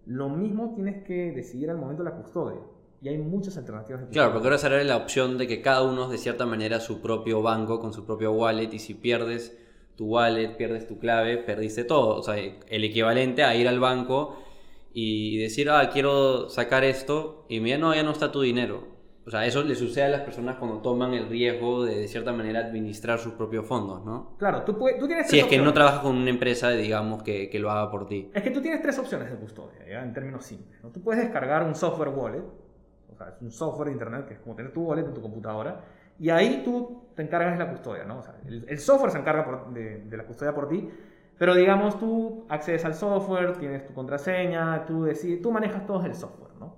lo 0.06 0.28
mismo 0.28 0.74
tienes 0.74 1.04
que 1.04 1.32
decidir 1.32 1.70
al 1.70 1.78
momento 1.78 2.04
de 2.04 2.10
la 2.10 2.16
custodia. 2.16 2.60
Y 3.04 3.08
hay 3.10 3.18
muchas 3.18 3.56
alternativas 3.58 4.00
de 4.00 4.08
Claro, 4.08 4.32
porque 4.32 4.46
ahora 4.48 4.56
sale 4.58 4.82
la 4.82 4.96
opción 4.96 5.36
de 5.36 5.46
que 5.46 5.60
cada 5.60 5.82
uno 5.82 6.08
de 6.08 6.16
cierta 6.16 6.46
manera 6.46 6.80
su 6.80 7.02
propio 7.02 7.42
banco 7.42 7.78
con 7.78 7.92
su 7.92 8.06
propio 8.06 8.32
wallet 8.32 8.72
y 8.72 8.78
si 8.78 8.94
pierdes 8.94 9.56
tu 9.94 10.06
wallet, 10.06 10.56
pierdes 10.56 10.86
tu 10.86 10.98
clave, 10.98 11.36
perdiste 11.36 11.84
todo. 11.84 12.16
O 12.16 12.22
sea, 12.22 12.36
el 12.36 12.84
equivalente 12.84 13.44
a 13.44 13.54
ir 13.54 13.68
al 13.68 13.78
banco 13.78 14.38
y 14.94 15.36
decir, 15.38 15.68
ah, 15.70 15.90
quiero 15.92 16.48
sacar 16.48 16.82
esto 16.82 17.44
y 17.50 17.60
mira, 17.60 17.76
no, 17.76 17.94
ya 17.94 18.02
no 18.02 18.10
está 18.12 18.32
tu 18.32 18.40
dinero. 18.40 18.88
o 19.26 19.30
sea, 19.30 19.44
eso 19.46 19.62
le 19.62 19.74
sucede 19.74 20.04
a 20.04 20.08
las 20.08 20.20
personas 20.22 20.56
cuando 20.56 20.78
toman 20.80 21.12
el 21.14 21.28
riesgo 21.28 21.84
de, 21.84 21.96
de 21.96 22.08
cierta 22.08 22.32
manera, 22.32 22.60
administrar 22.60 23.18
sus 23.18 23.32
propios 23.34 23.66
fondos, 23.66 24.04
¿no? 24.04 24.36
Claro, 24.38 24.62
tú, 24.64 24.78
puedes- 24.78 24.98
tú 24.98 25.06
tienes 25.06 25.26
Si 25.26 25.32
tres 25.32 25.42
es 25.44 25.48
que 25.50 25.56
no 25.56 25.62
opciones. 25.62 25.74
trabajas 25.74 26.00
con 26.00 26.16
una 26.16 26.30
empresa, 26.30 26.70
digamos, 26.70 27.22
que, 27.22 27.48
que 27.50 27.58
lo 27.58 27.70
haga 27.70 27.90
por 27.90 28.06
ti. 28.06 28.30
Es 28.34 28.42
que 28.42 28.50
tú 28.50 28.60
tienes 28.62 28.80
tres 28.82 28.98
opciones 28.98 29.30
de 29.30 29.36
custodia, 29.36 29.80
¿ya? 29.88 30.02
en 30.02 30.12
términos 30.14 30.44
simples. 30.44 30.78
¿no? 30.82 30.90
Tú 30.90 31.02
puedes 31.02 31.22
descargar 31.22 31.62
un 31.64 31.74
software 31.74 32.08
wallet, 32.10 32.42
o 33.14 33.16
sea, 33.16 33.28
es 33.28 33.40
un 33.42 33.50
software 33.50 33.86
de 33.88 33.92
internet 33.92 34.26
que 34.26 34.34
es 34.34 34.40
como 34.40 34.54
tener 34.56 34.72
tu 34.72 34.82
wallet 34.84 35.06
en 35.06 35.14
tu 35.14 35.22
computadora, 35.22 35.80
y 36.18 36.30
ahí 36.30 36.62
tú 36.64 37.04
te 37.14 37.22
encargas 37.22 37.58
de 37.58 37.64
la 37.64 37.70
custodia, 37.70 38.04
¿no? 38.04 38.18
O 38.18 38.22
sea, 38.22 38.36
el, 38.46 38.64
el 38.68 38.78
software 38.78 39.10
se 39.12 39.18
encarga 39.18 39.44
por- 39.44 39.72
de, 39.72 39.98
de 40.04 40.16
la 40.16 40.24
custodia 40.24 40.54
por 40.54 40.68
ti, 40.68 40.88
pero 41.38 41.54
digamos 41.54 41.98
tú 41.98 42.44
accedes 42.48 42.84
al 42.84 42.94
software, 42.94 43.56
tienes 43.56 43.86
tu 43.86 43.92
contraseña, 43.94 44.84
tú, 44.86 45.04
decides, 45.04 45.42
tú 45.42 45.50
manejas 45.50 45.84
todo 45.86 46.04
el 46.04 46.14
software, 46.14 46.52
¿no? 46.60 46.74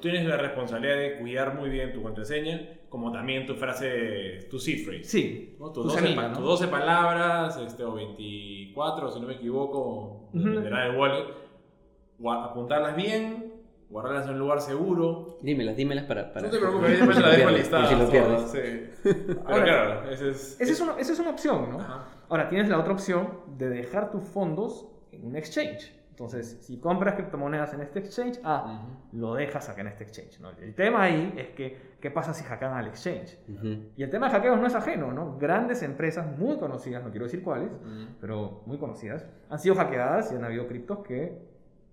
Tienes 0.00 0.26
la 0.26 0.36
responsabilidad 0.36 0.96
de 0.96 1.18
cuidar 1.18 1.54
muy 1.54 1.70
bien 1.70 1.92
tu 1.92 2.02
contraseña, 2.02 2.60
como 2.88 3.10
también 3.10 3.46
tu 3.46 3.54
frase, 3.54 4.46
tu 4.50 4.58
seed 4.58 4.84
phrase. 4.84 5.04
Sí, 5.04 5.56
¿no? 5.58 5.70
tu 5.72 5.82
Tus, 5.82 5.92
12, 5.94 6.00
semilla, 6.00 6.28
¿no? 6.28 6.36
tus 6.36 6.44
12 6.44 6.68
palabras, 6.68 7.56
este, 7.56 7.82
o 7.84 7.94
24, 7.94 9.10
si 9.10 9.20
no 9.20 9.26
me 9.28 9.34
equivoco, 9.34 10.28
dependerá 10.34 10.84
del 10.88 10.96
wallet. 10.96 11.24
Apuntarlas 12.24 12.94
bien, 12.96 13.51
guardarlas 13.92 14.24
en 14.26 14.32
un 14.32 14.38
lugar 14.40 14.60
seguro. 14.60 15.38
Dímelas, 15.42 15.76
dímelas 15.76 16.04
para... 16.06 16.32
para 16.32 16.46
no 16.46 16.52
te 16.52 16.58
preocupes, 16.58 16.90
después 16.90 17.16
si 17.16 17.22
la 17.22 17.28
dejo 17.30 17.50
listada. 17.50 17.86
si 17.88 17.94
lo 17.94 18.10
pierdes. 18.10 18.50
sí. 18.50 18.90
Pero 19.04 19.40
Ahora- 19.46 19.64
claro, 19.64 20.10
ese 20.10 20.30
es... 20.30 20.60
Esa 20.60 20.72
es, 20.72 20.80
una, 20.80 20.98
esa 20.98 21.12
es 21.12 21.18
una 21.20 21.30
opción, 21.30 21.70
¿no? 21.70 21.78
Ajá. 21.80 22.04
Ahora, 22.28 22.48
tienes 22.48 22.68
la 22.68 22.78
otra 22.78 22.92
opción 22.94 23.28
de 23.58 23.68
dejar 23.68 24.10
tus 24.10 24.24
fondos 24.24 24.88
en 25.12 25.26
un 25.26 25.36
exchange. 25.36 25.92
Entonces, 26.10 26.58
si 26.62 26.78
compras 26.78 27.14
criptomonedas 27.14 27.72
en 27.74 27.80
este 27.80 27.98
exchange, 27.98 28.38
ah, 28.44 28.86
lo 29.12 29.34
dejas 29.34 29.68
acá 29.68 29.80
en 29.80 29.88
este 29.88 30.04
exchange. 30.04 30.40
¿no? 30.40 30.50
El 30.50 30.74
tema 30.74 31.02
ahí 31.02 31.34
es 31.36 31.48
que, 31.48 31.96
¿qué 32.00 32.10
pasa 32.10 32.32
si 32.34 32.44
hackean 32.44 32.74
al 32.74 32.86
exchange? 32.86 33.38
Ujú. 33.48 33.90
Y 33.96 34.02
el 34.02 34.10
tema 34.10 34.26
de 34.28 34.32
hackeos 34.32 34.60
no 34.60 34.66
es 34.66 34.74
ajeno, 34.74 35.10
¿no? 35.10 35.36
Grandes 35.38 35.82
empresas 35.82 36.26
muy 36.38 36.58
conocidas, 36.58 37.02
no 37.02 37.10
quiero 37.10 37.24
decir 37.26 37.42
cuáles, 37.42 37.70
pero 38.20 38.62
muy 38.66 38.78
conocidas, 38.78 39.26
han 39.48 39.58
sido 39.58 39.74
hackeadas 39.74 40.30
y 40.32 40.36
han 40.36 40.44
habido 40.44 40.66
criptos 40.68 40.98
que 41.00 41.38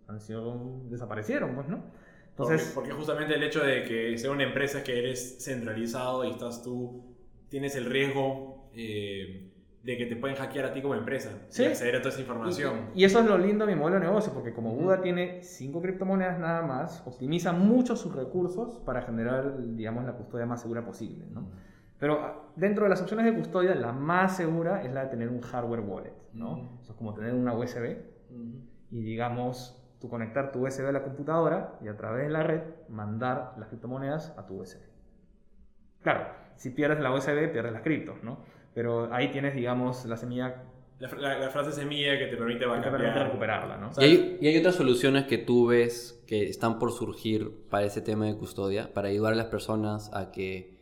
han 0.10 0.20
sido, 0.20 0.82
desaparecieron, 0.90 1.56
pues, 1.56 1.68
¿no? 1.68 1.84
Entonces, 2.30 2.72
porque, 2.74 2.90
porque 2.90 2.92
justamente 2.94 3.36
el 3.36 3.44
hecho 3.44 3.64
de 3.64 3.84
que 3.84 4.18
sea 4.18 4.32
una 4.32 4.44
empresa 4.44 4.84
que 4.84 4.98
eres 4.98 5.44
centralizado 5.44 6.24
y 6.24 6.32
estás 6.32 6.64
tú, 6.64 7.16
tienes 7.50 7.76
el 7.76 7.86
riesgo 7.86 8.70
eh, 8.74 9.52
de 9.84 9.98
que 9.98 10.06
te 10.06 10.16
pueden 10.16 10.38
hackear 10.38 10.66
a 10.66 10.74
ti 10.74 10.82
como 10.82 10.96
empresa 10.96 11.32
Sí. 11.50 11.64
y 11.64 11.66
acceder 11.68 11.96
a 11.98 12.00
toda 12.00 12.12
esa 12.12 12.22
información. 12.22 12.92
Y 12.96 13.04
eso 13.04 13.20
es 13.20 13.26
lo 13.26 13.38
lindo 13.38 13.66
de 13.66 13.74
mi 13.74 13.80
modelo 13.80 14.00
de 14.00 14.06
negocio, 14.06 14.34
porque 14.34 14.54
como 14.54 14.74
Buda 14.74 15.02
tiene 15.02 15.42
cinco 15.44 15.82
criptomonedas 15.82 16.40
nada 16.40 16.62
más, 16.62 17.04
optimiza 17.06 17.52
mucho 17.52 17.96
sus 17.96 18.16
recursos 18.16 18.78
para 18.86 19.02
generar, 19.02 19.56
digamos, 19.76 20.06
la 20.06 20.14
custodia 20.14 20.46
más 20.46 20.62
segura 20.62 20.86
posible, 20.86 21.26
¿no? 21.32 21.50
Pero 21.98 22.22
ah, 22.22 22.50
dentro 22.56 22.86
de 22.86 22.90
las 22.90 23.02
opciones 23.02 23.26
de 23.26 23.34
custodia, 23.34 23.76
la 23.76 23.92
más 23.92 24.38
segura 24.38 24.84
es 24.84 24.94
la 24.94 25.04
de 25.06 25.10
tener 25.10 25.28
un 25.28 25.42
hardware 25.42 25.82
wallet, 25.82 26.14
¿no? 26.34 26.54
Ujú. 26.54 26.80
Eso 26.82 26.92
es 26.94 26.98
como 26.98 27.14
tener 27.14 27.34
una 27.34 27.54
USB 27.54 27.98
y, 28.92 29.02
digamos, 29.02 29.79
tú 30.00 30.10
conectar 30.10 30.52
tu 30.52 30.60
USB 30.66 30.88
a 30.88 30.92
la 30.92 31.04
computadora 31.04 31.78
y 31.84 31.88
a 31.88 31.98
través 31.98 32.24
de 32.28 32.30
la 32.30 32.44
red 32.44 32.62
mandar 32.90 33.54
las 33.58 33.68
criptomonedas 33.70 34.34
a 34.38 34.46
tu 34.46 34.56
USB. 34.62 34.80
Claro, 36.02 36.28
si 36.56 36.70
pierdes 36.72 37.00
la 37.00 37.12
USB, 37.14 37.52
pierdes 37.52 37.74
las 37.74 37.82
criptos, 37.82 38.24
¿no? 38.24 38.40
Pero 38.74 39.14
ahí 39.14 39.32
tienes, 39.32 39.56
digamos, 39.56 40.06
la 40.06 40.16
semilla 40.18 40.64
La, 41.00 41.08
fra- 41.10 41.20
la- 41.20 41.40
la 41.40 41.50
frase 41.50 41.72
semilla 41.72 42.18
que 42.18 42.28
te 42.28 42.36
permite 42.38 42.60
que 42.66 42.66
te 42.66 42.92
permite 42.92 43.24
recuperarla, 43.24 43.78
¿no? 43.78 43.90
Y 44.00 44.04
hay, 44.04 44.38
y 44.42 44.48
hay 44.48 44.58
otras 44.58 44.76
soluciones 44.76 45.26
que 45.26 45.38
tú 45.38 45.68
ves 45.68 46.22
que 46.28 46.44
están 46.50 46.78
por 46.78 46.92
surgir 46.92 47.52
para 47.70 47.86
ese 47.86 48.02
tema 48.02 48.26
de 48.26 48.36
custodia, 48.36 48.94
para 48.94 49.08
ayudar 49.10 49.34
a 49.34 49.36
las 49.38 49.46
personas 49.48 50.12
a 50.14 50.32
que 50.32 50.78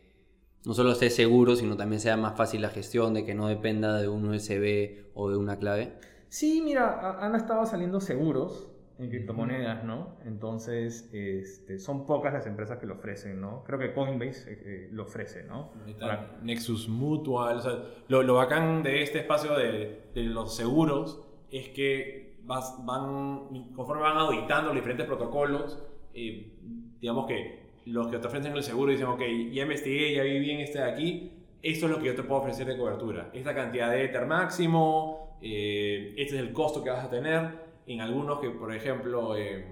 no 0.64 0.74
solo 0.74 0.90
esté 0.92 1.08
seguro, 1.10 1.54
sino 1.56 1.76
también 1.76 2.00
sea 2.00 2.16
más 2.16 2.36
fácil 2.36 2.62
la 2.62 2.68
gestión, 2.68 3.14
de 3.14 3.24
que 3.24 3.34
no 3.34 3.46
dependa 3.48 4.00
de 4.00 4.08
un 4.08 4.28
USB 4.28 5.06
o 5.14 5.30
de 5.30 5.36
una 5.36 5.56
clave. 5.58 5.94
Sí, 6.28 6.62
mira, 6.64 6.98
ha- 7.00 7.24
han 7.24 7.34
estado 7.36 7.64
saliendo 7.64 8.00
seguros 8.00 8.68
en 8.98 9.08
criptomonedas, 9.10 9.84
¿no? 9.84 10.16
Entonces, 10.24 11.08
este, 11.12 11.78
son 11.78 12.04
pocas 12.06 12.32
las 12.32 12.46
empresas 12.46 12.78
que 12.78 12.86
lo 12.86 12.94
ofrecen, 12.94 13.40
¿no? 13.40 13.62
Creo 13.64 13.78
que 13.78 13.92
Coinbase 13.92 14.52
eh, 14.52 14.62
eh, 14.64 14.88
lo 14.92 15.04
ofrece, 15.04 15.44
¿no? 15.44 15.70
Para- 16.00 16.38
Nexus 16.42 16.88
Mutual. 16.88 17.58
o 17.58 17.60
sea, 17.60 17.72
lo, 18.08 18.22
lo 18.22 18.34
bacán 18.34 18.82
de 18.82 19.02
este 19.02 19.18
espacio 19.20 19.56
de, 19.56 20.02
de 20.14 20.22
los 20.24 20.56
seguros 20.56 21.24
es 21.50 21.68
que 21.68 22.36
vas, 22.42 22.74
van, 22.84 23.72
conforme 23.74 24.02
van 24.02 24.16
auditando 24.16 24.68
los 24.68 24.76
diferentes 24.76 25.06
protocolos, 25.06 25.82
eh, 26.14 26.52
digamos 27.00 27.26
que 27.26 27.68
los 27.86 28.08
que 28.08 28.18
te 28.18 28.26
ofrecen 28.26 28.52
el 28.54 28.62
seguro 28.62 28.90
dicen, 28.90 29.06
ok, 29.06 29.20
ya 29.52 29.62
investigué, 29.62 30.14
ya 30.14 30.22
vi 30.24 30.40
bien 30.40 30.60
este 30.60 30.78
de 30.78 30.84
aquí, 30.90 31.32
esto 31.62 31.86
es 31.86 31.92
lo 31.92 31.98
que 31.98 32.06
yo 32.06 32.14
te 32.14 32.22
puedo 32.22 32.40
ofrecer 32.40 32.66
de 32.66 32.76
cobertura. 32.76 33.30
Esta 33.32 33.54
cantidad 33.54 33.90
de 33.90 34.04
Ether 34.04 34.26
máximo, 34.26 35.38
eh, 35.40 36.14
este 36.16 36.34
es 36.36 36.40
el 36.40 36.52
costo 36.52 36.82
que 36.82 36.90
vas 36.90 37.04
a 37.04 37.10
tener. 37.10 37.67
En 37.88 38.02
algunos 38.02 38.38
que, 38.38 38.50
por 38.50 38.72
ejemplo, 38.74 39.34
eh, 39.34 39.66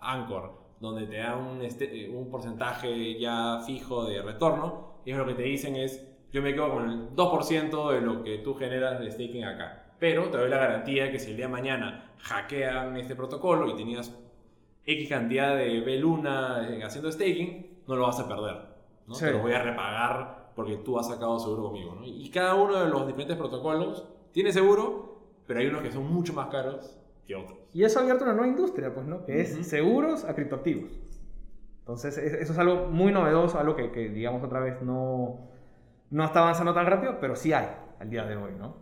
Anchor, 0.00 0.52
donde 0.78 1.06
te 1.06 1.18
dan 1.18 1.38
un, 1.40 1.62
este- 1.62 2.04
eh, 2.04 2.08
un 2.08 2.30
porcentaje 2.30 3.18
ya 3.18 3.60
fijo 3.66 4.04
de 4.04 4.22
retorno, 4.22 4.98
ellos 5.04 5.18
lo 5.18 5.26
que 5.26 5.34
te 5.34 5.42
dicen 5.42 5.74
es, 5.74 6.08
yo 6.32 6.40
me 6.40 6.54
quedo 6.54 6.70
con 6.72 6.88
el 6.88 7.14
2% 7.16 7.90
de 7.90 8.00
lo 8.00 8.22
que 8.22 8.38
tú 8.38 8.54
generas 8.54 9.00
de 9.00 9.10
staking 9.10 9.44
acá. 9.44 9.94
Pero 9.98 10.30
te 10.30 10.38
doy 10.38 10.48
la 10.48 10.58
garantía 10.58 11.10
que 11.10 11.18
si 11.18 11.32
el 11.32 11.36
día 11.36 11.46
de 11.46 11.52
mañana 11.52 12.12
hackean 12.18 12.96
este 12.96 13.16
protocolo 13.16 13.68
y 13.68 13.74
tenías 13.76 14.16
X 14.84 15.08
cantidad 15.08 15.56
de 15.56 15.80
B 15.80 15.98
Luna 15.98 16.68
haciendo 16.84 17.10
staking, 17.10 17.82
no 17.88 17.96
lo 17.96 18.02
vas 18.06 18.20
a 18.20 18.28
perder. 18.28 18.56
¿no? 19.08 19.14
Sí. 19.14 19.24
Te 19.24 19.32
lo 19.32 19.38
voy 19.40 19.52
a 19.52 19.62
repagar 19.62 20.52
porque 20.54 20.76
tú 20.76 20.96
has 20.98 21.08
sacado 21.08 21.38
seguro 21.40 21.64
conmigo. 21.64 21.94
¿no? 21.96 22.04
Y 22.06 22.28
cada 22.30 22.54
uno 22.54 22.78
de 22.84 22.88
los 22.88 23.04
diferentes 23.06 23.36
protocolos 23.36 24.04
tiene 24.32 24.52
seguro, 24.52 25.18
pero 25.46 25.58
hay 25.60 25.66
unos 25.66 25.82
que 25.82 25.90
son 25.92 26.06
mucho 26.12 26.32
más 26.34 26.46
caros 26.48 26.98
que 27.26 27.34
otros. 27.34 27.58
Y 27.72 27.84
eso 27.84 27.98
ha 27.98 28.02
abierto 28.02 28.24
una 28.24 28.32
nueva 28.34 28.48
industria, 28.48 28.92
pues, 28.94 29.06
¿no? 29.06 29.24
Que 29.24 29.40
es 29.40 29.66
seguros 29.66 30.24
a 30.24 30.34
criptoactivos. 30.34 30.90
Entonces, 31.80 32.16
es- 32.18 32.34
eso 32.34 32.52
es 32.52 32.58
algo 32.58 32.86
muy 32.88 33.12
novedoso, 33.12 33.58
algo 33.58 33.74
que, 33.76 33.90
que, 33.90 34.08
digamos, 34.08 34.42
otra 34.44 34.60
vez 34.60 34.80
no, 34.82 35.48
no 36.10 36.24
está 36.24 36.40
avanzando 36.40 36.74
tan 36.74 36.86
rápido, 36.86 37.18
pero 37.20 37.34
sí 37.36 37.52
hay 37.52 37.66
al 37.98 38.10
día 38.10 38.24
de 38.24 38.36
hoy, 38.36 38.52
¿no? 38.58 38.76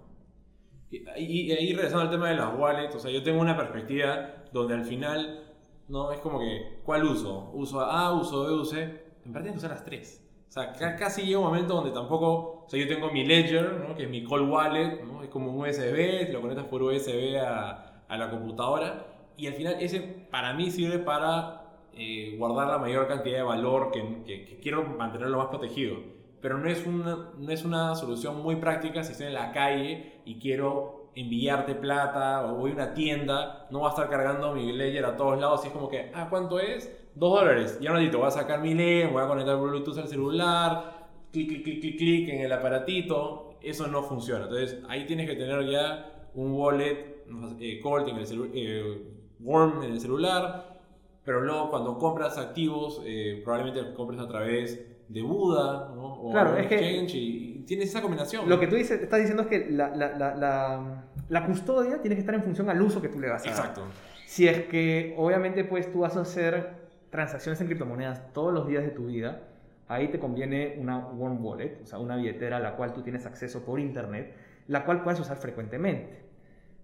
Y, 0.91 1.53
y- 1.53 1.73
regresando 1.75 2.03
al 2.03 2.11
tema 2.11 2.29
de 2.31 2.37
las 2.37 2.59
wallets, 2.59 2.95
o 2.97 2.99
sea, 2.99 3.11
yo 3.11 3.23
tengo 3.23 3.41
una 3.41 3.57
perspectiva 3.57 4.45
donde 4.53 4.75
al 4.75 4.85
final, 4.85 5.45
no, 5.89 6.11
es 6.13 6.19
como 6.21 6.41
que, 6.41 6.81
¿cuál 6.85 7.05
uso? 7.05 7.51
¿Uso 7.55 7.81
A, 7.81 8.13
uso 8.13 8.45
B, 8.47 8.53
uso 8.55 8.75
C? 8.75 8.83
En 9.25 9.33
verdad 9.33 9.53
que 9.53 9.59
usar 9.59 9.71
las 9.71 9.85
tres. 9.85 10.27
O 10.49 10.53
sea, 10.53 10.73
ca- 10.73 10.97
casi 10.97 11.23
llega 11.23 11.39
un 11.39 11.45
momento 11.45 11.75
donde 11.75 11.93
tampoco, 11.93 12.65
o 12.65 12.69
sea, 12.69 12.81
yo 12.81 12.89
tengo 12.89 13.11
mi 13.13 13.25
Ledger, 13.25 13.85
¿no? 13.89 13.95
que 13.95 14.05
es 14.05 14.11
mi 14.11 14.25
cold 14.25 14.51
wallet, 14.51 15.01
¿no? 15.05 15.23
es 15.23 15.29
como 15.29 15.53
un 15.53 15.61
USB, 15.61 16.33
lo 16.33 16.41
conectas 16.41 16.67
por 16.67 16.83
USB 16.83 17.39
a, 17.39 17.90
a 18.11 18.17
la 18.19 18.29
computadora, 18.31 19.07
y 19.37 19.47
al 19.47 19.55
final 19.55 19.77
ese 19.81 20.01
para 20.31 20.53
mí 20.53 20.71
sirve 20.71 20.99
para 20.99 21.63
eh, 21.95 22.35
guardar 22.39 22.69
la 22.69 22.79
mayor 22.79 23.09
cantidad 23.09 23.37
de 23.39 23.43
valor 23.43 23.91
que, 23.91 24.23
que- 24.27 24.45
que 24.45 24.61
quiero 24.61 24.85
mantenerlo 24.85 25.39
más 25.39 25.49
protegido. 25.49 25.97
Pero 26.43 26.59
no 26.59 26.69
es, 26.71 26.87
una, 26.87 27.31
no 27.37 27.51
es 27.53 27.65
una 27.65 27.95
solución 27.95 28.43
muy 28.43 28.57
práctica 28.57 29.03
si 29.05 29.13
estoy 29.13 29.27
en 29.29 29.35
la 29.35 29.53
calle 29.53 30.21
y 30.25 30.39
quiero 30.39 31.11
enviarte 31.15 31.75
plata 31.75 32.47
o 32.47 32.55
voy 32.55 32.71
a 32.71 32.75
una 32.75 32.95
tienda, 32.95 33.67
no 33.71 33.81
voy 33.81 33.89
a 33.89 33.91
estar 33.91 34.09
cargando 34.09 34.55
mi 34.55 34.73
ledger 34.73 35.05
a 35.05 35.17
todos 35.17 35.39
lados 35.39 35.63
y 35.65 35.69
es 35.69 35.73
como 35.73 35.89
que, 35.89 36.11
ah, 36.15 36.29
¿cuánto 36.31 36.59
es? 36.61 36.97
Dos 37.15 37.41
dólares. 37.41 37.79
Ya 37.83 37.91
no 37.91 37.97
necesito, 37.97 38.19
voy 38.19 38.29
a 38.29 38.31
sacar 38.31 38.61
mi 38.61 38.73
ledger, 38.75 39.11
voy 39.11 39.23
a 39.23 39.27
conectar 39.29 39.57
Bluetooth 39.59 39.99
al 39.99 40.09
celular, 40.09 41.09
clic, 41.33 41.49
clic, 41.49 41.65
clic, 41.65 41.81
clic, 41.81 41.99
clic 41.99 42.29
en 42.31 42.41
el 42.43 42.53
aparatito. 42.53 43.57
Eso 43.61 43.89
no 43.89 44.03
funciona. 44.05 44.45
Entonces 44.45 44.79
ahí 44.89 45.05
tienes 45.07 45.29
que 45.29 45.37
tener 45.37 45.67
ya 45.69 46.29
un 46.35 46.53
wallet, 46.53 47.20
eh, 47.61 47.81
Colt 47.83 48.09
en 48.09 48.17
el 48.17 48.51
eh, 48.55 49.03
Worm 49.41 49.83
en 49.85 49.93
el 49.93 50.01
celular, 50.01 50.79
pero 51.25 51.41
luego 51.41 51.71
cuando 51.71 51.99
compras 51.99 52.37
activos, 52.39 53.03
eh, 53.05 53.41
probablemente 53.45 53.95
compres 53.95 54.21
a 54.21 54.29
través 54.29 54.87
de 55.09 55.23
Buda, 55.23 55.91
¿no? 55.95 56.15
O 56.15 56.31
Claro, 56.33 56.57
es 56.57 56.67
que- 56.67 56.75
exchange 56.77 57.15
y, 57.15 57.59
y 57.61 57.65
tienes 57.67 57.89
esa 57.89 58.01
combinación. 58.03 58.49
Lo 58.49 58.61
que 58.61 58.67
tú 58.67 58.77
dices, 58.77 59.01
estás 59.01 59.19
diciendo 59.19 59.43
es 59.43 59.49
que 59.49 59.71
la, 59.71 59.89
la, 59.95 60.17
la, 60.17 60.35
la, 60.35 61.05
la 61.29 61.47
custodia 61.47 62.01
tiene 62.01 62.15
que 62.17 62.21
estar 62.21 62.35
en 62.35 62.43
función 62.43 62.69
al 62.71 62.81
uso 62.81 63.01
que 63.03 63.09
tú 63.09 63.19
le 63.19 63.29
vas 63.29 63.43
a 63.47 63.51
dar. 63.51 63.59
Exacto. 63.59 63.83
Si 64.27 64.47
es 64.47 64.67
que 64.67 65.15
obviamente 65.19 65.65
pues 65.65 65.91
tú 65.91 66.01
vas 66.01 66.17
a 66.17 66.21
hacer 66.21 66.71
transacciones 67.11 67.61
en 67.61 67.67
criptomonedas 67.67 68.33
todos 68.33 68.53
los 68.55 68.69
días 68.69 68.85
de 68.85 68.91
tu 68.91 69.07
vida, 69.07 69.43
ahí 69.89 70.09
te 70.09 70.21
conviene 70.21 70.77
una 70.79 70.99
warm 70.99 71.45
wallet, 71.45 71.81
o 71.83 71.87
sea, 71.87 71.99
una 71.99 72.17
billetera 72.17 72.59
a 72.59 72.61
la 72.61 72.77
cual 72.77 72.93
tú 72.93 73.03
tienes 73.03 73.27
acceso 73.27 73.65
por 73.65 73.81
internet, 73.81 74.33
la 74.69 74.85
cual 74.85 75.03
puedes 75.03 75.19
usar 75.19 75.37
frecuentemente. 75.39 76.30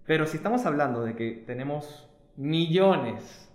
Pero 0.07 0.25
si 0.25 0.37
estamos 0.37 0.65
hablando 0.65 1.03
de 1.03 1.15
que 1.15 1.43
tenemos 1.45 2.09
millones 2.37 3.51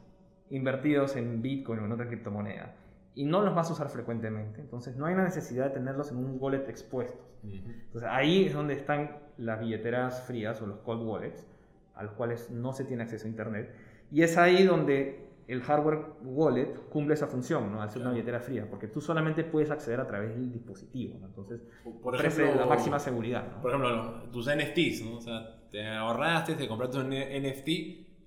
invertidos 0.50 1.16
en 1.16 1.42
Bitcoin 1.42 1.80
o 1.80 1.84
en 1.86 1.92
otra 1.92 2.06
criptomoneda 2.06 2.74
y 3.14 3.24
no 3.24 3.40
los 3.42 3.54
vas 3.54 3.70
a 3.70 3.72
usar 3.72 3.88
frecuentemente, 3.88 4.60
entonces 4.60 4.96
no 4.96 5.06
hay 5.06 5.14
una 5.14 5.24
necesidad 5.24 5.64
de 5.64 5.70
tenerlos 5.70 6.10
en 6.12 6.18
un 6.18 6.36
wallet 6.38 6.68
expuestos. 6.68 7.20
Entonces 7.42 8.08
ahí 8.10 8.44
es 8.44 8.54
donde 8.54 8.74
están 8.74 9.16
las 9.38 9.60
billeteras 9.60 10.22
frías 10.26 10.60
o 10.62 10.66
los 10.66 10.78
cold 10.80 11.02
wallets, 11.06 11.46
a 11.94 12.02
los 12.04 12.12
cuales 12.12 12.50
no 12.50 12.72
se 12.72 12.84
tiene 12.84 13.02
acceso 13.02 13.26
a 13.26 13.30
Internet. 13.30 13.74
Y 14.10 14.22
es 14.22 14.36
ahí 14.38 14.64
donde 14.64 15.26
el 15.48 15.62
hardware 15.62 16.04
wallet 16.22 16.72
cumple 16.90 17.14
esa 17.14 17.26
función, 17.26 17.72
¿no? 17.72 17.82
Al 17.82 17.88
ser 17.90 17.98
una 18.02 18.10
Claro. 18.10 18.14
billetera 18.14 18.40
fría, 18.40 18.66
porque 18.70 18.86
tú 18.88 19.00
solamente 19.00 19.42
puedes 19.44 19.70
acceder 19.70 20.00
a 20.00 20.06
través 20.06 20.30
del 20.34 20.52
dispositivo, 20.52 21.18
¿no? 21.18 21.26
Entonces, 21.26 21.60
Por 22.02 22.14
ofrece 22.14 22.42
ejemplo, 22.42 22.60
la 22.62 22.68
máxima 22.68 22.98
seguridad, 22.98 23.46
¿no? 23.50 23.60
Por 23.62 23.70
ejemplo, 23.72 24.22
tus 24.30 24.46
NFTs, 24.48 25.04
¿no? 25.04 25.16
O 25.16 25.20
sea, 25.20 25.56
te 25.72 25.88
ahorraste, 25.88 26.54
te 26.54 26.68
compraste 26.68 26.98
un 26.98 27.08
NFT 27.08 27.68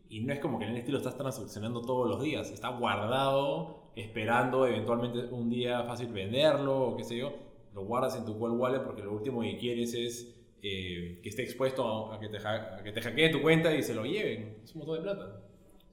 y 0.09 0.19
no 0.21 0.33
es 0.33 0.39
como 0.39 0.57
que 0.57 0.65
el 0.65 0.73
NFT 0.73 0.89
lo 0.89 0.97
estás 0.97 1.15
transaccionando 1.15 1.81
todos 1.81 2.09
los 2.09 2.21
días. 2.21 2.49
Está 2.51 2.69
guardado, 2.69 3.91
esperando 3.95 4.65
eventualmente 4.65 5.19
un 5.31 5.49
día 5.49 5.83
fácil 5.83 6.07
venderlo 6.07 6.87
o 6.87 6.97
qué 6.97 7.03
sé 7.03 7.17
yo. 7.17 7.33
Lo 7.75 7.85
guardas 7.85 8.17
en 8.17 8.25
tu 8.25 8.37
cold 8.39 8.59
wallet 8.59 8.79
porque 8.79 9.03
lo 9.03 9.13
último 9.13 9.41
que 9.41 9.57
quieres 9.57 9.93
es 9.93 10.35
eh, 10.63 11.19
que 11.21 11.29
esté 11.29 11.43
expuesto 11.43 12.11
a, 12.11 12.19
que 12.19 12.29
te 12.29 12.37
a 12.37 12.81
que 12.83 12.91
te 12.91 13.01
hackeen 13.01 13.31
tu 13.31 13.41
cuenta 13.41 13.75
y 13.75 13.83
se 13.83 13.93
lo 13.93 14.05
lleven. 14.05 14.57
Es 14.63 14.73
un 14.73 14.79
montón 14.79 14.97
de 14.97 15.01
plata. 15.03 15.41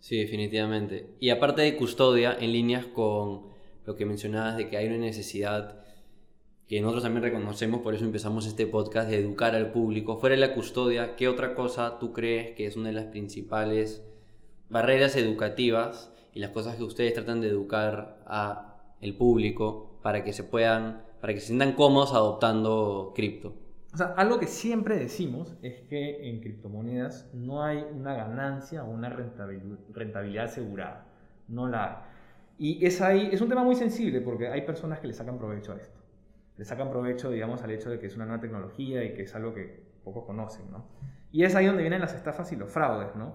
Sí, 0.00 0.18
definitivamente. 0.18 1.10
Y 1.20 1.28
aparte 1.28 1.62
de 1.62 1.76
custodia, 1.76 2.36
en 2.40 2.52
líneas 2.52 2.86
con 2.86 3.52
lo 3.84 3.94
que 3.94 4.06
mencionabas 4.06 4.56
de 4.56 4.70
que 4.70 4.78
hay 4.78 4.86
una 4.86 4.96
necesidad 4.96 5.81
que 6.68 6.80
nosotros 6.80 7.02
también 7.02 7.22
reconocemos, 7.24 7.80
por 7.82 7.94
eso 7.94 8.04
empezamos 8.04 8.46
este 8.46 8.66
podcast, 8.66 9.10
de 9.10 9.18
educar 9.18 9.54
al 9.54 9.72
público. 9.72 10.16
Fuera 10.16 10.34
de 10.34 10.40
la 10.40 10.54
custodia, 10.54 11.16
¿qué 11.16 11.28
otra 11.28 11.54
cosa 11.54 11.98
tú 11.98 12.12
crees 12.12 12.54
que 12.56 12.66
es 12.66 12.76
una 12.76 12.88
de 12.88 12.94
las 12.94 13.06
principales 13.06 14.02
barreras 14.70 15.16
educativas 15.16 16.12
y 16.32 16.40
las 16.40 16.50
cosas 16.50 16.76
que 16.76 16.84
ustedes 16.84 17.12
tratan 17.12 17.40
de 17.42 17.48
educar 17.48 18.22
a 18.26 18.78
el 19.00 19.14
público 19.14 19.98
para 20.02 20.24
que 20.24 20.32
se 20.32 20.44
puedan, 20.44 21.02
para 21.20 21.34
que 21.34 21.40
se 21.40 21.48
sientan 21.48 21.72
cómodos 21.72 22.14
adoptando 22.14 23.12
cripto? 23.14 23.54
O 23.92 23.96
sea, 23.98 24.14
algo 24.16 24.38
que 24.38 24.46
siempre 24.46 24.96
decimos 24.96 25.54
es 25.60 25.80
que 25.90 26.26
en 26.30 26.40
criptomonedas 26.40 27.28
no 27.34 27.62
hay 27.62 27.84
una 27.94 28.14
ganancia 28.14 28.82
o 28.84 28.90
una 28.90 29.10
rentabil- 29.14 29.76
rentabilidad 29.92 30.46
asegurada. 30.46 31.06
No 31.48 31.68
la 31.68 31.84
hay. 31.84 31.96
Y 32.58 32.86
es, 32.86 33.02
ahí, 33.02 33.28
es 33.30 33.42
un 33.42 33.50
tema 33.50 33.62
muy 33.62 33.74
sensible 33.74 34.22
porque 34.22 34.48
hay 34.48 34.62
personas 34.62 35.00
que 35.00 35.08
le 35.08 35.12
sacan 35.12 35.36
provecho 35.36 35.72
a 35.72 35.76
esto. 35.76 36.00
Le 36.56 36.64
sacan 36.64 36.90
provecho, 36.90 37.30
digamos, 37.30 37.62
al 37.62 37.70
hecho 37.70 37.90
de 37.90 37.98
que 37.98 38.06
es 38.06 38.16
una 38.16 38.26
nueva 38.26 38.40
tecnología 38.40 39.02
y 39.04 39.14
que 39.14 39.22
es 39.22 39.34
algo 39.34 39.54
que 39.54 39.82
pocos 40.04 40.24
conocen, 40.24 40.70
¿no? 40.70 40.86
Y 41.30 41.44
es 41.44 41.54
ahí 41.54 41.66
donde 41.66 41.82
vienen 41.82 42.00
las 42.00 42.14
estafas 42.14 42.52
y 42.52 42.56
los 42.56 42.70
fraudes, 42.70 43.14
¿no? 43.16 43.34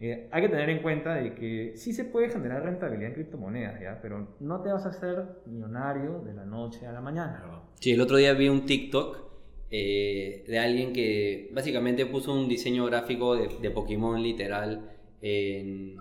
Eh, 0.00 0.28
hay 0.30 0.42
que 0.42 0.48
tener 0.48 0.68
en 0.68 0.82
cuenta 0.82 1.14
de 1.14 1.34
que 1.34 1.72
sí 1.76 1.92
se 1.92 2.04
puede 2.04 2.28
generar 2.28 2.62
rentabilidad 2.62 3.08
en 3.08 3.14
criptomonedas, 3.14 3.80
¿ya? 3.80 3.98
Pero 4.02 4.36
no 4.40 4.60
te 4.60 4.70
vas 4.70 4.84
a 4.84 4.90
hacer 4.90 5.24
millonario 5.46 6.20
de 6.20 6.34
la 6.34 6.44
noche 6.44 6.86
a 6.86 6.92
la 6.92 7.00
mañana. 7.00 7.42
Sí, 7.80 7.92
el 7.92 8.00
otro 8.00 8.18
día 8.18 8.34
vi 8.34 8.48
un 8.48 8.66
TikTok 8.66 9.28
eh, 9.70 10.44
de 10.46 10.58
alguien 10.58 10.92
que 10.92 11.50
básicamente 11.54 12.06
puso 12.06 12.32
un 12.32 12.48
diseño 12.48 12.84
gráfico 12.86 13.34
de, 13.34 13.48
de 13.60 13.70
Pokémon 13.70 14.22
literal 14.22 14.90
en, 15.20 15.96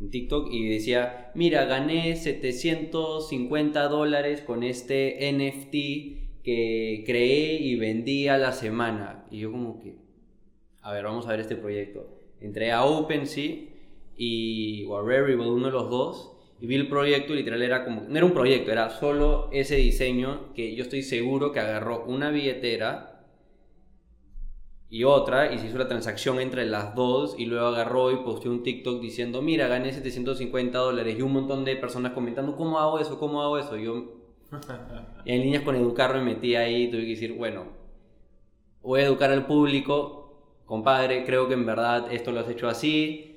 en 0.00 0.10
TikTok 0.10 0.52
y 0.52 0.68
decía, 0.68 1.30
mira, 1.34 1.64
gané 1.64 2.16
750 2.16 3.88
dólares 3.88 4.42
con 4.42 4.62
este 4.62 5.18
NFT 5.32 6.42
que 6.42 7.02
creé 7.06 7.54
y 7.54 7.76
vendí 7.76 8.28
a 8.28 8.38
la 8.38 8.52
semana. 8.52 9.26
Y 9.30 9.40
yo 9.40 9.50
como 9.50 9.80
que, 9.80 9.96
a 10.82 10.92
ver, 10.92 11.04
vamos 11.04 11.26
a 11.26 11.30
ver 11.30 11.40
este 11.40 11.56
proyecto. 11.56 12.08
Entré 12.40 12.72
a 12.72 12.84
OpenSea 12.84 13.56
y, 14.16 14.84
o 14.84 14.96
a 14.96 15.02
uno 15.02 15.66
de 15.66 15.72
los 15.72 15.90
dos, 15.90 16.32
y 16.60 16.66
vi 16.66 16.76
el 16.76 16.88
proyecto 16.88 17.34
literal 17.34 17.62
era 17.62 17.84
como, 17.84 18.02
no 18.02 18.16
era 18.16 18.24
un 18.24 18.32
proyecto, 18.32 18.72
era 18.72 18.90
solo 18.90 19.50
ese 19.52 19.76
diseño 19.76 20.54
que 20.54 20.74
yo 20.74 20.82
estoy 20.82 21.02
seguro 21.02 21.52
que 21.52 21.60
agarró 21.60 22.04
una 22.06 22.30
billetera 22.30 23.15
y 24.88 25.04
otra 25.04 25.52
y 25.52 25.58
se 25.58 25.66
hizo 25.66 25.78
la 25.78 25.88
transacción 25.88 26.40
entre 26.40 26.64
las 26.64 26.94
dos 26.94 27.34
y 27.38 27.46
luego 27.46 27.66
agarró 27.66 28.12
y 28.12 28.16
posteó 28.16 28.52
un 28.52 28.62
TikTok 28.62 29.00
diciendo, 29.00 29.42
mira, 29.42 29.66
gané 29.66 29.92
750 29.92 30.78
dólares 30.78 31.18
y 31.18 31.22
un 31.22 31.32
montón 31.32 31.64
de 31.64 31.76
personas 31.76 32.12
comentando, 32.12 32.56
¿cómo 32.56 32.78
hago 32.78 32.98
eso? 32.98 33.18
¿Cómo 33.18 33.42
hago 33.42 33.58
eso? 33.58 33.76
Y 33.76 33.84
yo, 33.84 33.94
en 35.24 35.42
líneas 35.42 35.64
con 35.64 35.74
educar 35.74 36.14
me 36.14 36.22
metí 36.22 36.54
ahí 36.54 36.84
y 36.84 36.90
tuve 36.90 37.02
que 37.02 37.08
decir, 37.08 37.32
bueno, 37.32 37.64
voy 38.82 39.00
a 39.00 39.06
educar 39.06 39.30
al 39.30 39.46
público, 39.46 40.60
compadre, 40.64 41.24
creo 41.24 41.48
que 41.48 41.54
en 41.54 41.66
verdad 41.66 42.12
esto 42.12 42.30
lo 42.30 42.40
has 42.40 42.48
hecho 42.48 42.68
así, 42.68 43.32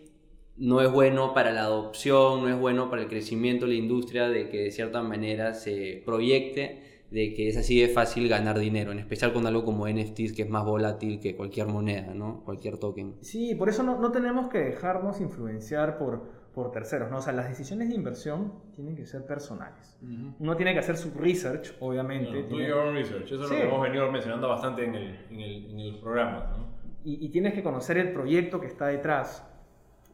no 0.56 0.82
es 0.82 0.92
bueno 0.92 1.34
para 1.34 1.52
la 1.52 1.62
adopción, 1.62 2.42
no 2.42 2.50
es 2.50 2.60
bueno 2.60 2.90
para 2.92 3.02
el 3.02 3.08
crecimiento 3.08 3.66
de 3.66 3.72
la 3.72 3.78
industria 3.80 4.30
de 4.30 4.50
que 4.50 4.58
de 4.58 4.72
cierta 4.72 5.02
manera 5.02 5.56
se 5.56 6.04
proyecte 6.06 6.89
de 7.12 7.34
que 7.34 7.48
es 7.48 7.58
así 7.58 7.80
de 7.82 7.88
fácil 7.88 8.28
ganar 8.30 8.60
dinero, 8.60 8.92
en 8.92 9.00
especial 9.00 9.34
con 9.34 9.46
algo 9.48 9.66
como 9.66 9.88
NFTs 9.88 10.34
que 10.34 10.44
es 10.44 10.50
más 10.50 10.64
volátil 10.64 11.20
que 11.20 11.36
cualquier 11.36 11.68
moneda, 11.68 12.14
¿no? 12.14 12.44
Cualquier 12.46 12.78
token. 12.78 13.16
Sí, 13.22 13.56
por 13.56 13.68
eso 13.70 13.82
no, 13.84 14.00
no 14.00 14.12
tenemos 14.12 14.50
que 14.50 14.60
dejarnos 14.60 15.20
influenciar 15.20 15.98
por, 15.98 16.22
por 16.54 16.72
terceros, 16.72 17.10
¿no? 17.10 17.18
O 17.18 17.22
sea, 17.22 17.34
las 17.34 17.50
decisiones 17.50 17.90
de 17.90 17.96
inversión 17.96 18.54
tienen 18.76 18.96
que 18.96 19.06
ser 19.08 19.26
personales. 19.26 19.98
Uno 20.40 20.56
tiene 20.56 20.74
que 20.74 20.80
hacer 20.80 20.98
su 20.98 21.12
research, 21.16 21.74
obviamente. 21.80 22.30
Bueno, 22.30 22.44
do 22.44 22.48
tiene- 22.50 22.68
your 22.70 22.78
own 22.80 22.94
research. 22.94 23.26
Eso 23.32 23.42
es 23.44 23.48
Sí. 23.50 23.56
lo 23.56 23.62
que 23.62 23.68
hemos 23.68 23.82
venido 23.82 24.12
mencionando 24.12 24.48
bastante 24.50 24.86
en 24.86 24.94
el, 24.96 25.26
en 25.32 25.40
el, 25.40 25.72
en 25.72 25.80
el 25.80 26.00
programa. 26.00 26.56
¿no? 26.58 26.80
y, 27.04 27.26
y 27.26 27.30
tienes 27.30 27.54
que 27.54 27.64
conocer 27.64 27.98
el 27.98 28.12
proyecto 28.12 28.60
que 28.60 28.68
está 28.68 28.88
detrás, 28.88 29.48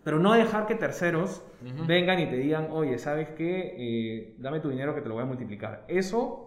pero 0.04 0.20
no 0.20 0.34
dejar 0.34 0.68
que 0.68 0.76
terceros 0.76 1.44
vengan 1.88 2.20
y 2.20 2.28
te 2.28 2.36
digan, 2.38 2.68
oye, 2.70 3.00
¿sabes 3.00 3.30
qué? 3.30 3.74
Eh, 3.78 4.36
dame 4.38 4.60
tu 4.60 4.70
dinero 4.70 4.94
que 4.94 5.02
te 5.02 5.10
lo 5.10 5.16
voy 5.16 5.24
a 5.24 5.26
multiplicar. 5.26 5.84
Eso 5.88 6.45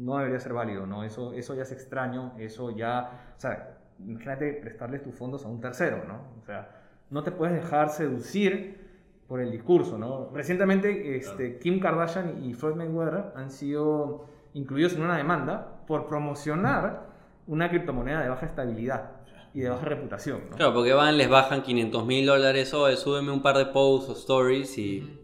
no 0.00 0.16
debería 0.16 0.40
ser 0.40 0.54
válido, 0.54 0.86
¿no? 0.86 1.04
Eso, 1.04 1.32
eso 1.34 1.54
ya 1.54 1.62
es 1.62 1.72
extraño, 1.72 2.32
eso 2.38 2.70
ya... 2.70 3.34
O 3.36 3.40
sea, 3.40 3.76
imagínate 3.98 4.54
prestarles 4.54 5.02
tus 5.02 5.14
fondos 5.14 5.44
a 5.44 5.48
un 5.48 5.60
tercero, 5.60 6.04
¿no? 6.08 6.22
O 6.40 6.44
sea, 6.44 6.70
no 7.10 7.22
te 7.22 7.30
puedes 7.30 7.54
dejar 7.54 7.90
seducir 7.90 8.80
por 9.28 9.40
el 9.40 9.50
discurso, 9.50 9.98
¿no? 9.98 10.30
Recientemente 10.32 11.16
este, 11.16 11.58
Kim 11.58 11.80
Kardashian 11.80 12.42
y 12.42 12.54
Floyd 12.54 12.76
Mayweather 12.76 13.32
han 13.36 13.50
sido 13.50 14.26
incluidos 14.54 14.94
en 14.94 15.02
una 15.02 15.16
demanda 15.16 15.82
por 15.86 16.06
promocionar 16.06 17.10
una 17.46 17.68
criptomoneda 17.68 18.22
de 18.22 18.28
baja 18.28 18.46
estabilidad 18.46 19.10
y 19.52 19.60
de 19.60 19.68
baja 19.68 19.84
reputación, 19.84 20.42
¿no? 20.50 20.56
Claro, 20.56 20.74
porque 20.74 20.94
van, 20.94 21.18
les 21.18 21.28
bajan 21.28 21.62
500 21.62 22.06
mil 22.06 22.26
dólares, 22.26 22.72
o 22.72 22.90
súbeme 22.96 23.30
un 23.32 23.42
par 23.42 23.58
de 23.58 23.66
posts 23.66 24.08
o 24.08 24.12
stories 24.14 24.78
y 24.78 25.19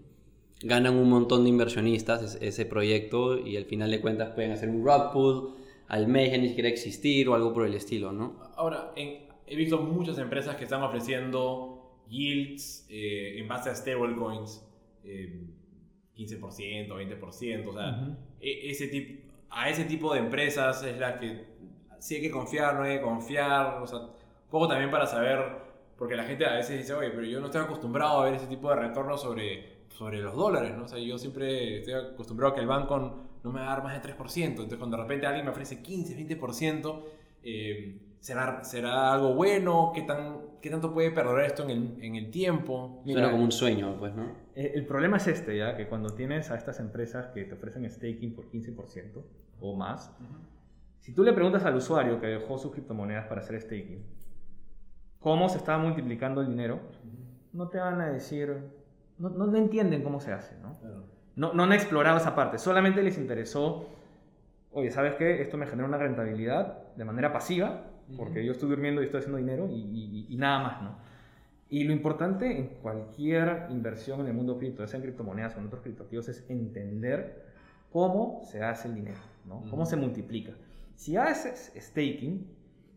ganan 0.62 0.96
un 0.96 1.08
montón 1.10 1.44
de 1.44 1.50
inversionistas 1.50 2.22
es- 2.22 2.38
ese 2.42 2.66
proyecto 2.66 3.38
y 3.38 3.56
al 3.56 3.64
final 3.66 3.90
de 3.90 4.00
cuentas 4.00 4.30
pueden 4.30 4.52
hacer 4.52 4.68
un 4.68 4.84
rug 4.84 5.12
pull 5.12 5.54
al 5.88 6.08
mes 6.08 6.32
ya 6.32 6.38
ni 6.38 6.48
siquiera 6.48 6.68
existir 6.68 7.28
o 7.28 7.34
algo 7.34 7.52
por 7.52 7.66
el 7.66 7.74
estilo, 7.74 8.12
¿no? 8.12 8.34
Ahora, 8.56 8.92
en- 8.96 9.26
he 9.46 9.54
visto 9.56 9.78
muchas 9.78 10.18
empresas 10.18 10.56
que 10.56 10.64
están 10.64 10.82
ofreciendo 10.82 11.92
yields 12.08 12.86
eh, 12.88 13.38
en 13.38 13.46
base 13.48 13.70
a 13.70 13.74
stablecoins, 13.74 14.64
eh, 15.04 15.44
15%, 16.14 16.94
20%, 16.96 17.70
o 17.70 17.72
sea, 17.74 17.90
Ujú. 18.02 18.16
e- 18.40 18.70
ese 18.70 18.88
tipo, 18.88 19.22
a 19.50 19.68
ese 19.70 19.84
tipo 19.84 20.12
de 20.12 20.20
empresas 20.20 20.82
es 20.82 20.98
la 20.98 21.18
que 21.20 21.44
sí 21.98 22.16
hay 22.16 22.22
que 22.22 22.30
confiar, 22.30 22.74
no 22.74 22.82
hay 22.82 22.96
que 22.96 23.02
confiar, 23.02 23.80
o 23.82 23.86
sea, 23.86 23.98
un 23.98 24.10
poco 24.50 24.66
también 24.68 24.90
para 24.90 25.06
saber, 25.06 25.38
porque 25.98 26.16
la 26.16 26.24
gente 26.24 26.44
a 26.46 26.54
veces 26.54 26.78
dice, 26.78 26.94
oye, 26.94 27.10
pero 27.10 27.24
yo 27.24 27.38
no 27.40 27.46
estoy 27.46 27.62
acostumbrado 27.62 28.20
a 28.20 28.24
ver 28.24 28.34
ese 28.34 28.46
tipo 28.46 28.68
de 28.70 28.76
retorno 28.76 29.16
sobre, 29.16 29.75
sobre 29.96 30.20
los 30.20 30.36
dólares, 30.36 30.76
¿no? 30.76 30.84
O 30.84 30.88
sea, 30.88 30.98
yo 30.98 31.18
siempre 31.18 31.78
estoy 31.78 31.94
acostumbrado 31.94 32.52
a 32.52 32.54
que 32.54 32.60
el 32.60 32.66
banco 32.66 32.98
no 33.42 33.52
me 33.52 33.60
va 33.60 33.66
a 33.66 33.76
dar 33.76 33.82
más 33.82 34.02
de 34.02 34.14
3%, 34.14 34.44
entonces 34.44 34.76
cuando 34.78 34.96
de 34.96 35.02
repente 35.02 35.26
alguien 35.26 35.44
me 35.44 35.50
ofrece 35.50 35.80
15, 35.82 36.16
20%, 36.38 37.04
eh, 37.42 37.98
¿será, 38.20 38.62
¿será 38.62 39.14
algo 39.14 39.34
bueno? 39.34 39.92
¿Qué, 39.94 40.02
tan, 40.02 40.40
¿Qué 40.60 40.68
tanto 40.68 40.92
puede 40.92 41.10
perder 41.12 41.46
esto 41.46 41.62
en 41.62 41.70
el, 41.70 42.04
en 42.04 42.16
el 42.16 42.30
tiempo? 42.30 43.02
Suena 43.06 43.30
como 43.30 43.44
un 43.44 43.52
sueño, 43.52 43.96
pues, 43.98 44.14
¿no? 44.14 44.24
Eh, 44.54 44.72
El 44.74 44.84
problema 44.84 45.16
es 45.16 45.28
este, 45.28 45.56
¿ya? 45.56 45.76
Que 45.76 45.86
cuando 45.88 46.10
tienes 46.10 46.50
a 46.50 46.56
estas 46.56 46.78
empresas 46.78 47.28
que 47.28 47.44
te 47.44 47.54
ofrecen 47.54 47.88
staking 47.90 48.34
por 48.34 48.50
15% 48.50 49.22
o 49.60 49.76
más, 49.76 50.14
si 51.00 51.14
tú 51.14 51.22
le 51.24 51.32
preguntas 51.32 51.64
al 51.64 51.76
usuario 51.76 52.20
que 52.20 52.26
dejó 52.26 52.58
sus 52.58 52.72
criptomonedas 52.72 53.26
para 53.26 53.40
hacer 53.40 53.58
staking, 53.60 54.04
cómo 55.20 55.48
se 55.48 55.56
estaba 55.56 55.78
multiplicando 55.78 56.42
el 56.42 56.48
dinero, 56.48 56.80
no 57.52 57.68
te 57.68 57.78
van 57.78 58.00
a 58.00 58.08
decir, 58.08 58.58
no, 59.18 59.28
no, 59.30 59.46
no 59.46 59.56
entienden 59.56 60.02
cómo 60.02 60.20
se 60.20 60.32
hace, 60.32 60.56
¿no? 60.58 60.76
No, 61.36 61.52
no 61.52 61.64
han 61.64 61.72
explorado 61.72 62.16
esa 62.18 62.34
parte, 62.34 62.58
solamente 62.58 63.02
les 63.02 63.18
interesó, 63.18 63.88
oye, 64.72 64.90
¿sabes 64.90 65.14
qué? 65.14 65.42
Esto 65.42 65.56
me 65.56 65.66
genera 65.66 65.86
una 65.88 65.98
rentabilidad 65.98 66.94
de 66.96 67.04
manera 67.04 67.32
pasiva, 67.32 67.84
porque 68.16 68.44
yo 68.44 68.52
estoy 68.52 68.68
durmiendo 68.68 69.02
y 69.02 69.06
estoy 69.06 69.18
haciendo 69.18 69.38
dinero 69.38 69.68
y, 69.68 69.74
y- 69.74 70.26
y 70.32 70.36
nada 70.36 70.62
más, 70.62 70.82
¿no? 70.82 70.96
Y 71.68 71.82
lo 71.84 71.92
importante 71.92 72.56
en 72.56 72.68
cualquier 72.80 73.66
inversión 73.70 74.20
en 74.20 74.28
el 74.28 74.34
mundo 74.34 74.56
cripto, 74.56 74.82
ya 74.84 74.86
sea 74.88 74.98
en 74.98 75.02
criptomonedas 75.02 75.56
o 75.56 75.58
en 75.58 75.66
otros 75.66 75.82
criptoactivos, 75.82 76.28
es 76.28 76.44
entender 76.48 77.42
cómo 77.90 78.40
se 78.44 78.62
hace 78.62 78.86
el 78.88 78.94
dinero, 78.94 79.18
¿no? 79.46 79.64
Cómo 79.70 79.84
se 79.84 79.96
multiplica. 79.96 80.52
Si 80.94 81.16
haces 81.16 81.72
staking, 81.76 82.46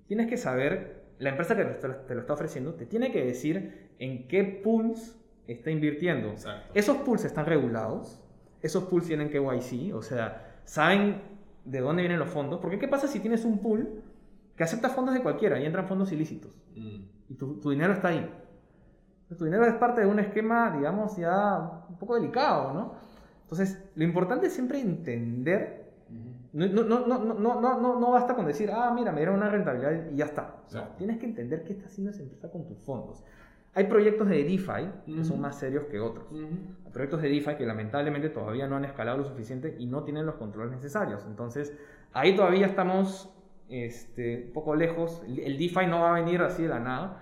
tienes 0.07 0.27
que 0.27 0.37
saber, 0.37 1.03
la 1.17 1.29
empresa 1.31 1.55
que 1.57 1.65
te 1.65 1.87
lo- 1.87 1.95
te 1.95 2.13
lo 2.13 2.21
está 2.21 2.33
ofreciendo, 2.33 2.75
te 2.75 2.85
tiene 2.85 3.11
que 3.11 3.25
decir 3.25 3.89
en 3.97 4.27
qué 4.27 4.43
pools 4.43 5.18
está 5.53 5.71
invirtiendo. 5.71 6.29
Exacto. 6.29 6.71
Esos 6.73 6.97
pools 6.97 7.25
están 7.25 7.45
regulados, 7.45 8.21
esos 8.61 8.83
pools 8.85 9.05
tienen 9.05 9.29
KYC, 9.29 9.95
o 9.95 10.01
sea, 10.01 10.59
saben 10.63 11.21
de 11.65 11.79
dónde 11.79 12.01
vienen 12.01 12.19
los 12.19 12.29
fondos, 12.29 12.59
porque 12.59 12.79
¿qué 12.79 12.87
pasa 12.87 13.07
si 13.07 13.19
tienes 13.19 13.45
un 13.45 13.59
pool 13.59 14.03
que 14.55 14.63
acepta 14.63 14.89
fondos 14.89 15.13
de 15.13 15.21
cualquiera 15.21 15.59
y 15.59 15.65
entran 15.65 15.87
fondos 15.87 16.11
ilícitos? 16.11 16.51
Mm. 16.75 17.01
y 17.29 17.35
tu, 17.35 17.59
tu 17.59 17.69
dinero 17.71 17.93
está 17.93 18.09
ahí. 18.09 18.29
Tu 19.37 19.45
dinero 19.45 19.65
es 19.65 19.75
parte 19.75 20.01
de 20.01 20.07
un 20.07 20.19
esquema, 20.19 20.71
digamos, 20.75 21.15
ya 21.17 21.83
un 21.87 21.97
poco 21.97 22.15
delicado, 22.15 22.73
¿no? 22.73 22.93
Entonces, 23.43 23.83
lo 23.95 24.03
importante 24.03 24.47
es 24.47 24.53
siempre 24.53 24.79
entender. 24.79 25.93
No, 26.51 26.65
no, 26.67 26.83
no, 26.83 27.05
no, 27.05 27.35
no, 27.35 27.61
no, 27.61 27.99
no, 27.99 28.11
basta 28.11 28.35
con 28.35 28.47
decir, 28.47 28.71
ah, 28.73 28.91
mira, 28.93 29.11
me 29.11 29.19
dieron 29.19 29.35
una 29.35 29.49
rentabilidad 29.49 30.11
y 30.11 30.15
ya 30.15 30.25
está. 30.25 30.55
O 30.65 30.69
sea, 30.69 30.95
tienes 30.97 31.19
que 31.19 31.27
entender 31.27 31.63
qué 31.63 31.73
está 31.73 31.85
haciendo 31.85 32.11
esa 32.11 32.23
empresa 32.23 32.49
con 32.51 32.65
tus 32.65 32.79
fondos. 32.79 33.23
Hay 33.75 33.85
proyectos 33.85 34.27
de 34.27 34.43
DeFi 34.43 34.89
que 35.05 35.23
son 35.23 35.33
Ujú. 35.33 35.41
más 35.43 35.59
serios 35.59 35.85
que 35.85 35.99
otros. 35.99 36.25
Hay 36.31 36.91
proyectos 36.91 37.21
de 37.21 37.29
DeFi 37.29 37.55
que 37.55 37.65
lamentablemente 37.65 38.29
todavía 38.29 38.67
no 38.67 38.75
han 38.75 38.85
escalado 38.85 39.17
lo 39.19 39.23
suficiente 39.25 39.75
y 39.77 39.85
no 39.85 40.03
tienen 40.03 40.25
los 40.25 40.35
controles 40.35 40.71
necesarios. 40.71 41.23
Entonces, 41.27 41.77
ahí 42.13 42.35
todavía 42.35 42.65
estamos 42.65 43.33
este, 43.69 44.45
un 44.47 44.53
poco 44.53 44.75
lejos. 44.75 45.21
El 45.27 45.57
DeFi 45.57 45.85
no 45.87 46.01
va 46.01 46.09
a 46.15 46.19
venir 46.19 46.41
así 46.41 46.63
de 46.63 46.69
la 46.69 46.79
nada, 46.79 47.21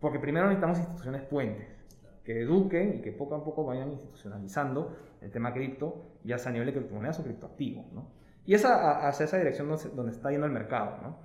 porque 0.00 0.18
primero 0.18 0.46
necesitamos 0.46 0.78
instituciones 0.78 1.22
puentes 1.22 1.66
que 2.24 2.42
eduquen 2.42 2.96
y 2.98 3.00
que 3.00 3.12
poco 3.12 3.34
a 3.34 3.42
poco 3.42 3.64
vayan 3.64 3.90
institucionalizando 3.90 4.94
el 5.22 5.30
tema 5.30 5.52
cripto, 5.54 6.04
ya 6.24 6.36
sea 6.36 6.50
a 6.50 6.52
nivel 6.52 6.66
de 6.66 6.74
criptomonedas 6.74 7.18
o 7.20 7.24
criptoactivos. 7.24 7.90
¿no? 7.92 8.06
Y 8.44 8.52
es 8.54 8.64
hacia 8.66 9.24
esa 9.24 9.38
dirección 9.38 9.68
donde, 9.68 9.88
donde 9.90 10.12
está 10.12 10.30
yendo 10.30 10.46
el 10.46 10.52
mercado. 10.52 10.98
¿no? 11.02 11.16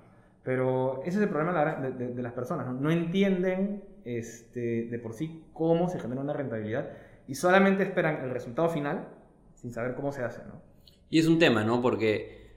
Pero 0.44 1.02
ese 1.02 1.18
es 1.18 1.24
el 1.24 1.30
problema 1.30 1.76
de- 1.82 1.92
de- 1.92 2.14
de 2.14 2.22
las 2.24 2.32
personas. 2.34 2.66
No, 2.68 2.74
No 2.74 2.90
entienden 2.92 3.84
este, 4.06 4.86
de 4.86 5.00
por 5.00 5.14
sí 5.14 5.44
cómo 5.54 5.90
se 5.90 6.00
genera 6.00 6.22
una 6.22 6.34
rentabilidad 6.34 6.92
y 7.28 7.36
solamente 7.36 7.84
esperan 7.84 8.24
el 8.24 8.30
resultado 8.30 8.70
final 8.70 9.08
sin 9.56 9.74
saber 9.74 9.96
cómo 9.96 10.12
se 10.12 10.24
hace. 10.24 10.44
¿no? 10.46 10.62
Y 11.10 11.20
es 11.20 11.28
un 11.28 11.40
tema, 11.40 11.64
¿no? 11.64 11.82
Porque 11.82 12.54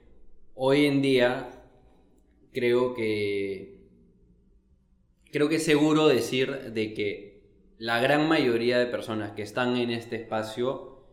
hoy 0.55 0.85
en 0.85 1.01
día 1.01 1.49
creo 2.53 2.93
que 2.93 3.79
creo 5.31 5.49
que 5.49 5.55
es 5.55 5.65
seguro 5.65 6.07
decir 6.07 6.71
de 6.73 6.93
que 6.93 7.29
la 7.77 7.99
gran 7.99 8.27
mayoría 8.27 8.77
de 8.77 8.87
personas 8.87 9.31
que 9.31 9.41
están 9.41 9.77
en 9.77 9.89
este 9.91 10.17
espacio 10.17 11.03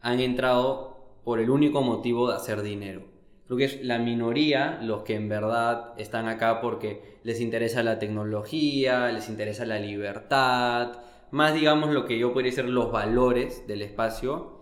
han 0.00 0.20
entrado 0.20 1.18
por 1.24 1.40
el 1.40 1.50
único 1.50 1.82
motivo 1.82 2.28
de 2.28 2.36
hacer 2.36 2.62
dinero. 2.62 3.09
Creo 3.50 3.58
que 3.58 3.64
es 3.64 3.82
la 3.84 3.98
minoría 3.98 4.78
los 4.80 5.02
que 5.02 5.16
en 5.16 5.28
verdad 5.28 5.94
están 5.98 6.28
acá 6.28 6.60
porque 6.60 7.00
les 7.24 7.40
interesa 7.40 7.82
la 7.82 7.98
tecnología, 7.98 9.10
les 9.10 9.28
interesa 9.28 9.64
la 9.66 9.80
libertad, 9.80 10.92
más 11.32 11.52
digamos 11.52 11.90
lo 11.90 12.06
que 12.06 12.16
yo 12.16 12.32
podría 12.32 12.52
decir 12.52 12.66
los 12.66 12.92
valores 12.92 13.66
del 13.66 13.82
espacio 13.82 14.60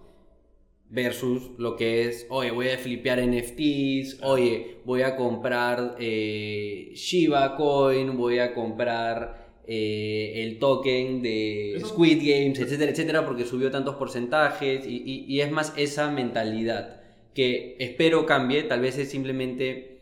versus 0.88 1.50
lo 1.58 1.76
que 1.76 2.08
es, 2.08 2.26
oye, 2.30 2.50
voy 2.50 2.70
a 2.70 2.78
flipear 2.78 3.18
NFTs, 3.20 4.22
oye, 4.22 4.78
voy 4.86 5.02
a 5.02 5.16
comprar 5.16 5.96
eh, 5.98 6.90
Shiba 6.94 7.56
Coin, 7.56 8.16
voy 8.16 8.38
a 8.38 8.54
comprar 8.54 9.48
eh, 9.66 10.32
el 10.46 10.58
token 10.58 11.20
de 11.20 11.78
Squid 11.84 12.20
Games, 12.20 12.58
etcétera, 12.58 12.90
etcétera, 12.92 13.26
porque 13.26 13.44
subió 13.44 13.70
tantos 13.70 13.96
porcentajes 13.96 14.86
y, 14.86 14.96
y- 15.04 15.24
y 15.28 15.42
es 15.42 15.50
más 15.50 15.74
esa 15.76 16.10
mentalidad 16.10 16.97
que 17.34 17.76
espero 17.78 18.26
cambie, 18.26 18.62
tal 18.64 18.80
vez 18.80 18.98
es 18.98 19.10
simplemente 19.10 19.98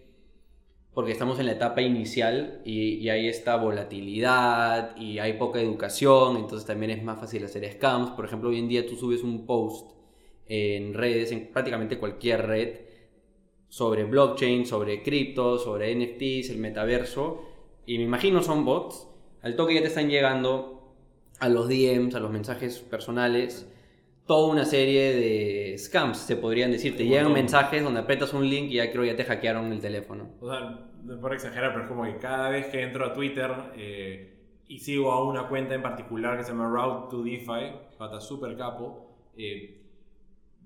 porque 0.96 1.12
estamos 1.12 1.38
en 1.38 1.44
la 1.44 1.52
etapa 1.52 1.82
inicial 1.82 2.62
y, 2.64 3.06
hay 3.10 3.28
esta 3.28 3.56
volatilidad 3.56 4.96
y 4.96 5.18
hay 5.18 5.34
poca 5.34 5.60
educación, 5.60 6.38
entonces 6.38 6.66
también 6.66 6.90
es 6.90 7.02
más 7.02 7.20
fácil 7.20 7.44
hacer 7.44 7.70
scams. 7.70 8.12
Por 8.12 8.24
ejemplo, 8.24 8.48
hoy 8.48 8.58
en 8.58 8.68
día 8.68 8.86
tú 8.86 8.96
subes 8.96 9.22
un 9.22 9.44
post 9.44 9.90
en 10.46 10.94
redes, 10.94 11.32
en 11.32 11.48
prácticamente 11.52 11.98
cualquier 11.98 12.46
red, 12.46 12.80
sobre 13.68 14.04
blockchain, 14.04 14.64
sobre 14.64 15.02
cripto, 15.02 15.58
sobre 15.58 15.94
NFTs, 15.94 16.48
el 16.48 16.58
metaverso, 16.58 17.42
y 17.84 17.98
me 17.98 18.04
imagino 18.04 18.42
son 18.42 18.64
bots, 18.64 19.06
al 19.42 19.54
toque 19.54 19.74
ya 19.74 19.82
te 19.82 19.88
están 19.88 20.08
llegando 20.08 20.94
a 21.40 21.50
los 21.50 21.68
DMs, 21.68 22.14
a 22.14 22.20
los 22.20 22.30
mensajes 22.30 22.78
personales, 22.78 23.70
toda 24.26 24.52
una 24.52 24.64
serie 24.64 25.14
de 25.14 25.78
scams, 25.78 26.18
se 26.18 26.36
podrían 26.36 26.70
decir. 26.70 26.96
Te 26.96 27.04
llegan 27.04 27.24
montón. 27.24 27.42
mensajes 27.42 27.82
donde 27.82 28.00
apretas 28.00 28.34
un 28.34 28.48
link 28.48 28.70
y 28.70 28.74
ya 28.74 28.90
creo 28.90 29.04
ya 29.04 29.16
te 29.16 29.24
hackearon 29.24 29.72
el 29.72 29.80
teléfono. 29.80 30.28
O 30.40 30.50
sea, 30.50 30.86
no 31.04 31.20
por 31.20 31.32
exagerar, 31.32 31.72
pero 31.72 31.84
es 31.84 31.88
como 31.88 32.04
que 32.04 32.16
cada 32.16 32.50
vez 32.50 32.66
que 32.66 32.82
entro 32.82 33.06
a 33.06 33.14
Twitter 33.14 33.50
eh, 33.76 34.34
y 34.68 34.78
sigo 34.78 35.12
a 35.12 35.24
una 35.24 35.48
cuenta 35.48 35.74
en 35.74 35.82
particular 35.82 36.36
que 36.36 36.42
se 36.42 36.50
llama 36.50 36.68
Route 36.68 37.10
to 37.10 37.22
DeFi, 37.22 37.96
pata 37.96 38.20
super 38.20 38.56
capo, 38.56 39.06
eh, 39.36 39.82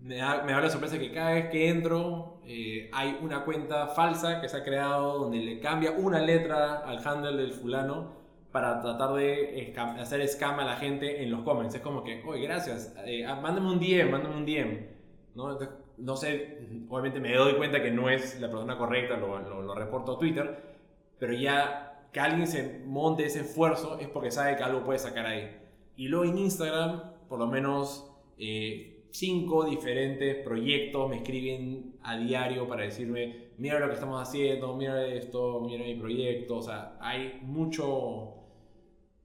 me, 0.00 0.16
da, 0.16 0.42
me 0.42 0.52
da 0.52 0.62
la 0.62 0.70
sorpresa 0.70 0.98
que 0.98 1.12
cada 1.12 1.32
vez 1.32 1.50
que 1.50 1.68
entro 1.68 2.40
eh, 2.46 2.88
hay 2.94 3.18
una 3.20 3.44
cuenta 3.44 3.88
falsa 3.88 4.40
que 4.40 4.48
se 4.48 4.56
ha 4.56 4.64
creado 4.64 5.18
donde 5.18 5.38
le 5.38 5.60
cambia 5.60 5.90
una 5.90 6.20
letra 6.20 6.78
al 6.78 7.06
handle 7.06 7.36
del 7.36 7.52
fulano 7.52 8.19
para 8.52 8.80
tratar 8.80 9.14
de 9.14 9.72
hacer 9.98 10.26
scam 10.28 10.58
a 10.58 10.64
la 10.64 10.76
gente 10.76 11.22
en 11.22 11.30
los 11.30 11.42
comments. 11.42 11.74
Es 11.74 11.80
como 11.80 12.02
que, 12.02 12.22
oye, 12.26 12.42
gracias, 12.42 12.94
eh, 13.04 13.24
ah, 13.24 13.36
mándame 13.36 13.70
un 13.70 13.78
DM, 13.78 14.10
mándame 14.10 14.36
un 14.36 14.44
DM. 14.44 14.86
¿no? 15.34 15.58
No 15.98 16.16
sé, 16.16 16.58
obviamente 16.88 17.20
me 17.20 17.34
doy 17.34 17.54
cuenta 17.54 17.82
que 17.82 17.90
no 17.90 18.08
es 18.08 18.40
la 18.40 18.48
persona 18.48 18.76
correcta, 18.78 19.16
lo, 19.16 19.38
lo, 19.38 19.62
lo 19.62 19.74
reporto 19.74 20.12
a 20.12 20.18
Twitter, 20.18 20.62
pero 21.18 21.34
ya 21.34 21.90
que 22.12 22.20
alguien 22.20 22.46
se 22.46 22.80
monte 22.86 23.24
ese 23.24 23.40
esfuerzo 23.40 23.98
es 23.98 24.08
porque 24.08 24.30
sabe 24.30 24.56
que 24.56 24.62
algo 24.62 24.82
puede 24.82 24.98
sacar 24.98 25.26
ahí. 25.26 25.56
Y 25.96 26.08
luego 26.08 26.24
en 26.24 26.38
Instagram, 26.38 27.02
por 27.28 27.38
lo 27.38 27.46
menos 27.46 28.10
eh, 28.38 29.04
cinco 29.10 29.64
diferentes 29.64 30.36
proyectos 30.36 31.08
me 31.08 31.16
escriben 31.16 31.96
a 32.02 32.16
diario 32.16 32.66
para 32.66 32.84
decirme, 32.84 33.50
mira 33.58 33.78
lo 33.78 33.88
que 33.88 33.94
estamos 33.94 34.20
haciendo, 34.20 34.74
mira 34.76 35.06
esto, 35.06 35.60
mira 35.60 35.84
mi 35.84 35.94
proyecto, 35.94 36.56
o 36.56 36.62
sea, 36.62 36.96
hay 37.00 37.40
mucho... 37.42 38.36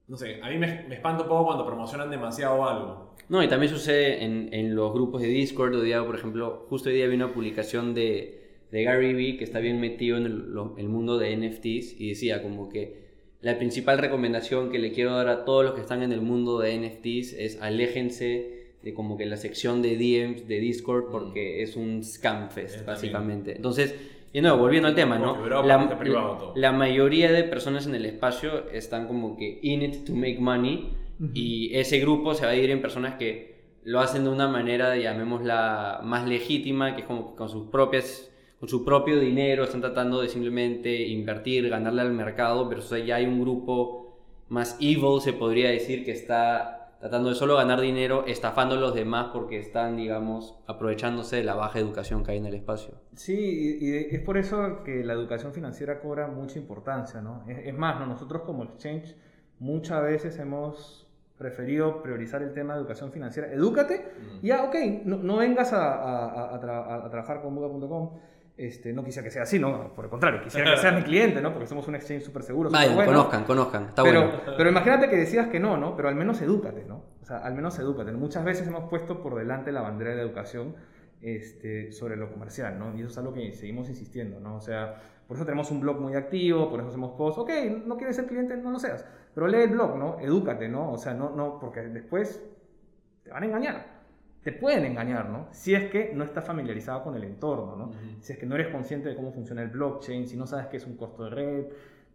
No 0.08 0.16
sé, 0.16 0.38
a 0.42 0.48
mí 0.50 0.58
me, 0.58 0.84
me 0.88 0.94
espanta 0.94 1.22
un 1.24 1.28
poco 1.28 1.46
cuando 1.46 1.66
promocionan 1.66 2.10
demasiado 2.10 2.64
algo. 2.68 3.14
No, 3.28 3.42
y 3.42 3.48
también 3.48 3.72
sucede 3.72 4.22
en, 4.24 4.48
en 4.52 4.76
los 4.76 4.92
grupos 4.92 5.20
de 5.20 5.28
Discord. 5.28 5.74
Hoy 5.74 5.86
día, 5.86 6.04
por 6.06 6.14
ejemplo, 6.14 6.64
justo 6.68 6.88
hoy 6.88 6.94
día 6.94 7.08
vi 7.08 7.16
una 7.16 7.32
publicación 7.32 7.92
de, 7.92 8.60
de 8.70 8.84
Gary 8.84 9.14
Vee 9.14 9.36
que 9.36 9.42
está 9.44 9.58
bien 9.58 9.80
metido 9.80 10.16
en 10.16 10.26
el, 10.26 10.52
lo- 10.52 10.76
el 10.78 10.88
mundo 10.88 11.18
de 11.18 11.36
NFTs 11.36 12.00
y 12.00 12.10
decía 12.10 12.40
como 12.42 12.68
que 12.68 13.04
la 13.40 13.58
principal 13.58 13.98
recomendación 13.98 14.70
que 14.70 14.78
le 14.78 14.92
quiero 14.92 15.12
dar 15.16 15.28
a 15.28 15.44
todos 15.44 15.64
los 15.64 15.74
que 15.74 15.80
están 15.80 16.02
en 16.04 16.12
el 16.12 16.20
mundo 16.20 16.60
de 16.60 16.76
NFTs 16.78 17.32
es 17.32 17.60
aléjense 17.60 18.74
de 18.82 18.94
como 18.94 19.16
que 19.16 19.26
la 19.26 19.36
sección 19.36 19.82
de 19.82 19.96
DMs 19.96 20.46
de 20.46 20.60
Discord 20.60 21.10
porque 21.10 21.62
es 21.64 21.74
un 21.74 22.04
scam 22.04 22.50
fest, 22.50 22.80
Eh, 22.80 22.84
básicamente. 22.86 23.56
Entonces, 23.56 23.92
y 24.36 24.42
no, 24.42 24.58
volviendo 24.58 24.86
al 24.86 24.94
tema, 24.94 25.18
¿no? 25.18 25.34
Europa 25.34 25.66
La, 25.66 25.98
privado 25.98 26.52
la 26.54 26.70
mayoría 26.70 27.32
de 27.32 27.42
personas 27.42 27.86
en 27.86 27.94
el 27.94 28.04
espacio 28.04 28.68
están 28.70 29.06
como 29.06 29.34
que 29.34 29.60
in 29.62 29.80
it 29.80 30.04
to 30.04 30.12
make 30.12 30.36
money 30.38 30.94
y 31.32 31.74
ese 31.74 31.98
grupo 32.00 32.34
se 32.34 32.44
va 32.44 32.50
a 32.50 32.52
dividir 32.52 32.72
en 32.72 32.82
personas 32.82 33.14
que 33.14 33.78
lo 33.84 33.98
hacen 33.98 34.24
de 34.24 34.28
una 34.28 34.46
manera, 34.46 34.94
llamémosla, 34.94 36.00
más 36.04 36.28
legítima, 36.28 36.94
que 36.94 37.00
es 37.00 37.06
como 37.06 37.30
que 37.30 37.36
con 37.36 37.48
sus 37.48 37.68
propias 37.68 38.30
con 38.60 38.68
su 38.68 38.84
propio 38.84 39.18
dinero 39.18 39.64
están 39.64 39.80
tratando 39.80 40.20
de 40.20 40.28
simplemente 40.28 41.06
invertir, 41.06 41.70
ganarle 41.70 42.02
al 42.02 42.12
mercado, 42.12 42.68
pero 42.68 42.82
ya 43.06 43.16
hay 43.16 43.24
un 43.24 43.40
grupo 43.40 44.18
más 44.50 44.76
evil, 44.82 45.18
se 45.22 45.32
podría 45.32 45.70
decir, 45.70 46.04
que 46.04 46.12
está 46.12 46.75
tratando 47.00 47.28
de 47.28 47.34
solo 47.34 47.56
ganar 47.56 47.80
dinero, 47.80 48.24
estafando 48.26 48.74
a 48.74 48.78
los 48.78 48.94
demás 48.94 49.28
porque 49.32 49.58
están, 49.58 49.96
digamos, 49.96 50.58
aprovechándose 50.66 51.36
de 51.36 51.44
la 51.44 51.54
baja 51.54 51.78
educación 51.78 52.24
que 52.24 52.32
hay 52.32 52.38
en 52.38 52.46
el 52.46 52.54
espacio. 52.54 52.94
Sí, 53.14 53.78
y, 53.80 53.86
y 53.86 53.96
es 54.14 54.20
por 54.22 54.38
eso 54.38 54.82
que 54.84 55.04
la 55.04 55.12
educación 55.12 55.52
financiera 55.52 56.00
cobra 56.00 56.26
mucha 56.28 56.58
importancia, 56.58 57.20
¿no? 57.20 57.44
Es, 57.48 57.66
es 57.68 57.74
más, 57.76 57.98
¿no? 58.00 58.06
nosotros 58.06 58.42
como 58.42 58.64
exchange 58.64 59.14
muchas 59.58 60.02
veces 60.02 60.38
hemos 60.38 61.06
preferido 61.38 62.02
priorizar 62.02 62.42
el 62.42 62.54
tema 62.54 62.72
de 62.74 62.80
educación 62.80 63.12
financiera. 63.12 63.52
Edúcate, 63.52 64.06
y 64.40 64.46
ya, 64.48 64.64
ok, 64.64 64.74
no, 65.04 65.18
no 65.18 65.36
vengas 65.36 65.72
a, 65.74 65.92
a- 65.94 66.54
a- 66.54 66.60
tra- 66.62 67.04
a- 67.04 67.10
trabajar 67.10 67.42
con 67.42 67.54
Buga.com. 67.54 68.12
Este, 68.56 68.90
no 68.94 69.04
quisiera 69.04 69.22
que 69.22 69.30
sea 69.30 69.42
así, 69.42 69.58
¿no? 69.58 69.92
Por 69.92 70.06
el 70.06 70.10
contrario, 70.10 70.40
quisiera 70.40 70.70
que 70.70 70.80
seas 70.80 70.94
mi 70.94 71.02
cliente, 71.04 71.42
¿no? 71.42 71.52
Porque 71.52 71.66
somos 71.66 71.86
un 71.88 71.94
exchange 71.94 72.22
súper 72.22 72.42
seguro. 72.42 72.70
Vayan, 72.70 72.94
bueno. 72.94 73.12
conozcan, 73.12 73.44
conozcan, 73.44 73.84
está 73.84 74.02
pero, 74.02 74.28
bueno. 74.28 74.40
pero 74.56 74.70
imagínate 74.70 75.10
que 75.10 75.16
decías 75.16 75.48
que 75.48 75.60
no, 75.60 75.76
¿no? 75.76 75.94
Pero 75.94 76.08
al 76.08 76.14
menos 76.14 76.40
edúcate, 76.40 76.84
¿no? 76.86 77.04
O 77.20 77.24
sea, 77.26 77.38
al 77.38 77.54
menos 77.54 77.78
edúcate. 77.78 78.12
Muchas 78.12 78.44
veces 78.44 78.66
hemos 78.66 78.88
puesto 78.88 79.22
por 79.22 79.34
delante 79.34 79.72
la 79.72 79.82
bandera 79.82 80.10
de 80.12 80.16
la 80.16 80.22
educación 80.22 80.74
este, 81.20 81.92
sobre 81.92 82.16
lo 82.16 82.30
comercial, 82.30 82.78
¿no? 82.78 82.96
Y 82.96 83.00
eso 83.00 83.10
es 83.10 83.18
algo 83.18 83.34
que 83.34 83.52
seguimos 83.52 83.90
insistiendo, 83.90 84.40
¿no? 84.40 84.56
O 84.56 84.60
sea, 84.60 84.94
por 85.26 85.36
eso 85.36 85.44
tenemos 85.44 85.70
un 85.70 85.80
blog 85.80 86.00
muy 86.00 86.14
activo, 86.14 86.70
por 86.70 86.80
eso 86.80 86.88
hacemos 86.88 87.12
posts. 87.12 87.38
Ok, 87.40 87.50
no 87.84 87.98
quieres 87.98 88.16
ser 88.16 88.26
cliente, 88.26 88.56
no 88.56 88.70
lo 88.70 88.78
seas. 88.78 89.04
Pero 89.34 89.48
lee 89.48 89.62
el 89.62 89.70
blog, 89.70 89.98
¿no? 89.98 90.18
Edúcate, 90.18 90.68
¿no? 90.68 90.92
O 90.92 90.98
sea, 90.98 91.12
no, 91.12 91.30
no, 91.30 91.58
porque 91.58 91.80
después 91.82 92.42
te 93.22 93.30
van 93.30 93.42
a 93.42 93.46
engañar. 93.46 93.95
Te 94.46 94.52
pueden 94.52 94.84
engañar, 94.84 95.28
¿no? 95.28 95.48
Si 95.50 95.74
es 95.74 95.90
que 95.90 96.12
no 96.14 96.22
estás 96.22 96.44
familiarizado 96.44 97.02
con 97.02 97.16
el 97.16 97.24
entorno, 97.24 97.74
¿no? 97.74 97.90
Si 98.20 98.32
es 98.32 98.38
que 98.38 98.46
no 98.46 98.54
eres 98.54 98.68
consciente 98.68 99.08
de 99.08 99.16
cómo 99.16 99.32
funciona 99.32 99.60
el 99.60 99.70
blockchain, 99.70 100.28
si 100.28 100.36
no 100.36 100.46
sabes 100.46 100.68
qué 100.68 100.76
es 100.76 100.86
un 100.86 100.96
costo 100.96 101.24
de 101.24 101.30
red. 101.30 101.66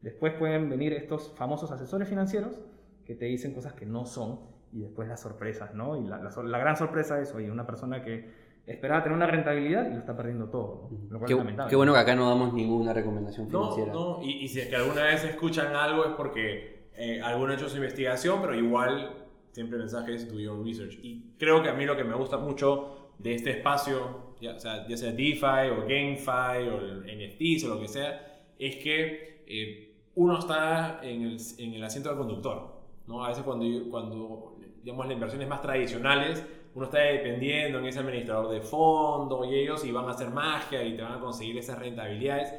Después 0.01 0.31
pueden 0.35 0.69
venir 0.69 0.93
estos 0.93 1.33
famosos 1.35 1.69
asesores 1.73 2.07
financieros 2.07 2.61
que 3.05 3.15
te 3.15 3.25
dicen 3.25 3.53
cosas 3.53 3.73
que 3.73 3.85
no 3.85 4.05
son 4.05 4.39
y 4.71 4.79
después 4.79 5.09
las 5.09 5.19
sorpresas, 5.19 5.73
¿no? 5.73 5.97
Y 5.97 6.07
la, 6.07 6.19
la 6.19 6.31
la 6.43 6.57
gran 6.57 6.77
sorpresa 6.77 7.19
es, 7.19 7.35
oye, 7.35 7.51
una 7.51 7.65
persona 7.67 8.01
que 8.01 8.29
esperaba 8.65 9.03
tener 9.03 9.17
una 9.17 9.27
rentabilidad 9.27 9.87
y 9.89 9.93
lo 9.93 9.99
está 9.99 10.15
perdiendo 10.15 10.47
todo, 10.49 10.87
¿no? 10.89 10.97
Lo 11.09 11.19
cual 11.19 11.27
Qué, 11.27 11.33
es 11.33 11.37
lamentable. 11.37 11.69
qué 11.69 11.75
bueno 11.75 11.91
que 11.93 11.99
acá 11.99 12.15
no 12.15 12.29
damos 12.29 12.53
ninguna 12.53 12.93
recomendación 12.93 13.49
No, 13.51 13.71
financiera. 13.75 13.91
no, 13.93 14.23
y, 14.23 14.43
y 14.43 14.47
si 14.47 14.61
es 14.61 14.67
que 14.67 14.75
alguna 14.77 15.03
vez 15.03 15.25
escuchan 15.25 15.75
algo 15.75 16.05
es 16.05 16.11
porque 16.15 16.87
eh, 16.95 17.21
alguno 17.21 17.51
ha 17.51 17.55
hecho 17.55 17.67
su 17.67 17.75
investigación, 17.75 18.39
pero 18.41 18.55
igual 18.55 19.20
siempre 19.51 19.77
el 19.77 19.83
mensaje 19.83 20.15
es 20.15 20.31
do 20.31 20.39
your 20.39 20.63
research. 20.63 20.99
Y 21.01 21.33
creo 21.37 21.61
que 21.61 21.69
a 21.69 21.73
mí 21.73 21.85
lo 21.85 21.95
que 21.95 22.03
me 22.03 22.15
gusta 22.15 22.37
mucho 22.37 23.11
de 23.17 23.35
este 23.35 23.51
espacio, 23.51 24.35
ya 24.41 24.59
sea, 24.59 24.87
ya 24.87 24.97
sea 24.97 25.11
DeFi 25.11 25.69
o 25.71 25.81
GameFi 25.81 26.67
o 26.69 27.01
NFTs 27.03 27.65
o 27.65 27.69
lo 27.69 27.79
que 27.79 27.87
sea, 27.87 28.43
es 28.57 28.75
que 28.77 29.43
eh, 29.47 29.95
uno 30.15 30.39
está 30.39 30.99
en 31.03 31.23
el, 31.23 31.37
en 31.57 31.73
el 31.73 31.83
asiento 31.83 32.09
del 32.09 32.17
conductor. 32.17 32.81
¿no? 33.07 33.23
A 33.23 33.29
veces 33.29 33.43
cuando, 33.43 33.65
cuando 33.89 34.57
digamos, 34.83 35.05
las 35.05 35.13
inversiones 35.13 35.47
más 35.47 35.61
tradicionales, 35.61 36.43
uno 36.73 36.85
está 36.85 36.99
dependiendo 36.99 37.79
en 37.79 37.85
ese 37.85 37.99
administrador 37.99 38.49
de 38.49 38.61
fondo 38.61 39.43
y 39.45 39.55
ellos 39.55 39.83
y 39.85 39.91
van 39.91 40.07
a 40.07 40.11
hacer 40.11 40.29
magia 40.29 40.83
y 40.83 40.95
te 40.95 41.01
van 41.01 41.13
a 41.13 41.19
conseguir 41.19 41.57
esas 41.57 41.77
rentabilidades. 41.77 42.53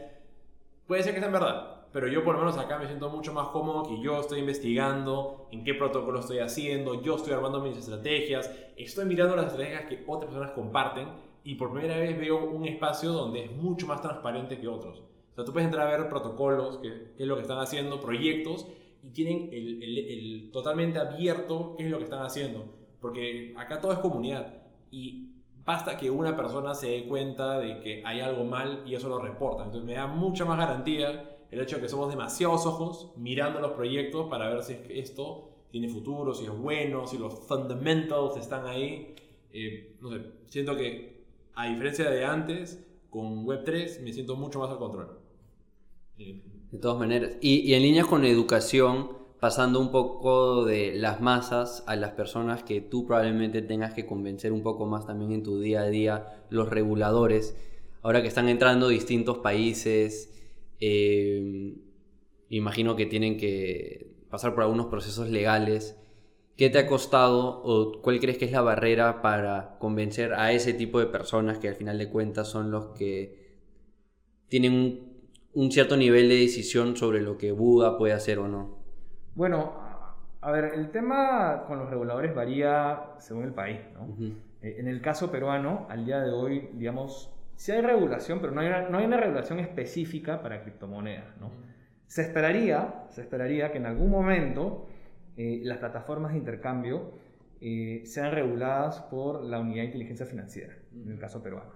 Puede 0.86 1.02
ser 1.02 1.14
que 1.14 1.20
sea 1.20 1.28
en 1.28 1.32
verdad, 1.32 1.81
pero 1.92 2.08
yo 2.08 2.24
por 2.24 2.34
lo 2.34 2.40
menos 2.40 2.56
acá 2.58 2.78
me 2.78 2.86
siento 2.86 3.10
mucho 3.10 3.32
más 3.32 3.48
cómodo 3.48 3.82
que 3.84 4.00
yo 4.00 4.20
estoy 4.20 4.40
investigando 4.40 5.48
en 5.52 5.62
qué 5.62 5.74
protocolo 5.74 6.20
estoy 6.20 6.38
haciendo, 6.38 7.02
yo 7.02 7.16
estoy 7.16 7.34
armando 7.34 7.60
mis 7.60 7.76
estrategias, 7.76 8.50
estoy 8.76 9.04
mirando 9.04 9.36
las 9.36 9.46
estrategias 9.46 9.84
que 9.84 10.02
otras 10.06 10.30
personas 10.30 10.52
comparten 10.52 11.08
y 11.44 11.56
por 11.56 11.72
primera 11.72 11.98
vez 11.98 12.18
veo 12.18 12.44
un 12.44 12.66
espacio 12.66 13.12
donde 13.12 13.44
es 13.44 13.52
mucho 13.52 13.86
más 13.86 14.00
transparente 14.00 14.58
que 14.58 14.68
otros. 14.68 15.00
O 15.32 15.34
sea, 15.34 15.44
tú 15.44 15.52
puedes 15.52 15.66
entrar 15.66 15.88
a 15.88 15.98
ver 15.98 16.08
protocolos, 16.08 16.78
qué, 16.78 17.14
es 17.18 17.26
lo 17.26 17.36
que 17.36 17.42
están 17.42 17.58
haciendo, 17.58 18.00
proyectos, 18.00 18.66
y 19.02 19.10
tienen 19.10 19.48
el, 19.52 19.82
el, 19.82 19.98
el, 19.98 20.50
totalmente 20.52 20.98
abierto 20.98 21.74
qué 21.76 21.84
es 21.84 21.90
lo 21.90 21.98
que 21.98 22.04
están 22.04 22.22
haciendo. 22.22 22.66
Porque 23.00 23.52
acá 23.56 23.80
todo 23.80 23.92
es 23.92 23.98
comunidad. 23.98 24.62
Y 24.90 25.32
basta 25.64 25.96
que 25.96 26.10
una 26.10 26.36
persona 26.36 26.74
se 26.74 26.88
dé 26.88 27.06
cuenta 27.06 27.58
de 27.58 27.80
que 27.80 28.02
hay 28.04 28.20
algo 28.20 28.44
mal 28.44 28.82
y 28.86 28.94
eso 28.94 29.08
lo 29.08 29.18
reporta. 29.18 29.64
Entonces 29.64 29.86
me 29.86 29.94
da 29.94 30.06
mucha 30.06 30.44
más 30.44 30.58
garantía 30.58 31.31
el 31.52 31.60
hecho 31.60 31.76
de 31.76 31.82
que 31.82 31.88
somos 31.88 32.08
demasiados 32.08 32.64
ojos 32.64 33.12
mirando 33.16 33.60
los 33.60 33.72
proyectos 33.72 34.28
para 34.28 34.48
ver 34.48 34.62
si 34.62 34.74
esto 34.88 35.50
tiene 35.70 35.88
futuro, 35.88 36.34
si 36.34 36.44
es 36.44 36.50
bueno, 36.50 37.06
si 37.06 37.18
los 37.18 37.34
fundamentals 37.46 38.38
están 38.38 38.66
ahí. 38.66 39.14
Eh, 39.52 39.96
no 40.00 40.10
sé, 40.10 40.22
siento 40.48 40.74
que 40.76 41.24
a 41.54 41.66
diferencia 41.66 42.10
de 42.10 42.24
antes, 42.24 42.82
con 43.10 43.44
Web3 43.44 44.00
me 44.00 44.12
siento 44.14 44.34
mucho 44.34 44.60
más 44.60 44.70
al 44.70 44.78
control. 44.78 45.18
De 46.16 46.78
todas 46.80 46.98
maneras. 46.98 47.36
Y, 47.42 47.60
y 47.60 47.74
en 47.74 47.82
líneas 47.82 48.06
con 48.06 48.24
educación, 48.24 49.10
pasando 49.38 49.78
un 49.78 49.90
poco 49.90 50.64
de 50.64 50.94
las 50.94 51.20
masas 51.20 51.84
a 51.86 51.96
las 51.96 52.12
personas 52.12 52.62
que 52.62 52.80
tú 52.80 53.06
probablemente 53.06 53.60
tengas 53.60 53.92
que 53.92 54.06
convencer 54.06 54.52
un 54.52 54.62
poco 54.62 54.86
más 54.86 55.06
también 55.06 55.32
en 55.32 55.42
tu 55.42 55.60
día 55.60 55.82
a 55.82 55.88
día, 55.90 56.44
los 56.48 56.70
reguladores, 56.70 57.54
ahora 58.00 58.22
que 58.22 58.28
están 58.28 58.48
entrando 58.48 58.88
distintos 58.88 59.38
países, 59.38 60.32
eh, 60.84 61.76
imagino 62.48 62.96
que 62.96 63.06
tienen 63.06 63.36
que 63.36 64.16
pasar 64.28 64.52
por 64.54 64.64
algunos 64.64 64.86
procesos 64.86 65.30
legales. 65.30 65.96
¿Qué 66.56 66.70
te 66.70 66.78
ha 66.78 66.86
costado 66.88 67.62
o 67.62 68.02
cuál 68.02 68.18
crees 68.18 68.36
que 68.36 68.46
es 68.46 68.52
la 68.52 68.62
barrera 68.62 69.22
para 69.22 69.76
convencer 69.78 70.34
a 70.34 70.52
ese 70.52 70.74
tipo 70.74 70.98
de 70.98 71.06
personas 71.06 71.58
que 71.58 71.68
al 71.68 71.76
final 71.76 71.98
de 71.98 72.10
cuentas 72.10 72.48
son 72.48 72.72
los 72.72 72.86
que 72.98 73.60
tienen 74.48 74.72
un, 74.72 75.12
un 75.54 75.70
cierto 75.70 75.96
nivel 75.96 76.28
de 76.28 76.36
decisión 76.36 76.96
sobre 76.96 77.20
lo 77.22 77.38
que 77.38 77.52
Buda 77.52 77.96
puede 77.96 78.12
hacer 78.12 78.40
o 78.40 78.48
no? 78.48 78.78
Bueno, 79.34 79.72
a 80.40 80.50
ver, 80.50 80.72
el 80.74 80.90
tema 80.90 81.64
con 81.68 81.78
los 81.78 81.88
reguladores 81.88 82.34
varía 82.34 83.14
según 83.18 83.44
el 83.44 83.54
país, 83.54 83.78
¿no? 83.94 84.08
Eh, 84.60 84.76
en 84.78 84.88
el 84.88 85.00
caso 85.00 85.30
peruano, 85.30 85.86
al 85.88 86.04
día 86.04 86.20
de 86.20 86.32
hoy, 86.32 86.68
digamos, 86.74 87.32
sí 87.62 87.70
hay 87.70 87.80
regulación, 87.80 88.40
pero 88.40 88.52
no 88.52 88.60
hay 88.60 88.66
una, 88.66 88.88
no 88.88 88.98
hay 88.98 89.04
una 89.04 89.18
regulación 89.18 89.60
específica 89.60 90.42
para 90.42 90.62
criptomonedas, 90.62 91.36
¿no? 91.40 91.52
Se 92.08 92.22
esperaría, 92.22 93.06
se 93.10 93.20
esperaría 93.20 93.70
que 93.70 93.78
en 93.78 93.86
algún 93.86 94.10
momento 94.10 94.88
eh, 95.36 95.60
las 95.62 95.78
plataformas 95.78 96.32
de 96.32 96.38
intercambio 96.38 97.12
eh, 97.60 98.02
sean 98.04 98.32
reguladas 98.32 99.02
por 99.02 99.44
la 99.44 99.60
Unidad 99.60 99.82
de 99.82 99.84
Inteligencia 99.84 100.26
Financiera, 100.26 100.76
en 100.92 101.12
el 101.12 101.20
caso 101.20 101.40
peruano. 101.40 101.70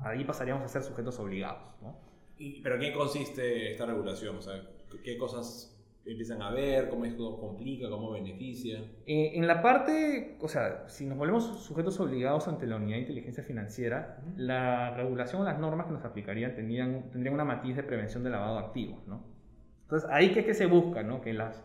Ahí 0.00 0.22
pasaríamos 0.24 0.64
a 0.64 0.68
ser 0.68 0.82
sujetos 0.82 1.18
obligados, 1.18 1.80
¿no? 1.80 1.98
¿Y, 2.36 2.60
¿Pero 2.60 2.78
qué 2.78 2.92
consiste 2.92 3.72
esta 3.72 3.86
regulación? 3.86 4.36
O 4.36 4.42
sea, 4.42 4.60
¿qué 5.02 5.16
cosas 5.16 5.71
empiezan 6.04 6.42
a 6.42 6.50
ver, 6.50 6.88
cómo 6.88 7.04
esto 7.04 7.38
complica, 7.38 7.88
cómo 7.88 8.10
beneficia. 8.10 8.80
Eh, 9.06 9.32
en 9.34 9.46
la 9.46 9.62
parte, 9.62 10.36
o 10.40 10.48
sea, 10.48 10.88
si 10.88 11.06
nos 11.06 11.16
volvemos 11.16 11.44
sujetos 11.62 12.00
obligados 12.00 12.48
ante 12.48 12.66
la 12.66 12.76
unidad 12.76 12.96
de 12.96 13.02
inteligencia 13.02 13.44
financiera, 13.44 14.20
la 14.36 14.94
regulación 14.96 15.42
o 15.42 15.44
las 15.44 15.58
normas 15.58 15.86
que 15.86 15.92
nos 15.92 16.04
aplicarían 16.04 16.54
tendrían, 16.54 17.10
tendrían 17.10 17.34
una 17.34 17.44
matiz 17.44 17.76
de 17.76 17.82
prevención 17.82 18.24
de 18.24 18.30
lavado 18.30 18.58
de 18.58 18.66
activos, 18.66 19.06
¿no? 19.06 19.24
Entonces, 19.82 20.08
ahí 20.10 20.32
que 20.32 20.40
es 20.40 20.46
que 20.46 20.54
se 20.54 20.66
busca, 20.66 21.02
¿no? 21.02 21.20
Que 21.20 21.34
las, 21.34 21.62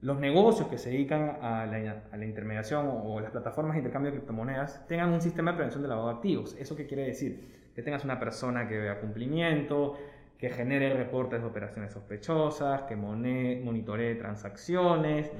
los 0.00 0.18
negocios 0.18 0.68
que 0.68 0.78
se 0.78 0.90
dedican 0.90 1.38
a 1.40 1.64
la, 1.64 2.02
a 2.10 2.16
la, 2.16 2.24
intermediación 2.24 2.88
o 2.90 3.20
las 3.20 3.30
plataformas 3.30 3.74
de 3.74 3.78
intercambio 3.78 4.10
de 4.10 4.18
criptomonedas 4.18 4.86
tengan 4.88 5.12
un 5.12 5.20
sistema 5.20 5.52
de 5.52 5.56
prevención 5.56 5.82
de 5.82 5.88
lavado 5.88 6.08
de 6.08 6.14
activos. 6.14 6.56
¿Eso 6.58 6.76
qué 6.76 6.86
quiere 6.86 7.04
decir? 7.04 7.70
Que 7.74 7.82
tengas 7.82 8.04
una 8.04 8.18
persona 8.18 8.68
que 8.68 8.76
vea 8.76 9.00
cumplimiento, 9.00 9.94
que 10.42 10.50
genere 10.50 10.92
reportes 10.92 11.40
de 11.40 11.46
operaciones 11.46 11.92
sospechosas, 11.92 12.82
que 12.82 12.96
monitoree 12.96 14.16
transacciones, 14.16 15.30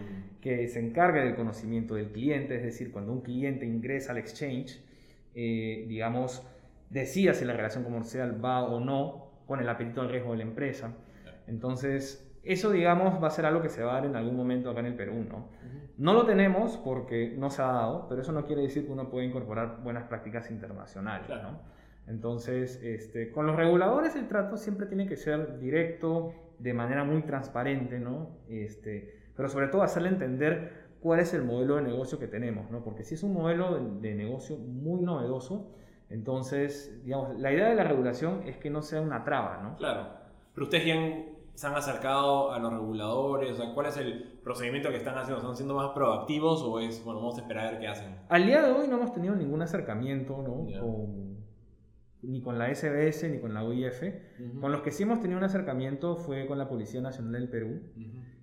que 0.41 0.69
se 0.69 0.79
encargue 0.79 1.23
del 1.23 1.35
conocimiento 1.35 1.97
del 1.97 2.13
cliente, 2.13 2.55
es 2.55 2.63
decir, 2.63 2.93
cuando 2.93 3.11
un 3.11 3.21
cliente 3.21 3.67
ingresa 3.67 4.13
al 4.13 4.19
exchange, 4.19 4.81
eh, 5.35 5.87
digamos, 5.89 6.47
decida 6.89 7.35
si 7.35 7.45
la 7.45 7.53
relación 7.53 7.83
comercial 7.83 8.39
va 8.45 8.63
o 8.63 8.79
no 8.79 9.43
con 9.45 9.59
el 9.59 9.69
apetito 9.69 10.03
al 10.03 10.09
riesgo 10.09 10.31
de 10.31 10.37
la 10.37 10.45
empresa. 10.45 10.95
Entonces, 11.49 12.33
eso, 12.45 12.71
digamos, 12.71 13.21
va 13.21 13.27
a 13.27 13.31
ser 13.31 13.45
algo 13.45 13.61
que 13.61 13.71
se 13.71 13.83
va 13.83 13.91
a 13.91 13.95
dar 13.95 14.07
en 14.07 14.15
algún 14.15 14.37
momento 14.37 14.71
acá 14.71 14.79
en 14.79 14.87
el 14.87 14.95
Perú, 14.95 15.27
¿no? 15.29 15.49
No 15.99 16.15
lo 16.15 16.25
tenemos 16.25 16.77
porque 16.77 17.35
no 17.37 17.51
se 17.51 17.61
ha 17.61 17.67
dado, 17.67 18.07
pero 18.09 18.23
eso 18.23 18.31
no 18.31 18.45
quiere 18.47 18.63
decir 18.63 18.87
que 18.87 18.93
uno 18.93 19.11
pueda 19.11 19.27
incorporar 19.27 19.81
buenas 19.83 20.05
prácticas 20.05 20.49
internacionales, 20.49 21.29
¿no? 21.29 21.82
Entonces, 22.07 22.81
este, 22.83 23.31
con 23.31 23.47
los 23.47 23.57
reguladores 23.57 24.17
el 24.17 24.29
trato 24.29 24.57
siempre 24.57 24.87
tiene 24.87 25.07
que 25.07 25.17
ser 25.17 25.59
directo, 25.59 26.35
de 26.59 26.75
manera 26.75 27.05
muy 27.05 27.23
transparente, 27.23 27.99
¿no? 27.99 28.39
Este, 28.49 29.23
pero 29.37 29.49
sobre 29.49 29.69
todo 29.69 29.83
hacerle 29.83 30.09
entender 30.09 30.91
cuál 31.01 31.21
es 31.21 31.35
el 31.35 31.43
modelo 31.43 31.77
de 31.77 31.83
negocio 31.83 32.19
que 32.19 32.29
tenemos, 32.29 32.71
¿no? 32.71 32.85
Porque 32.85 33.03
si 33.03 33.15
es 33.15 33.23
un 33.23 33.33
modelo 33.33 33.75
de, 33.75 34.09
de 34.09 34.15
negocio 34.15 34.57
muy 34.57 35.01
novedoso, 35.01 35.75
entonces, 36.09 37.01
digamos, 37.05 37.41
la 37.41 37.53
idea 37.53 37.69
de 37.69 37.75
la 37.75 37.85
regulación 37.85 38.43
es 38.47 38.59
que 38.59 38.71
no 38.71 38.83
sea 38.83 39.01
una 39.01 39.25
traba, 39.25 39.61
¿no? 39.63 39.77
Claro. 39.77 40.09
Pero 40.55 40.65
ustedes 40.67 40.87
ya 40.87 40.95
se 41.55 41.67
han 41.67 41.75
acercado 41.75 42.53
a 42.53 42.59
los 42.59 42.73
reguladores, 42.73 43.53
o 43.53 43.55
sea, 43.57 43.75
¿cuál 43.75 43.87
es 43.87 43.97
el 43.97 44.39
procedimiento 44.43 44.91
que 44.91 44.97
están 44.97 45.17
haciendo? 45.17 45.39
¿Están 45.39 45.57
siendo 45.57 45.75
más 45.75 45.91
proactivos 45.91 46.63
o 46.63 46.81
es, 46.81 47.05
bueno, 47.05 47.21
vamos 47.21 47.39
a 47.39 47.43
esperar 47.43 47.67
a 47.67 47.71
ver 47.73 47.81
qué 47.81 47.89
hacen? 47.89 48.17
Al 48.29 48.47
día 48.47 48.63
de 48.63 48.73
hoy 48.73 48.89
no 48.89 48.97
hemos 48.97 49.13
tenido 49.13 49.35
ningún 49.35 49.63
acercamiento, 49.63 50.37
¿no? 50.43 50.67
Con, 50.81 51.42
ni 52.23 52.41
con 52.41 52.59
la 52.59 52.73
SBS 52.75 53.29
ni 53.31 53.39
con 53.39 53.55
la 53.55 53.65
UIF. 53.65 54.03
Con 54.61 54.73
los 54.73 54.83
que 54.83 54.91
sí 54.91 55.03
hemos 55.03 55.21
tenido 55.21 55.39
un 55.39 55.45
acercamiento 55.45 56.17
fue 56.17 56.47
con 56.47 56.59
la 56.59 56.69
Policía 56.69 57.01
Nacional 57.01 57.33
del 57.33 57.49
Perú. 57.49 57.81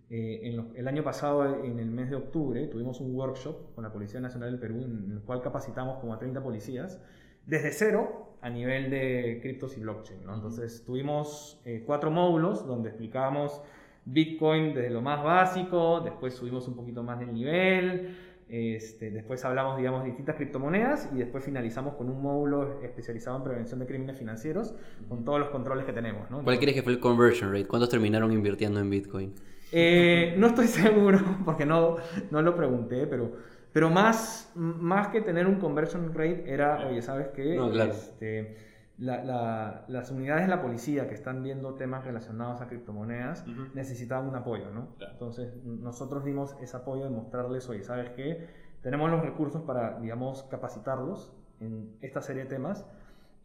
eh, 0.10 0.40
en 0.44 0.76
el 0.76 0.88
año 0.88 1.04
pasado, 1.04 1.64
en 1.64 1.80
el 1.80 1.92
mes 1.92 2.10
de 2.10 2.16
octubre, 2.16 2.68
tuvimos 2.68 3.00
un 3.00 3.16
workshop 3.16 3.76
con 3.76 3.84
la 3.84 3.92
Policía 3.92 4.20
Nacional 4.20 4.52
del 4.52 4.60
Perú 4.60 4.84
en 4.84 5.12
el 5.12 5.22
cual 5.22 5.42
capacitamos 5.42 6.00
como 6.00 6.14
a 6.14 6.20
30 6.20 6.42
policías 6.42 7.02
desde 7.46 7.72
cero 7.72 8.38
a 8.42 8.50
nivel 8.50 8.90
de 8.90 9.40
criptos 9.42 9.78
y 9.78 9.82
blockchain. 9.82 10.26
¿no? 10.26 10.36
Entonces 10.36 10.84
tuvimos 10.86 11.62
eh, 11.66 11.84
cuatro 11.86 12.12
módulos 12.12 12.66
donde 12.66 12.90
explicábamos 12.90 13.62
Bitcoin 14.06 14.74
desde 14.74 14.90
lo 14.90 15.02
más 15.02 15.24
básico, 15.24 16.02
después 16.02 16.34
subimos 16.34 16.68
un 16.68 16.76
poquito 16.76 17.04
más 17.04 17.20
del 17.20 17.34
nivel, 17.34 18.16
este, 18.50 19.12
después 19.12 19.46
hablamos, 19.46 19.78
digamos, 19.78 20.02
de 20.02 20.08
distintas 20.08 20.36
criptomonedas 20.36 21.10
y 21.14 21.18
después 21.18 21.44
finalizamos 21.44 21.94
con 21.94 22.10
un 22.10 22.22
módulo 22.22 22.82
especializado 22.82 23.38
en 23.38 23.44
prevención 23.44 23.80
de 23.80 23.86
crímenes 23.86 24.18
financieros 24.18 24.74
con 25.08 25.24
todos 25.24 25.40
los 25.40 25.50
controles 25.50 25.86
que 25.86 25.94
tenemos. 25.94 26.30
¿no? 26.32 26.44
¿Cuál 26.44 26.58
crees 26.58 26.76
que 26.76 26.82
fue 26.82 26.94
el 26.94 27.00
conversion 27.00 27.52
rate? 27.52 27.68
¿Cuántos 27.68 27.90
terminaron 27.90 28.32
invirtiendo 28.32 28.80
en 28.80 28.90
Bitcoin? 28.90 29.36
Eh, 29.72 30.34
no 30.38 30.48
estoy 30.48 30.68
seguro 30.68 31.20
porque 31.46 31.66
no, 31.66 31.98
no 32.32 32.42
lo 32.42 32.56
pregunté, 32.56 33.06
pero, 33.06 33.34
pero 33.72 33.92
más, 33.92 34.52
más 34.56 35.10
que 35.10 35.22
tener 35.22 35.46
un 35.46 35.60
conversion 35.60 36.12
rate 36.16 36.44
era, 36.48 36.88
oye, 36.88 37.04
¿sabes 37.04 37.28
qué? 37.36 37.56
No, 37.56 37.70
claro. 37.70 37.92
Este, 37.92 38.69
la, 39.00 39.24
la, 39.24 39.86
las 39.88 40.12
unidades 40.12 40.44
de 40.44 40.50
la 40.50 40.62
policía 40.62 41.08
que 41.08 41.16
están 41.16 41.42
viendo 41.42 41.76
temas 41.76 42.04
relacionados 42.04 42.60
a 42.62 42.68
criptomonedas 42.68 43.46
uh 43.48 43.52
-huh. 43.52 43.74
necesitaban 43.74 44.28
un 44.28 44.36
apoyo, 44.36 44.70
¿no? 44.72 44.96
Claro. 44.98 45.14
Entonces, 45.14 45.54
nosotros 45.64 46.26
dimos 46.26 46.56
ese 46.62 46.76
apoyo 46.76 47.06
de 47.06 47.10
mostrarles, 47.10 47.68
oye, 47.70 47.84
¿sabes 47.84 48.10
qué? 48.12 48.48
Tenemos 48.82 49.10
los 49.10 49.22
recursos 49.22 49.62
para, 49.62 50.00
digamos, 50.00 50.44
capacitarlos 50.44 51.32
en 51.62 51.96
esta 52.02 52.22
serie 52.22 52.44
de 52.44 52.50
temas 52.50 52.86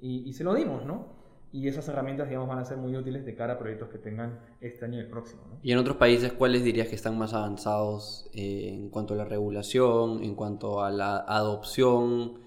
y, 0.00 0.28
y 0.28 0.32
se 0.32 0.42
lo 0.44 0.54
dimos, 0.54 0.84
¿no? 0.84 1.22
Y 1.52 1.68
esas 1.68 1.86
herramientas, 1.86 2.28
digamos, 2.28 2.48
van 2.48 2.58
a 2.58 2.64
ser 2.64 2.78
muy 2.78 2.96
útiles 2.96 3.24
de 3.24 3.36
cara 3.36 3.52
a 3.52 3.58
proyectos 3.58 3.88
que 3.88 3.98
tengan 3.98 4.40
este 4.60 4.84
año 4.86 4.96
y 4.98 5.02
el 5.02 5.08
próximo. 5.08 5.42
¿no? 5.48 5.58
Y 5.62 5.70
en 5.70 5.78
otros 5.78 5.96
países, 5.98 6.32
¿cuáles 6.32 6.64
dirías 6.64 6.88
que 6.88 6.96
están 6.96 7.16
más 7.16 7.32
avanzados 7.32 8.28
eh, 8.34 8.70
en 8.72 8.90
cuanto 8.90 9.14
a 9.14 9.18
la 9.18 9.24
regulación, 9.24 10.24
en 10.24 10.34
cuanto 10.34 10.82
a 10.82 10.90
la 10.90 11.18
adopción? 11.18 12.40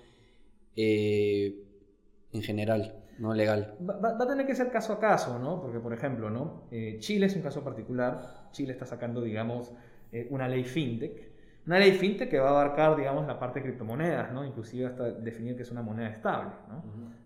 Eh, 0.76 1.64
en 2.34 2.42
general, 2.44 2.97
no 3.19 3.34
legal. 3.34 3.76
Va, 3.88 3.98
va, 3.98 4.23
a 4.23 4.27
tener 4.27 4.45
que 4.45 4.56
ser 4.56 4.69
caso 4.72 4.94
a 4.94 4.99
caso, 4.99 5.39
¿no? 5.39 5.61
Porque, 5.61 5.80
por 5.80 5.94
ejemplo, 5.94 6.30
¿no? 6.30 6.64
Eh, 6.72 6.98
Chile 6.99 7.26
es 7.26 7.35
un 7.35 7.41
caso 7.41 7.64
particular. 7.64 8.49
Chile 8.52 8.73
está 8.73 8.85
sacando, 8.85 9.22
digamos, 9.22 9.73
eh, 10.11 10.27
una 10.30 10.48
ley 10.48 10.64
fintech. 10.64 11.35
Una 11.65 11.80
ley 11.80 11.94
fintech 11.94 12.30
que 12.30 12.39
va 12.39 12.48
a 12.48 12.52
abarcar, 12.52 12.95
digamos, 12.95 13.27
la 13.27 13.39
parte 13.39 13.60
de 13.60 13.65
criptomonedas, 13.65 14.31
¿no? 14.31 14.45
Inclusive 14.45 14.85
hasta 14.85 15.11
definir 15.11 15.56
que 15.56 15.64
es 15.64 15.72
una 15.72 15.81
moneda 15.81 16.10
estable, 16.10 16.52
¿no? 16.69 16.84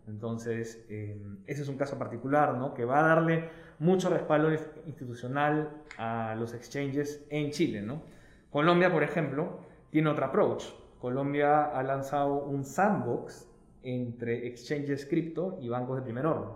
Entonces, 0.08 0.86
eh, 0.90 1.22
ese 1.46 1.62
es 1.62 1.68
un 1.68 1.78
caso 1.78 1.98
particular, 1.98 2.56
¿no? 2.56 2.74
Que 2.74 2.86
va 2.86 3.00
a 3.00 3.08
darle 3.08 3.50
mucho 3.80 4.10
respaldo 4.10 4.52
institucional 4.86 5.70
a 5.98 6.36
los 6.36 6.54
exchanges 6.54 7.26
en 7.30 7.52
Chile, 7.52 7.82
¿no? 7.82 8.02
Colombia, 8.50 8.92
por 8.92 9.04
ejemplo, 9.04 9.60
tiene 9.92 10.10
otro 10.10 10.26
approach. 10.26 10.66
Colombia 11.00 11.66
ha 11.66 11.84
lanzado 11.84 12.46
un 12.46 12.64
sandbox 12.64 13.48
entre 13.84 14.48
exchanges 14.48 15.06
cripto 15.06 15.58
y 15.62 15.70
bancos 15.70 15.98
de 15.98 16.02
primer 16.04 16.26
orden. 16.26 16.50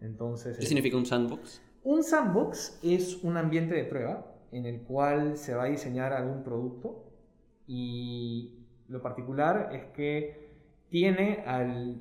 Entonces, 0.00 0.56
¿Qué 0.58 0.64
eh, 0.64 0.68
significa 0.68 0.96
un 0.96 1.06
sandbox? 1.06 1.62
un 1.84 2.02
sandbox 2.02 2.78
es 2.82 3.22
un 3.24 3.36
ambiente 3.36 3.74
de 3.74 3.84
prueba 3.84 4.26
en 4.52 4.66
el 4.66 4.82
cual 4.82 5.36
se 5.36 5.54
va 5.54 5.64
a 5.64 5.66
diseñar 5.66 6.12
algún 6.12 6.42
producto 6.42 7.04
y 7.66 8.64
lo 8.88 9.02
particular 9.02 9.70
es 9.72 9.84
que 9.94 10.48
tiene 10.88 11.42
al, 11.46 12.00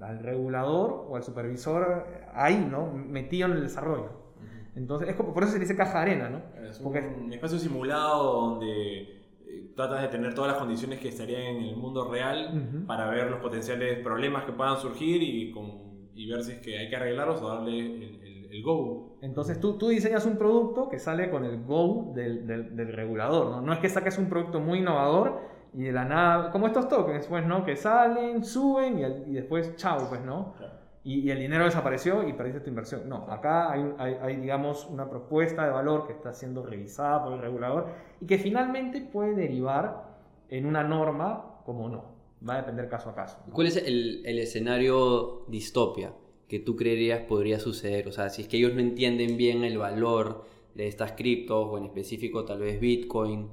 al 0.00 0.18
regulador 0.20 1.06
o 1.08 1.16
al 1.16 1.22
supervisor 1.22 2.06
ahí, 2.34 2.66
¿no? 2.70 2.92
Metido 2.92 3.46
en 3.46 3.52
el 3.54 3.62
desarrollo. 3.62 4.10
Entonces, 4.76 5.08
es 5.08 5.16
como, 5.16 5.34
por 5.34 5.42
eso 5.42 5.52
se 5.52 5.58
dice 5.58 5.74
caja 5.74 6.00
arena, 6.02 6.30
¿no? 6.30 6.42
Es 6.64 6.78
Porque 6.78 7.00
un 7.00 7.32
espacio 7.32 7.58
simulado 7.58 8.32
donde 8.32 9.17
tratas 9.78 10.02
de 10.02 10.08
tener 10.08 10.34
todas 10.34 10.50
las 10.50 10.58
condiciones 10.60 10.98
que 10.98 11.08
estarían 11.08 11.40
en 11.42 11.62
el 11.62 11.76
mundo 11.76 12.10
real 12.10 12.50
Ujú. 12.52 12.86
para 12.86 13.08
ver 13.08 13.30
los 13.30 13.40
potenciales 13.40 14.00
problemas 14.00 14.44
que 14.44 14.52
puedan 14.52 14.76
surgir 14.76 15.22
y, 15.22 15.50
con, 15.52 16.10
y 16.14 16.28
ver 16.30 16.42
si 16.42 16.52
es 16.52 16.58
que 16.58 16.76
hay 16.78 16.90
que 16.90 16.96
arreglarlos 16.96 17.40
o 17.40 17.48
darle 17.48 17.78
el, 17.78 18.02
el- 18.02 18.48
el 18.50 18.62
go. 18.62 19.18
Entonces 19.22 19.60
tú, 19.60 19.76
tú 19.78 19.88
diseñas 19.88 20.24
un 20.26 20.36
producto 20.38 20.88
que 20.88 20.98
sale 20.98 21.30
con 21.30 21.44
el 21.44 21.62
go 21.64 22.12
del, 22.14 22.46
del- 22.46 22.74
del 22.74 22.92
regulador, 22.92 23.50
¿no? 23.50 23.60
No 23.60 23.72
es 23.72 23.78
que 23.78 23.88
saques 23.88 24.16
un 24.18 24.28
producto 24.28 24.58
muy 24.58 24.78
innovador 24.78 25.40
y 25.74 25.82
de 25.84 25.92
la 25.92 26.04
nada, 26.06 26.50
como 26.50 26.66
estos 26.66 26.88
tokens, 26.88 27.26
pues, 27.28 27.46
¿no? 27.46 27.64
Que 27.64 27.76
salen, 27.76 28.42
suben 28.44 28.98
y, 28.98 29.30
y 29.30 29.34
después, 29.34 29.76
chao, 29.76 30.08
pues, 30.08 30.22
¿no? 30.22 30.54
Y, 31.04 31.20
y 31.20 31.30
el 31.30 31.38
dinero 31.38 31.64
desapareció 31.64 32.26
y 32.28 32.32
perdiste 32.32 32.60
tu 32.60 32.68
inversión. 32.68 33.08
No, 33.08 33.26
acá 33.30 33.72
hay, 33.72 33.94
hay, 33.98 34.14
hay, 34.20 34.36
digamos, 34.36 34.86
una 34.86 35.08
propuesta 35.08 35.64
de 35.64 35.70
valor 35.70 36.06
que 36.06 36.12
está 36.12 36.32
siendo 36.32 36.64
revisada 36.64 37.24
por 37.24 37.32
el 37.34 37.40
regulador 37.40 37.88
y 38.20 38.26
que 38.26 38.38
finalmente 38.38 39.00
puede 39.00 39.34
derivar 39.34 40.18
en 40.48 40.66
una 40.66 40.82
norma 40.84 41.62
como 41.64 41.88
no. 41.88 42.16
Va 42.46 42.54
a 42.54 42.56
depender 42.58 42.88
caso 42.88 43.10
a 43.10 43.14
caso. 43.14 43.38
¿no? 43.46 43.52
¿Cuál 43.52 43.68
es 43.68 43.76
el, 43.76 44.22
el 44.24 44.38
escenario 44.38 45.44
distopia 45.48 46.12
que 46.48 46.58
tú 46.58 46.76
creerías 46.76 47.20
podría 47.20 47.58
suceder? 47.58 48.08
O 48.08 48.12
sea, 48.12 48.30
si 48.30 48.42
es 48.42 48.48
que 48.48 48.56
ellos 48.56 48.74
no 48.74 48.80
entienden 48.80 49.36
bien 49.36 49.64
el 49.64 49.78
valor 49.78 50.44
de 50.74 50.86
estas 50.86 51.12
criptos, 51.12 51.66
o 51.68 51.78
en 51.78 51.84
específico 51.84 52.44
tal 52.44 52.60
vez 52.60 52.80
Bitcoin, 52.80 53.48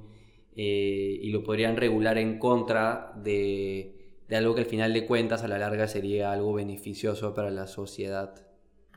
eh, 0.54 1.18
y 1.20 1.30
lo 1.30 1.42
podrían 1.42 1.76
regular 1.76 2.16
en 2.16 2.38
contra 2.38 3.12
de, 3.22 3.95
de 4.28 4.36
algo 4.36 4.54
que 4.54 4.60
al 4.62 4.66
final 4.66 4.92
de 4.92 5.06
cuentas 5.06 5.42
a 5.44 5.48
la 5.48 5.58
larga 5.58 5.86
sería 5.88 6.32
algo 6.32 6.52
beneficioso 6.54 7.34
para 7.34 7.50
la 7.50 7.66
sociedad. 7.66 8.34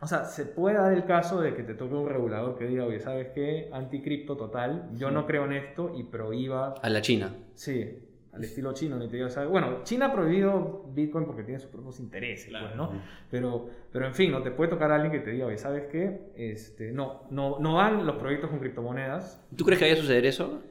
O 0.01 0.07
sea, 0.07 0.23
se 0.26 0.45
puede 0.45 0.77
dar 0.77 0.93
el 0.93 1.03
caso 1.06 1.41
de 1.41 1.53
que 1.53 1.64
te 1.64 1.73
toque 1.73 1.93
un 1.93 2.07
regulador 2.07 2.57
que 2.57 2.65
diga, 2.65 2.85
oye, 2.85 2.99
¿sabes 2.99 3.27
qué? 3.35 3.69
Anticripto 3.73 4.38
total, 4.38 4.89
yo 4.95 5.11
no 5.11 5.26
creo 5.26 5.45
en 5.45 5.53
esto 5.53 5.91
y 5.95 6.03
prohíba, 6.03 6.76
A 6.81 6.89
la 6.89 7.01
China. 7.01 7.35
sí, 7.53 8.06
al 8.31 8.43
estilo 8.43 8.73
chino, 8.73 8.95
ni 8.97 9.10
te 9.10 9.18
digo, 9.18 9.27
¿sabes? 9.30 9.49
Bueno, 9.49 9.84
China 9.84 10.06
ha 10.06 10.14
prohibido 10.14 10.85
Bitcoin 10.93 11.26
porque 11.26 11.43
tiene 11.43 11.60
sus 11.60 11.69
propios 11.72 11.99
intereses, 11.99 12.47
Claro. 12.49 12.68
pues, 12.68 12.77
¿no? 12.77 12.91
Pero, 13.30 13.69
pero 13.91 14.06
en 14.06 14.14
fin, 14.14 14.31
no 14.31 14.41
te 14.41 14.51
puede 14.51 14.69
tocar 14.69 14.91
a 14.91 14.95
alguien 14.95 15.11
que 15.11 15.19
te 15.19 15.31
diga, 15.31 15.47
oye, 15.47 15.57
¿sabes 15.57 15.88
qué? 15.91 16.31
Este, 16.35 16.91
no, 16.93 17.23
no, 17.31 17.57
no 17.60 17.73
van 17.76 18.06
los 18.06 18.15
proyectos 18.18 18.49
con 18.51 18.60
criptomonedas. 18.60 19.43
¿Tú 19.56 19.65
crees 19.65 19.80
que 19.80 19.85
vaya 19.85 19.95
a 19.99 20.01
suceder 20.01 20.26
eso 20.27 20.61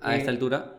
a 0.00 0.14
Eh, 0.14 0.18
esta 0.18 0.30
altura? 0.30 0.76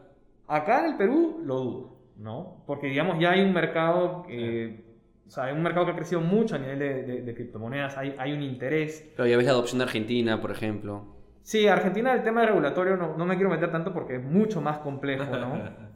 Acá 0.48 0.86
en 0.86 0.92
el 0.92 0.98
Perú 0.98 1.42
lo 1.44 1.56
dudo, 1.60 1.97
¿no? 2.18 2.64
Porque 2.66 2.88
digamos 2.88 3.20
ya 3.20 3.32
hay 3.32 3.42
un 3.42 3.54
mercado, 3.54 4.26
eh, 4.30 4.84
o 5.28 5.30
sea, 5.30 5.46
hay 5.46 5.54
un 5.54 5.62
mercado 5.64 5.86
que 5.86 5.92
ha 5.92 5.96
crecido 5.96 6.22
mucho 6.22 6.56
a 6.56 6.58
nivel 6.60 6.80
de, 6.80 7.04
de- 7.04 7.22
de 7.22 7.34
criptomonedas, 7.36 7.98
hay, 7.98 8.16
hay 8.18 8.34
un 8.34 8.42
interés. 8.42 9.10
Pero 9.16 9.28
ya 9.28 9.38
ves 9.38 9.46
la 9.46 9.52
adopción 9.52 9.80
de 9.80 9.86
Argentina, 9.86 10.42
por 10.42 10.52
ejemplo. 10.52 11.16
Sí, 11.44 11.68
Argentina 11.68 12.14
el 12.14 12.24
tema 12.24 12.46
regulatorio 12.46 12.98
no, 12.98 13.16
no 13.18 13.26
me 13.26 13.36
quiero 13.36 13.50
meter 13.50 13.72
tanto 13.72 13.94
porque 13.94 14.16
es 14.18 14.24
mucho 14.24 14.60
más 14.62 14.80
complejo, 14.80 15.26
¿no? 15.38 15.62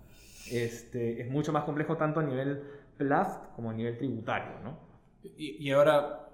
Este, 0.51 1.21
es 1.21 1.29
mucho 1.29 1.53
más 1.53 1.63
complejo 1.63 1.95
tanto 1.95 2.19
a 2.19 2.23
nivel 2.23 2.61
PLAFT 2.97 3.53
como 3.55 3.69
a 3.69 3.73
nivel 3.73 3.97
tributario, 3.97 4.59
¿no? 4.63 4.77
Y, 5.23 5.65
y 5.65 5.71
ahora, 5.71 6.27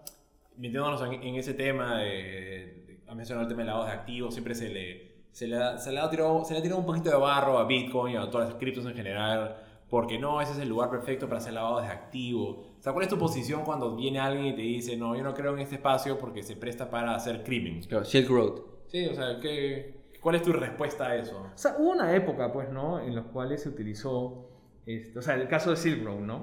metiéndonos 0.58 1.02
en, 1.04 1.14
en 1.22 1.36
ese 1.36 1.54
tema, 1.54 2.00
de, 2.00 3.00
ha 3.08 3.14
mencionado 3.14 3.44
el 3.48 3.50
tema 3.50 3.62
de 3.62 3.68
lavados 3.68 3.88
de 3.90 3.94
activos, 3.94 4.34
siempre 4.34 4.56
se 4.56 4.70
le, 4.70 5.12
se 5.32 5.48
le, 5.48 5.58
ha- 5.58 5.78
se 5.78 5.92
le 5.92 6.00
ha 6.00 6.10
tirado, 6.10 6.44
se 6.46 6.54
le 6.54 6.60
ha 6.60 6.64
tirado 6.64 6.80
un 6.80 6.86
poquito 6.88 7.12
de 7.12 7.18
barro 7.18 7.60
a 7.60 7.66
Bitcoin 7.68 8.14
y 8.14 8.18
a 8.18 8.28
todas 8.30 8.50
las 8.50 8.58
criptos 8.58 8.86
en 8.88 8.96
general, 8.96 9.56
porque 9.90 10.20
no, 10.20 10.42
ese 10.42 10.52
es 10.52 10.60
el 10.60 10.70
lugar 10.70 10.90
perfecto 10.90 11.28
para 11.28 11.40
hacer 11.40 11.54
lavados 11.54 11.84
de 11.84 11.90
activos. 11.90 12.58
O 12.80 12.82
sea, 12.82 12.94
¿cuál 12.94 13.04
es 13.04 13.10
tu 13.10 13.18
posición 13.18 13.64
cuando 13.64 13.96
viene 13.96 14.20
alguien 14.20 14.48
y 14.48 14.56
te 14.56 14.62
dice, 14.62 14.98
no, 14.98 15.16
yo 15.16 15.24
no 15.24 15.34
creo 15.34 15.54
en 15.54 15.60
este 15.60 15.76
espacio 15.76 16.18
porque 16.18 16.44
se 16.44 16.56
presta 16.56 16.90
para 16.90 17.16
hacer 17.16 17.44
crimen? 17.44 17.82
Claro, 17.84 18.04
Silk 18.04 18.30
Road. 18.30 18.62
Sí, 18.88 19.06
o 19.08 19.16
sea, 19.16 19.40
¿qué, 19.42 19.96
¿cuál 20.22 20.36
es 20.36 20.42
tu 20.42 20.52
respuesta 20.52 21.08
a 21.08 21.16
eso? 21.16 21.38
O 21.54 21.58
sea, 21.58 21.76
hubo 21.78 21.92
una 21.92 22.14
época, 22.16 22.52
pues, 22.52 22.70
¿no? 22.70 23.00
En 23.00 23.16
los 23.16 23.28
cuales 23.28 23.64
se 23.64 23.70
utilizó, 23.70 24.50
este, 24.86 25.18
o 25.18 25.22
sea, 25.22 25.36
el 25.36 25.48
caso 25.48 25.70
de 25.70 25.78
Silk 25.78 26.04
Road, 26.04 26.20
¿no? 26.20 26.42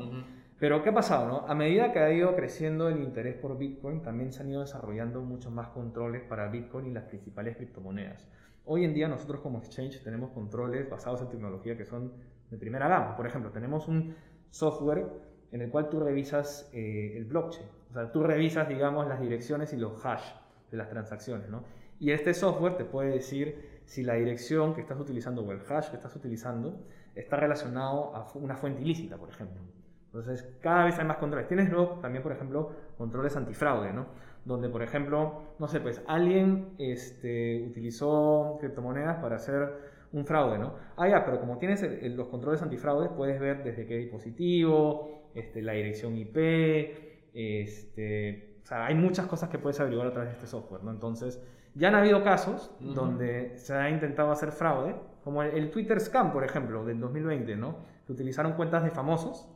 Pero 0.58 0.82
¿qué 0.82 0.90
ha 0.90 0.94
pasado? 0.94 1.28
No? 1.28 1.38
A 1.46 1.54
medida 1.54 1.92
que 1.92 1.98
ha 1.98 2.12
ido 2.12 2.34
creciendo 2.34 2.88
el 2.88 3.02
interés 3.02 3.34
por 3.36 3.58
Bitcoin, 3.58 4.00
también 4.02 4.32
se 4.32 4.42
han 4.42 4.50
ido 4.50 4.62
desarrollando 4.62 5.20
muchos 5.20 5.52
más 5.52 5.68
controles 5.68 6.22
para 6.22 6.48
Bitcoin 6.48 6.86
y 6.86 6.90
las 6.92 7.04
principales 7.04 7.56
criptomonedas. 7.56 8.26
Hoy 8.64 8.84
en 8.84 8.94
día 8.94 9.08
nosotros 9.08 9.40
como 9.40 9.58
exchange 9.58 10.02
tenemos 10.02 10.30
controles 10.30 10.88
basados 10.88 11.20
en 11.20 11.28
tecnología 11.28 11.76
que 11.76 11.84
son 11.84 12.12
de 12.54 12.60
primera 12.60 12.88
gama. 12.88 13.16
Por 13.16 13.26
ejemplo, 13.26 13.50
tenemos 13.50 13.88
un 13.88 14.14
software 14.50 15.06
en 15.50 15.60
el 15.60 15.70
cual 15.70 15.88
tú 15.88 16.00
revisas 16.00 16.70
eh, 16.72 17.16
el 17.16 17.24
blockchain. 17.24 17.66
O 17.90 17.92
sea, 17.92 18.12
tú 18.12 18.22
revisas, 18.22 18.68
digamos, 18.68 19.06
las 19.06 19.20
direcciones 19.20 19.72
y 19.72 19.76
los 19.76 20.04
hash 20.04 20.24
de 20.70 20.76
las 20.76 20.88
transacciones, 20.88 21.48
¿no? 21.48 21.64
Y 21.98 22.10
este 22.10 22.34
software 22.34 22.76
te 22.76 22.84
puede 22.84 23.10
decir 23.10 23.80
si 23.84 24.02
la 24.02 24.14
dirección 24.14 24.74
que 24.74 24.80
estás 24.80 24.98
utilizando 24.98 25.42
o 25.42 25.52
el 25.52 25.60
hash 25.68 25.90
que 25.90 25.96
estás 25.96 26.14
utilizando 26.16 26.80
está 27.14 27.36
relacionado 27.36 28.14
a 28.14 28.26
una 28.34 28.56
fuente 28.56 28.82
ilícita, 28.82 29.16
por 29.16 29.28
ejemplo. 29.28 29.60
Entonces, 30.06 30.48
cada 30.60 30.84
vez 30.84 30.98
hay 30.98 31.04
más 31.04 31.18
controles. 31.18 31.48
Tienes 31.48 31.70
luego 31.70 31.98
también, 32.00 32.22
por 32.22 32.32
ejemplo, 32.32 32.70
controles 32.96 33.36
antifraude, 33.36 33.92
¿no? 33.92 34.06
Donde, 34.44 34.68
por 34.68 34.82
ejemplo, 34.82 35.42
no 35.58 35.68
sé, 35.68 35.80
pues 35.80 36.02
alguien 36.06 36.74
este, 36.78 37.64
utilizó 37.68 38.58
criptomonedas 38.60 39.16
para 39.16 39.36
hacer 39.36 39.93
un 40.14 40.24
fraude, 40.24 40.58
¿no? 40.58 40.74
Ah, 40.96 41.08
ya, 41.08 41.24
pero 41.24 41.40
como 41.40 41.58
tienes 41.58 41.82
el- 41.82 41.98
el- 42.04 42.16
los 42.16 42.28
controles 42.28 42.62
antifraude, 42.62 43.08
puedes 43.10 43.38
ver 43.40 43.62
desde 43.64 43.84
qué 43.86 43.96
dispositivo, 43.98 45.30
este, 45.34 45.60
la 45.62 45.72
dirección 45.72 46.16
IP, 46.16 47.28
este, 47.34 48.58
o 48.62 48.66
sea, 48.66 48.86
hay 48.86 48.94
muchas 48.94 49.26
cosas 49.26 49.48
que 49.50 49.58
puedes 49.58 49.78
averiguar 49.80 50.08
a 50.08 50.12
través 50.12 50.30
de 50.30 50.34
este 50.36 50.46
software, 50.46 50.82
¿no? 50.84 50.90
Entonces, 50.90 51.42
ya 51.74 51.88
han 51.88 51.96
habido 51.96 52.22
casos 52.22 52.70
donde 52.94 53.56
se 53.58 53.74
ha 53.74 53.90
intentado 53.90 54.30
hacer 54.30 54.52
fraude, 54.52 54.94
como 55.24 55.42
el, 55.42 55.50
el 55.56 55.70
Twitter 55.70 56.00
Scam, 56.00 56.32
por 56.32 56.44
ejemplo, 56.44 56.84
del 56.84 57.00
2020, 57.00 57.56
¿no? 57.56 57.78
Que 58.06 58.12
utilizaron 58.12 58.52
cuentas 58.52 58.84
de 58.84 58.90
famosos 58.90 59.48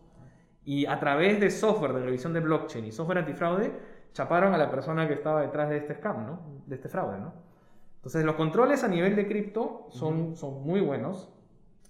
y 0.64 0.86
a 0.86 0.98
través 0.98 1.38
de 1.40 1.50
software 1.50 1.92
de 1.92 2.00
revisión 2.02 2.32
de 2.32 2.40
blockchain 2.40 2.84
y 2.84 2.92
software 2.92 3.18
antifraude, 3.18 3.72
chaparon 4.12 4.52
a 4.54 4.58
la 4.58 4.70
persona 4.70 5.06
que 5.06 5.14
estaba 5.14 5.42
detrás 5.42 5.68
de 5.70 5.76
este 5.78 5.94
scam, 5.94 6.26
¿no? 6.26 6.40
De 6.66 6.74
este 6.74 6.88
fraude, 6.88 7.18
¿no? 7.20 7.32
Entonces, 7.98 8.24
los 8.24 8.36
controles 8.36 8.84
a 8.84 8.88
nivel 8.88 9.16
de 9.16 9.26
cripto 9.26 9.88
son, 9.90 10.36
son 10.36 10.62
muy 10.64 10.80
buenos, 10.80 11.28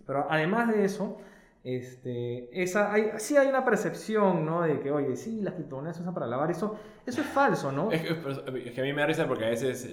pero 0.07 0.27
además 0.29 0.69
de 0.69 0.85
eso, 0.85 1.19
este, 1.65 2.63
esa, 2.63 2.93
hay, 2.93 3.11
sí 3.19 3.37
hay 3.37 3.47
una 3.49 3.65
percepción, 3.65 4.45
¿no? 4.45 4.63
De 4.63 4.81
que, 4.81 4.91
oye, 4.91 5.17
sí, 5.17 5.43
las 5.43 5.55
criptomonedas 5.55 5.97
se 5.97 6.03
usan 6.03 6.15
para 6.15 6.27
lavar, 6.27 6.51
eso, 6.51 6.77
eso 7.05 7.21
es 7.21 7.27
falso, 7.27 7.73
¿no? 7.73 7.93
Es 7.93 8.03
que, 8.03 8.17
es 8.65 8.73
que 8.73 8.81
a 8.81 8.85
mí 8.85 8.93
me 8.93 9.03
da 9.03 9.07
risa 9.07 9.29
porque 9.29 9.45
a 9.45 9.51
veces, 9.51 9.87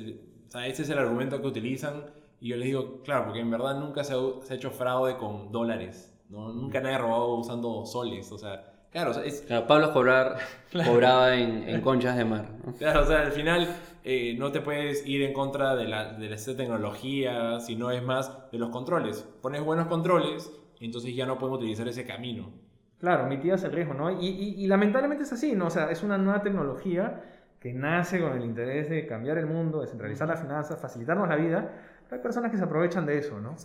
sea, 0.47 0.67
ese 0.67 0.83
es 0.83 0.89
el 0.89 0.97
argumento 0.97 1.41
que 1.41 1.47
utilizan 1.47 2.05
y 2.39 2.49
yo 2.49 2.57
les 2.57 2.65
digo, 2.65 3.01
claro, 3.03 3.25
porque 3.25 3.39
en 3.39 3.51
verdad 3.51 3.79
nunca 3.79 4.03
se 4.03 4.13
ha, 4.13 4.17
se 4.41 4.53
ha 4.53 4.55
hecho 4.55 4.71
fraude 4.71 5.17
con 5.17 5.51
dólares, 5.51 6.17
¿no? 6.29 6.53
Nunca 6.53 6.79
nadie 6.81 6.95
ha 6.95 6.99
robado 6.99 7.35
usando 7.35 7.85
soles, 7.85 8.31
o 8.31 8.37
sea, 8.37 8.74
claro, 8.95 9.11
o 9.11 9.13
sea, 9.13 9.23
es, 9.25 9.41
Claro, 9.47 9.67
Pablo 9.67 9.91
cobrar, 9.93 10.37
cobraba 10.85 11.35
en, 11.35 11.67
en 11.67 11.81
conchas 11.81 12.15
de 12.17 12.25
mar. 12.25 12.45
¿no? 12.65 12.73
claro, 12.73 13.03
o 13.03 13.05
sea, 13.05 13.21
al 13.21 13.31
final 13.31 13.67
eh, 14.03 14.35
no 14.39 14.51
te 14.51 14.61
puedes 14.61 15.05
ir 15.05 15.21
en 15.23 15.33
contra 15.33 15.75
de 15.75 15.85
la, 15.87 16.13
de 16.13 16.33
esta 16.33 16.55
tecnología, 16.55 17.59
sino 17.59 17.91
es 17.91 18.01
más 18.03 18.49
de 18.51 18.57
los 18.59 18.69
controles. 18.69 19.27
Pones 19.41 19.61
buenos 19.63 19.87
controles, 19.87 20.51
entonces 20.79 21.15
ya 21.15 21.25
no 21.25 21.37
pueden 21.37 21.55
utilizar 21.55 21.87
ese 21.87 22.05
camino. 22.05 22.51
Claro, 22.99 23.25
mitigas 23.27 23.63
el 23.63 23.71
riesgo, 23.73 23.93
¿no? 23.93 24.09
Y, 24.21 24.25
y- 24.27 24.63
y 24.63 24.67
lamentablemente 24.67 25.23
es 25.23 25.33
así, 25.33 25.53
¿no? 25.55 25.67
O 25.67 25.69
sea, 25.69 25.91
es 25.91 26.01
una 26.03 26.17
nueva 26.17 26.41
tecnología 26.41 27.23
que 27.59 27.73
nace 27.73 28.21
con 28.21 28.33
el 28.33 28.43
interés 28.45 28.89
de 28.89 29.05
cambiar 29.07 29.37
el 29.37 29.47
mundo, 29.47 29.81
descentralizar 29.81 30.27
las 30.27 30.39
finanzas, 30.39 30.79
facilitarnos 30.79 31.27
la 31.27 31.35
vida, 31.35 31.71
hay 32.11 32.19
personas 32.19 32.51
que 32.51 32.57
se 32.57 32.63
aprovechan 32.63 33.05
de 33.05 33.17
eso, 33.17 33.39
¿no? 33.41 33.55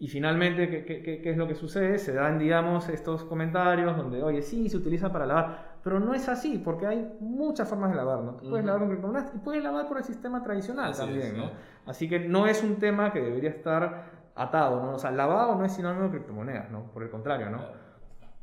Y 0.00 0.06
finalmente, 0.06 0.68
¿qué, 0.70 0.84
qué- 0.84 1.20
qué- 1.20 1.30
es 1.30 1.36
lo 1.36 1.48
que 1.48 1.56
sucede? 1.56 1.98
Se 1.98 2.12
dan, 2.12 2.38
digamos, 2.38 2.88
estos 2.88 3.24
comentarios 3.24 3.96
donde, 3.96 4.22
oye, 4.22 4.42
sí, 4.42 4.68
se 4.68 4.76
utiliza 4.76 5.10
para 5.12 5.26
lavar, 5.26 5.78
pero 5.82 5.98
no 5.98 6.14
es 6.14 6.28
así, 6.28 6.58
porque 6.58 6.86
hay 6.86 7.16
muchas 7.18 7.68
formas 7.68 7.90
de 7.90 7.96
lavar, 7.96 8.20
¿no? 8.20 8.32
Tú 8.34 8.48
puedes 8.48 8.64
lavar 8.64 8.80
con 8.82 8.90
criptomonedas 8.90 9.32
y 9.34 9.38
puedes 9.38 9.64
lavar 9.64 9.88
por 9.88 9.98
el 9.98 10.04
sistema 10.04 10.40
tradicional 10.42 10.90
Así 10.92 11.00
también, 11.00 11.26
es, 11.26 11.36
¿no? 11.36 11.46
sí. 11.46 11.52
Así 11.86 12.08
que 12.08 12.20
no 12.20 12.46
es 12.46 12.62
un 12.62 12.76
tema 12.76 13.12
que 13.12 13.20
debería 13.20 13.50
estar 13.50 14.04
atado, 14.36 14.80
¿no? 14.84 14.94
O 14.94 14.98
sea, 15.00 15.10
lavado 15.10 15.56
no 15.56 15.64
es 15.64 15.72
sinónimo 15.72 16.04
de 16.04 16.10
criptomonedas, 16.10 16.70
¿no? 16.70 16.92
Por 16.92 17.02
el 17.02 17.10
contrario, 17.10 17.50
¿no? 17.50 17.58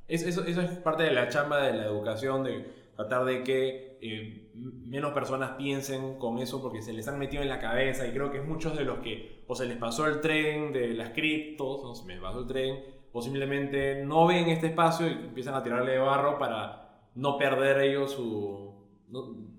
Es- 0.09 0.23
eso, 0.23 0.43
eso 0.43 0.59
es 0.61 0.71
parte 0.79 1.03
de 1.03 1.11
la 1.11 1.29
chamba 1.29 1.59
de 1.61 1.73
la 1.73 1.85
educación, 1.85 2.43
de 2.43 2.69
tratar 2.97 3.23
de 3.23 3.43
que 3.43 3.84
eh, 4.01 4.51
menos 4.53 5.13
personas 5.13 5.51
piensen 5.57 6.17
con 6.19 6.37
eso 6.39 6.61
porque 6.61 6.81
se 6.81 6.93
les 6.93 7.07
han 7.07 7.17
metido 7.19 7.41
en 7.43 7.49
la 7.49 7.59
cabeza 7.59 8.07
y 8.07 8.11
creo 8.11 8.31
que 8.31 8.41
muchos 8.41 8.77
de 8.77 8.83
los 8.85 8.99
que 8.99 9.43
o 9.47 9.55
se 9.55 9.65
les 9.65 9.77
pasó 9.77 10.07
el 10.07 10.21
tren 10.21 10.73
de 10.73 10.93
las 10.93 11.09
criptos, 11.11 11.81
o 11.83 11.95
se 11.95 12.05
me 12.05 12.19
pasó 12.19 12.39
el 12.39 12.47
tren, 12.47 12.79
o 13.11 13.21
simplemente 13.21 14.03
no 14.03 14.27
ven 14.27 14.47
este 14.49 14.67
espacio 14.67 15.07
y 15.07 15.11
empiezan 15.13 15.53
a 15.55 15.63
tirarle 15.63 15.91
de 15.93 15.97
barro 15.99 16.37
para 16.39 17.09
no 17.15 17.37
perder 17.37 17.81
ellos 17.81 18.11
su... 18.11 18.73
no- 19.09 19.53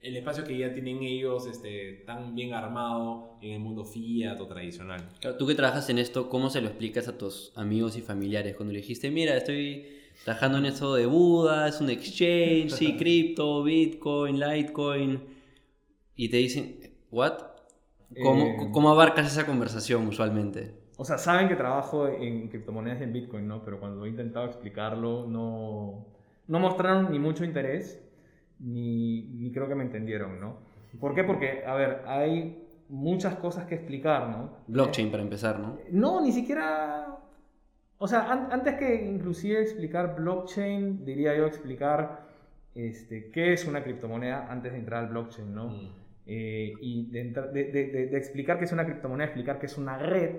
el 0.00 0.16
espacio 0.16 0.42
que 0.42 0.58
ya 0.58 0.72
tienen 0.72 1.00
ellos 1.04 1.46
este, 1.46 2.02
tan 2.06 2.34
bien 2.34 2.54
armado 2.54 3.36
en 3.40 3.52
el 3.52 3.60
mundo 3.60 3.84
fiat 3.84 4.40
o 4.40 4.48
tradicional. 4.48 5.08
Tú 5.38 5.46
que 5.46 5.54
trabajas 5.54 5.88
en 5.90 5.98
esto, 6.00 6.28
¿cómo 6.28 6.50
se 6.50 6.60
lo 6.60 6.66
explicas 6.66 7.06
a 7.06 7.16
tus 7.16 7.52
amigos 7.56 7.96
y 7.96 8.00
familiares? 8.02 8.56
Cuando 8.56 8.72
le 8.72 8.80
dijiste, 8.80 9.12
mira, 9.12 9.36
estoy 9.36 10.01
trabajando 10.24 10.58
en 10.58 10.66
esto 10.66 10.94
de 10.94 11.06
Buda, 11.06 11.68
es 11.68 11.80
un 11.80 11.90
exchange, 11.90 12.70
sí, 12.70 12.96
cripto, 12.98 13.62
Bitcoin, 13.62 14.38
Litecoin, 14.38 15.20
y 16.16 16.28
te 16.28 16.36
dicen, 16.38 16.78
¿what? 17.10 17.34
¿Cómo, 18.22 18.44
Eh, 18.44 18.56
¿Cómo 18.72 18.90
abarcas 18.90 19.26
esa 19.26 19.46
conversación 19.46 20.06
usualmente? 20.06 20.74
O 20.98 21.04
sea, 21.04 21.18
saben 21.18 21.48
que 21.48 21.56
trabajo 21.56 22.06
en 22.06 22.48
criptomonedas 22.48 23.00
y 23.00 23.04
en 23.04 23.12
Bitcoin, 23.12 23.48
¿no? 23.48 23.64
Pero 23.64 23.80
cuando 23.80 24.04
he 24.04 24.08
intentado 24.08 24.46
explicarlo, 24.46 25.26
no, 25.26 26.06
no 26.46 26.58
mostraron 26.60 27.10
ni 27.10 27.18
mucho 27.18 27.44
interés, 27.44 28.00
ni, 28.60 29.22
ni 29.22 29.50
creo 29.50 29.66
que 29.66 29.74
me 29.74 29.82
entendieron, 29.84 30.38
¿no? 30.38 30.58
¿Por 31.00 31.14
qué? 31.14 31.24
Porque, 31.24 31.64
a 31.66 31.74
ver, 31.74 32.02
hay 32.06 32.62
muchas 32.88 33.34
cosas 33.36 33.66
que 33.66 33.74
explicar, 33.74 34.28
¿no? 34.28 34.50
Blockchain 34.68 35.10
para 35.10 35.22
empezar, 35.22 35.58
¿no? 35.58 35.78
No, 35.90 36.20
ni 36.20 36.30
siquiera... 36.30 37.18
O 38.04 38.08
sea, 38.08 38.32
an- 38.32 38.48
antes 38.50 38.74
que 38.74 39.04
inclusive 39.06 39.60
explicar 39.62 40.16
blockchain, 40.16 41.04
diría 41.04 41.36
yo 41.36 41.46
explicar 41.46 42.26
este, 42.74 43.30
qué 43.30 43.52
es 43.52 43.64
una 43.66 43.84
criptomoneda 43.84 44.50
antes 44.50 44.72
de 44.72 44.78
entrar 44.78 45.04
al 45.04 45.10
blockchain, 45.10 45.54
¿no? 45.54 45.68
Mm. 45.68 45.88
Eh, 46.26 46.72
y 46.80 47.10
de, 47.12 47.22
de- 47.52 48.08
de- 48.08 48.16
explicar 48.16 48.58
qué 48.58 48.64
es 48.64 48.72
una 48.72 48.84
criptomoneda, 48.84 49.26
explicar 49.26 49.60
qué 49.60 49.66
es 49.66 49.78
una 49.78 49.98
red, 49.98 50.36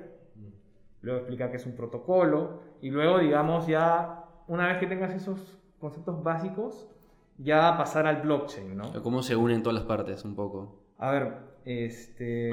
luego 1.02 1.20
explicar 1.20 1.52
qué 1.52 1.58
es 1.58 1.66
un 1.66 1.76
protocolo, 1.76 2.62
y 2.82 2.90
luego, 2.90 3.20
digamos, 3.20 3.66
ya 3.68 4.26
una 4.48 4.68
vez 4.68 4.78
que 4.80 4.88
tengas 4.88 5.14
esos 5.14 5.58
conceptos 5.80 6.22
básicos, 6.22 6.90
ya 7.38 7.78
pasar 7.78 8.08
al 8.08 8.22
blockchain, 8.24 8.76
¿no? 8.76 9.02
¿Cómo 9.04 9.22
se 9.24 9.36
unen 9.38 9.64
todas 9.64 9.76
las 9.76 9.86
partes 9.86 10.26
un 10.26 10.36
poco? 10.36 10.82
A 10.98 11.12
ver, 11.12 11.34
este... 11.64 12.50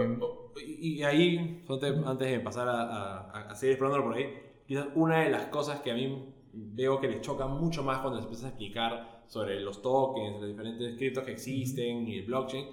Y, 0.66 1.03
ahí, 1.05 1.65
antes 2.07 2.31
de 2.31 2.41
pasar 2.41 2.69
a, 2.69 2.81
a- 2.82 3.51
a 3.51 3.55
seguir 3.57 3.73
explorándolo 3.74 4.05
por 4.11 4.16
ahí, 4.16 4.27
quizás 4.70 4.86
una 4.94 5.18
de 5.24 5.30
las 5.30 5.47
cosas 5.47 5.80
que 5.80 5.90
a 5.90 5.94
mí 5.94 6.32
veo 6.52 7.01
que 7.01 7.09
les 7.09 7.20
choca 7.22 7.48
mucho 7.48 7.82
más 7.82 7.98
cuando 7.98 8.18
les 8.18 8.24
empiezas 8.26 8.44
a 8.44 8.48
explicar 8.51 9.24
sobre 9.26 9.59
los 9.59 9.82
tokens, 9.82 10.38
los 10.40 10.47
diferentes 10.48 10.97
criptos 10.97 11.24
que 11.24 11.32
existen 11.32 12.06
y 12.06 12.18
el 12.18 12.26
blockchain, 12.26 12.66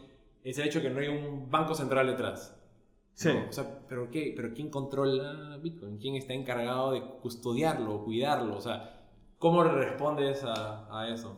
es 0.43 0.59
el 0.59 0.67
hecho 0.67 0.79
de 0.79 0.89
que 0.89 0.93
no 0.93 0.99
hay 0.99 1.07
un 1.07 1.49
banco 1.49 1.73
central 1.73 2.05
detrás. 2.05 2.55
Sí. 3.15 3.29
¿no? 3.33 3.49
O 3.49 3.51
sea, 3.51 3.79
¿pero 3.89 4.11
qué? 4.11 4.31
¿Pero 4.35 4.53
quién 4.53 4.69
controla 4.69 5.57
Bitcoin? 5.59 5.97
¿Quién 5.97 6.13
está 6.13 6.33
encargado 6.35 6.91
de 6.91 7.01
custodiarlo, 7.01 8.03
cuidarlo? 8.03 8.57
O 8.57 8.61
sea, 8.61 9.01
¿cómo 9.39 9.63
respondes 9.63 10.43
a, 10.43 10.87
a 11.01 11.09
eso? 11.11 11.35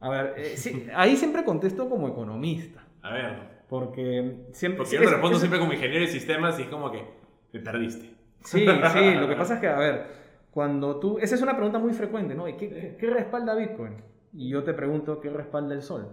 A 0.00 0.08
ver, 0.08 0.34
eh, 0.38 0.56
sí, 0.56 0.86
ahí 0.94 1.16
siempre 1.16 1.44
contesto 1.44 1.86
como 1.86 2.08
economista, 2.08 2.82
A 3.02 3.12
ver, 3.12 3.64
porque 3.68 4.46
siempre... 4.52 4.78
porque 4.78 4.94
yo 4.94 5.00
te 5.00 5.04
es- 5.04 5.10
respondo 5.12 5.36
es- 5.36 5.40
siempre 5.42 5.60
como 5.60 5.74
ingeniero 5.74 6.06
de 6.06 6.10
sistemas 6.10 6.58
y 6.58 6.62
es 6.62 6.68
como 6.68 6.90
que 6.90 7.04
me 7.52 7.60
perdiste. 7.60 8.16
Sí, 8.44 8.66
sí, 8.92 9.14
lo 9.14 9.28
que 9.28 9.36
pasa 9.36 9.54
es 9.54 9.60
que, 9.62 9.68
a 9.68 9.78
ver, 9.78 10.06
cuando 10.50 10.98
tú... 10.98 11.18
Esa 11.18 11.34
es 11.34 11.42
una 11.42 11.54
pregunta 11.54 11.78
muy 11.78 11.92
frecuente, 11.92 12.34
¿no? 12.34 12.48
¿Y 12.48 12.56
¿Qué, 12.56 12.68
qué, 12.68 12.96
qué 12.98 13.06
respalda 13.10 13.54
Bitcoin? 13.54 13.96
Y 14.34 14.48
yo 14.50 14.62
te 14.62 14.74
pregunto, 14.74 15.20
¿qué 15.20 15.30
respalda 15.30 15.74
el 15.74 15.82
sol? 15.82 16.08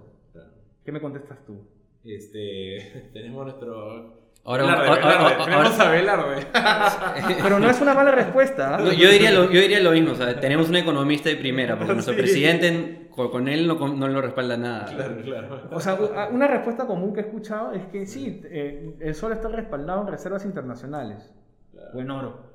¿Qué 0.84 0.91
me 0.91 1.02
contestas 1.02 1.39
tú? 1.45 1.68
Este, 2.03 3.10
tenemos 3.14 3.43
nuestro... 3.45 4.23
Ahora- 4.47 4.64
Velarde, 4.64 4.88
ahora- 4.88 5.91
Velarde, 5.91 6.34
ahora- 6.53 6.53
a. 6.53 7.15
Pero 7.43 7.60
no 7.60 7.68
es 7.68 7.81
una 7.81 7.95
mala 7.95 8.11
respuesta. 8.11 8.77
No, 8.77 8.91
yo, 8.93 9.10
diría 9.10 9.31
lo, 9.31 9.45
yo 9.49 9.60
diría 9.60 9.80
lo 9.80 9.89
mismo, 9.91 10.11
o 10.11 10.15
sea, 10.15 10.39
tenemos 10.39 10.69
un 10.69 10.76
economista 10.76 11.30
de 11.30 11.38
primera, 11.38 11.76
porque 11.77 11.93
nuestro 11.93 12.14
Sí. 12.14 12.19
presidente 12.22 13.07
con, 13.10 13.31
con 13.31 13.47
él 13.47 13.65
no, 13.68 13.73
no 13.88 14.07
lo 14.07 14.22
respalda 14.22 14.56
nada. 14.56 14.85
Claro, 14.85 15.15
claro. 15.23 15.61
O 15.72 15.80
sea, 15.80 15.97
una 16.31 16.45
respuesta 16.45 16.85
común 16.85 17.11
que 17.14 17.22
he 17.22 17.23
escuchado 17.23 17.72
es 17.72 17.88
que 17.88 18.06
sí, 18.06 18.39
eh, 18.45 18.93
el 18.99 19.15
sol 19.15 19.31
está 19.31 19.47
respaldado 19.47 20.02
en 20.03 20.07
reservas 20.10 20.45
internacionales 20.45 21.34
o 21.93 21.99
en 22.02 22.10
oro. 22.11 22.45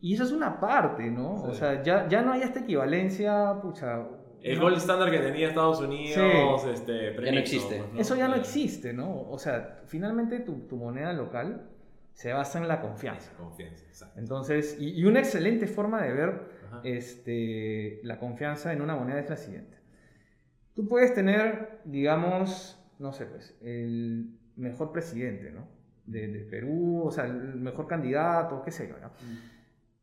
Y 0.00 0.14
eso 0.14 0.24
es 0.24 0.32
una 0.32 0.58
parte, 0.60 1.10
¿no? 1.10 1.34
O 1.42 1.52
Sí. 1.52 1.58
sea, 1.60 1.82
ya, 1.82 2.08
ya 2.08 2.22
no 2.22 2.32
hay 2.32 2.42
esta 2.42 2.60
equivalencia, 2.60 3.54
pucha. 3.60 4.06
El 4.42 4.56
no- 4.56 4.62
gold 4.64 4.78
standard 4.78 5.10
que 5.10 5.18
tenía 5.18 5.48
Estados 5.48 5.80
Unidos, 5.82 6.64
este, 6.64 7.14
Ya 7.22 7.32
no 7.32 7.38
existe. 7.38 7.82
Eso 7.98 8.14
ya 8.16 8.22
no 8.24 8.28
Claro. 8.34 8.40
existe, 8.40 8.92
¿no? 8.94 9.22
O 9.28 9.38
sea, 9.38 9.80
finalmente 9.86 10.40
tu, 10.40 10.60
tu 10.66 10.76
moneda 10.76 11.12
local 11.12 11.68
se 12.14 12.32
basa 12.32 12.58
en 12.58 12.66
la 12.68 12.80
confianza. 12.80 13.32
Confianza, 13.36 13.84
exacto. 13.86 14.18
Entonces, 14.18 14.76
y, 14.80 14.98
y 14.98 15.04
una 15.04 15.18
excelente 15.20 15.66
forma 15.66 16.02
de 16.02 16.12
ver 16.14 16.42
Ajá. 16.68 16.80
este, 16.84 18.00
la 18.02 18.18
confianza 18.18 18.72
en 18.72 18.80
una 18.80 18.96
moneda 18.96 19.20
es 19.20 19.28
la 19.28 19.36
siguiente. 19.36 19.76
Tú 20.74 20.88
puedes 20.88 21.12
tener, 21.14 21.80
digamos, 21.84 22.78
no 22.98 23.12
sé, 23.12 23.26
pues, 23.26 23.54
el 23.62 24.38
mejor 24.56 24.92
presidente, 24.92 25.50
¿no? 25.50 25.68
De, 26.10 26.28
de 26.28 26.40
Perú, 26.40 27.02
o 27.04 27.10
sea, 27.10 27.24
el 27.26 27.56
mejor 27.56 27.86
candidato, 27.86 28.62
qué 28.62 28.70
sé 28.70 28.88
yo, 28.88 28.98
¿no? 28.98 29.10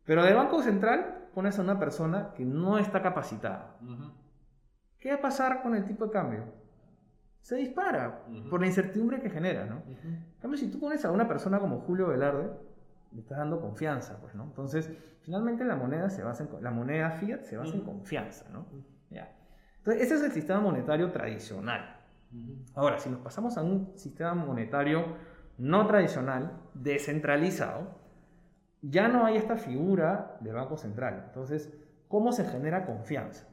Pero 0.06 0.24
del 0.24 0.36
Banco 0.36 0.62
Central 0.62 1.28
pones 1.34 1.60
a 1.60 1.62
una 1.62 1.78
persona 1.78 2.34
que 2.34 2.46
no 2.46 2.80
está 2.80 3.02
capacitada. 3.02 3.78
¿Qué 4.98 5.10
va 5.10 5.18
a 5.18 5.22
pasar 5.22 5.62
con 5.62 5.76
el 5.76 5.86
tipo 5.86 6.06
de 6.06 6.12
cambio? 6.12 6.46
Se 7.42 7.56
dispara 7.56 8.26
por 8.50 8.62
la 8.62 8.68
incertidumbre 8.68 9.22
que 9.22 9.30
genera, 9.30 9.66
¿no? 9.66 9.84
En 9.86 10.40
cambio, 10.42 10.58
si 10.58 10.72
tú 10.72 10.80
pones 10.80 11.06
a 11.06 11.12
una 11.12 11.28
persona 11.28 11.60
como 11.60 11.82
Julio 11.82 12.08
Velarde, 12.08 12.50
le 13.12 13.22
estás 13.22 13.38
dando 13.38 13.62
confianza, 13.62 14.18
pues, 14.20 14.34
¿no? 14.34 14.46
Entonces, 14.46 14.92
finalmente 15.22 15.64
la 15.64 15.76
moneda 15.76 16.10
se 16.10 16.24
basa 16.24 16.44
en, 16.44 16.64
la 16.64 16.72
moneda 16.72 17.12
fiat 17.12 17.44
se 17.44 17.58
basa 17.58 17.76
en 17.76 17.82
confianza, 17.82 18.50
¿no? 18.50 18.66
Ya. 19.10 19.32
Entonces, 19.78 20.04
ese 20.04 20.16
es 20.16 20.24
el 20.24 20.32
sistema 20.32 20.60
monetario 20.60 21.12
tradicional. 21.12 21.98
Ahora, 22.76 22.98
si 23.00 23.10
nos 23.10 23.20
pasamos 23.20 23.58
a 23.58 23.62
un 23.62 23.94
sistema 23.96 24.34
monetario 24.34 25.16
no 25.58 25.88
tradicional, 25.88 26.60
descentralizado, 26.74 27.98
ya 28.82 29.08
no 29.08 29.26
hay 29.26 29.38
esta 29.38 29.58
figura 29.58 30.38
del 30.42 30.54
Banco 30.56 30.78
Central. 30.78 31.24
Entonces, 31.28 31.74
¿cómo 32.08 32.32
se 32.32 32.46
genera 32.46 32.86
confianza? 32.86 33.48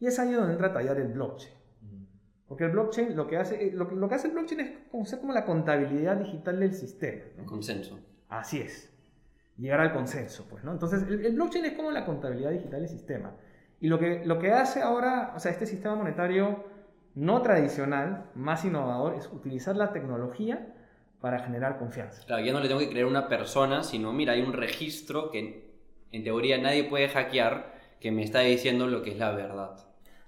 Y 0.00 0.06
es 0.06 0.18
ahí 0.18 0.32
donde 0.32 0.52
entra 0.52 0.68
a 0.68 0.72
tallar 0.72 0.98
el 0.98 1.08
blockchain. 1.08 1.54
Porque 2.46 2.64
el 2.64 2.70
blockchain 2.70 3.14
lo 3.16 3.26
que 3.26 3.36
hace, 3.36 3.66
eh, 3.68 3.72
lo, 3.72 3.88
que- 3.88 3.96
lo 3.96 4.08
que 4.08 4.14
hace 4.14 4.28
el 4.28 4.32
blockchain 4.34 4.60
es 4.60 4.70
como, 4.90 5.04
ser 5.04 5.18
como 5.20 5.32
la 5.34 5.44
contabilidad 5.44 6.16
digital 6.16 6.60
del 6.60 6.72
sistema. 6.72 7.24
¿no? 7.36 7.44
Consenso. 7.44 7.98
Así 8.28 8.60
es. 8.60 8.90
Llegar 9.58 9.80
al 9.80 9.92
consenso, 9.92 10.46
pues, 10.48 10.64
¿no? 10.64 10.72
Entonces, 10.72 11.02
el, 11.02 11.26
el 11.26 11.34
blockchain 11.34 11.64
es 11.66 11.72
como 11.72 11.90
la 11.90 12.06
contabilidad 12.06 12.50
digital 12.50 12.80
del 12.80 12.88
sistema. 12.88 13.32
Y 13.80 13.88
lo 13.88 13.98
que, 13.98 14.24
lo 14.24 14.38
que 14.38 14.52
hace 14.52 14.80
ahora, 14.80 15.32
o 15.36 15.40
sea, 15.40 15.50
este 15.52 15.66
sistema 15.66 15.94
monetario 15.96 16.64
no 17.14 17.42
tradicional, 17.42 18.30
más 18.34 18.64
innovador, 18.64 19.14
es 19.14 19.26
utilizar 19.32 19.76
la 19.76 19.92
tecnología 19.92 20.74
para 21.20 21.40
generar 21.40 21.78
confianza. 21.78 22.24
Claro, 22.26 22.44
ya 22.44 22.52
no 22.52 22.60
le 22.60 22.68
tengo 22.68 22.80
que 22.80 22.88
creer 22.90 23.06
a 23.06 23.08
una 23.08 23.28
persona, 23.28 23.82
sino 23.82 24.12
mira, 24.12 24.34
hay 24.34 24.42
un 24.42 24.52
registro 24.52 25.30
que 25.30 25.68
en 26.12 26.24
teoría 26.24 26.58
nadie 26.58 26.84
puede 26.84 27.08
hackear 27.08 27.74
que 28.00 28.12
me 28.12 28.22
está 28.22 28.40
diciendo 28.40 28.86
lo 28.86 29.02
que 29.02 29.10
es 29.12 29.18
la 29.18 29.32
verdad. 29.32 29.76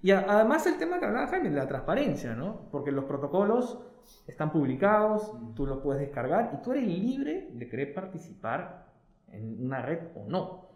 Y 0.03 0.11
a- 0.13 0.25
además 0.29 0.67
el 0.67 0.79
tema 0.79 0.99
que 0.99 1.07
hablaba 1.07 1.29
Jaime, 1.29 1.51
la 1.51 1.69
transparencia, 1.69 2.35
¿no? 2.35 2.69
Porque 2.73 2.91
los 2.91 3.05
protocolos 3.05 3.79
están 4.27 4.51
publicados, 4.51 5.33
tú 5.55 5.67
los 5.67 5.79
puedes 5.79 6.01
descargar 6.01 6.51
y 6.55 6.63
tú 6.63 6.73
eres 6.73 6.87
libre 6.87 7.49
de 7.53 7.69
querer 7.69 7.95
participar 7.95 8.87
en 9.33 9.65
una 9.65 9.83
red 9.83 10.01
o 10.17 10.25
no. 10.27 10.69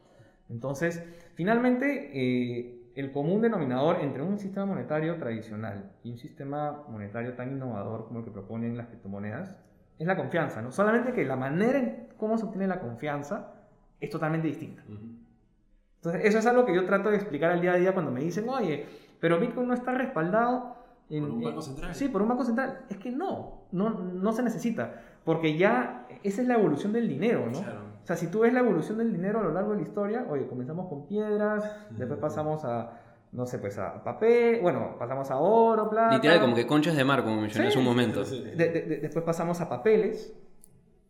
Entonces, 0.48 1.02
finalmente, 1.34 2.10
eh, 2.14 2.80
el 2.94 3.10
común 3.10 3.40
denominador 3.40 4.00
entre 4.02 4.22
un 4.22 4.38
sistema 4.38 4.66
monetario 4.66 5.16
tradicional 5.16 5.90
y 6.04 6.12
un 6.12 6.18
sistema 6.18 6.84
monetario 6.88 7.34
tan 7.34 7.50
innovador 7.50 8.06
como 8.06 8.20
el 8.20 8.24
que 8.24 8.30
proponen 8.30 8.76
las 8.76 8.86
criptomonedas 8.86 9.56
es 9.98 10.06
la 10.06 10.16
confianza, 10.16 10.62
¿no? 10.62 10.72
Solamente 10.72 11.12
que 11.12 11.24
la 11.24 11.36
manera 11.36 11.78
en 11.78 12.08
cómo 12.16 12.38
se 12.38 12.44
obtiene 12.46 12.66
la 12.66 12.80
confianza 12.80 13.52
es 14.00 14.10
totalmente 14.10 14.48
distinta. 14.48 14.82
Entonces, 15.96 16.24
eso 16.24 16.38
es 16.38 16.46
algo 16.46 16.64
que 16.66 16.74
yo 16.74 16.84
trato 16.84 17.10
de 17.10 17.16
explicar 17.16 17.50
al 17.50 17.60
día 17.60 17.72
a 17.72 17.76
día 17.76 17.92
cuando 17.94 18.10
me 18.10 18.20
dicen, 18.20 18.48
oye, 18.48 18.86
pero 19.20 19.40
Bitcoin 19.40 19.68
no 19.68 19.74
está 19.74 19.92
respaldado 19.92 20.76
en, 21.08 21.22
Por 21.22 21.32
un 21.32 21.42
banco 21.42 21.62
central. 21.62 21.94
Sí, 21.94 22.08
por 22.08 22.22
un 22.22 22.28
banco 22.28 22.44
central. 22.44 22.84
Es 22.88 22.98
que 22.98 23.10
no, 23.10 23.66
no, 23.72 23.90
no 23.90 24.32
se 24.32 24.42
necesita, 24.42 25.02
porque 25.24 25.56
ya 25.56 26.06
esa 26.22 26.42
es 26.42 26.48
la 26.48 26.54
evolución 26.54 26.92
del 26.92 27.08
dinero, 27.08 27.46
¿no? 27.46 27.60
Claro. 27.60 27.94
O 28.02 28.06
sea, 28.06 28.16
si 28.16 28.26
tú 28.26 28.40
ves 28.40 28.52
la 28.52 28.60
evolución 28.60 28.98
del 28.98 29.12
dinero 29.12 29.40
a 29.40 29.44
lo 29.44 29.52
largo 29.52 29.70
de 29.70 29.76
la 29.76 29.82
historia, 29.82 30.26
oye, 30.28 30.46
comenzamos 30.46 30.88
con 30.88 31.06
piedras, 31.06 31.64
después 31.90 32.20
pasamos 32.20 32.62
a, 32.64 33.00
no 33.34 33.46
sé, 33.46 33.58
pues 33.58 33.76
a 33.78 34.02
papel, 34.02 34.60
bueno, 34.62 34.96
pasamos 34.98 35.30
a 35.30 35.36
oro, 35.38 35.90
plata. 35.90 36.14
Literal, 36.14 36.40
como 36.40 36.54
que 36.54 36.66
conchas 36.66 36.96
de 36.96 37.04
mar, 37.04 37.22
como 37.24 37.40
mencioné 37.40 37.66
Sí, 37.66 37.70
hace 37.70 37.78
un 37.78 37.84
momento. 37.84 38.24
sí, 38.24 38.36
sí. 38.42 38.56
De- 38.56 38.68
de- 38.70 38.82
de- 38.82 38.96
después 38.98 39.24
pasamos 39.24 39.60
a 39.60 39.68
papeles, 39.68 40.32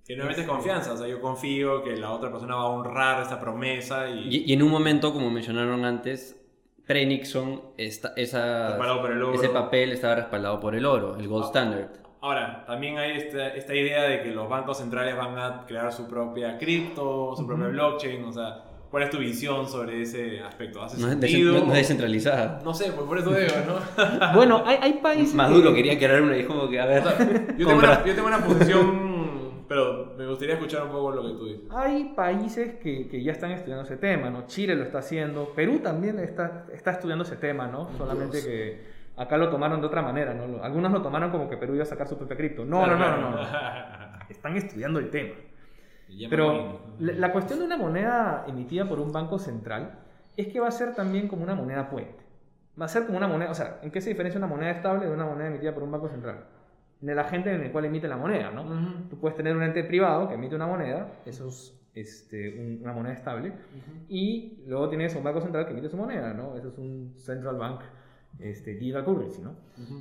Que 0.07 0.17
no 0.17 0.25
metes 0.27 0.47
confianza, 0.47 0.93
o 0.93 0.97
sea, 0.99 1.07
yo 1.07 1.19
confío 1.21 1.83
que 1.83 1.97
la 1.97 2.11
otra 2.11 2.31
persona 2.31 2.57
va 2.57 2.63
a 2.63 2.67
honrar 2.69 3.23
esa 3.23 3.41
promesa 3.41 4.09
y... 4.11 4.29
Y, 4.37 4.45
y 4.51 4.53
en 4.53 4.63
un 4.63 4.71
momento, 4.71 5.13
como 5.15 5.31
mencionaron 5.31 5.85
antes, 5.87 6.37
pre-Nixon, 6.87 7.63
ese 7.79 9.49
papel 9.53 9.93
estaba 9.93 10.15
respaldado 10.17 10.61
por 10.61 10.75
el 10.75 10.85
oro, 10.87 11.17
el 11.17 11.27
gold 11.29 11.45
standard. 11.47 11.89
Ahora, 12.21 12.65
también 12.67 12.99
hay 12.99 13.17
esta, 13.19 13.49
esta 13.49 13.75
idea 13.75 14.03
de 14.05 14.23
que 14.23 14.31
los 14.31 14.49
bancos 14.49 14.79
centrales 14.79 15.17
van 15.17 15.39
a 15.39 15.65
crear 15.67 15.93
su 15.93 16.07
propia 16.09 16.57
cripto, 16.59 17.35
su 17.37 17.47
propia 17.47 17.69
blockchain, 17.69 18.25
o 18.25 18.33
sea, 18.33 18.65
¿cuál 18.95 19.03
es 19.03 19.11
tu 19.11 19.19
visión 19.19 19.67
sobre 19.69 20.03
ese 20.03 20.41
aspecto? 20.41 20.81
¿Hace 20.81 21.01
No 21.01 21.09
es, 21.09 21.15
sentido? 21.19 21.53
desen- 21.55 21.65
no 21.67 21.73
es 21.73 21.79
descentralizada. 21.79 22.61
No 22.65 22.73
sé, 22.73 22.93
pues 22.93 23.09
por 23.09 23.19
eso 23.19 23.31
digo, 23.35 23.53
¿no? 23.67 24.33
Bueno, 24.37 24.63
hay, 24.65 24.79
hay 24.81 24.93
países. 24.95 25.35
Maduro 25.35 25.71
que- 25.71 25.77
quería 25.83 25.99
crear 25.99 26.23
una 26.23 26.37
y 26.39 26.45
como 26.45 26.69
que, 26.69 26.79
a 26.81 26.87
ver, 26.87 27.03
O 27.05 27.11
sea, 27.11 27.19
yo, 27.59 27.67
tengo 27.67 27.79
una, 27.81 28.05
yo 28.05 28.15
tengo 28.15 28.29
una 28.29 28.39
posición, 28.39 29.65
pero 29.67 30.15
me 30.17 30.29
gustaría 30.29 30.55
escuchar 30.55 30.85
un 30.85 30.91
poco 30.91 31.11
lo 31.11 31.23
que 31.27 31.33
tú 31.33 31.47
dices. 31.47 31.65
Hay 31.73 32.13
países 32.15 32.75
que, 32.77 33.09
que 33.09 33.21
ya 33.25 33.33
están 33.33 33.51
estudiando 33.51 33.83
ese 33.85 33.97
tema, 33.97 34.31
¿no? 34.31 34.47
Chile 34.47 34.77
lo 34.77 34.85
está 34.85 34.99
haciendo, 34.99 35.53
Perú 35.57 35.81
también 35.81 36.21
está, 36.21 36.67
está 36.73 36.93
estudiando 36.93 37.25
ese 37.25 37.35
tema, 37.35 37.67
¿no? 37.67 37.91
Solamente 37.99 38.43
que 38.45 38.81
acá 39.17 39.37
lo 39.39 39.49
tomaron 39.51 39.81
de 39.81 39.89
otra 39.89 40.03
manera, 40.03 40.35
¿no? 40.35 40.63
Algunos 40.63 40.93
lo 40.93 41.03
tomaron 41.03 41.33
como 41.33 41.51
que 41.51 41.57
Perú 41.57 41.75
iba 41.75 41.83
a 41.83 41.87
sacar 41.87 42.07
su 42.07 42.17
propia 42.17 42.37
cripto. 42.37 42.65
No, 42.65 42.87
no, 42.87 42.97
no, 42.97 43.17
no, 43.17 43.31
no. 43.33 43.39
Están 44.29 44.57
estudiando 44.57 45.01
el 45.01 45.11
tema. 45.11 45.35
Pero 46.31 46.81
la, 46.99 47.13
la 47.13 47.33
cuestión 47.33 47.59
de 47.59 47.65
una 47.67 47.77
moneda 47.77 48.45
emitida 48.49 48.85
por 48.89 49.01
un 49.01 49.13
banco 49.13 49.39
central 49.39 49.99
es 50.37 50.49
que 50.49 50.61
va 50.61 50.69
a 50.69 50.73
ser 50.73 50.95
también 50.95 51.29
como 51.29 51.43
una 51.45 51.55
moneda 51.55 51.89
puente. 51.91 52.23
Va 52.81 52.87
a 52.87 52.89
ser 52.89 53.07
como 53.07 53.19
una 53.19 53.29
moneda, 53.29 53.51
o 53.51 53.55
sea, 53.55 53.79
¿en 53.83 53.91
qué 53.91 54.01
se 54.01 54.11
diferencia 54.11 54.39
una 54.39 54.49
moneda 54.49 54.71
estable 54.73 55.07
de 55.07 55.13
una 55.13 55.25
moneda 55.25 55.49
emitida 55.49 55.73
por 55.75 55.83
un 55.85 55.93
banco 55.93 56.09
central? 56.09 56.45
En 57.03 57.09
el 57.09 57.19
agente 57.19 57.53
en 57.55 57.61
el 57.63 57.71
cual 57.71 57.85
emite 57.85 58.09
la 58.09 58.17
moneda, 58.17 58.51
¿no? 58.51 58.63
Ujú. 58.63 59.09
Tú 59.11 59.19
puedes 59.21 59.37
tener 59.37 59.57
un 59.57 59.63
ente 59.63 59.85
privado 59.85 60.27
que 60.29 60.35
emite 60.35 60.57
una 60.57 60.67
moneda, 60.67 61.09
eso 61.27 61.49
es 61.49 61.81
este, 61.95 62.59
un- 62.59 62.81
una 62.83 62.93
moneda 62.93 63.13
estable, 63.15 63.53
y 64.09 64.65
luego 64.67 64.89
tienes 64.89 65.15
un 65.15 65.23
banco 65.23 65.41
central 65.41 65.67
que 65.67 65.73
emite 65.73 65.89
su 65.89 65.97
moneda, 65.97 66.33
¿no? 66.35 66.57
Eso 66.57 66.69
es 66.69 66.79
un 66.79 67.15
central 67.17 67.57
bank 67.57 67.81
este, 68.41 68.75
digital 68.75 69.05
currency, 69.05 69.43
¿no? 69.43 69.55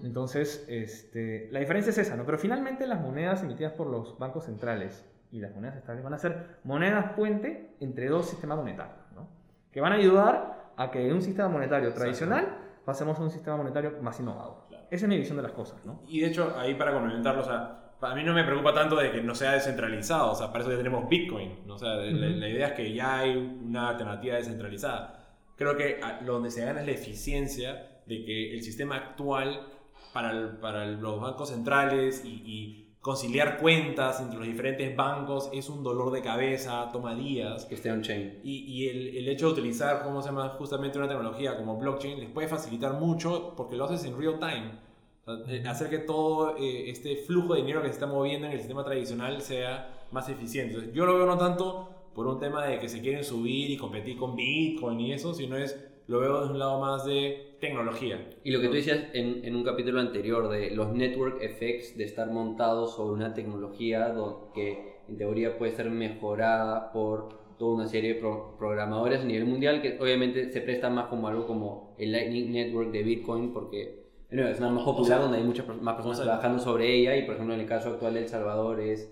Entonces, 0.03 0.65
este, 0.68 1.49
la 1.52 1.60
diferencia 1.60 1.91
es 1.91 1.98
esa, 1.99 2.15
¿no? 2.15 2.26
Pero 2.26 2.40
finalmente 2.40 2.88
las 2.88 2.99
monedas 2.99 3.44
emitidas 3.44 3.73
por 3.73 3.85
los 3.88 4.18
bancos 4.18 4.45
centrales 4.45 5.06
y 5.34 5.39
las 5.41 5.53
monedas 5.53 5.76
estables 5.76 6.03
van 6.03 6.14
a 6.14 6.18
ser 6.18 6.60
monedas 6.64 7.11
puente 7.14 7.76
entre 7.81 8.07
dos 8.07 8.30
sistemas 8.30 8.57
monetarios, 8.57 8.97
¿no? 9.15 9.27
Que 9.72 9.81
van 9.81 9.91
a 9.91 9.95
ayudar 9.95 10.72
a 10.77 10.91
que 10.91 10.99
de 10.99 11.11
un 11.14 11.22
sistema 11.22 11.49
monetario 11.49 11.91
tradicional 11.93 12.57
pasemos 12.85 13.18
a 13.19 13.22
un 13.23 13.30
sistema 13.31 13.57
monetario 13.57 13.97
más 14.01 14.19
innovador. 14.19 14.64
Esa 14.91 15.05
es 15.05 15.10
mi 15.10 15.18
visión 15.18 15.35
de 15.38 15.43
las 15.43 15.51
cosas, 15.53 15.84
¿no? 15.85 16.01
Y 16.07 16.19
de 16.22 16.27
hecho, 16.27 16.55
ahí 16.57 16.76
para 16.76 16.93
complementarlo, 16.93 17.41
o 17.41 17.45
sea, 17.45 17.80
a 17.99 18.14
mí 18.15 18.23
no 18.23 18.34
me 18.34 18.43
preocupa 18.43 18.73
tanto 18.73 18.95
de 18.95 19.11
que 19.11 19.22
no 19.23 19.34
sea 19.34 19.53
descentralizado, 19.53 20.31
o 20.31 20.35
sea, 20.35 20.47
para 20.51 20.60
eso 20.64 20.72
ya 20.72 20.77
tenemos 20.77 21.10
Bitcoin, 21.10 21.65
¿no? 21.65 21.76
o 21.76 21.77
sea, 21.80 21.95
la, 21.95 22.11
Ujú. 22.27 22.39
la 22.39 22.47
idea 22.49 22.68
es 22.68 22.73
que 22.73 22.93
ya 22.93 23.19
hay 23.19 23.35
una 23.35 23.89
alternativa 23.89 24.35
descentralizada. 24.35 25.19
Creo 25.55 25.76
que 25.77 25.99
lo 26.26 26.34
donde 26.34 26.51
se 26.51 26.64
gana 26.65 26.81
es 26.81 26.85
la 26.85 26.91
eficiencia 26.91 28.01
de 28.05 28.23
que 28.26 28.53
el 28.53 28.61
sistema 28.61 28.97
actual 28.97 29.61
para, 30.14 30.31
el- 30.31 30.57
para 30.57 30.85
los 30.85 31.19
bancos 31.22 31.49
centrales 31.49 32.23
y, 32.26 32.30
y 32.45 32.82
conciliar 33.04 33.58
cuentas 33.58 34.22
entre 34.22 34.40
los 34.40 34.48
diferentes 34.48 34.96
bancos 34.96 35.50
es 35.52 35.68
un 35.68 35.84
dolor 35.84 36.10
de 36.10 36.22
cabeza, 36.22 36.90
toma 36.94 37.14
días. 37.14 37.66
que 37.66 37.76
esté 37.76 37.92
on-chain. 37.92 38.40
Y, 38.46 38.60
y 38.60 38.88
el, 38.88 39.18
el 39.18 39.28
hecho 39.28 39.48
de 39.48 39.52
utilizar, 39.52 40.04
¿cómo 40.04 40.22
se 40.22 40.30
llama? 40.30 40.56
Justamente 40.58 40.98
una 40.98 41.10
tecnología 41.10 41.58
como 41.58 41.78
blockchain 41.78 42.18
les 42.18 42.30
puede 42.30 42.48
facilitar 42.48 42.94
mucho 42.94 43.56
porque 43.58 43.76
lo 43.76 43.84
haces 43.84 44.06
en 44.06 44.18
real 44.18 44.40
time. 44.40 44.72
O 45.26 45.36
sea, 45.36 45.54
eh, 45.54 45.68
hacer 45.68 45.90
que 45.90 45.98
todo 46.00 46.56
eh, 46.58 46.90
este 46.90 47.18
flujo 47.18 47.56
de 47.56 47.62
dinero 47.62 47.82
que 47.82 47.90
se 47.90 47.96
está 47.96 48.08
moviendo 48.08 48.48
en 48.48 48.54
el 48.54 48.60
sistema 48.60 48.86
tradicional 48.86 49.42
sea 49.42 50.06
más 50.14 50.30
eficiente. 50.30 50.76
Entonces, 50.76 50.96
yo 50.96 51.06
lo 51.06 51.18
veo 51.18 51.26
no 51.26 51.38
tanto 51.38 51.90
por 52.16 52.26
un 52.26 52.40
tema 52.40 52.66
de 52.66 52.80
que 52.80 52.88
se 52.88 53.02
quieren 53.02 53.26
subir 53.26 53.70
y 53.70 53.76
competir 53.76 54.16
con 54.16 54.34
Bitcoin 54.38 55.02
y 55.02 55.12
eso, 55.12 55.34
sino 55.34 55.58
es, 55.58 55.78
lo 56.08 56.20
veo 56.20 56.40
desde 56.42 56.54
un 56.54 56.60
lado 56.60 56.80
más 56.80 57.06
de 57.06 57.56
tecnología. 57.60 58.30
Y 58.44 58.52
lo 58.52 58.60
que 58.60 58.68
tú 58.68 58.74
decías 58.74 59.00
en, 59.14 59.46
en 59.46 59.56
un 59.56 59.64
capítulo 59.64 60.00
anterior 60.00 60.50
de 60.50 60.72
los 60.72 60.92
network 60.94 61.42
effects 61.42 61.98
de 61.98 62.04
estar 62.04 62.30
montados 62.30 62.96
sobre 62.96 63.14
una 63.14 63.34
tecnología 63.34 64.14
que 64.54 64.98
en 65.08 65.18
teoría 65.18 65.58
puede 65.58 65.72
ser 65.72 65.90
mejorada 65.90 66.92
por 66.92 67.44
toda 67.58 67.76
una 67.76 67.88
serie 67.88 68.16
de 68.16 68.20
pro- 68.20 68.56
programadores 68.58 69.22
a 69.22 69.26
nivel 69.26 69.46
mundial 69.46 69.82
que 69.82 69.98
obviamente 70.02 70.52
se 70.52 70.62
presta 70.62 70.90
más 70.90 71.08
como 71.08 71.28
algo 71.28 71.46
como 71.46 71.96
el 71.98 72.12
Lightning 72.12 72.52
Network 72.52 72.92
de 72.92 73.04
Bitcoin 73.04 73.54
porque 73.54 74.04
bueno, 74.30 74.48
es 74.50 74.60
una 74.60 74.70
más 74.72 74.84
popular 74.84 75.22
donde 75.22 75.38
hay 75.38 75.44
muchas 75.44 75.68
más 75.68 75.96
personas 75.96 76.20
o 76.20 76.24
sea, 76.24 76.32
trabajando 76.32 76.62
sobre 76.62 76.94
ella 76.94 77.16
y 77.16 77.24
por 77.24 77.36
ejemplo 77.36 77.54
en 77.54 77.62
el 77.62 77.68
caso 77.68 77.90
actual 77.90 78.16
de 78.16 78.22
El 78.22 78.28
Salvador 78.28 78.80
es 78.80 79.10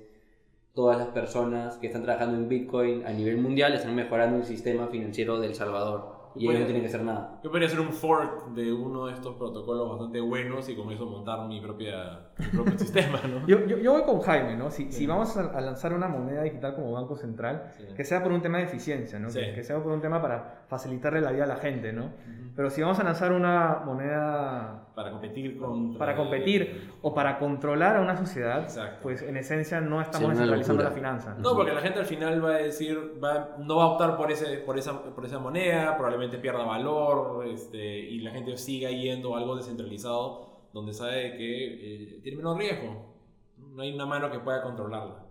todas 0.74 0.98
las 0.98 1.08
personas 1.10 1.78
que 1.78 1.88
están 1.88 2.04
trabajando 2.04 2.36
en 2.38 2.50
Bitcoin 2.50 3.06
a 3.06 3.12
nivel 3.12 3.38
mundial 3.38 3.74
están 3.74 3.96
mejorando 3.96 4.38
el 4.38 4.46
sistema 4.46 4.88
financiero 4.88 5.40
de 5.40 5.48
El 5.48 5.56
Salvador 5.56 6.21
y 6.36 6.48
no 6.48 6.54
tienen 6.54 6.82
que 6.82 6.88
hacer 6.88 7.04
nada. 7.04 7.40
Yo 7.44 7.50
podría 7.50 7.68
hacer 7.68 7.80
un 7.80 7.92
fork 7.92 8.50
de 8.54 8.72
uno 8.74 9.08
de 9.08 9.14
estos 9.14 9.36
protocolos 9.36 9.90
bastante 9.90 10.20
buenos 10.22 10.68
y 10.70 10.76
con 10.76 10.92
eso 10.92 11.06
montar 11.06 11.48
mi, 11.48 11.60
propia, 11.62 12.30
mi 12.38 12.46
propio 12.48 12.78
sistema, 12.80 13.20
¿no? 13.28 13.46
Yo, 13.48 13.66
yo, 13.66 13.78
yo 13.78 13.94
voy 13.94 14.04
con 14.04 14.22
Jaime, 14.22 14.56
¿no? 14.56 14.72
Si, 14.72 14.92
si 14.92 15.06
vamos 15.08 15.36
a, 15.38 15.42
a 15.52 15.62
lanzar 15.62 15.94
una 15.94 16.08
moneda 16.08 16.44
digital 16.44 16.76
como 16.76 16.92
Banco 16.94 17.16
Central, 17.16 17.72
Sí. 17.78 17.84
que 17.96 18.04
sea 18.04 18.22
por 18.24 18.32
un 18.32 18.42
tema 18.42 18.58
de 18.60 18.66
eficiencia, 18.66 19.20
¿no? 19.20 19.30
Sí. 19.30 19.40
Que, 19.40 19.54
que 19.56 19.64
sea 19.64 19.82
por 19.82 19.92
un 19.92 20.02
tema 20.02 20.22
para 20.22 20.64
facilitarle 20.68 21.22
la 21.22 21.32
vida 21.32 21.44
a 21.44 21.48
la 21.48 21.58
gente, 21.58 21.92
¿no? 21.94 22.12
Pero 22.56 22.70
si 22.70 22.82
vamos 22.82 23.00
a 23.00 23.04
lanzar 23.04 23.32
una 23.32 23.82
moneda 23.86 24.88
Para 24.96 25.12
competir 25.12 25.58
con... 25.58 25.98
para 25.98 26.16
competir 26.18 26.92
o 27.02 27.14
para 27.14 27.40
controlar 27.40 27.96
a 27.96 28.02
una 28.02 28.18
sociedad, 28.18 28.64
Exacto. 28.64 29.00
pues 29.02 29.22
en 29.22 29.38
esencia 29.38 29.80
no 29.80 30.02
estamos 30.02 30.32
descentralizando 30.32 30.84
la 30.84 30.92
finanza. 30.92 31.36
No, 31.40 31.56
porque 31.56 31.72
la 31.72 31.80
gente 31.82 32.00
al 32.00 32.06
final 32.06 32.44
va 32.44 32.56
a 32.56 32.58
decir, 32.58 32.98
va, 33.24 33.56
no 33.60 33.78
va 33.78 33.84
a 33.84 33.88
optar 33.88 34.18
por, 34.18 34.32
ese, 34.32 34.58
por, 34.60 34.78
esa, 34.78 35.02
por 35.16 35.26
esa 35.26 35.40
moneda, 35.40 35.96
probablemente 35.96 36.38
pierda 36.40 36.64
valor 36.66 37.48
este, 37.48 38.00
y 38.00 38.20
la 38.20 38.32
gente 38.32 38.58
siga 38.58 38.92
yendo 38.92 39.36
a 39.36 39.40
algo 39.40 39.56
descentralizado 39.56 40.68
donde 40.74 40.94
sabe 40.94 41.38
que 41.38 42.16
eh, 42.18 42.20
tiene 42.22 42.38
menos 42.38 42.58
riesgo. 42.58 43.16
No 43.58 43.82
hay 43.84 43.94
una 43.94 44.06
mano 44.06 44.30
que 44.30 44.40
pueda 44.40 44.62
controlarla. 44.62 45.26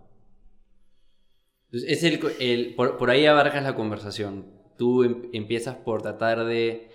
Entonces, 1.71 1.89
es 1.91 2.03
el, 2.03 2.19
el- 2.39 2.75
por, 2.75 2.97
por 2.97 3.09
ahí 3.09 3.25
abarcas 3.25 3.63
la 3.63 3.75
conversación. 3.75 4.45
Tú 4.77 5.03
em- 5.03 5.29
empiezas 5.33 5.75
por 5.75 6.01
tratar 6.01 6.45
de 6.45 6.89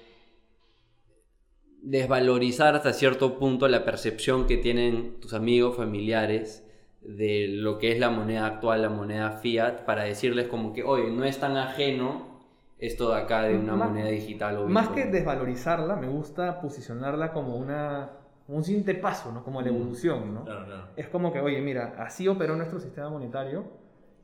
desvalorizar 1.91 2.75
hasta 2.75 2.93
cierto 2.93 3.39
punto 3.39 3.69
la 3.69 3.85
percepción 3.85 4.47
que 4.47 4.57
tienen 4.57 5.21
tus 5.21 5.33
amigos, 5.35 5.77
familiares 5.77 6.65
de 7.01 7.47
lo 7.49 7.79
que 7.79 7.93
es 7.93 8.01
la 8.01 8.11
moneda 8.11 8.45
actual, 8.47 8.83
la 8.83 8.89
moneda 8.89 9.31
fiat, 9.31 9.85
para 9.85 10.03
decirles 10.03 10.49
como 10.49 10.73
que, 10.73 10.83
oye, 10.83 11.11
no 11.13 11.25
es 11.25 11.39
tan 11.39 11.57
ajeno 11.57 12.41
esto 12.79 13.11
de 13.15 13.21
acá 13.21 13.43
de 13.45 13.57
una 13.57 13.77
Más- 13.77 13.89
moneda 13.91 14.09
digital 14.09 14.57
o 14.59 14.67
Más 14.67 14.89
que 14.89 14.95
Bitcoin". 15.05 15.13
desvalorizarla, 15.13 15.95
me 15.97 16.09
gusta 16.09 16.61
posicionarla 16.61 17.33
como 17.33 17.57
una 17.57 18.11
un 18.49 18.63
siguiente 18.63 18.95
paso, 18.95 19.33
¿no? 19.33 19.43
Como 19.43 19.61
la 19.61 19.69
evolución, 19.69 20.33
¿no? 20.33 20.45
Claro, 20.45 20.67
claro. 20.67 20.83
Es 20.97 21.09
como 21.09 21.33
que, 21.33 21.41
oye, 21.41 21.61
mira, 21.61 21.95
así 21.99 22.29
operó 22.29 22.55
nuestro 22.55 22.79
sistema 22.79 23.09
monetario 23.11 23.65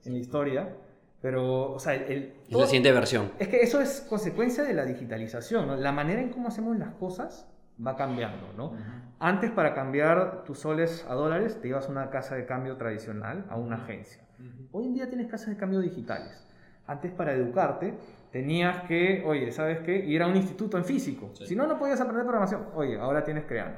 en 0.05 0.13
la 0.13 0.19
historia, 0.21 0.77
pero, 1.23 1.73
o 1.73 1.79
sea, 1.79 1.95
el, 1.95 2.03
el- 2.13 2.33
Es 2.51 2.57
la 2.57 2.67
siguiente 2.67 2.93
versión. 2.93 3.31
es 3.39 3.49
que 3.49 3.63
eso 3.63 3.81
es 3.81 4.05
consecuencia 4.09 4.65
de 4.65 4.75
la 4.75 4.85
digitalización, 4.85 5.67
¿no? 5.69 5.77
La 5.77 5.93
manera 5.93 6.21
en 6.21 6.31
cómo 6.31 6.49
hacemos 6.49 6.77
las 6.77 6.93
cosas 6.95 7.49
va 7.85 7.97
cambiando, 7.97 8.53
¿no? 8.57 8.73
Antes 9.19 9.51
para 9.53 9.73
cambiar 9.75 10.43
tus 10.45 10.59
soles 10.59 11.07
a 11.09 11.15
dólares 11.15 11.61
te 11.61 11.69
ibas 11.69 11.89
a 11.89 11.93
una 11.93 12.11
casa 12.11 12.35
de 12.35 12.45
cambio 12.45 12.77
tradicional, 12.77 13.47
a 13.49 13.57
una 13.57 13.77
agencia. 13.77 14.23
Hoy 14.73 14.87
en 14.87 14.95
día 14.95 15.09
tienes 15.09 15.29
casas 15.29 15.49
de 15.51 15.57
cambio 15.57 15.79
digitales. 15.81 16.45
Antes 16.87 17.13
para 17.13 17.33
educarte 17.33 17.95
tenías 18.33 18.83
que, 18.89 19.23
oye, 19.25 19.53
¿sabes 19.53 19.79
qué? 19.81 19.95
Ir 20.05 20.23
a 20.23 20.27
un 20.27 20.35
instituto 20.37 20.77
en 20.77 20.85
físico. 20.85 21.31
Sí. 21.35 21.47
Si 21.47 21.55
no, 21.57 21.67
no 21.69 21.79
podías 21.79 22.01
aprender 22.01 22.25
programación. 22.25 22.67
Oye, 22.75 22.99
ahora 22.99 23.23
tienes 23.23 23.45
Creano. 23.45 23.77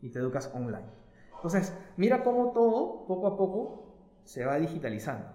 Y 0.00 0.10
te 0.10 0.20
educas 0.20 0.50
online. 0.54 0.86
Entonces, 1.34 1.74
mira 1.96 2.22
cómo 2.22 2.52
todo, 2.52 3.04
poco 3.06 3.26
a 3.26 3.36
poco, 3.36 3.94
se 4.24 4.44
va 4.44 4.56
digitalizando. 4.58 5.26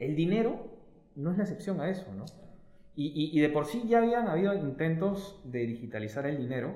El 0.00 0.16
dinero 0.16 0.66
no 1.16 1.30
es 1.30 1.36
la 1.38 1.44
excepción 1.44 1.80
a 1.80 1.88
eso, 1.88 2.12
¿no? 2.14 2.24
Y, 2.96 3.06
y- 3.08 3.38
y 3.38 3.40
de 3.40 3.48
por 3.50 3.66
sí 3.66 3.84
ya 3.86 3.98
habían 3.98 4.26
habido 4.28 4.54
intentos 4.54 5.40
de 5.44 5.60
digitalizar 5.66 6.26
el 6.26 6.38
dinero, 6.38 6.74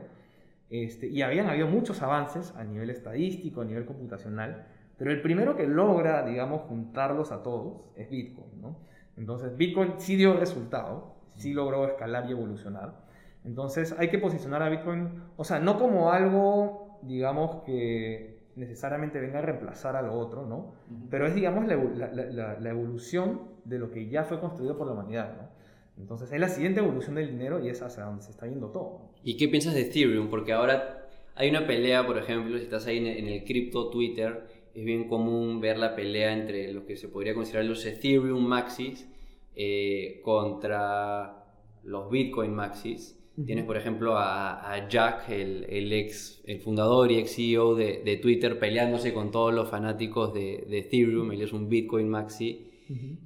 este, 0.70 1.08
y 1.08 1.22
habían 1.22 1.48
habido 1.48 1.66
muchos 1.68 2.02
avances 2.02 2.54
a 2.56 2.64
nivel 2.64 2.90
estadístico, 2.90 3.60
a 3.60 3.64
nivel 3.64 3.84
computacional, 3.84 4.66
pero 4.96 5.10
el 5.10 5.20
primero 5.22 5.56
que 5.56 5.66
logra, 5.66 6.24
digamos, 6.24 6.62
juntarlos 6.62 7.32
a 7.32 7.42
todos 7.42 7.82
es 7.96 8.08
Bitcoin, 8.10 8.60
¿no? 8.60 8.78
Entonces, 9.16 9.56
Bitcoin 9.56 9.94
sí 9.98 10.16
dio 10.16 10.34
resultado, 10.34 11.16
sí 11.36 11.52
logró 11.52 11.86
escalar 11.86 12.28
y 12.28 12.32
evolucionar. 12.32 13.04
Entonces, 13.44 13.94
hay 13.98 14.08
que 14.08 14.18
posicionar 14.18 14.62
a 14.62 14.68
Bitcoin, 14.70 15.08
o 15.36 15.44
sea, 15.44 15.58
no 15.58 15.78
como 15.78 16.10
algo, 16.12 16.98
digamos, 17.02 17.62
que 17.64 18.33
necesariamente 18.56 19.20
venga 19.20 19.38
a 19.38 19.42
reemplazar 19.42 19.96
a 19.96 20.02
lo 20.02 20.14
otro, 20.14 20.46
¿no? 20.46 20.74
Pero 21.10 21.26
es, 21.26 21.34
digamos, 21.34 21.66
la, 21.66 21.74
evo- 21.74 21.94
la- 21.94 22.12
la- 22.12 22.26
la- 22.26 22.60
la 22.60 22.70
evolución 22.70 23.42
de 23.64 23.78
lo 23.78 23.90
que 23.90 24.08
ya 24.08 24.24
fue 24.24 24.40
construido 24.40 24.76
por 24.76 24.86
la 24.86 24.92
humanidad, 24.94 25.36
¿no? 25.36 25.48
Entonces, 25.96 26.32
es 26.32 26.40
la 26.40 26.48
siguiente 26.48 26.80
evolución 26.80 27.14
del 27.14 27.28
dinero 27.30 27.64
y 27.64 27.68
es 27.68 27.80
hacia 27.82 28.04
donde 28.04 28.22
se 28.22 28.30
está 28.32 28.46
yendo 28.46 28.68
todo. 28.70 29.10
¿Y 29.22 29.36
qué 29.36 29.48
piensas 29.48 29.74
de 29.74 29.82
Ethereum? 29.82 30.28
Porque 30.28 30.52
ahora 30.52 31.06
hay 31.36 31.50
una 31.50 31.66
pelea, 31.66 32.04
por 32.06 32.18
ejemplo, 32.18 32.56
si 32.58 32.64
estás 32.64 32.86
ahí 32.86 32.98
en 32.98 33.06
el, 33.06 33.18
en 33.18 33.28
el 33.28 33.44
cripto 33.44 33.90
Twitter, 33.90 34.46
es 34.74 34.84
bien 34.84 35.06
común 35.08 35.60
ver 35.60 35.78
la 35.78 35.94
pelea 35.94 36.32
entre 36.32 36.72
lo 36.72 36.84
que 36.84 36.96
se 36.96 37.06
podría 37.08 37.32
considerar 37.34 37.64
los 37.66 37.84
Ethereum 37.86 38.44
Maxis 38.44 39.08
eh, 39.54 40.20
contra 40.24 41.44
los 41.84 42.10
Bitcoin 42.10 42.52
Maxis. 42.54 43.16
Tienes, 43.44 43.64
por 43.64 43.76
ejemplo, 43.76 44.16
a, 44.16 44.72
a 44.72 44.88
Jack, 44.88 45.28
el, 45.28 45.66
el, 45.68 45.92
ex, 45.92 46.40
el 46.46 46.60
fundador 46.60 47.10
y 47.10 47.18
ex 47.18 47.34
CEO 47.34 47.74
de, 47.74 48.02
de, 48.04 48.16
Twitter, 48.18 48.60
peleándose 48.60 49.12
con 49.12 49.32
todos 49.32 49.52
los 49.52 49.68
fanáticos 49.68 50.32
de, 50.32 50.64
de 50.68 50.78
Ethereum. 50.78 51.32
Él 51.32 51.42
es 51.42 51.52
un 51.52 51.68
Bitcoin 51.68 52.08
Maxi. 52.08 52.70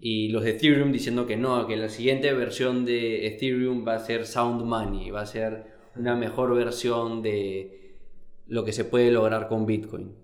Y 0.01 0.29
los 0.29 0.45
de 0.45 0.51
Ethereum 0.51 0.93
diciendo 0.93 1.27
que 1.27 1.37
no, 1.37 1.67
que 1.67 1.77
la 1.77 1.89
siguiente 1.89 2.33
versión 2.33 2.85
de 2.85 3.27
Ethereum 3.27 3.85
va 3.87 3.97
a 3.97 3.99
ser 3.99 4.25
Sound 4.25 4.63
Money, 4.63 5.11
va 5.11 5.23
a 5.23 5.27
ser 5.27 5.67
una 5.97 6.15
mejor 6.15 6.55
versión 6.55 7.23
de 7.23 7.99
lo 8.47 8.65
que 8.65 8.73
se 8.73 8.85
puede 8.85 9.11
lograr 9.11 9.49
con 9.49 9.67
Bitcoin. 9.67 10.15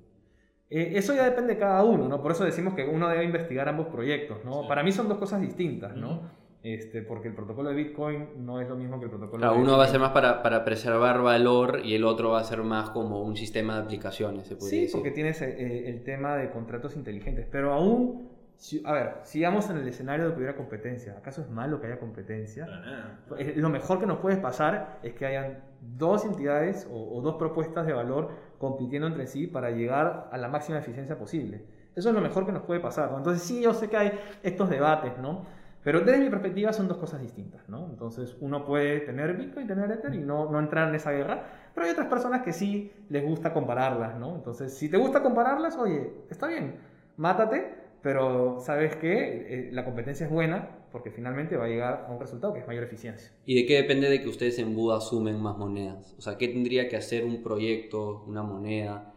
Eh, 0.71 0.93
eso 0.95 1.15
ya 1.15 1.25
depende 1.25 1.55
de 1.55 1.59
cada 1.59 1.83
uno, 1.83 2.09
¿no? 2.09 2.23
Por 2.23 2.33
eso 2.33 2.45
decimos 2.45 2.75
que 2.75 2.85
uno 2.85 3.09
debe 3.09 3.25
investigar 3.25 3.69
ambos 3.69 3.89
proyectos, 3.89 4.45
¿no? 4.45 4.63
Sí. 4.63 4.69
Para 4.69 4.83
mí 4.83 4.93
son 4.93 5.09
dos 5.09 5.19
cosas 5.19 5.41
distintas, 5.41 5.97
¿no? 5.97 6.11
Uh 6.11 6.15
-huh. 6.15 6.44
Este, 6.65 7.03
porque 7.03 7.29
el 7.29 7.35
protocolo 7.35 7.69
de 7.69 7.77
Bitcoin 7.77 8.45
no 8.45 8.59
es 8.59 8.69
lo 8.69 8.75
mismo 8.75 8.99
que 8.99 9.05
el 9.05 9.11
protocolo 9.11 9.39
claro, 9.39 9.55
de 9.55 9.61
uno 9.61 9.77
va 9.77 9.85
a 9.85 9.89
ser 9.89 10.01
más 10.01 10.13
para, 10.13 10.43
para, 10.43 10.65
preservar 10.65 11.21
valor 11.21 11.81
y 11.85 11.95
el 11.95 12.05
otro 12.05 12.31
va 12.31 12.41
a 12.41 12.45
ser 12.45 12.63
más 12.63 12.89
como 12.89 13.23
un 13.23 13.37
sistema 13.37 13.77
de 13.77 13.83
aplicaciones, 13.83 14.49
se 14.49 14.57
podría 14.57 14.71
sí, 14.71 14.81
decir. 14.81 14.93
porque 14.93 15.11
tienes 15.11 15.43
eh, 15.43 15.91
el 15.91 16.03
tema 16.05 16.37
de 16.37 16.51
contratos 16.51 16.97
inteligentes, 16.97 17.47
pero 17.51 17.75
aún 17.75 18.31
si, 18.57 18.83
a 18.87 18.93
ver, 18.93 19.17
sigamos 19.25 19.69
en 19.69 19.77
el 19.77 19.87
escenario 19.87 20.27
de 20.27 20.33
que 20.33 20.39
hubiera 20.39 20.57
competencia. 20.57 21.17
¿Acaso 21.19 21.43
es 21.43 21.51
malo 21.51 21.83
que 21.83 21.89
haya 21.89 21.99
competencia? 21.99 22.67
Ah, 22.71 23.19
Lo 23.57 23.69
mejor 23.69 24.01
que 24.01 24.07
nos 24.07 24.19
puede 24.21 24.39
pasar 24.39 25.01
es 25.03 25.13
que 25.13 25.27
hayan 25.27 25.59
dos 25.83 26.25
entidades 26.25 26.89
o, 26.91 27.19
o, 27.19 27.21
dos 27.21 27.35
propuestas 27.35 27.87
de 27.87 27.93
valor 27.93 28.31
compitiendo 28.59 29.07
entre 29.07 29.27
sí 29.27 29.47
para 29.47 29.71
llegar 29.71 30.31
a 30.33 30.39
la 30.39 30.49
máxima 30.49 30.79
eficiencia 30.79 31.19
posible. 31.19 31.63
Eso 31.95 32.09
es 32.09 32.15
lo 32.15 32.23
mejor 32.23 32.47
que 32.47 32.53
nos 32.53 32.63
puede 32.63 32.81
pasar. 32.81 33.11
¿no? 33.11 33.19
Entonces 33.19 33.43
sí, 33.43 33.61
yo 33.61 33.75
sé 33.75 33.91
que 33.91 33.99
hay 33.99 34.13
estos 34.43 34.71
debates, 34.71 35.19
¿no? 35.19 35.45
Pero 35.85 36.01
desde 36.01 36.19
mi 36.19 36.31
perspectiva 36.31 36.73
son 36.73 36.89
dos 36.89 36.97
cosas 36.97 37.21
distintas, 37.21 37.69
¿no? 37.69 37.87
Entonces 37.91 38.35
uno 38.41 38.65
puede 38.65 39.01
tener 39.01 39.37
Bitcoin, 39.37 39.67
tener 39.67 39.91
Ether 39.91 40.15
y 40.15 40.19
no, 40.19 40.51
no 40.51 40.59
entrar 40.59 40.89
en 40.89 40.95
esa 40.95 41.13
guerra, 41.13 41.45
pero 41.75 41.87
hay 41.87 41.93
otras 41.93 42.09
personas 42.09 42.43
que 42.43 42.53
sí 42.53 42.91
les 43.11 43.23
gusta 43.23 43.53
compararlas, 43.53 44.19
¿no? 44.19 44.35
Entonces 44.35 44.73
si 44.75 44.89
te 44.89 44.97
gusta 44.97 45.23
compararlas, 45.23 45.77
oye, 45.77 46.11
está 46.31 46.47
bien, 46.47 46.77
mátate, 47.19 47.75
pero 48.01 48.61
sabes 48.61 48.97
que 48.97 49.69
eh, 49.69 49.71
la 49.73 49.85
competencia 49.85 50.27
es 50.27 50.33
buena 50.33 50.69
porque 50.91 51.11
finalmente 51.11 51.57
va 51.57 51.65
a 51.65 51.69
llegar 51.69 52.07
a 52.09 52.13
un 52.13 52.21
resultado 52.21 52.55
que 52.55 52.61
es 52.61 52.67
mayor 52.67 52.85
eficiencia. 52.85 53.33
¿Y 53.45 53.55
de 53.55 53.67
qué 53.67 53.77
depende 53.77 54.09
de 54.09 54.23
que 54.23 54.29
ustedes 54.29 54.59
en 54.59 54.75
Buda 54.75 55.01
sumen 55.01 55.41
más 55.41 55.59
monedas? 55.59 56.15
O 56.19 56.23
sea, 56.23 56.39
¿qué 56.39 56.49
tendría 56.49 56.89
que 56.89 56.97
hacer 56.97 57.25
un 57.25 57.43
proyecto, 57.43 58.25
una 58.27 58.43
moneda, 58.43 59.13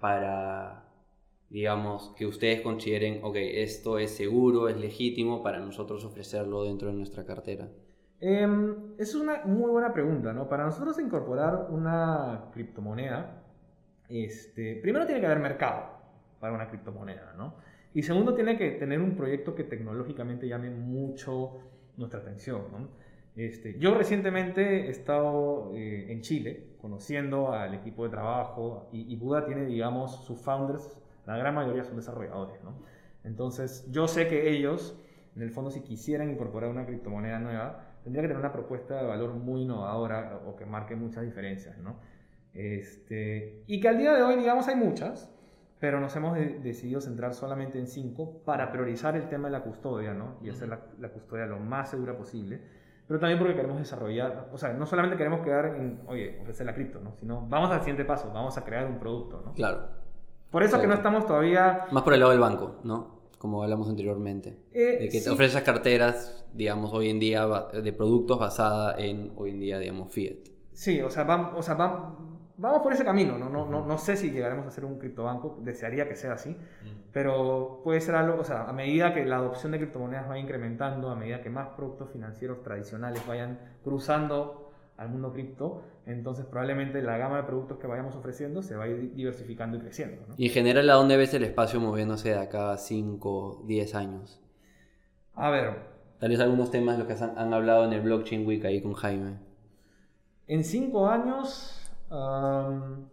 para, 0.00 0.85
digamos, 1.50 2.14
que 2.16 2.26
ustedes 2.26 2.60
consideren, 2.60 3.20
ok, 3.22 3.36
esto 3.36 3.98
es 3.98 4.10
seguro, 4.10 4.68
es 4.68 4.76
legítimo 4.76 5.42
para 5.42 5.58
nosotros 5.58 6.04
ofrecerlo 6.04 6.64
dentro 6.64 6.88
de 6.88 6.94
nuestra 6.94 7.24
cartera? 7.24 7.68
Eh, 8.20 8.48
es 8.98 9.14
una 9.14 9.44
muy 9.44 9.70
buena 9.70 9.92
pregunta, 9.92 10.32
¿no? 10.32 10.48
Para 10.48 10.64
nosotros 10.64 10.98
incorporar 10.98 11.68
una 11.70 12.50
criptomoneda, 12.52 13.42
este, 14.08 14.76
primero 14.76 15.06
tiene 15.06 15.20
que 15.20 15.26
haber 15.26 15.40
mercado 15.40 15.84
para 16.40 16.52
una 16.52 16.68
criptomoneda, 16.68 17.34
¿no? 17.36 17.54
Y 17.96 18.02
segundo, 18.02 18.34
tiene 18.34 18.58
que 18.58 18.72
tener 18.72 19.00
un 19.00 19.16
proyecto 19.16 19.54
que 19.54 19.64
tecnológicamente 19.64 20.46
llame 20.46 20.68
mucho 20.68 21.60
nuestra 21.96 22.20
atención. 22.20 22.64
¿no? 22.70 22.88
Este, 23.36 23.78
yo 23.78 23.94
recientemente 23.94 24.86
he 24.86 24.90
estado 24.90 25.72
eh, 25.74 26.12
en 26.12 26.20
Chile 26.20 26.74
conociendo 26.78 27.52
al 27.52 27.72
equipo 27.72 28.04
de 28.04 28.10
trabajo 28.10 28.90
y, 28.92 29.10
y, 29.10 29.16
Buda 29.16 29.46
tiene, 29.46 29.64
digamos, 29.64 30.26
sus 30.26 30.38
founders, 30.42 30.94
la 31.26 31.36
gran 31.36 31.54
mayoría 31.54 31.84
son 31.84 31.96
desarrolladores. 31.96 32.62
¿no? 32.62 32.82
Entonces, 33.24 33.86
yo 33.90 34.08
sé 34.08 34.28
que 34.28 34.50
ellos, 34.50 34.98
en 35.34 35.42
el 35.42 35.50
fondo, 35.50 35.70
si 35.70 35.82
quisieran 35.82 36.30
incorporar 36.30 36.70
una 36.70 36.86
criptomoneda 36.86 37.38
nueva, 37.38 37.84
tendría 38.04 38.22
que 38.22 38.28
tener 38.28 38.40
una 38.40 38.52
propuesta 38.52 38.96
de 38.96 39.06
valor 39.06 39.34
muy 39.34 39.62
innovadora 39.62 40.40
o 40.46 40.56
que 40.56 40.64
marque 40.64 40.96
muchas 40.96 41.24
diferencias. 41.24 41.78
¿no? 41.78 42.00
Este, 42.52 43.64
y 43.66 43.80
que 43.80 43.88
al 43.88 43.98
día 43.98 44.14
de 44.14 44.22
hoy, 44.22 44.36
digamos, 44.36 44.68
hay 44.68 44.76
muchas 44.76 45.32
pero 45.78 46.00
nos 46.00 46.14
hemos 46.16 46.34
de 46.34 46.58
decidido 46.60 47.00
centrar 47.00 47.34
solamente 47.34 47.78
en 47.78 47.86
cinco 47.86 48.42
para 48.44 48.72
priorizar 48.72 49.14
el 49.14 49.28
tema 49.28 49.48
de 49.48 49.52
la 49.52 49.62
custodia, 49.62 50.14
¿no? 50.14 50.38
Y 50.42 50.48
hacer 50.48 50.68
la, 50.68 50.80
la, 50.98 51.10
custodia 51.10 51.44
lo 51.44 51.58
más 51.58 51.90
segura 51.90 52.16
posible, 52.16 52.60
pero 53.06 53.20
también 53.20 53.38
porque 53.38 53.54
queremos 53.54 53.78
desarrollar, 53.78 54.48
o 54.52 54.58
sea, 54.58 54.72
no 54.72 54.86
solamente 54.86 55.16
queremos 55.16 55.40
quedar 55.40 55.76
en, 55.76 56.00
oye, 56.06 56.38
ofrecer 56.40 56.66
la 56.66 56.74
cripto, 56.74 57.00
¿no? 57.00 57.14
Sino 57.16 57.46
vamos 57.46 57.70
al 57.70 57.80
siguiente 57.80 58.04
paso, 58.04 58.30
vamos 58.32 58.56
a 58.56 58.64
crear 58.64 58.86
un 58.86 58.98
producto, 58.98 59.42
¿no? 59.44 59.52
Claro. 59.52 59.88
Por 60.56 60.62
eso 60.62 60.70
claro. 60.70 60.82
que 60.84 60.88
no 60.88 60.94
estamos 60.94 61.26
todavía... 61.26 61.84
Más 61.90 62.02
por 62.02 62.14
el 62.14 62.20
lado 62.20 62.32
del 62.32 62.40
banco, 62.40 62.76
¿no? 62.82 63.20
Como 63.36 63.62
hablamos 63.62 63.90
anteriormente. 63.90 64.56
Eh, 64.72 64.96
de 65.00 65.08
que 65.10 65.18
sí. 65.18 65.24
te 65.24 65.28
ofreces 65.28 65.60
carteras, 65.60 66.46
digamos, 66.54 66.94
hoy 66.94 67.10
en 67.10 67.20
día 67.20 67.46
de 67.74 67.92
productos 67.92 68.38
basada 68.38 68.98
en, 68.98 69.34
hoy 69.36 69.50
en 69.50 69.60
día, 69.60 69.78
digamos, 69.78 70.10
fiat. 70.14 70.38
Sí, 70.72 71.02
o 71.02 71.10
sea, 71.10 71.24
vamos, 71.24 71.52
o 71.56 71.62
sea, 71.62 71.74
vamos 71.74 72.14
vamos 72.56 72.80
por 72.80 72.90
ese 72.90 73.04
camino, 73.04 73.36
¿no? 73.36 73.50
No, 73.50 73.66
no, 73.66 73.84
no 73.84 73.98
sé 73.98 74.16
si 74.16 74.30
llegaremos 74.30 74.66
a 74.66 74.70
ser 74.70 74.86
un 74.86 74.98
criptobanco, 74.98 75.58
desearía 75.60 76.08
que 76.08 76.16
sea 76.16 76.32
así, 76.32 76.52
mm. 76.52 77.10
pero 77.12 77.82
puede 77.84 78.00
ser 78.00 78.14
algo, 78.14 78.40
o 78.40 78.44
sea, 78.44 78.64
a 78.64 78.72
medida 78.72 79.12
que 79.12 79.26
la 79.26 79.36
adopción 79.36 79.72
de 79.72 79.78
criptomonedas 79.78 80.26
vaya 80.26 80.40
incrementando, 80.40 81.10
a 81.10 81.16
medida 81.16 81.42
que 81.42 81.50
más 81.50 81.68
productos 81.76 82.10
financieros 82.12 82.62
tradicionales 82.62 83.26
vayan 83.26 83.58
cruzando 83.84 84.65
al 84.96 85.08
mundo 85.10 85.32
cripto, 85.32 85.82
entonces 86.06 86.46
probablemente 86.46 87.02
la 87.02 87.18
gama 87.18 87.38
de 87.38 87.42
productos 87.44 87.78
que 87.78 87.86
vayamos 87.86 88.14
ofreciendo 88.16 88.62
se 88.62 88.76
va 88.76 88.84
a 88.84 88.88
ir 88.88 89.14
diversificando 89.14 89.76
y 89.76 89.80
creciendo. 89.80 90.22
¿no? 90.28 90.34
Y 90.36 90.46
en 90.46 90.52
general, 90.52 90.88
¿a 90.90 90.94
dónde 90.94 91.16
ves 91.16 91.34
el 91.34 91.44
espacio 91.44 91.80
moviéndose 91.80 92.30
de 92.30 92.38
acá 92.38 92.72
a 92.72 92.78
5, 92.78 93.64
10 93.66 93.94
años? 93.94 94.40
A 95.34 95.50
ver. 95.50 95.96
Tal 96.18 96.30
vez 96.30 96.40
algunos 96.40 96.70
temas 96.70 96.98
los 96.98 97.06
que 97.06 97.12
han, 97.12 97.38
han 97.38 97.52
hablado 97.52 97.84
en 97.84 97.92
el 97.92 98.00
Blockchain 98.00 98.46
Week 98.46 98.64
ahí 98.64 98.80
con 98.80 98.94
Jaime. 98.94 99.38
En 100.46 100.64
5 100.64 101.08
años 101.08 101.86
Um, 102.10 103.08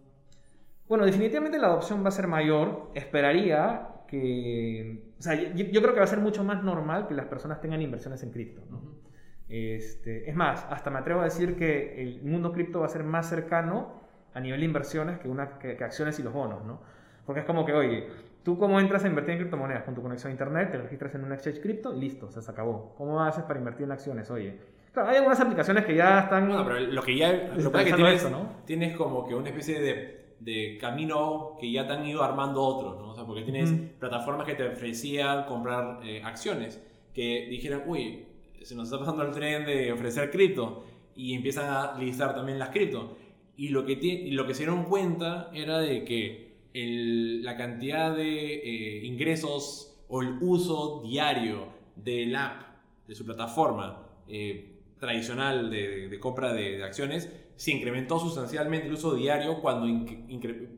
bueno, 0.87 1.05
definitivamente 1.05 1.57
la 1.57 1.67
adopción 1.67 2.03
va 2.03 2.09
a 2.09 2.11
ser 2.11 2.27
mayor. 2.27 2.91
Esperaría 2.93 3.89
que. 4.07 5.13
O 5.17 5.21
sea, 5.21 5.35
yo, 5.35 5.65
yo, 5.65 5.81
creo 5.81 5.93
que 5.93 5.99
va 5.99 6.05
a 6.05 6.07
ser 6.07 6.19
mucho 6.19 6.43
más 6.43 6.63
normal 6.63 7.07
que 7.07 7.13
las 7.13 7.25
personas 7.25 7.61
tengan 7.61 7.81
inversiones 7.81 8.21
en 8.23 8.31
cripto. 8.31 8.61
¿no? 8.69 8.77
Uh 8.77 8.81
-huh. 8.81 9.12
Este, 9.49 10.29
es 10.29 10.35
más, 10.35 10.65
hasta 10.69 10.89
me 10.89 10.99
atrevo 10.99 11.21
a 11.21 11.25
decir 11.25 11.55
que 11.55 12.01
el 12.01 12.21
mundo 12.23 12.51
cripto 12.51 12.79
va 12.79 12.87
a 12.87 12.89
ser 12.89 13.03
más 13.03 13.29
cercano 13.29 14.01
a 14.33 14.39
nivel 14.39 14.61
de 14.61 14.65
inversiones 14.65 15.19
que, 15.19 15.27
una, 15.27 15.59
que, 15.59 15.75
que 15.75 15.83
acciones 15.83 16.17
y 16.19 16.23
los 16.23 16.33
bonos. 16.33 16.63
¿no? 16.65 16.79
Porque 17.25 17.41
es 17.41 17.45
como 17.45 17.65
que, 17.65 17.73
oye, 17.73 18.07
tú 18.43 18.57
cómo 18.57 18.79
entras 18.79 19.03
a 19.03 19.07
invertir 19.07 19.33
en 19.33 19.39
criptomonedas 19.39 19.83
con 19.83 19.95
tu 19.95 20.01
conexión 20.01 20.29
a 20.29 20.31
internet, 20.31 20.71
te 20.71 20.77
registras 20.77 21.15
en 21.15 21.23
un 21.23 21.33
exchange 21.33 21.61
cripto 21.61 21.95
y 21.95 21.99
listo, 21.99 22.29
se 22.29 22.51
acabó. 22.51 22.95
¿Cómo 22.97 23.23
haces 23.23 23.43
para 23.43 23.59
invertir 23.59 23.85
en 23.85 23.91
acciones? 23.91 24.29
Oye, 24.31 24.59
Claro, 24.93 25.09
hay 25.09 25.17
algunas 25.17 25.39
aplicaciones 25.39 25.85
que 25.85 25.95
ya 25.95 26.19
están. 26.19 26.47
No, 26.47 26.63
pero 26.63 26.79
lo 26.79 27.01
que 27.01 27.17
ya. 27.17 27.33
Lo 27.57 27.71
que 27.71 27.93
tienes, 27.93 28.29
¿no? 28.29 28.57
tienes 28.65 28.95
como 28.95 29.27
que 29.27 29.33
una 29.33 29.49
especie 29.49 29.81
de, 29.81 30.35
de, 30.39 30.77
camino 30.79 31.57
que 31.59 31.71
ya 31.71 31.87
te 31.87 31.93
han 31.93 32.05
ido 32.05 32.23
armando 32.23 32.61
otros, 32.61 32.99
¿no? 32.99 33.09
O 33.09 33.15
sea, 33.15 33.25
porque 33.25 33.41
tienes 33.41 33.71
mm. 33.71 33.99
plataformas 33.99 34.45
que 34.45 34.53
te 34.53 34.67
ofrecían 34.67 35.45
comprar 35.45 35.99
eh, 36.03 36.21
acciones 36.23 36.79
que 37.11 37.47
dijeran, 37.49 37.83
uy, 37.87 38.27
se 38.63 38.75
nos 38.75 38.85
está 38.85 38.99
pasando 38.99 39.23
el 39.23 39.31
tren 39.31 39.65
de 39.65 39.91
ofrecer 39.91 40.31
cripto 40.31 40.85
y 41.15 41.33
empiezan 41.33 41.69
a 41.69 41.97
listar 41.97 42.35
también 42.35 42.59
las 42.59 42.69
cripto. 42.69 43.17
Y 43.55 43.69
lo 43.69 43.85
que, 43.85 43.93
y 43.93 44.31
lo 44.31 44.47
que 44.47 44.53
se 44.53 44.63
dieron 44.63 44.85
cuenta 44.85 45.51
era 45.53 45.79
de 45.79 46.03
que 46.03 46.53
la 46.73 47.55
cantidad 47.55 48.15
de 48.15 48.55
eh, 48.55 49.05
ingresos 49.05 50.03
o 50.07 50.21
el 50.21 50.37
uso 50.41 51.01
diario 51.03 51.67
del 51.95 52.35
app, 52.35 52.63
de 53.07 53.15
su 53.15 53.25
plataforma, 53.25 54.07
eh, 54.27 54.73
tradicional 54.99 55.69
de, 55.69 56.17
compra 56.19 56.53
de, 56.53 56.81
acciones 56.83 57.29
se 57.55 57.71
incrementó 57.71 58.19
sustancialmente 58.19 58.87
el 58.87 58.93
uso 58.93 59.13
diario 59.13 59.59
cuando, 59.61 59.85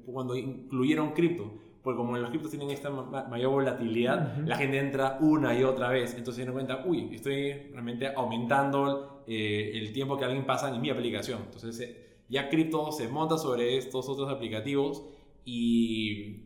cuando 0.06 0.36
incluyeron 0.36 1.14
cripto. 1.14 1.54
Porque 1.86 1.98
como 1.98 2.18
los 2.18 2.30
criptos 2.32 2.50
tienen 2.50 2.72
esta 2.72 2.90
ma 2.90 3.28
mayor 3.30 3.52
volatilidad, 3.52 4.18
uh 4.18 4.42
-huh. 4.42 4.48
la 4.48 4.58
gente 4.58 4.80
entra 4.80 5.20
una 5.22 5.58
y 5.58 5.64
otra 5.64 5.90
vez. 5.90 6.16
Entonces 6.18 6.38
se 6.38 6.46
dan 6.46 6.54
cuenta, 6.54 6.84
uy, 6.84 7.10
estoy 7.14 7.54
realmente 7.72 8.08
aumentando 8.08 9.24
eh, 9.28 9.72
el 9.76 9.94
tiempo 9.94 10.18
que 10.18 10.26
alguien 10.26 10.48
pasa 10.48 10.74
en 10.74 10.82
mi 10.82 10.90
aplicación. 10.90 11.42
Entonces 11.46 11.80
eh, 11.80 12.18
ya 12.28 12.50
cripto 12.50 12.92
se 12.92 13.08
monta 13.08 13.38
sobre 13.38 13.78
estos 13.78 14.10
otros 14.10 14.30
aplicativos 14.32 15.04
y 15.46 16.40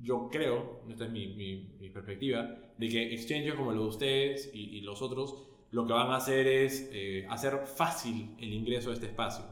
yo 0.00 0.30
creo, 0.32 0.80
esta 0.88 1.04
es 1.04 1.10
mi, 1.10 1.28
mi, 1.34 1.76
mi 1.78 1.90
perspectiva, 1.90 2.48
de 2.78 2.88
que 2.88 3.12
exchanges 3.12 3.54
como 3.56 3.72
los 3.72 3.82
de 3.82 3.88
ustedes 3.90 4.50
y, 4.54 4.78
y 4.78 4.80
los 4.80 5.02
otros 5.02 5.44
lo 5.70 5.86
que 5.86 5.92
van 5.92 6.10
a 6.12 6.16
hacer 6.16 6.46
es 6.46 6.88
eh, 6.94 7.26
hacer 7.28 7.66
fácil 7.66 8.34
el 8.38 8.54
ingreso 8.54 8.90
a 8.90 8.94
este 8.94 9.04
espacio. 9.04 9.44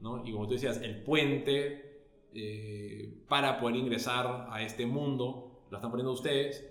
¿no? 0.00 0.26
Y 0.26 0.32
como 0.32 0.46
tú 0.46 0.54
decías, 0.54 0.80
el 0.80 1.02
puente 1.02 1.89
eh, 2.34 3.24
para 3.28 3.58
poder 3.58 3.76
ingresar 3.76 4.48
a 4.50 4.62
este 4.62 4.86
mundo 4.86 5.64
lo 5.70 5.76
están 5.76 5.90
poniendo 5.90 6.12
ustedes. 6.12 6.66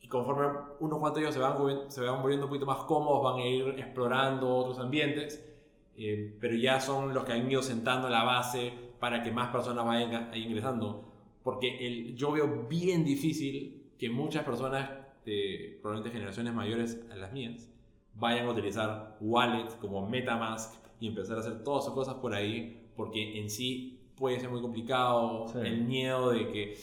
Y 0.00 0.08
conforme 0.08 0.58
unos 0.80 0.98
cuantos 0.98 1.22
ellos 1.22 1.34
se 1.34 1.40
van, 1.40 1.90
se 1.90 2.00
van 2.00 2.22
volviendo 2.22 2.46
un 2.46 2.50
poquito 2.50 2.66
más 2.66 2.84
cómodos, 2.84 3.22
van 3.22 3.40
a 3.40 3.46
ir 3.46 3.68
explorando 3.78 4.54
otros 4.54 4.78
ambientes. 4.78 5.48
Eh, 5.96 6.36
pero 6.40 6.56
ya 6.56 6.80
son 6.80 7.12
los 7.12 7.24
que 7.24 7.32
han 7.32 7.50
ido 7.50 7.62
sentando 7.62 8.08
la 8.08 8.24
base 8.24 8.72
para 8.98 9.22
que 9.22 9.30
más 9.30 9.50
personas 9.50 9.84
vayan 9.84 10.30
ingresando. 10.34 11.12
Porque 11.42 11.86
el, 11.86 12.16
yo 12.16 12.32
veo 12.32 12.66
bien 12.68 13.04
difícil 13.04 13.90
que 13.98 14.10
muchas 14.10 14.44
personas 14.44 14.90
de 15.24 15.78
probablemente 15.80 16.16
generaciones 16.16 16.54
mayores 16.54 17.00
a 17.10 17.16
las 17.16 17.32
mías 17.32 17.70
vayan 18.14 18.46
a 18.46 18.50
utilizar 18.50 19.16
wallets 19.20 19.74
como 19.76 20.08
Metamask 20.08 20.74
y 21.00 21.08
empezar 21.08 21.36
a 21.36 21.40
hacer 21.40 21.62
todas 21.62 21.84
sus 21.84 21.94
cosas 21.94 22.14
por 22.16 22.34
ahí, 22.34 22.90
porque 22.96 23.38
en 23.40 23.50
sí 23.50 23.91
puede 24.22 24.38
ser 24.38 24.50
muy 24.50 24.60
complicado, 24.62 25.48
Sí. 25.48 25.58
el 25.64 25.82
miedo 25.82 26.30
de 26.30 26.46
que, 26.52 26.76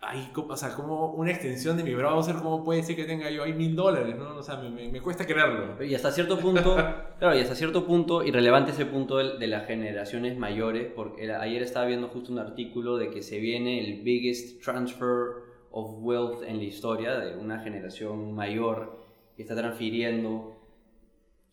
ay, 0.00 0.30
o 0.36 0.56
sea, 0.56 0.72
como 0.74 1.10
una 1.14 1.32
extensión 1.32 1.76
de 1.76 1.82
mi 1.82 1.94
browser, 1.94 2.36
¿cómo 2.36 2.62
puede 2.64 2.84
ser 2.84 2.94
que 2.94 3.04
tenga 3.04 3.28
yo 3.28 3.42
ahí 3.42 3.52
mil 3.54 3.74
dólares? 3.74 4.14
¿no? 4.16 4.36
O 4.36 4.42
sea, 4.42 4.56
me, 4.58 4.70
me- 4.70 4.88
me 4.88 5.00
cuesta 5.00 5.26
creerlo. 5.26 5.82
Y 5.84 5.94
hasta 5.96 6.12
cierto 6.12 6.38
punto, 6.38 6.76
claro, 7.18 7.36
y 7.36 7.40
hasta 7.40 7.56
cierto 7.56 7.84
punto, 7.84 8.22
irrelevante 8.22 8.70
ese 8.70 8.86
punto 8.86 9.16
de, 9.18 9.36
de 9.38 9.46
las 9.48 9.66
generaciones 9.66 10.38
mayores, 10.38 10.92
porque 10.94 11.28
ayer 11.32 11.60
estaba 11.62 11.86
viendo 11.86 12.06
justo 12.08 12.30
un 12.32 12.38
artículo 12.38 12.96
de 12.98 13.10
que 13.10 13.20
se 13.22 13.40
viene 13.40 13.80
el 13.84 14.02
biggest 14.02 14.62
transfer 14.62 15.44
of 15.72 15.90
wealth 16.02 16.42
en 16.46 16.58
la 16.58 16.64
historia 16.64 17.18
de 17.18 17.36
una 17.36 17.58
generación 17.58 18.32
mayor 18.32 19.04
que 19.36 19.42
está 19.42 19.56
transfiriendo 19.56 20.55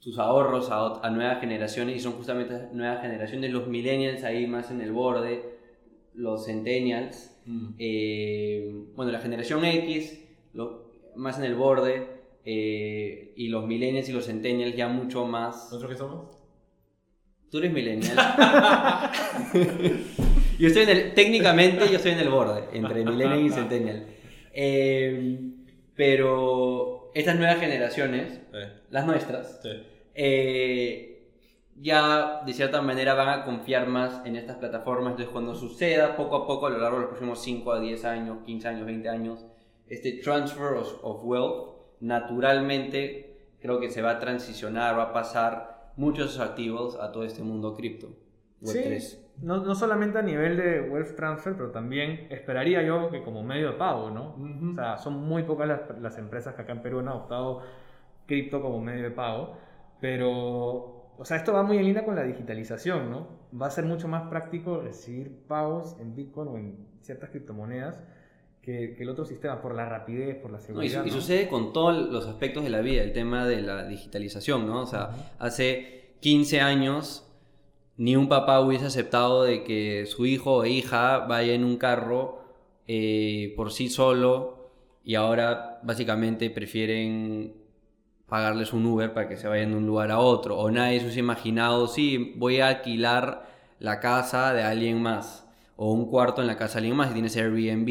sus 0.03 0.19
ahorros 0.19 0.67
a, 0.69 1.09
nuevas 1.11 1.39
generaciones 1.39 1.95
y 1.95 1.99
son 2.01 2.11
justamente 2.13 2.67
nuevas 2.73 3.01
generaciones, 3.01 3.51
los 3.53 3.67
millennials 3.67 4.25
ahí 4.25 4.45
más 4.47 4.69
en 4.69 4.81
el 4.81 4.91
borde, 4.91 5.41
los 6.13 6.45
centennials, 6.45 7.33
eh, 7.79 8.69
bueno, 8.97 9.13
la 9.13 9.19
generación 9.19 9.63
X, 9.63 10.19
lo- 10.53 10.91
más 11.15 11.37
en 11.39 11.45
el 11.45 11.55
borde, 11.55 12.05
eh, 12.43 13.31
y 13.37 13.47
los 13.47 13.65
millennials 13.65 14.09
y 14.09 14.11
los 14.11 14.25
centennials 14.25 14.75
ya 14.75 14.89
mucho 14.89 15.25
más. 15.25 15.55
¿Nosotros 15.71 15.91
qué 15.91 15.97
somos? 15.97 16.37
Tú 17.49 17.59
eres 17.59 17.71
millennial. 17.71 18.17
yo 20.59 20.67
estoy 20.67 20.83
en 20.83 20.89
el, 20.89 21.13
técnicamente 21.13 21.87
yo 21.89 21.95
estoy 21.95 22.11
en 22.11 22.19
el 22.19 22.29
borde, 22.29 22.63
entre 22.73 23.05
millennial 23.05 23.39
y 23.45 23.49
centennial. 23.51 24.05
Eh, 24.53 25.39
pero 25.95 27.09
estas 27.15 27.37
nuevas 27.37 27.57
generaciones, 27.61 28.41
las 28.89 29.05
nuestras, 29.05 29.61
Sí. 29.63 29.69
Eh, 30.13 31.13
ya 31.75 32.41
de 32.45 32.53
cierta 32.53 32.81
manera 32.81 33.13
van 33.13 33.29
a 33.29 33.43
confiar 33.45 33.87
más 33.87 34.25
en 34.25 34.35
estas 34.35 34.57
plataformas. 34.57 35.11
Entonces, 35.11 35.31
cuando 35.31 35.55
suceda 35.55 36.15
poco 36.15 36.35
a 36.35 36.47
poco 36.47 36.67
a 36.67 36.69
lo 36.69 36.77
largo 36.77 36.97
de 36.97 37.01
los 37.01 37.09
próximos 37.09 37.41
5 37.41 37.71
a 37.71 37.79
10 37.79 38.05
años, 38.05 38.37
15 38.45 38.67
años, 38.67 38.85
20 38.85 39.09
años, 39.09 39.45
este 39.87 40.13
transfer 40.13 40.75
of, 41.01 41.23
wealth, 41.23 41.73
naturalmente 41.99 43.55
creo 43.59 43.79
que 43.79 43.89
se 43.89 44.01
va 44.01 44.11
a 44.11 44.19
transicionar, 44.19 44.97
va 44.97 45.03
a 45.03 45.13
pasar 45.13 45.91
muchos 45.95 46.39
activos 46.39 46.97
a 46.99 47.11
todo 47.11 47.23
este 47.23 47.43
mundo 47.43 47.73
cripto. 47.73 48.15
Web3. 48.61 48.99
Sí, 48.99 49.19
no, 49.41 49.57
no 49.57 49.75
solamente 49.75 50.19
a 50.19 50.21
nivel 50.21 50.57
de 50.57 50.81
wealth 50.81 51.15
transfer, 51.15 51.53
pero 51.55 51.71
también 51.71 52.27
esperaría 52.29 52.81
yo 52.83 53.09
que 53.09 53.23
como 53.23 53.43
medio 53.43 53.71
de 53.71 53.77
pago, 53.77 54.09
¿no? 54.09 54.35
Ujú. 54.35 54.71
O 54.71 54.75
sea, 54.75 54.97
son 54.97 55.15
muy 55.15 55.43
pocas 55.43 55.67
las, 55.67 55.81
las 55.99 56.17
empresas 56.17 56.55
que 56.55 56.61
acá 56.61 56.71
en 56.71 56.81
Perú 56.81 56.99
han 56.99 57.07
adoptado 57.07 57.61
cripto 58.25 58.61
como 58.61 58.79
medio 58.79 59.03
de 59.03 59.11
pago, 59.11 59.57
pero, 60.03 61.13
o 61.17 61.23
sea, 61.23 61.37
esto 61.37 61.53
va 61.53 61.63
muy 61.63 61.77
en 61.77 61.85
línea 61.85 62.03
con 62.03 62.13
la 62.13 62.23
digitalización, 62.23 63.09
¿no? 63.09 63.27
Va 63.59 63.67
a 63.67 63.71
ser 63.71 63.85
mucho 63.85 64.09
más 64.09 64.23
práctico 64.29 64.81
recibir 64.81 65.31
pagos 65.47 65.95
en 66.01 66.13
Bitcoin 66.13 66.47
o 66.49 66.57
en 66.57 66.77
ciertas 67.01 67.29
criptomonedas 67.29 68.01
que, 68.61 68.95
que 68.97 69.03
el 69.03 69.09
otro 69.09 69.23
sistema, 69.23 69.61
por 69.61 69.73
la 69.75 69.87
rapidez, 69.87 70.35
por 70.35 70.51
la 70.51 70.57
No, 70.57 70.63
y, 70.63 70.67
seguridad. 70.89 71.01
su- 71.03 71.07
y 71.07 71.11
¿no? 71.11 71.15
sucede 71.21 71.47
con 71.47 71.71
todos 71.71 71.95
los 72.11 72.27
aspectos 72.27 72.65
de 72.65 72.69
la 72.69 72.81
vida, 72.81 73.01
el 73.01 73.13
tema 73.13 73.45
de 73.47 73.61
la 73.61 73.85
digitalización, 73.87 74.67
¿no? 74.67 74.81
O 74.81 74.85
sea, 74.85 75.11
hace 75.39 76.15
15 76.19 76.59
años 76.59 77.25
ni 77.95 78.17
un 78.17 78.27
papá 78.27 78.59
hubiese 78.59 78.87
aceptado 78.87 79.43
de 79.43 79.63
que 79.63 80.05
su 80.05 80.25
hijo 80.25 80.53
o 80.57 80.65
hija 80.65 81.19
vaya 81.19 81.53
en 81.53 81.63
un 81.63 81.77
carro 81.77 82.43
eh, 82.89 83.53
por 83.55 83.71
sí 83.71 83.87
solo 83.87 84.69
y 85.05 85.15
ahora 85.15 85.79
básicamente 85.83 86.49
prefieren 86.49 87.53
pagarles 88.33 88.73
un 88.73 88.83
Uber 88.87 89.13
para 89.13 89.27
que 89.29 89.37
se 89.37 89.47
vayan 89.47 89.69
de 89.69 89.77
un 89.77 89.85
lugar 89.85 90.09
a 90.09 90.17
otro. 90.17 90.57
O 90.57 90.71
nadie 90.71 90.97
se 90.97 91.05
hubiese 91.05 91.19
imaginado, 91.19 91.85
sí, 91.85 92.33
voy 92.37 92.61
a 92.61 92.67
alquilar 92.69 93.47
la 93.77 93.99
casa 93.99 94.55
de 94.55 94.63
alguien 94.63 94.99
más 95.03 95.47
o 95.75 95.91
un 95.93 96.09
cuarto 96.09 96.41
en 96.41 96.47
la 96.47 96.57
casa 96.57 96.73
de 96.73 96.79
alguien 96.79 96.97
más 96.97 97.11
y 97.11 97.13
tienes 97.13 97.37
Airbnb. 97.37 97.87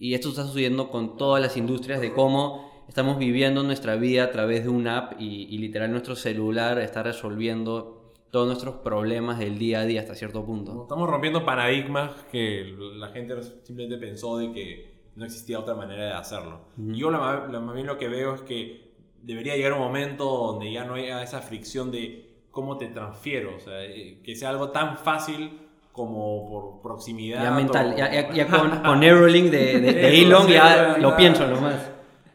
Y 0.00 0.14
esto 0.14 0.30
está 0.30 0.42
sucediendo 0.42 0.90
con 0.90 1.16
todas 1.16 1.40
las 1.40 1.56
industrias 1.56 2.00
de 2.00 2.12
cómo 2.12 2.82
estamos 2.88 3.18
viviendo 3.18 3.62
nuestra 3.62 3.94
vida 3.94 4.24
a 4.24 4.30
través 4.32 4.64
de 4.64 4.68
una 4.70 4.98
app 4.98 5.12
y, 5.20 5.44
y 5.48 5.58
literal 5.58 5.92
nuestro 5.92 6.16
celular 6.16 6.80
está 6.80 7.04
resolviendo 7.04 8.12
todos 8.32 8.48
nuestros 8.48 8.74
problemas 8.76 9.38
del 9.38 9.58
día 9.60 9.78
a 9.80 9.84
día 9.84 10.00
hasta 10.00 10.16
cierto 10.16 10.44
punto. 10.44 10.82
Estamos 10.82 11.08
rompiendo 11.08 11.44
paradigmas 11.44 12.10
que 12.32 12.74
la 12.96 13.08
gente 13.10 13.34
simplemente 13.62 13.96
pensó 14.04 14.38
de 14.38 14.50
que 14.52 14.98
no 15.14 15.24
existía 15.24 15.60
otra 15.60 15.74
manera 15.76 16.04
de 16.06 16.12
hacerlo. 16.14 16.62
Yo 16.76 17.10
la- 17.12 17.46
más 17.60 17.74
bien 17.76 17.86
lo 17.86 17.96
que 17.96 18.08
veo 18.08 18.34
es 18.34 18.40
que 18.42 18.87
debería 19.22 19.56
llegar 19.56 19.72
un 19.74 19.80
momento 19.80 20.24
donde 20.24 20.70
ya 20.72 20.84
no 20.84 20.94
haya 20.94 21.22
esa 21.22 21.40
fricción 21.40 21.90
de 21.90 22.26
cómo 22.50 22.76
te 22.78 22.88
transfiero, 22.88 23.56
o 23.56 23.60
sea, 23.60 23.84
eh, 23.84 24.20
que 24.24 24.34
sea 24.34 24.50
algo 24.50 24.70
tan 24.70 24.96
fácil 24.98 25.60
como 25.92 26.48
por 26.48 26.82
proximidad. 26.82 27.42
Ya 27.42 27.50
mental, 27.50 27.94
ya, 27.96 28.12
ya- 28.12 28.32
ya 28.32 28.46
con, 28.48 28.70
con 28.82 29.00
Neuralink 29.00 29.50
de, 29.50 29.80
de- 29.80 29.92
de 29.92 30.22
Elon 30.22 30.46
sí, 30.46 30.52
ya 30.52 30.96
lo 30.98 31.16
pienso 31.16 31.46
nomás. 31.46 31.90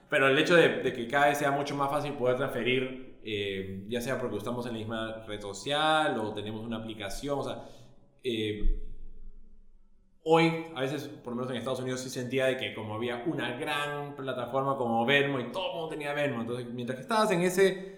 Pero 0.10 0.27
el 0.27 0.38
hecho 0.38 0.55
de, 0.55 0.69
de 0.81 0.93
que 0.93 1.07
cada 1.07 1.27
vez 1.27 1.38
sea 1.39 1.51
mucho 1.51 1.76
más 1.76 1.89
fácil 1.89 2.14
poder 2.14 2.38
transferir, 2.38 3.18
eh, 3.26 3.85
ya 3.88 3.99
sea 4.01 4.19
porque 4.19 4.38
estamos 4.38 4.65
en 4.68 4.73
la 4.73 4.77
misma 4.80 5.23
red 5.26 5.41
social 5.41 6.18
o 6.19 6.34
tenemos 6.34 6.64
una 6.65 6.77
aplicación, 6.77 7.39
o 7.39 7.43
sea, 7.43 7.64
eh, 8.23 8.82
hoy 10.23 10.67
a 10.75 10.81
veces, 10.81 11.03
por 11.07 11.33
lo 11.33 11.37
menos 11.37 11.51
en 11.51 11.57
Estados 11.57 11.79
Unidos, 11.81 12.01
sí 12.01 12.09
sentía 12.09 12.45
de 12.45 12.57
que 12.57 12.73
como 12.73 12.95
había 12.95 13.23
una 13.25 13.57
gran 13.57 14.15
plataforma 14.15 14.77
como 14.77 15.05
Venmo 15.05 15.39
y 15.39 15.51
todo 15.51 15.67
el 15.67 15.73
mundo 15.73 15.89
tenía 15.89 16.13
Venmo, 16.13 16.41
entonces 16.41 16.67
mientras 16.73 16.97
que 16.97 17.01
estabas 17.01 17.31
en 17.31 17.41
ese 17.41 17.97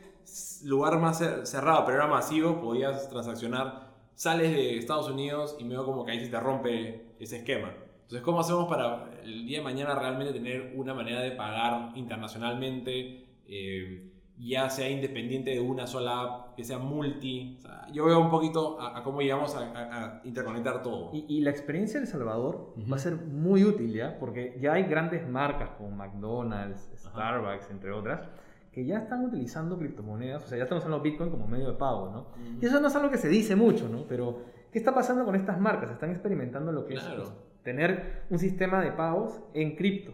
lugar 0.64 1.00
más 1.00 1.22
cer- 1.22 1.46
cerrado, 1.46 1.86
pero 1.86 1.98
era 1.98 2.08
masivo, 2.08 2.60
podías 2.60 3.10
transaccionar, 3.10 3.94
sales 4.16 4.52
de 4.52 4.78
Estados 4.78 5.10
Unidos 5.10 5.56
y 5.60 5.64
medio 5.66 5.86
como 5.86 6.06
que 6.06 6.14
ahí 6.14 6.20
se 6.20 6.30
te 6.32 6.40
rompe 6.40 7.16
ese 7.20 7.38
esquema. 7.38 7.74
Entonces, 8.04 8.22
¿cómo 8.22 8.40
hacemos 8.40 8.68
para 8.68 9.10
el 9.24 9.46
día 9.46 9.58
de 9.60 9.64
mañana 9.64 9.96
realmente 9.96 10.34
tener 10.34 10.74
una 10.76 10.94
manera 10.94 11.22
de 11.22 11.32
pagar 11.32 11.92
internacionalmente, 11.96 13.26
eh, 13.48 14.12
ya 14.38 14.70
sea 14.70 14.90
independiente 14.90 15.52
de 15.52 15.60
una 15.62 15.88
sola 15.88 16.22
app, 16.22 16.56
que 16.56 16.64
sea 16.64 16.78
multi? 16.78 17.56
O 17.60 17.62
sea, 17.62 17.88
yo 17.94 18.06
veo 18.06 18.20
un 18.20 18.30
poquito 18.30 18.80
a, 18.82 18.98
a 18.98 19.04
cómo 19.04 19.22
llegamos 19.22 19.56
a, 19.56 19.60
a- 19.72 20.06
a 20.18 20.22
interconectar 20.26 20.82
todo. 20.82 21.10
Y, 21.14 21.26
y 21.30 21.42
la 21.42 21.52
experiencia 21.52 22.00
de 22.00 22.06
El 22.06 22.12
Salvador 22.12 22.74
Ujú. 22.78 22.92
va 22.92 22.98
a 22.98 23.00
ser 23.00 23.16
muy 23.16 23.64
útil, 23.64 23.94
¿ya? 23.94 24.18
Porque 24.20 24.58
ya 24.60 24.74
hay 24.74 24.84
grandes 24.84 25.28
marcas 25.28 25.70
como 25.78 25.92
McDonald's, 25.92 26.92
Starbucks, 26.98 27.70
entre 27.72 27.92
otras, 27.92 28.28
que 28.72 28.86
ya 28.86 28.98
están 28.98 29.24
utilizando 29.24 29.78
criptomonedas, 29.78 30.44
o 30.44 30.48
sea, 30.48 30.58
ya 30.58 30.64
estamos 30.66 30.84
usando 30.84 31.00
Bitcoin 31.02 31.30
como 31.30 31.48
medio 31.48 31.68
de 31.72 31.78
pago, 31.78 32.10
¿no? 32.10 32.28
Y 32.62 32.66
eso 32.66 32.82
no 32.82 32.90
es 32.90 32.96
algo 32.96 33.10
que 33.10 33.18
se 33.18 33.30
dice 33.30 33.56
mucho, 33.56 33.88
¿no? 33.88 34.04
Pero, 34.06 34.42
¿qué 34.74 34.78
está 34.80 34.94
pasando 34.94 35.24
con 35.24 35.36
estas 35.36 35.60
marcas? 35.62 35.92
Están 35.92 36.10
experimentando 36.12 36.74
lo 36.74 36.86
que 36.86 36.96
Claro. 36.96 37.24
es 37.24 37.34
tener 37.64 38.24
un 38.30 38.38
sistema 38.38 38.82
de 38.82 38.92
pagos 38.92 39.42
en 39.54 39.78
cripto. 39.78 40.12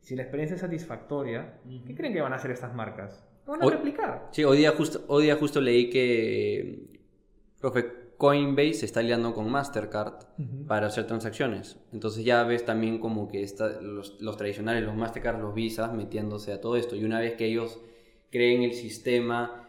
Si 0.00 0.14
la 0.14 0.22
experiencia 0.22 0.54
es 0.56 0.60
satisfactoria, 0.60 1.60
¿qué 1.86 1.94
creen 1.94 2.12
que 2.12 2.20
van 2.20 2.34
a 2.34 2.36
hacer 2.36 2.50
estas 2.50 2.74
marcas? 2.74 3.26
Van 3.46 3.62
a 3.62 3.66
Hoy- 3.66 3.72
replicar. 3.72 4.28
Sí, 4.32 4.44
hoy 4.44 4.58
día 4.58 4.72
justo, 4.72 5.04
hoy 5.08 5.24
día 5.24 5.36
justo 5.36 5.60
leí 5.60 5.90
que 5.90 7.00
profe, 7.60 8.04
Coinbase 8.16 8.74
se 8.74 8.86
está 8.86 9.00
aliando 9.00 9.34
con 9.34 9.50
Mastercard 9.50 10.14
para 10.66 10.86
hacer 10.86 11.06
transacciones. 11.06 11.78
Entonces 11.92 12.24
ya 12.24 12.42
ves 12.44 12.64
también 12.64 12.98
como 12.98 13.28
que 13.28 13.42
está, 13.42 13.80
los, 13.80 14.20
los 14.20 14.36
tradicionales, 14.36 14.84
los 14.84 14.94
Mastercard, 14.94 15.40
los 15.40 15.54
Visas, 15.54 15.92
metiéndose 15.92 16.52
a 16.52 16.60
todo 16.60 16.76
esto. 16.76 16.94
Y 16.96 17.04
una 17.04 17.18
vez 17.20 17.34
que 17.34 17.46
ellos 17.46 17.80
creen 18.30 18.62
el 18.62 18.72
sistema 18.74 19.68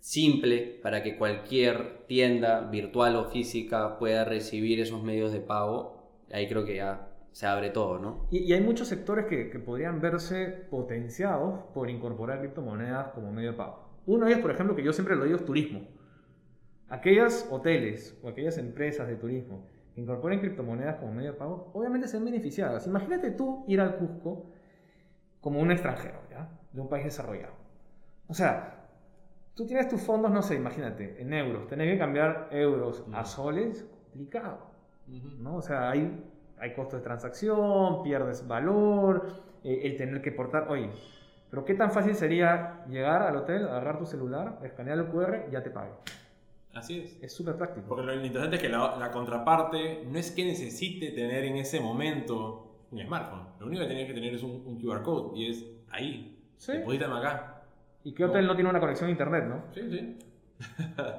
simple 0.00 0.78
para 0.82 1.02
que 1.02 1.16
cualquier 1.16 2.06
tienda 2.06 2.60
virtual 2.60 3.16
o 3.16 3.24
física 3.26 3.98
pueda 3.98 4.24
recibir 4.24 4.80
esos 4.80 5.02
medios 5.02 5.32
de 5.32 5.40
pago, 5.40 6.08
ahí 6.32 6.48
creo 6.48 6.64
que 6.64 6.76
ya 6.76 7.07
se 7.38 7.46
abre 7.46 7.70
todo, 7.70 8.00
¿no? 8.00 8.26
Y, 8.32 8.38
y 8.38 8.52
hay 8.52 8.60
muchos 8.60 8.88
sectores 8.88 9.26
que, 9.26 9.48
que 9.48 9.60
podrían 9.60 10.00
verse 10.00 10.66
potenciados 10.68 11.60
por 11.72 11.88
incorporar 11.88 12.40
criptomonedas 12.40 13.12
como 13.12 13.30
medio 13.30 13.52
de 13.52 13.56
pago. 13.56 13.90
Uno 14.06 14.26
de 14.26 14.32
ellos, 14.32 14.42
por 14.42 14.50
ejemplo, 14.50 14.74
que 14.74 14.82
yo 14.82 14.92
siempre 14.92 15.14
lo 15.14 15.22
digo, 15.22 15.36
es 15.36 15.44
turismo. 15.44 15.86
Aquellos 16.88 17.46
hoteles 17.48 18.18
o 18.24 18.28
aquellas 18.28 18.58
empresas 18.58 19.06
de 19.06 19.14
turismo 19.14 19.68
que 19.94 20.00
incorporen 20.00 20.40
criptomonedas 20.40 20.96
como 20.96 21.12
medio 21.12 21.30
de 21.30 21.38
pago, 21.38 21.70
obviamente 21.74 22.08
se 22.08 22.16
ven 22.16 22.24
beneficiadas. 22.24 22.88
Imagínate 22.88 23.30
tú 23.30 23.64
ir 23.68 23.80
al 23.80 23.98
Cusco 23.98 24.50
como 25.40 25.60
un 25.60 25.70
extranjero, 25.70 26.18
¿ya? 26.32 26.50
De 26.72 26.80
un 26.80 26.88
país 26.88 27.04
desarrollado. 27.04 27.54
O 28.26 28.34
sea, 28.34 28.88
tú 29.54 29.64
tienes 29.64 29.86
tus 29.86 30.00
fondos, 30.00 30.32
no 30.32 30.42
sé, 30.42 30.56
imagínate, 30.56 31.22
en 31.22 31.32
euros. 31.32 31.68
Tener 31.68 31.88
que 31.88 31.98
cambiar 31.98 32.48
euros 32.50 33.04
a 33.12 33.24
soles, 33.24 33.88
complicado. 34.10 34.72
¿no? 35.38 35.54
O 35.54 35.62
sea, 35.62 35.90
hay, 35.90 36.20
hay 36.60 36.72
costos 36.74 37.00
de 37.00 37.04
transacción, 37.04 38.02
pierdes 38.02 38.46
valor, 38.46 39.26
eh, 39.64 39.80
el 39.84 39.96
tener 39.96 40.22
que 40.22 40.32
portar, 40.32 40.66
oye, 40.68 40.90
pero 41.50 41.64
qué 41.64 41.74
tan 41.74 41.90
fácil 41.90 42.14
sería 42.14 42.84
llegar 42.88 43.22
al 43.22 43.36
hotel, 43.36 43.64
agarrar 43.64 43.98
tu 43.98 44.06
celular, 44.06 44.58
escanear 44.62 44.98
el 44.98 45.06
QR 45.06 45.46
y 45.48 45.52
ya 45.52 45.62
te 45.62 45.70
pague. 45.70 45.92
Así 46.74 47.00
es. 47.00 47.18
Es 47.22 47.32
súper 47.32 47.56
práctico. 47.56 47.88
Porque 47.88 48.04
lo 48.04 48.14
interesante 48.14 48.56
es 48.56 48.62
que 48.62 48.68
la, 48.68 48.96
la 48.98 49.10
contraparte 49.10 50.04
no 50.06 50.18
es 50.18 50.30
que 50.30 50.44
necesite 50.44 51.10
tener 51.10 51.44
en 51.44 51.56
ese 51.56 51.80
momento 51.80 52.86
un 52.90 53.00
smartphone. 53.00 53.46
Lo 53.58 53.66
único 53.66 53.82
que 53.82 53.88
tiene 53.88 54.06
que 54.06 54.14
tener 54.14 54.34
es 54.34 54.42
un, 54.42 54.62
un 54.64 54.80
QR 54.80 55.02
code 55.02 55.38
y 55.38 55.50
es 55.50 55.64
ahí. 55.90 56.38
Sí. 56.56 56.72
Deposítame 56.72 57.18
acá. 57.18 57.62
¿Y 58.04 58.12
qué 58.12 58.24
hotel 58.24 58.46
no 58.46 58.54
tiene 58.54 58.70
una 58.70 58.80
conexión 58.80 59.08
a 59.08 59.10
internet, 59.10 59.44
no? 59.46 59.64
Sí, 59.72 59.82
sí. 59.90 60.18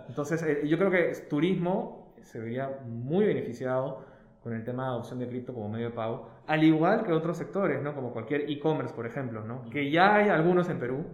Entonces, 0.08 0.42
eh, 0.44 0.68
yo 0.68 0.78
creo 0.78 0.92
que 0.92 1.14
turismo 1.30 2.14
se 2.22 2.40
vería 2.40 2.80
muy 2.86 3.26
beneficiado 3.26 4.06
con 4.44 4.54
el 4.54 4.64
tema 4.64 4.84
de 4.86 4.90
adopción 4.92 5.20
de 5.20 5.28
cripto 5.28 5.54
como 5.54 5.70
medio 5.70 5.90
de 5.90 5.96
pago, 5.96 6.30
al 6.48 6.64
igual 6.64 7.04
que 7.04 7.12
otros 7.12 7.38
sectores, 7.38 7.82
¿no? 7.82 7.94
Como 7.94 8.12
cualquier 8.14 8.50
e-commerce, 8.50 8.94
por 8.94 9.06
ejemplo, 9.06 9.44
¿no? 9.44 9.70
Que 9.70 9.92
ya 9.92 10.16
hay 10.16 10.30
algunos 10.30 10.70
en 10.70 10.80
Perú 10.80 11.06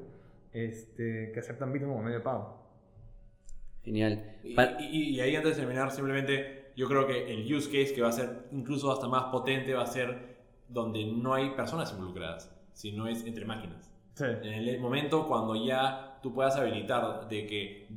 este, 0.53 1.31
que 1.33 1.39
aceptan 1.39 1.71
Bitcoin 1.73 1.91
como 1.91 2.03
medio 2.03 2.19
de 2.19 2.23
pago. 2.23 2.61
Genial. 3.83 4.37
Y, 4.43 4.55
y- 4.79 5.09
y 5.15 5.19
ahí 5.21 5.35
antes 5.35 5.55
de 5.55 5.61
terminar, 5.61 5.91
simplemente 5.91 6.71
yo 6.75 6.87
creo 6.87 7.05
que 7.07 7.31
el 7.33 7.53
use 7.53 7.67
case 7.69 7.93
que 7.93 8.01
va 8.01 8.09
a 8.09 8.13
ser 8.13 8.47
incluso 8.51 8.91
hasta 8.91 9.07
más 9.07 9.25
potente 9.25 9.73
va 9.73 9.83
a 9.83 9.87
ser 9.87 10.35
donde 10.67 11.05
no 11.05 11.33
hay 11.33 11.51
personas 11.51 11.91
involucradas, 11.93 12.51
sino 12.73 13.07
es 13.07 13.25
entre 13.25 13.45
máquinas. 13.45 13.91
Sí. 14.15 14.25
En 14.25 14.53
el 14.67 14.79
momento 14.79 15.27
cuando 15.27 15.55
ya 15.55 16.19
tú 16.23 16.33
puedas 16.33 16.55
habilitar 16.55 17.27
de 17.27 17.45
que 17.45 17.87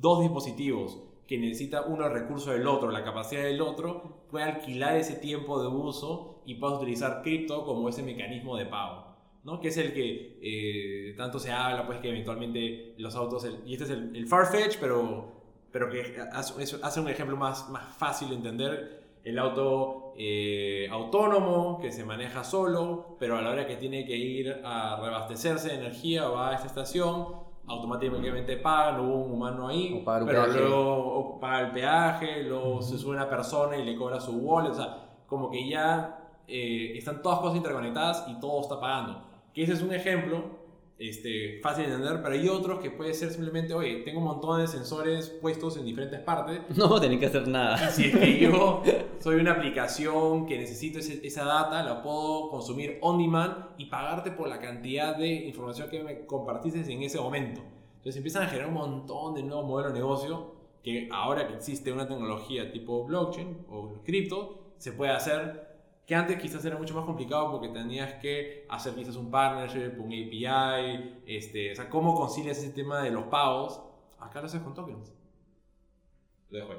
dos 0.00 0.20
dispositivos 0.22 1.02
que 1.30 1.38
necesita 1.38 1.82
uno 1.82 2.06
el 2.06 2.12
recurso 2.12 2.50
del 2.50 2.66
otro, 2.66 2.90
la 2.90 3.04
capacidad 3.04 3.44
del 3.44 3.60
otro, 3.60 4.24
pueda 4.28 4.46
alquilar 4.46 4.96
ese 4.96 5.14
tiempo 5.14 5.62
de 5.62 5.68
uso 5.68 6.42
y 6.44 6.56
puedas 6.56 6.78
utilizar 6.82 7.22
cripto 7.22 7.64
como 7.64 7.88
ese 7.88 8.02
mecanismo 8.02 8.56
de 8.56 8.66
pago. 8.66 9.06
¿no? 9.44 9.60
Que 9.60 9.68
es 9.68 9.76
el 9.76 9.92
que 9.94 10.38
eh, 10.42 11.14
tanto 11.16 11.38
se 11.38 11.52
habla, 11.52 11.86
pues 11.86 12.00
que 12.00 12.08
eventualmente 12.08 12.94
los 12.98 13.14
autos, 13.14 13.44
el- 13.44 13.60
y 13.64 13.74
este 13.74 13.84
es 13.84 13.90
el, 13.90 14.16
el 14.16 14.26
Farfetch, 14.26 14.78
pero, 14.80 15.32
pero 15.70 15.88
que 15.88 16.16
hace, 16.32 16.76
hace 16.82 17.00
un 17.00 17.08
ejemplo 17.08 17.36
más, 17.36 17.70
más 17.70 17.96
fácil 17.96 18.30
de 18.30 18.34
entender, 18.34 19.00
el 19.22 19.38
auto 19.38 20.14
eh, 20.18 20.88
autónomo 20.90 21.78
que 21.80 21.92
se 21.92 22.04
maneja 22.04 22.42
solo, 22.42 23.16
pero 23.20 23.36
a 23.38 23.42
la 23.42 23.50
hora 23.50 23.66
que 23.68 23.76
tiene 23.76 24.04
que 24.04 24.16
ir 24.16 24.60
a 24.64 24.98
reabastecerse 25.00 25.68
de 25.68 25.74
energía 25.76 26.26
va 26.28 26.50
a 26.50 26.54
esta 26.56 26.66
estación, 26.66 27.48
automáticamente 27.70 28.56
paga, 28.56 28.92
no 28.98 29.04
hubo 29.04 29.24
un 29.24 29.32
humano 29.32 29.68
ahí, 29.68 29.98
O 30.00 30.04
pagar 30.04 30.22
un 30.22 30.28
pero 30.28 30.44
peaje. 30.44 30.58
luego 30.60 31.38
paga 31.40 31.60
el 31.60 31.70
peaje, 31.72 32.42
luego 32.44 32.82
se 32.82 32.98
sube 32.98 33.12
una 33.16 33.28
persona 33.28 33.76
y 33.76 33.84
le 33.84 33.96
cobra 33.96 34.20
su 34.20 34.32
wallet, 34.38 34.70
o 34.70 34.74
sea, 34.74 34.98
como 35.26 35.50
que 35.50 35.68
ya 35.68 36.18
eh, 36.46 36.92
están 36.96 37.22
todas 37.22 37.38
cosas 37.38 37.56
interconectadas 37.56 38.26
y 38.28 38.38
todo 38.40 38.60
está 38.60 38.80
pagando. 38.80 39.22
Que 39.54 39.62
ese 39.62 39.72
es 39.74 39.82
un 39.82 39.92
ejemplo 39.94 40.59
este, 41.00 41.58
fácil 41.62 41.86
de 41.86 41.94
entender, 41.94 42.20
pero 42.22 42.34
hay 42.34 42.46
otros 42.48 42.78
que 42.80 42.90
puede 42.90 43.14
ser 43.14 43.30
simplemente, 43.30 43.72
oye, 43.74 44.02
tengo 44.04 44.18
un 44.18 44.26
montón 44.26 44.60
de 44.60 44.66
sensores 44.68 45.30
puestos 45.30 45.76
en 45.78 45.86
diferentes 45.86 46.20
partes 46.20 46.60
No 46.76 47.00
tenés 47.00 47.18
que 47.18 47.26
hacer 47.26 47.48
nada. 47.48 47.78
si 47.90 48.04
es 48.04 48.16
que 48.16 48.38
yo 48.38 48.82
soy 49.20 49.36
una 49.36 49.52
aplicación 49.52 50.46
que 50.46 50.58
necesito 50.58 50.98
ese- 50.98 51.26
esa 51.26 51.44
data, 51.44 51.82
la 51.82 52.02
puedo 52.02 52.50
consumir 52.50 52.98
on 53.00 53.16
demand 53.18 53.54
y 53.78 53.86
pagarte 53.86 54.30
por 54.30 54.48
la 54.48 54.60
cantidad 54.60 55.16
de 55.16 55.26
información 55.46 55.88
que 55.88 56.02
me 56.04 56.26
compartiste 56.26 56.80
en 56.92 57.02
ese 57.02 57.18
momento. 57.18 57.62
Entonces 57.96 58.16
empiezan 58.16 58.42
a 58.42 58.46
generar 58.48 58.68
un 58.68 58.74
montón 58.74 59.34
de 59.34 59.42
nuevos 59.42 59.66
modelos 59.66 59.92
de 59.94 59.98
negocio 60.00 60.54
que 60.84 61.08
ahora 61.12 61.46
que 61.48 61.54
existe 61.54 61.92
una 61.92 62.06
tecnología 62.08 62.70
tipo 62.72 63.04
blockchain 63.04 63.66
o 63.70 63.92
cripto, 64.04 64.72
se 64.78 64.92
puede 64.92 65.12
hacer 65.12 65.69
que 66.10 66.16
antes 66.16 66.42
quizás 66.42 66.64
era 66.64 66.76
mucho 66.76 66.92
más 66.92 67.04
complicado 67.04 67.52
porque 67.52 67.68
tenías 67.68 68.14
que 68.14 68.66
hacer 68.68 68.94
quizás 68.94 69.14
un 69.14 69.30
partnership, 69.30 69.92
un 69.96 70.06
API, 70.06 71.22
este, 71.24 71.70
o 71.70 71.76
sea, 71.76 71.88
cómo 71.88 72.16
concilias 72.16 72.58
ese 72.58 72.70
tema 72.70 73.00
de 73.00 73.12
los 73.12 73.26
pagos. 73.26 73.80
Acá 74.18 74.40
lo 74.40 74.46
haces 74.46 74.60
con 74.60 74.74
tokens. 74.74 75.14
Lo 76.48 76.58
dejo 76.58 76.72
ahí. 76.72 76.78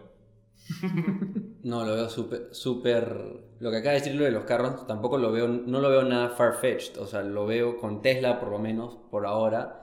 No, 1.63 1.85
lo 1.85 1.93
veo 1.93 2.09
súper, 2.09 2.49
súper... 2.51 3.55
Lo 3.59 3.71
que 3.71 3.77
acaba 3.77 3.93
de 3.93 3.99
decir 3.99 4.15
lo 4.15 4.25
de 4.25 4.31
los 4.31 4.43
carros, 4.43 4.85
tampoco 4.87 5.17
lo 5.17 5.31
veo, 5.31 5.47
no 5.47 5.79
lo 5.79 5.89
veo 5.89 6.03
nada 6.03 6.29
far-fetched. 6.29 6.97
O 6.97 7.05
sea, 7.05 7.21
lo 7.21 7.45
veo 7.45 7.77
con 7.77 8.01
Tesla, 8.01 8.37
por 8.37 8.49
lo 8.49 8.59
menos, 8.59 8.97
por 9.11 9.25
ahora, 9.25 9.80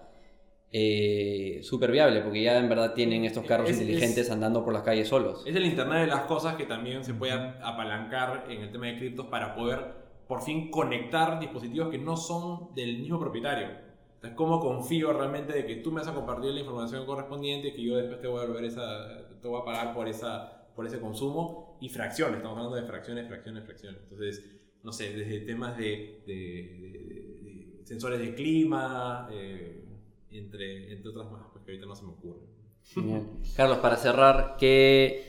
eh, 0.71 1.61
súper 1.63 1.91
viable, 1.91 2.21
porque 2.21 2.43
ya 2.43 2.59
en 2.59 2.69
verdad 2.69 2.93
tienen 2.95 3.25
estos 3.25 3.45
carros 3.47 3.71
Es- 3.71 3.77
es- 3.77 3.83
inteligentes 3.83 4.31
andando 4.31 4.65
por 4.65 4.73
las 4.75 4.83
calles 4.83 5.09
solos. 5.09 5.43
Es 5.47 5.57
el 5.57 5.65
Internet 5.65 6.01
de 6.03 6.07
las 6.09 6.23
cosas 6.23 6.57
que 6.57 6.65
también 6.65 7.05
se 7.05 7.15
puede 7.15 7.33
apalancar 7.33 8.47
en 8.51 8.63
el 8.63 8.71
tema 8.73 8.87
de 8.87 8.99
criptos 8.99 9.27
para 9.27 9.55
poder 9.55 9.79
por 10.27 10.43
fin 10.43 10.71
conectar 10.71 11.41
dispositivos 11.41 11.89
que 11.89 11.97
no 11.99 12.17
son 12.17 12.75
del 12.75 12.99
mismo 12.99 13.19
propietario. 13.19 13.69
Entonces, 14.17 14.37
¿cómo 14.37 14.61
confío 14.61 15.13
realmente 15.13 15.53
de 15.55 15.65
que 15.65 15.77
tú 15.77 15.91
me 15.91 16.01
vas 16.01 16.09
a 16.09 16.15
compartir 16.15 16.51
la 16.53 16.61
información 16.61 17.07
correspondiente 17.07 17.69
y 17.69 17.73
que 17.75 17.83
yo 17.85 17.97
después 17.97 18.21
te 18.21 18.27
voy 18.27 18.43
a 18.43 18.47
volver 18.47 18.65
esa, 18.65 19.29
te 19.41 19.49
voy 19.49 19.61
a 19.63 19.65
pagar 19.65 19.95
por, 19.95 20.07
esa, 20.07 20.67
por 20.77 20.85
ese 20.87 21.01
consumo? 21.01 21.79
Y 21.81 21.89
fracciones, 21.89 22.37
estamos 22.39 22.59
hablando 22.59 22.77
de 22.77 22.83
fracciones, 22.83 23.27
fracciones, 23.29 23.65
fracciones. 23.65 24.01
Entonces, 24.03 24.45
no 24.83 24.93
sé, 24.93 25.15
desde 25.15 25.41
temas 25.47 25.79
de, 25.79 26.23
de- 26.27 26.35
de- 26.35 27.79
de 27.81 27.87
sensores 27.87 28.19
de 28.21 28.35
clima, 28.35 29.29
eh, 29.33 29.85
entre, 30.31 30.93
entre 30.93 31.11
otras 31.11 31.31
más, 31.31 31.43
pues 31.53 31.65
que 31.65 31.73
ahorita 31.73 31.87
no 31.87 31.95
se 31.95 32.05
me 32.05 32.13
ocurre. 32.13 32.41
Genial. 32.85 33.23
Carlos, 33.57 33.79
para 33.79 33.97
cerrar, 33.97 34.57
¿qué 34.59 35.25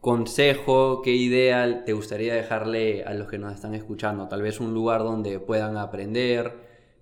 consejo, 0.00 1.00
qué 1.02 1.12
idea 1.12 1.84
te 1.84 1.92
gustaría 1.92 2.34
dejarle 2.34 3.04
a 3.04 3.14
los 3.14 3.28
que 3.28 3.38
nos 3.38 3.54
están 3.54 3.74
escuchando? 3.74 4.28
Tal 4.28 4.42
vez 4.42 4.60
un 4.60 4.74
lugar 4.74 5.00
donde 5.02 5.38
puedan 5.40 5.76
aprender, 5.76 6.52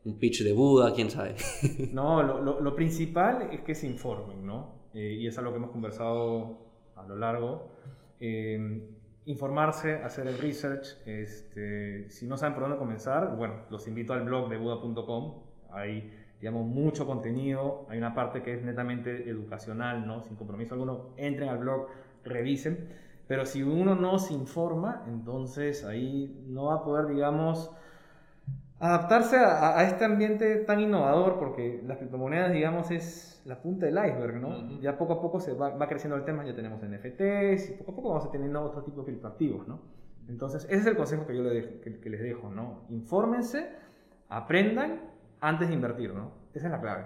un 0.04 0.18
pitch 0.18 0.42
de 0.44 0.52
Buda, 0.52 0.92
quién 0.94 1.10
sabe. 1.10 1.34
No, 1.92 2.22
lo, 2.22 2.40
lo- 2.42 2.60
lo 2.60 2.74
principal 2.74 3.48
es 3.52 3.60
que 3.62 3.74
se 3.74 3.86
informen, 3.86 4.46
¿no? 4.46 4.80
Eh, 4.94 5.16
y 5.20 5.26
es 5.26 5.38
algo 5.38 5.50
que 5.52 5.56
hemos 5.58 5.70
conversado 5.70 6.58
a 6.96 7.06
lo 7.06 7.16
largo. 7.16 7.68
Eh, 8.20 8.88
informarse, 9.26 9.94
hacer 9.94 10.26
el 10.26 10.38
research. 10.38 10.96
Este, 11.06 12.10
si 12.10 12.26
no 12.26 12.36
saben 12.36 12.54
por 12.54 12.64
dónde 12.64 12.78
comenzar, 12.78 13.36
bueno, 13.36 13.62
los 13.70 13.86
invito 13.88 14.12
al 14.12 14.24
blog 14.24 14.48
de 14.50 14.56
buda.com. 14.58 15.42
Hay, 15.72 16.12
digamos, 16.40 16.66
mucho 16.66 17.06
contenido. 17.06 17.86
Hay 17.88 17.98
una 17.98 18.14
parte 18.14 18.42
que 18.42 18.54
es 18.54 18.62
netamente 18.62 19.28
educacional, 19.28 20.06
¿no? 20.06 20.22
Sin 20.22 20.36
compromiso 20.36 20.74
alguno. 20.74 21.10
Entren 21.16 21.48
al 21.48 21.58
blog, 21.58 21.88
revisen. 22.24 22.88
Pero 23.28 23.46
si 23.46 23.62
uno 23.62 23.94
no 23.94 24.18
se 24.18 24.34
informa, 24.34 25.04
entonces 25.06 25.84
ahí 25.84 26.44
no 26.48 26.64
va 26.66 26.76
a 26.76 26.84
poder, 26.84 27.06
digamos, 27.06 27.70
adaptarse 28.78 29.36
a, 29.36 29.78
a 29.78 29.84
este 29.84 30.04
ambiente 30.04 30.56
tan 30.64 30.80
innovador, 30.80 31.38
porque 31.38 31.82
las 31.86 31.98
criptomonedas, 31.98 32.52
digamos, 32.52 32.90
es 32.90 33.42
la 33.44 33.60
punta 33.60 33.86
del 33.86 33.94
iceberg, 33.96 34.36
¿no? 34.40 34.48
Ujú. 34.58 34.80
Ya 34.80 34.96
poco 34.96 35.14
a 35.14 35.20
poco 35.20 35.40
se 35.40 35.52
va, 35.54 35.70
va 35.70 35.88
creciendo 35.88 36.16
el 36.16 36.24
tema, 36.24 36.44
ya 36.44 36.54
tenemos 36.54 36.82
NFTs 36.82 37.70
y 37.70 37.72
poco 37.74 37.92
a 37.92 37.94
poco 37.96 38.08
vamos 38.10 38.24
a 38.26 38.30
tener 38.30 38.54
otro 38.56 38.82
tipo 38.82 39.00
de 39.02 39.06
criptoactivos, 39.06 39.68
¿no? 39.68 39.80
Entonces, 40.28 40.64
ese 40.64 40.76
es 40.76 40.86
el 40.86 40.96
consejo 40.96 41.26
que 41.26 41.36
yo 41.36 41.42
le 41.42 41.50
dejo- 41.50 41.80
que, 41.80 41.98
que 42.00 42.10
les 42.10 42.20
dejo, 42.22 42.50
¿no? 42.50 42.84
Infórmense, 42.88 43.68
aprendan 44.28 45.00
antes 45.40 45.68
de 45.68 45.74
invertir, 45.74 46.12
¿no? 46.14 46.32
Esa 46.54 46.66
es 46.66 46.72
la 46.72 46.80
clave. 46.80 47.04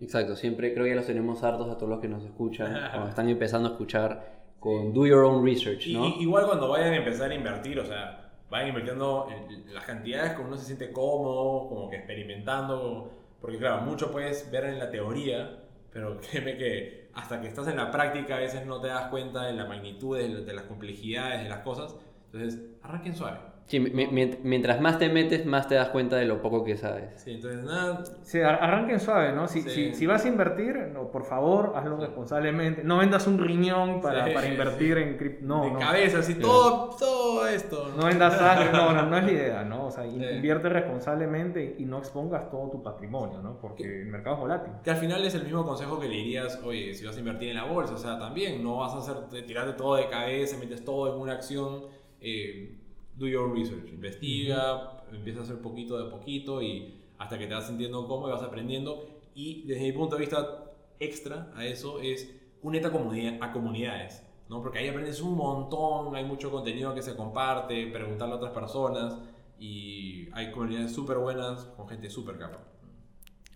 Exacto, 0.00 0.34
siempre 0.36 0.72
creo 0.72 0.84
que 0.84 0.90
ya 0.90 0.96
los 0.96 1.06
tenemos 1.06 1.42
hartos 1.44 1.68
a 1.70 1.76
todos 1.76 1.90
los 1.90 2.00
que 2.00 2.08
nos 2.08 2.24
escuchan, 2.24 2.72
cuando 2.92 3.08
están 3.10 3.28
empezando 3.28 3.68
a 3.68 3.72
escuchar 3.72 4.40
con 4.58 4.92
do 4.92 5.06
your 5.06 5.24
own 5.24 5.44
research, 5.44 5.86
¿no? 5.88 6.06
y- 6.06 6.22
igual 6.22 6.46
cuando 6.46 6.68
vayan 6.68 6.92
a 6.92 6.96
empezar 6.96 7.30
a 7.30 7.34
invertir, 7.34 7.78
o 7.80 7.84
sea, 7.84 8.30
vayan 8.50 8.68
invirtiendo 8.68 9.28
en 9.30 9.72
las 9.74 9.84
cantidades 9.84 10.32
como 10.32 10.48
uno 10.48 10.56
se 10.56 10.66
siente 10.66 10.90
cómodo, 10.92 11.68
como 11.68 11.88
que 11.90 11.96
experimentando, 11.96 13.10
porque 13.40 13.58
claro, 13.58 13.82
mucho 13.82 14.10
puedes 14.10 14.50
ver 14.50 14.64
en 14.64 14.78
la 14.78 14.90
teoría, 14.90 15.58
pero 15.92 16.18
créeme 16.30 16.56
que 16.56 17.10
hasta 17.14 17.40
que 17.40 17.48
estás 17.48 17.68
en 17.68 17.76
la 17.76 17.90
práctica 17.90 18.36
a 18.36 18.40
veces 18.40 18.64
no 18.66 18.80
te 18.80 18.88
das 18.88 19.08
cuenta 19.08 19.42
de 19.44 19.52
la 19.52 19.64
magnitud 19.66 20.16
de, 20.16 20.44
de 20.44 20.52
las 20.52 20.64
complejidades 20.64 21.42
de 21.42 21.48
las 21.48 21.58
cosas, 21.60 21.94
entonces 22.32 22.60
arranquen 22.82 23.14
suave. 23.14 23.38
Sí, 23.70 23.78
mi- 23.78 24.08
mi- 24.08 24.36
mientras 24.42 24.80
más 24.80 24.98
te 24.98 25.08
metes, 25.08 25.46
más 25.46 25.68
te 25.68 25.76
das 25.76 25.90
cuenta 25.90 26.16
de 26.16 26.24
lo 26.24 26.42
poco 26.42 26.64
que 26.64 26.76
sabes. 26.76 27.22
Sí, 27.22 27.34
entonces 27.34 27.62
nada, 27.62 28.02
Sí, 28.22 28.40
ar- 28.40 28.58
arranquen 28.60 28.98
suave, 28.98 29.32
¿no? 29.32 29.46
Si, 29.46 29.62
Sí. 29.62 29.70
si, 29.70 29.94
si 29.94 30.06
vas 30.06 30.24
a 30.24 30.28
invertir, 30.28 30.76
no, 30.92 31.12
por 31.12 31.24
favor, 31.24 31.74
hazlo 31.76 31.96
responsablemente. 31.98 32.82
No 32.82 32.98
vendas 32.98 33.28
un 33.28 33.38
riñón 33.38 34.00
para, 34.00 34.26
Sí, 34.26 34.32
para 34.34 34.48
invertir 34.48 34.96
sí. 34.96 35.02
en 35.04 35.16
cripto. 35.16 35.46
No, 35.46 35.64
de 35.66 35.70
no. 35.70 35.78
cabeza, 35.78 36.18
así 36.18 36.34
todo, 36.34 36.96
todo 36.98 37.46
esto. 37.46 37.92
No 37.96 38.06
vendas 38.06 38.34
sangre, 38.38 38.72
no, 38.72 38.92
no, 38.92 39.06
no 39.06 39.16
es 39.18 39.24
la 39.24 39.30
idea, 39.32 39.62
¿no? 39.62 39.86
O 39.86 39.90
sea, 39.92 40.04
invierte 40.04 40.68
responsablemente 40.68 41.76
y 41.78 41.84
no 41.84 41.98
expongas 41.98 42.50
todo 42.50 42.70
tu 42.70 42.82
patrimonio, 42.82 43.40
¿no? 43.40 43.58
Porque 43.60 43.84
el 44.02 44.06
mercado 44.08 44.34
es 44.34 44.40
volátil. 44.40 44.72
Que 44.82 44.90
al 44.90 44.96
final 44.96 45.24
es 45.24 45.34
el 45.36 45.44
mismo 45.44 45.64
consejo 45.64 46.00
que 46.00 46.08
le 46.08 46.16
dirías, 46.16 46.60
oye, 46.64 46.92
si 46.94 47.06
vas 47.06 47.14
a 47.16 47.20
invertir 47.20 47.50
en 47.50 47.56
la 47.56 47.64
bolsa, 47.64 47.94
o 47.94 47.98
sea, 47.98 48.18
también 48.18 48.64
no 48.64 48.78
vas 48.78 48.94
a 48.94 48.98
hacer, 48.98 49.14
tirarte 49.46 49.74
todo 49.74 49.94
de 49.94 50.08
cabeza, 50.08 50.56
metes 50.58 50.84
todo 50.84 51.14
en 51.14 51.20
una 51.20 51.34
acción, 51.34 51.84
eh, 52.20 52.76
do 53.20 53.28
your 53.28 53.52
research, 53.52 53.86
investiga, 53.92 55.04
empieza 55.12 55.40
a 55.40 55.42
hacer 55.42 55.60
poquito 55.60 56.02
de 56.02 56.10
poquito 56.10 56.62
y 56.62 56.94
hasta 57.18 57.38
que 57.38 57.46
te 57.46 57.54
vas 57.54 57.66
sintiendo 57.66 58.08
cómodo 58.08 58.30
y 58.30 58.32
vas 58.32 58.42
aprendiendo. 58.42 59.06
Y 59.34 59.66
desde 59.66 59.82
mi 59.82 59.92
punto 59.92 60.16
de 60.16 60.22
vista 60.22 60.72
extra 60.98 61.52
a 61.54 61.66
eso 61.66 62.00
es 62.00 62.34
únete 62.62 62.86
a, 62.86 62.90
comunidad, 62.90 63.36
a 63.42 63.52
comunidades, 63.52 64.22
¿no? 64.48 64.62
Porque 64.62 64.78
ahí 64.78 64.88
aprendes 64.88 65.20
un 65.20 65.36
montón, 65.36 66.16
hay 66.16 66.24
mucho 66.24 66.50
contenido 66.50 66.94
que 66.94 67.02
se 67.02 67.14
comparte, 67.14 67.86
preguntarle 67.88 68.34
a 68.34 68.36
otras 68.38 68.52
personas 68.52 69.18
y 69.58 70.28
hay 70.32 70.50
comunidades 70.50 70.92
súper 70.92 71.18
buenas 71.18 71.66
con 71.76 71.86
gente 71.88 72.08
súper 72.08 72.38
capa. 72.38 72.64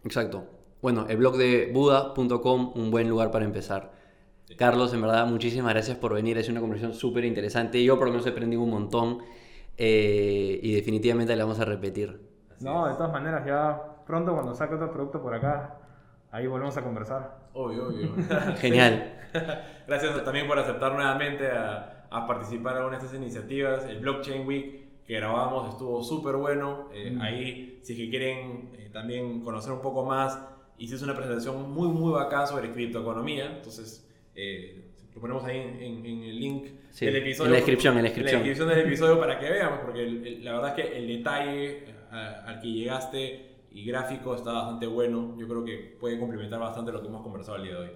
Exacto. 0.04 0.46
Bueno, 0.82 1.06
el 1.08 1.16
blog 1.16 1.38
de 1.38 1.70
buda.com, 1.72 2.72
un 2.74 2.90
buen 2.90 3.08
lugar 3.08 3.30
para 3.30 3.46
empezar. 3.46 3.94
Carlos, 4.58 4.92
en 4.92 5.00
verdad, 5.00 5.26
muchísimas 5.26 5.72
gracias 5.72 5.96
por 5.96 6.12
venir. 6.12 6.36
Es 6.36 6.50
una 6.50 6.60
conversación 6.60 6.92
súper 6.92 7.24
interesante. 7.24 7.82
Yo 7.82 7.96
por 7.96 8.08
lo 8.08 8.12
menos 8.12 8.26
he 8.26 8.30
aprendido 8.30 8.62
un 8.62 8.70
montón 8.70 9.22
eh, 9.76 10.60
y 10.62 10.74
definitivamente 10.74 11.34
la 11.36 11.44
vamos 11.44 11.60
a 11.60 11.64
repetir. 11.64 12.20
No, 12.60 12.86
de 12.86 12.94
todas 12.94 13.12
maneras, 13.12 13.44
ya 13.46 13.80
pronto 14.06 14.32
cuando 14.34 14.54
saque 14.54 14.74
otro 14.74 14.92
producto 14.92 15.22
por 15.22 15.34
acá, 15.34 15.76
ahí 16.30 16.46
volvemos 16.46 16.76
a 16.76 16.82
conversar. 16.82 17.38
Obvio, 17.52 17.88
obvio. 17.88 18.10
Genial. 18.58 19.12
Gracias 19.86 20.24
también 20.24 20.46
por 20.46 20.58
aceptar 20.58 20.92
nuevamente 20.92 21.50
a, 21.50 22.06
a 22.10 22.26
participar 22.26 22.76
en 22.76 22.82
una 22.84 22.98
de 22.98 23.04
estas 23.04 23.14
iniciativas. 23.14 23.84
El 23.86 24.00
Blockchain 24.00 24.46
Week 24.46 24.84
que 25.06 25.14
grabamos 25.16 25.70
estuvo 25.70 26.02
súper 26.02 26.36
bueno. 26.36 26.88
Eh, 26.92 27.16
Ahí, 27.20 27.80
si 27.82 27.92
es 27.92 27.98
que 27.98 28.10
quieren 28.10 28.70
eh, 28.74 28.90
también 28.92 29.42
conocer 29.42 29.72
un 29.72 29.80
poco 29.80 30.04
más, 30.04 30.40
hiciste 30.78 31.04
una 31.04 31.14
presentación 31.14 31.70
muy, 31.72 31.88
muy 31.88 32.12
bacán 32.12 32.46
sobre 32.46 32.72
criptoeconomía. 32.72 33.56
Entonces, 33.56 34.08
eh, 34.34 34.83
lo 35.14 35.20
ponemos 35.20 35.44
ahí 35.44 35.58
en, 35.58 35.80
en- 35.80 36.06
en 36.06 36.22
el 36.24 36.40
link 36.40 36.66
Sí, 36.90 37.06
del 37.06 37.16
en 37.16 37.22
episodio. 37.22 37.50
la 37.50 37.56
descripción, 37.56 37.92
en 37.96 38.02
la 38.02 38.08
descripción. 38.08 38.40
descripción 38.42 38.68
del 38.68 38.80
episodio 38.86 39.18
para 39.20 39.38
que 39.38 39.50
veamos, 39.50 39.78
porque 39.80 40.02
el- 40.02 40.26
el- 40.26 40.44
la 40.44 40.52
verdad 40.52 40.78
es 40.78 40.84
que 40.86 40.96
el 40.98 41.06
detalle 41.08 41.84
a- 42.10 42.44
al 42.46 42.60
que 42.60 42.68
llegaste 42.68 43.50
y 43.70 43.84
gráfico 43.84 44.34
está 44.34 44.52
bastante 44.52 44.86
bueno. 44.86 45.36
Yo 45.38 45.46
creo 45.48 45.64
que 45.64 45.96
puede 46.00 46.18
complementar 46.18 46.60
bastante 46.60 46.92
lo 46.92 47.00
que 47.00 47.08
hemos 47.08 47.22
conversado 47.22 47.56
el 47.58 47.64
día 47.64 47.72
de 47.74 47.80
hoy. 47.80 47.90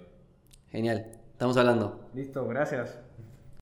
Genial. 0.69 1.05
Estamos 1.31 1.55
hablando. 1.57 2.09
Listo, 2.13 2.45
gracias. 2.47 2.99